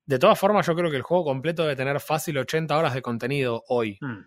De 0.04 0.18
todas 0.18 0.38
formas, 0.38 0.66
yo 0.66 0.74
creo 0.74 0.90
que 0.90 0.96
el 0.96 1.02
juego 1.02 1.24
completo 1.24 1.62
debe 1.62 1.76
tener 1.76 2.00
fácil 2.00 2.38
80 2.38 2.76
horas 2.76 2.94
de 2.94 3.02
contenido 3.02 3.64
hoy. 3.68 3.98
Mm, 4.00 4.24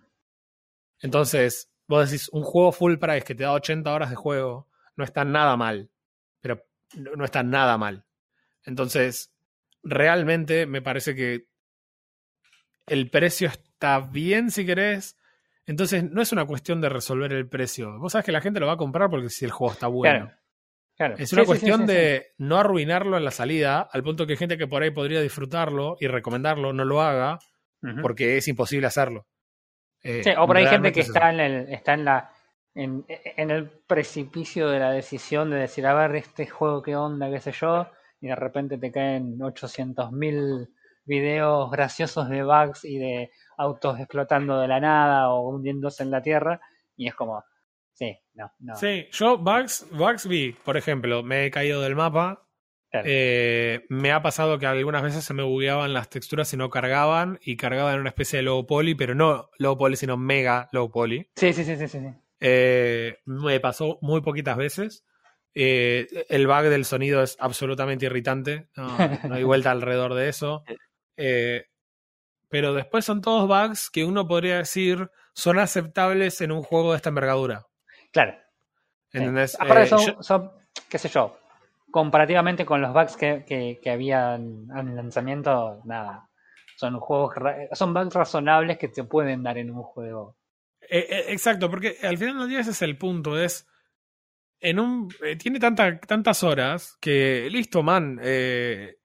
Entonces, 1.02 1.72
vos 1.88 2.10
decís, 2.10 2.30
un 2.30 2.43
juego 2.43 2.72
full 2.72 2.97
price 2.97 3.26
que 3.26 3.36
te 3.36 3.43
da 3.43 3.54
80 3.54 3.91
horas 3.93 4.10
de 4.10 4.16
juego 4.16 4.68
no 4.95 5.04
está 5.04 5.24
nada 5.26 5.58
mal. 5.58 5.89
Pero 6.39 6.64
no 6.95 7.16
no 7.16 7.26
está 7.26 7.43
nada 7.43 7.78
mal. 7.78 8.06
Entonces, 8.64 9.34
realmente 9.84 10.66
me 10.66 10.82
parece 10.82 11.16
que 11.16 11.47
el 12.88 13.09
precio 13.09 13.47
está 13.47 13.99
bien 13.99 14.51
si 14.51 14.66
querés. 14.66 15.17
Entonces, 15.66 16.03
no 16.03 16.21
es 16.21 16.32
una 16.32 16.45
cuestión 16.45 16.82
de 16.82 16.89
resolver 16.89 17.32
el 17.33 17.47
precio. 17.47 17.97
Vos 17.99 18.13
sabés 18.13 18.25
que 18.25 18.32
la 18.32 18.41
gente 18.41 18.59
lo 18.59 18.67
va 18.67 18.74
a 18.74 18.78
comprar 18.78 19.09
porque 19.09 19.29
si 19.29 19.45
el 19.45 19.51
juego 19.51 19.74
está 19.74 19.87
bueno. 19.87 20.25
Claro. 20.25 20.37
Claro. 20.97 21.16
Es 21.17 21.33
una 21.33 21.43
sí, 21.43 21.47
cuestión 21.47 21.82
sí, 21.82 21.87
sí. 21.87 21.93
de 21.93 22.28
no 22.37 22.58
arruinarlo 22.58 23.17
en 23.17 23.25
la 23.25 23.32
salida, 23.32 23.87
al 23.91 24.03
punto 24.03 24.28
que 24.28 24.37
gente 24.37 24.58
que 24.58 24.67
por 24.67 24.83
ahí 24.83 24.91
podría 24.91 25.21
disfrutarlo 25.21 25.97
y 25.99 26.08
recomendarlo 26.08 26.74
no 26.74 26.86
lo 26.86 27.01
haga 27.01 27.39
porque 28.01 28.37
es 28.37 28.47
imposible 28.47 28.87
hacerlo. 28.87 29.25
Eh, 30.03 30.21
Sí, 30.24 30.32
o 30.37 30.45
por 30.45 30.58
ahí 30.58 30.67
gente 30.67 30.91
que 30.91 30.99
es 30.99 31.08
está 31.08 31.32
en 31.32 31.39
el, 31.39 31.74
está 31.74 31.93
en 31.93 32.05
la 32.05 32.32
en, 32.74 33.05
en 33.08 33.51
el 33.51 33.70
precipicio 33.70 34.70
de 34.70 34.79
la 34.79 34.91
decisión 34.91 35.49
de 35.49 35.58
decir, 35.58 35.86
a 35.86 35.93
ver, 35.93 36.16
este 36.16 36.47
juego 36.47 36.82
qué 36.82 36.95
onda, 36.95 37.29
qué 37.29 37.39
sé 37.39 37.51
yo, 37.51 37.89
y 38.21 38.28
de 38.28 38.36
repente 38.36 38.78
te 38.78 38.91
caen 38.91 39.39
800.000 39.39 40.70
videos 41.05 41.69
graciosos 41.71 42.29
de 42.29 42.43
bugs 42.43 42.86
y 42.86 42.97
de 42.97 43.32
autos 43.57 43.99
explotando 43.99 44.59
de 44.59 44.67
la 44.67 44.79
nada 44.79 45.29
o 45.29 45.49
hundiéndose 45.49 46.03
en 46.03 46.11
la 46.11 46.21
tierra, 46.21 46.61
y 46.95 47.07
es 47.07 47.15
como, 47.15 47.43
sí, 47.93 48.17
no, 48.33 48.51
no. 48.59 48.75
Sí, 48.75 49.07
yo 49.11 49.37
Bugs, 49.37 49.87
Bugs 49.91 50.28
vi, 50.28 50.51
por 50.51 50.78
ejemplo, 50.78 51.23
me 51.23 51.45
he 51.45 51.51
caído 51.51 51.82
del 51.82 51.95
mapa. 51.95 52.47
claro. 52.89 53.05
eh, 53.09 53.86
me 53.89 54.11
ha 54.11 54.21
pasado 54.21 54.59
que 54.59 54.65
algunas 54.65 55.03
veces 55.03 55.23
se 55.23 55.33
me 55.33 55.43
bugueaban 55.43 55.93
las 55.93 56.09
texturas 56.09 56.51
y 56.53 56.57
no 56.57 56.69
cargaban, 56.69 57.39
y 57.43 57.57
cargaban 57.57 57.99
una 57.99 58.09
especie 58.09 58.37
de 58.37 58.43
low 58.43 58.65
poly, 58.65 58.95
pero 58.95 59.15
no 59.15 59.49
low 59.57 59.78
poly, 59.78 59.95
sino 59.95 60.17
mega 60.17 60.69
low 60.71 60.89
poly. 60.91 61.29
sí, 61.36 61.53
sí, 61.53 61.63
sí, 61.63 61.75
sí, 61.75 61.87
sí, 61.87 61.99
sí. 61.99 62.07
Eh, 62.43 63.19
me 63.25 63.59
pasó 63.59 63.99
muy 64.01 64.21
poquitas 64.21 64.57
veces. 64.57 65.05
Eh, 65.53 66.07
el 66.29 66.47
bug 66.47 66.63
del 66.63 66.86
sonido 66.86 67.21
es 67.21 67.37
absolutamente 67.39 68.05
irritante. 68.05 68.67
No, 68.75 68.97
no 69.28 69.36
hay 69.36 69.43
vuelta 69.43 69.71
alrededor 69.71 70.15
de 70.15 70.29
eso. 70.29 70.63
Eh, 71.17 71.66
pero 72.50 72.74
después 72.74 73.05
son 73.05 73.21
todos 73.21 73.47
bugs 73.47 73.89
que 73.89 74.04
uno 74.05 74.28
podría 74.28 74.58
decir 74.58 75.09
son 75.33 75.59
aceptables 75.59 76.42
en 76.42 76.51
un 76.51 76.62
juego 76.63 76.92
de 76.92 76.97
esta 76.97 77.09
envergadura. 77.09 77.66
Claro. 78.12 78.36
¿Entendés? 79.13 79.55
Aparte 79.59 79.83
Eh, 79.83 79.88
son, 79.88 80.00
yo- 80.05 80.24
son, 80.24 80.51
qué 80.89 80.97
sé 80.97 81.08
yo, 81.09 81.38
comparativamente 81.89 82.66
con 82.66 82.82
los 82.82 82.93
bugs 82.93 83.16
que, 83.17 83.43
que, 83.47 83.79
que 83.82 83.89
había 83.89 84.36
en, 84.36 84.67
en 84.75 84.89
el 84.89 84.96
lanzamiento, 84.96 85.82
nada. 85.86 86.28
Son 86.78 87.00
juegos, 87.00 87.36
son 87.74 87.93
bugs 87.93 88.13
razonables 88.13 88.78
que 88.78 88.88
te 88.88 89.04
pueden 89.04 89.43
dar 89.43 89.58
en 89.58 89.71
un 89.71 89.83
juego. 89.83 90.36
Eh, 90.82 91.05
eh, 91.09 91.25
exacto, 91.29 91.70
porque 91.70 91.97
al 92.01 92.17
final 92.17 92.39
del 92.39 92.50
día 92.50 92.59
ese 92.62 92.71
es 92.71 92.82
el 92.82 92.97
punto, 92.97 93.39
es 93.39 93.67
en 94.59 94.79
un 94.79 95.09
tiene 95.39 95.59
tanta, 95.59 96.00
tantas 96.00 96.43
horas 96.43 96.97
que 97.00 97.47
listo, 97.51 97.82
man, 97.83 98.20
eh, 98.21 98.97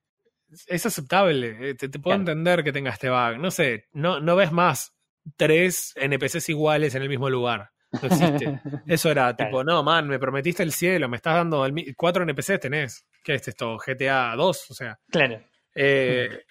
es 0.67 0.85
aceptable. 0.85 1.69
eh, 1.69 1.75
te, 1.75 1.89
te 1.89 1.99
puedo 1.99 2.17
Claro. 2.17 2.31
entender 2.31 2.63
que 2.63 2.71
tenga 2.71 2.91
este 2.91 3.09
bug. 3.09 3.37
No 3.39 3.51
sé, 3.51 3.85
no, 3.91 4.19
no 4.19 4.35
ves 4.35 4.51
más 4.51 4.93
tres 5.35 5.93
NPCs 5.97 6.49
iguales 6.49 6.95
en 6.95 7.01
el 7.03 7.09
mismo 7.09 7.29
lugar. 7.29 7.69
No 7.91 8.07
existe. 8.07 8.59
Eso 8.87 9.11
era 9.11 9.35
Claro. 9.35 9.49
tipo, 9.49 9.63
no, 9.63 9.83
man, 9.83 10.07
me 10.07 10.19
prometiste 10.19 10.63
el 10.63 10.71
cielo, 10.71 11.07
me 11.09 11.17
estás 11.17 11.35
dando 11.35 11.65
el 11.65 11.93
cuatro 11.95 12.23
NPCs 12.23 12.59
tenés. 12.59 13.05
¿Qué 13.23 13.35
es 13.35 13.47
esto? 13.47 13.77
GTA 13.77 14.35
2, 14.35 14.71
o 14.71 14.73
sea. 14.73 14.97
Claro. 15.09 15.41
Eh, 15.75 16.43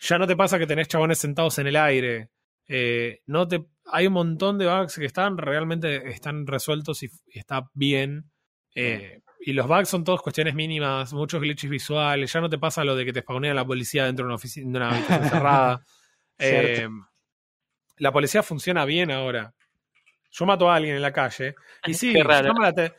ya 0.00 0.18
no 0.18 0.26
te 0.26 0.36
pasa 0.36 0.58
que 0.58 0.66
tenés 0.66 0.88
chabones 0.88 1.18
sentados 1.18 1.58
en 1.58 1.66
el 1.68 1.76
aire. 1.76 2.30
Eh, 2.68 3.20
no 3.26 3.46
te, 3.46 3.64
hay 3.86 4.06
un 4.06 4.14
montón 4.14 4.58
de 4.58 4.66
bugs 4.66 4.96
que 4.96 5.04
están 5.04 5.36
realmente 5.38 6.08
están 6.10 6.46
resueltos 6.46 7.02
y, 7.02 7.08
y 7.26 7.38
está 7.38 7.68
bien. 7.74 8.30
Eh, 8.74 9.20
y 9.46 9.52
los 9.52 9.66
bugs 9.68 9.88
son 9.88 10.04
todas 10.04 10.20
cuestiones 10.22 10.54
mínimas, 10.54 11.12
muchos 11.12 11.40
glitches 11.40 11.68
visuales. 11.70 12.32
Ya 12.32 12.40
no 12.40 12.48
te 12.48 12.58
pasa 12.58 12.84
lo 12.84 12.96
de 12.96 13.04
que 13.04 13.12
te 13.12 13.20
spawnea 13.20 13.54
la 13.54 13.64
policía 13.64 14.04
dentro 14.06 14.24
de 14.24 14.28
una 14.28 14.36
oficina, 14.36 14.70
de 14.70 14.76
una 14.78 14.90
habitación 14.96 15.28
cerrada. 15.30 15.84
Eh, 16.38 16.74
Cierto. 16.76 16.94
la 17.98 18.12
policía 18.12 18.42
funciona 18.42 18.84
bien 18.84 19.10
ahora. 19.10 19.52
Yo 20.30 20.46
mato 20.46 20.70
a 20.70 20.76
alguien 20.76 20.96
en 20.96 21.02
la 21.02 21.12
calle 21.12 21.54
y 21.86 21.94
sí, 21.94 22.12
llama 22.12 22.60
la 22.60 22.72
de 22.72 22.92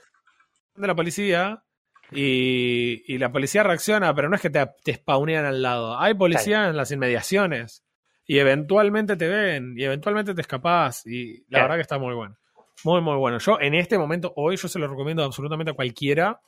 la 0.88 0.96
policía 0.96 1.64
y, 2.12 3.04
y 3.14 3.18
la 3.18 3.32
policía 3.32 3.64
reacciona, 3.64 4.14
pero 4.14 4.30
no 4.30 4.36
es 4.36 4.42
que 4.42 4.50
te, 4.50 4.66
te 4.84 4.94
spawnean 4.94 5.46
al 5.46 5.62
lado. 5.62 5.98
Hay 6.00 6.14
policía 6.14 6.68
en 6.70 6.78
las 6.78 6.92
inmediaciones 6.92 7.84
y 8.26 8.40
eventualmente 8.40 9.16
te 9.16 9.28
ven 9.28 9.74
y 9.78 9.84
eventualmente 9.84 10.34
te 10.34 10.42
escapás 10.42 11.06
y 11.06 11.40
la 11.42 11.46
Claro. 11.50 11.64
verdad 11.66 11.76
que 11.78 11.82
está 11.82 11.98
muy 11.98 12.14
bueno. 12.14 12.36
Muy, 12.84 13.02
muy 13.02 13.16
bueno. 13.18 13.40
Yo 13.40 13.60
en 13.60 13.74
este 13.74 13.98
momento, 13.98 14.34
hoy, 14.36 14.58
yo 14.58 14.68
se 14.68 14.80
lo 14.80 14.88
recomiendo 14.88 15.24
absolutamente 15.24 15.72
a 15.72 15.76
cualquiera 15.76 16.40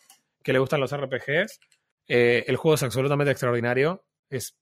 que 0.43 0.53
le 0.53 0.59
gustan 0.59 0.79
los 0.79 0.91
RPGs. 0.93 1.59
Eh, 2.07 2.45
el 2.47 2.55
juego 2.57 2.75
es 2.75 2.83
absolutamente 2.83 3.31
extraordinario. 3.31 4.05
Es 4.29 4.55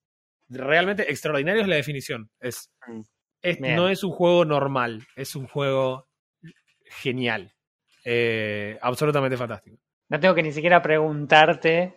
realmente 0.49 1.09
extraordinario 1.11 1.61
es 1.63 1.67
la 1.67 1.75
definición. 1.75 2.29
Es, 2.39 2.71
Mm. 2.87 3.01
es- 3.41 3.59
no 3.59 3.89
es 3.89 4.03
un 4.03 4.11
juego 4.11 4.45
normal, 4.45 5.03
es 5.15 5.35
un 5.35 5.47
juego 5.47 6.07
genial. 6.85 7.53
Eh, 8.03 8.77
absolutamente 8.81 9.35
fantástico. 9.37 9.77
No 10.09 10.19
tengo 10.19 10.35
que 10.35 10.43
ni 10.43 10.51
siquiera 10.51 10.81
preguntarte 10.81 11.95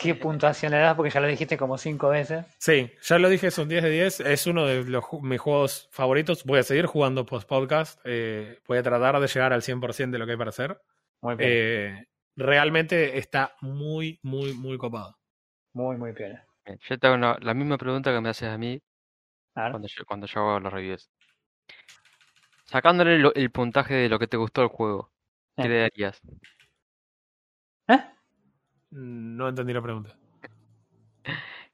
qué 0.00 0.14
puntuación 0.14 0.72
le 0.72 0.78
das 0.78 0.94
porque 0.94 1.10
ya 1.10 1.20
lo 1.20 1.26
dijiste 1.26 1.56
como 1.56 1.78
cinco 1.78 2.08
veces. 2.10 2.44
Sí, 2.58 2.90
ya 3.02 3.18
lo 3.18 3.28
dije, 3.28 3.50
son 3.50 3.68
10 3.68 3.82
de 3.82 3.90
10. 3.90 4.20
Es 4.20 4.46
uno 4.46 4.66
de 4.66 4.84
los, 4.84 5.04
mis 5.22 5.40
juegos 5.40 5.88
favoritos. 5.92 6.44
Voy 6.44 6.58
a 6.58 6.62
seguir 6.62 6.86
jugando 6.86 7.24
post-podcast. 7.26 8.00
Eh, 8.04 8.60
voy 8.66 8.78
a 8.78 8.82
tratar 8.82 9.20
de 9.20 9.26
llegar 9.26 9.52
al 9.52 9.62
100% 9.62 10.10
de 10.10 10.18
lo 10.18 10.26
que 10.26 10.32
hay 10.32 10.38
para 10.38 10.50
hacer. 10.50 10.80
Muy 11.20 11.34
bien. 11.36 11.50
Eh, 11.52 12.06
realmente 12.36 13.18
está 13.18 13.54
muy, 13.60 14.18
muy, 14.22 14.52
muy 14.54 14.78
copado. 14.78 15.18
Muy, 15.72 15.96
muy. 15.96 16.12
Bien, 16.12 16.38
Yo 16.88 16.98
te 16.98 17.06
hago 17.06 17.16
una- 17.16 17.38
la 17.40 17.54
misma 17.54 17.78
pregunta 17.78 18.12
que 18.12 18.20
me 18.20 18.28
haces 18.30 18.48
a 18.48 18.58
mí 18.58 18.80
A 19.54 19.70
cuando 19.70 19.88
yo, 19.88 20.04
cuando 20.06 20.26
yo 20.26 20.40
hago 20.40 20.60
los 20.60 20.72
reviews. 20.72 21.10
Sacándole 22.64 23.18
lo- 23.18 23.34
el 23.34 23.50
puntaje 23.50 23.94
de 23.94 24.08
lo 24.08 24.18
que 24.18 24.26
te 24.26 24.36
gustó 24.36 24.60
del 24.60 24.68
juego, 24.70 25.10
¿qué 25.56 25.62
Eh. 25.64 25.68
le 25.68 25.78
darías? 25.80 26.20
¿Eh? 27.88 27.98
No 28.90 29.48
entendí 29.48 29.72
la 29.72 29.82
pregunta. 29.82 30.16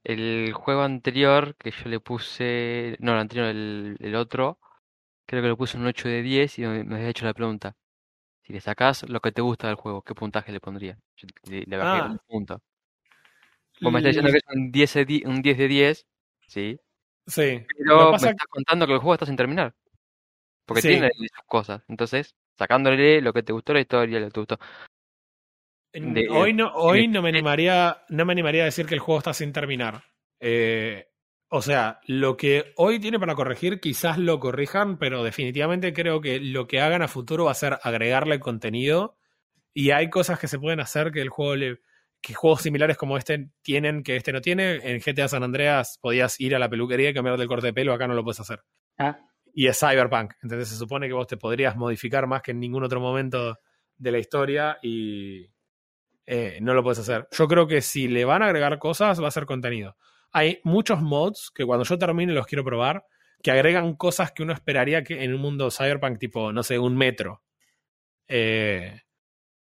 El 0.02 0.52
juego 0.52 0.82
anterior 0.82 1.54
que 1.56 1.70
yo 1.70 1.88
le 1.88 2.00
puse, 2.00 2.96
no, 3.00 3.12
el 3.12 3.18
anterior, 3.18 3.46
el, 3.46 3.96
el 4.00 4.14
otro, 4.16 4.58
creo 5.26 5.42
que 5.42 5.48
le 5.48 5.56
puse 5.56 5.78
un 5.78 5.86
8 5.86 6.08
de 6.08 6.22
10 6.22 6.58
y 6.58 6.62
me, 6.62 6.80
había 6.96 7.08
hecho 7.08 7.24
la 7.24 7.32
pregunta. 7.34 7.76
Si 8.42 8.52
le 8.52 8.60
sacás 8.60 9.08
lo 9.08 9.20
que 9.20 9.32
te 9.32 9.40
gusta 9.40 9.68
del 9.68 9.76
juego, 9.76 10.02
¿qué 10.02 10.14
puntaje 10.14 10.52
le 10.52 10.60
pondría? 10.60 10.98
Yo 11.16 11.28
le, 11.48 11.62
le 11.66 11.76
bajé 11.78 12.02
Ah. 12.02 12.10
un 12.10 12.18
punto. 12.26 12.60
Vos 13.80 13.92
me 13.92 13.98
estás 14.00 14.10
diciendo 14.14 14.30
que 14.30 14.38
es 14.38 14.44
un 14.54 14.70
10 14.70 14.94
de, 14.94 15.04
di- 15.04 15.22
un 15.24 15.40
10 15.42 15.56
de 15.58 15.68
10, 15.68 16.06
sí, 16.46 16.78
Sí. 17.26 17.64
pero 17.78 18.10
me 18.10 18.16
estás 18.16 18.34
contando 18.50 18.86
que 18.86 18.92
el 18.92 18.98
juego 18.98 19.14
está 19.14 19.26
sin 19.26 19.36
terminar. 19.36 19.74
Porque 20.66 20.82
Sí. 20.82 20.88
tiene 20.88 21.10
sus 21.16 21.46
cosas. 21.46 21.82
Entonces, 21.88 22.34
sacándole 22.58 23.20
lo 23.22 23.32
que 23.32 23.42
te 23.42 23.52
gustó 23.52 23.72
la 23.72 23.80
historia, 23.80 24.20
lo 24.20 24.26
que 24.26 24.32
te 24.32 24.40
gustó. 24.40 24.58
De- 25.94 26.28
hoy 26.28 26.52
no, 26.52 26.72
hoy 26.74 27.02
de- 27.02 27.08
no 27.08 27.22
me 27.22 27.28
animaría, 27.30 28.02
no 28.08 28.24
me 28.24 28.32
animaría 28.32 28.62
a 28.62 28.66
decir 28.66 28.86
que 28.86 28.94
el 28.94 29.00
juego 29.00 29.18
está 29.18 29.32
sin 29.34 29.52
terminar. 29.52 30.02
Eh, 30.40 31.06
o 31.48 31.62
sea, 31.62 32.00
lo 32.06 32.36
que 32.36 32.72
hoy 32.76 32.98
tiene 32.98 33.20
para 33.20 33.34
corregir, 33.34 33.80
quizás 33.80 34.18
lo 34.18 34.40
corrijan, 34.40 34.98
pero 34.98 35.22
definitivamente 35.22 35.92
creo 35.92 36.20
que 36.20 36.40
lo 36.40 36.66
que 36.66 36.80
hagan 36.80 37.02
a 37.02 37.08
futuro 37.08 37.44
va 37.44 37.52
a 37.52 37.54
ser 37.54 37.78
agregarle 37.82 38.40
contenido. 38.40 39.16
Y 39.72 39.90
hay 39.90 40.10
cosas 40.10 40.38
que 40.38 40.48
se 40.48 40.58
pueden 40.58 40.80
hacer 40.80 41.12
que 41.12 41.20
el 41.20 41.28
juego 41.28 41.56
le. 41.56 41.78
que 42.20 42.32
juegos 42.34 42.62
similares 42.62 42.96
como 42.96 43.18
este 43.18 43.50
tienen, 43.62 44.02
que 44.02 44.16
este 44.16 44.32
no 44.32 44.40
tiene. 44.40 44.76
En 44.82 45.00
GTA 45.00 45.28
San 45.28 45.42
Andreas 45.42 45.98
podías 46.00 46.40
ir 46.40 46.54
a 46.56 46.58
la 46.58 46.68
peluquería 46.70 47.10
y 47.10 47.14
cambiar 47.14 47.38
el 47.38 47.46
corte 47.46 47.66
de 47.66 47.74
pelo, 47.74 47.92
acá 47.92 48.08
no 48.08 48.14
lo 48.14 48.24
puedes 48.24 48.40
hacer. 48.40 48.60
Ah, 48.98 49.18
y 49.52 49.66
es 49.66 49.78
Cyberpunk. 49.78 50.32
Entonces 50.42 50.68
se 50.70 50.76
supone 50.76 51.06
que 51.06 51.12
vos 51.12 51.26
te 51.26 51.36
podrías 51.36 51.76
modificar 51.76 52.26
más 52.26 52.40
que 52.42 52.52
en 52.52 52.60
ningún 52.60 52.82
otro 52.82 52.98
momento 52.98 53.58
de 53.96 54.10
la 54.10 54.18
historia 54.18 54.78
y 54.82 55.46
eh, 56.26 56.58
no 56.60 56.74
lo 56.74 56.82
puedes 56.82 56.98
hacer. 56.98 57.28
Yo 57.32 57.48
creo 57.48 57.66
que 57.66 57.80
si 57.80 58.08
le 58.08 58.24
van 58.24 58.42
a 58.42 58.46
agregar 58.46 58.78
cosas, 58.78 59.22
va 59.22 59.28
a 59.28 59.32
ser 59.32 59.46
contenido. 59.46 59.96
Hay 60.32 60.60
muchos 60.64 61.00
mods 61.00 61.50
que 61.54 61.64
cuando 61.64 61.84
yo 61.84 61.98
termine 61.98 62.32
los 62.32 62.46
quiero 62.46 62.64
probar, 62.64 63.04
que 63.42 63.50
agregan 63.50 63.94
cosas 63.94 64.32
que 64.32 64.42
uno 64.42 64.52
esperaría 64.52 65.04
que 65.04 65.22
en 65.22 65.34
un 65.34 65.40
mundo 65.40 65.70
Cyberpunk, 65.70 66.18
tipo, 66.18 66.52
no 66.52 66.62
sé, 66.62 66.78
un 66.78 66.96
metro. 66.96 67.42
Eh, 68.26 69.00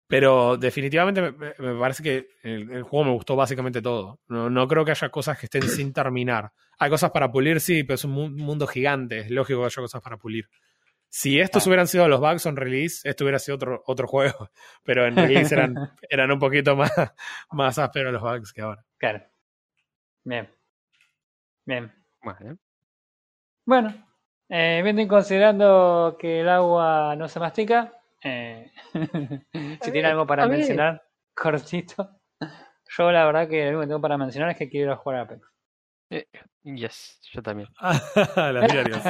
pero 0.07 0.57
definitivamente 0.57 1.21
me, 1.21 1.53
parece 1.79 2.01
que 2.01 2.27
el, 2.41 2.81
juego 2.81 3.05
me 3.05 3.11
gustó 3.11 3.35
básicamente 3.35 3.79
todo. 3.79 4.19
No, 4.27 4.49
no 4.49 4.67
creo 4.67 4.83
que 4.83 4.91
haya 4.91 5.09
cosas 5.09 5.37
que 5.37 5.45
estén 5.45 5.61
sin 5.69 5.93
terminar. 5.93 6.51
Hay 6.79 6.89
cosas 6.89 7.11
para 7.11 7.31
pulir, 7.31 7.61
sí, 7.61 7.83
pero 7.83 7.93
es 7.95 8.03
un 8.05 8.11
mu- 8.11 8.29
mundo 8.29 8.65
gigante. 8.65 9.19
Es 9.19 9.29
lógico 9.29 9.59
que 9.59 9.65
haya 9.67 9.81
cosas 9.83 10.01
para 10.01 10.17
pulir. 10.17 10.49
Si 11.11 11.39
estos 11.39 11.65
Ah. 11.65 11.69
hubieran 11.69 11.87
sido 11.87 12.07
los 12.07 12.19
bugs 12.19 12.45
on 12.45 12.55
release, 12.55 13.07
esto 13.09 13.23
hubiera 13.23 13.39
sido 13.39 13.55
otro, 13.55 13.83
otro 13.87 14.07
juego. 14.07 14.49
Pero 14.83 15.05
en 15.07 15.15
release 15.15 15.53
eran, 15.53 15.73
eran 16.09 16.31
un 16.31 16.39
poquito 16.39 16.75
más, 16.75 16.91
más 17.51 17.79
ásperos 17.79 18.13
los 18.13 18.21
bugs 18.21 18.53
que 18.53 18.61
ahora. 18.61 18.83
claro. 18.97 19.23
Bien. 20.23 20.47
Bien. 21.65 21.91
Bueno, 22.21 22.57
Bueno, 23.65 24.07
eh, 24.49 24.81
viendo 24.83 25.01
y 25.01 25.07
considerando 25.07 26.17
que 26.19 26.41
el 26.41 26.49
agua 26.49 27.15
no 27.17 27.27
se 27.27 27.39
mastica, 27.39 27.93
eh, 28.23 28.71
si 29.81 29.91
tiene 29.91 30.09
algo 30.09 30.27
para 30.27 30.47
mencionar, 30.47 31.01
cortito. 31.33 32.19
Yo 32.97 33.11
la 33.11 33.25
verdad 33.25 33.47
que 33.47 33.63
lo 33.65 33.69
único 33.69 33.81
que 33.81 33.87
tengo 33.87 34.01
para 34.01 34.17
mencionar 34.17 34.49
es 34.51 34.57
que 34.57 34.69
quiero 34.69 34.87
ir 34.87 34.93
a 34.93 34.97
jugar 34.97 35.19
a 35.19 35.21
Apex. 35.21 35.47
yes, 36.63 37.19
yo 37.31 37.41
también. 37.41 37.69
Los 38.35 38.67
diarios. 38.71 39.01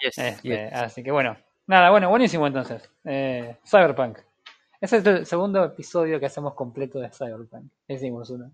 Yes, 0.00 0.18
Este, 0.18 0.48
yes. 0.48 0.72
Así 0.72 1.02
que 1.02 1.10
bueno, 1.10 1.36
nada, 1.66 1.90
bueno, 1.90 2.08
buenísimo 2.08 2.46
entonces. 2.46 2.88
Eh, 3.04 3.56
Cyberpunk. 3.64 4.18
Ese 4.80 4.98
es 4.98 5.06
el 5.06 5.26
segundo 5.26 5.64
episodio 5.64 6.20
que 6.20 6.26
hacemos 6.26 6.54
completo 6.54 6.98
de 6.98 7.10
Cyberpunk. 7.10 7.70
Hicimos 7.88 8.28
uno. 8.30 8.52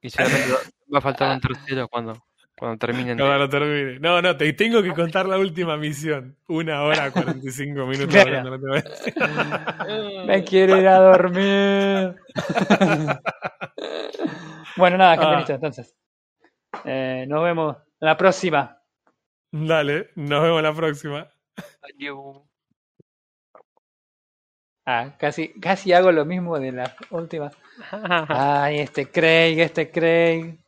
Y 0.00 0.10
seguramente 0.10 0.52
va- 0.92 0.98
a 0.98 1.00
faltar 1.00 1.34
un 1.34 1.40
tercero 1.40 1.88
cuando, 1.88 2.12
cuando 2.56 2.78
terminen. 2.78 3.18
Cuando 3.18 3.48
termine. 3.48 3.98
No, 3.98 4.22
no, 4.22 4.36
te 4.36 4.52
tengo 4.52 4.82
que 4.82 4.92
contar 4.92 5.26
la 5.26 5.36
última 5.38 5.76
misión. 5.76 6.36
Una 6.48 6.82
hora, 6.82 7.10
45 7.10 7.86
minutos 7.86 8.14
Claro. 8.14 8.38
hablando, 8.38 8.58
no. 8.58 8.74
Me 10.26 10.44
quiero 10.44 10.76
ir 10.76 10.86
a 10.86 10.98
dormir. 11.00 12.16
bueno, 14.76 14.96
nada, 14.98 15.12
Ah. 15.12 15.16
campeonito, 15.18 15.52
entonces. 15.54 15.94
Eh, 16.84 17.24
nos 17.28 17.42
vemos 17.42 17.76
la 18.00 18.16
próxima. 18.16 18.78
Dale, 19.56 20.10
nos 20.16 20.42
vemos 20.42 20.62
la 20.64 20.74
próxima. 20.74 21.32
Adiós. 21.80 22.42
Ah, 24.84 25.16
casi, 25.16 25.52
casi 25.60 25.92
hago 25.92 26.10
lo 26.10 26.24
mismo 26.24 26.58
de 26.58 26.72
la 26.72 26.96
última. 27.10 27.52
Ay, 28.28 28.80
este 28.80 29.08
Craig, 29.08 29.60
este 29.60 29.92
Craig. 29.92 30.58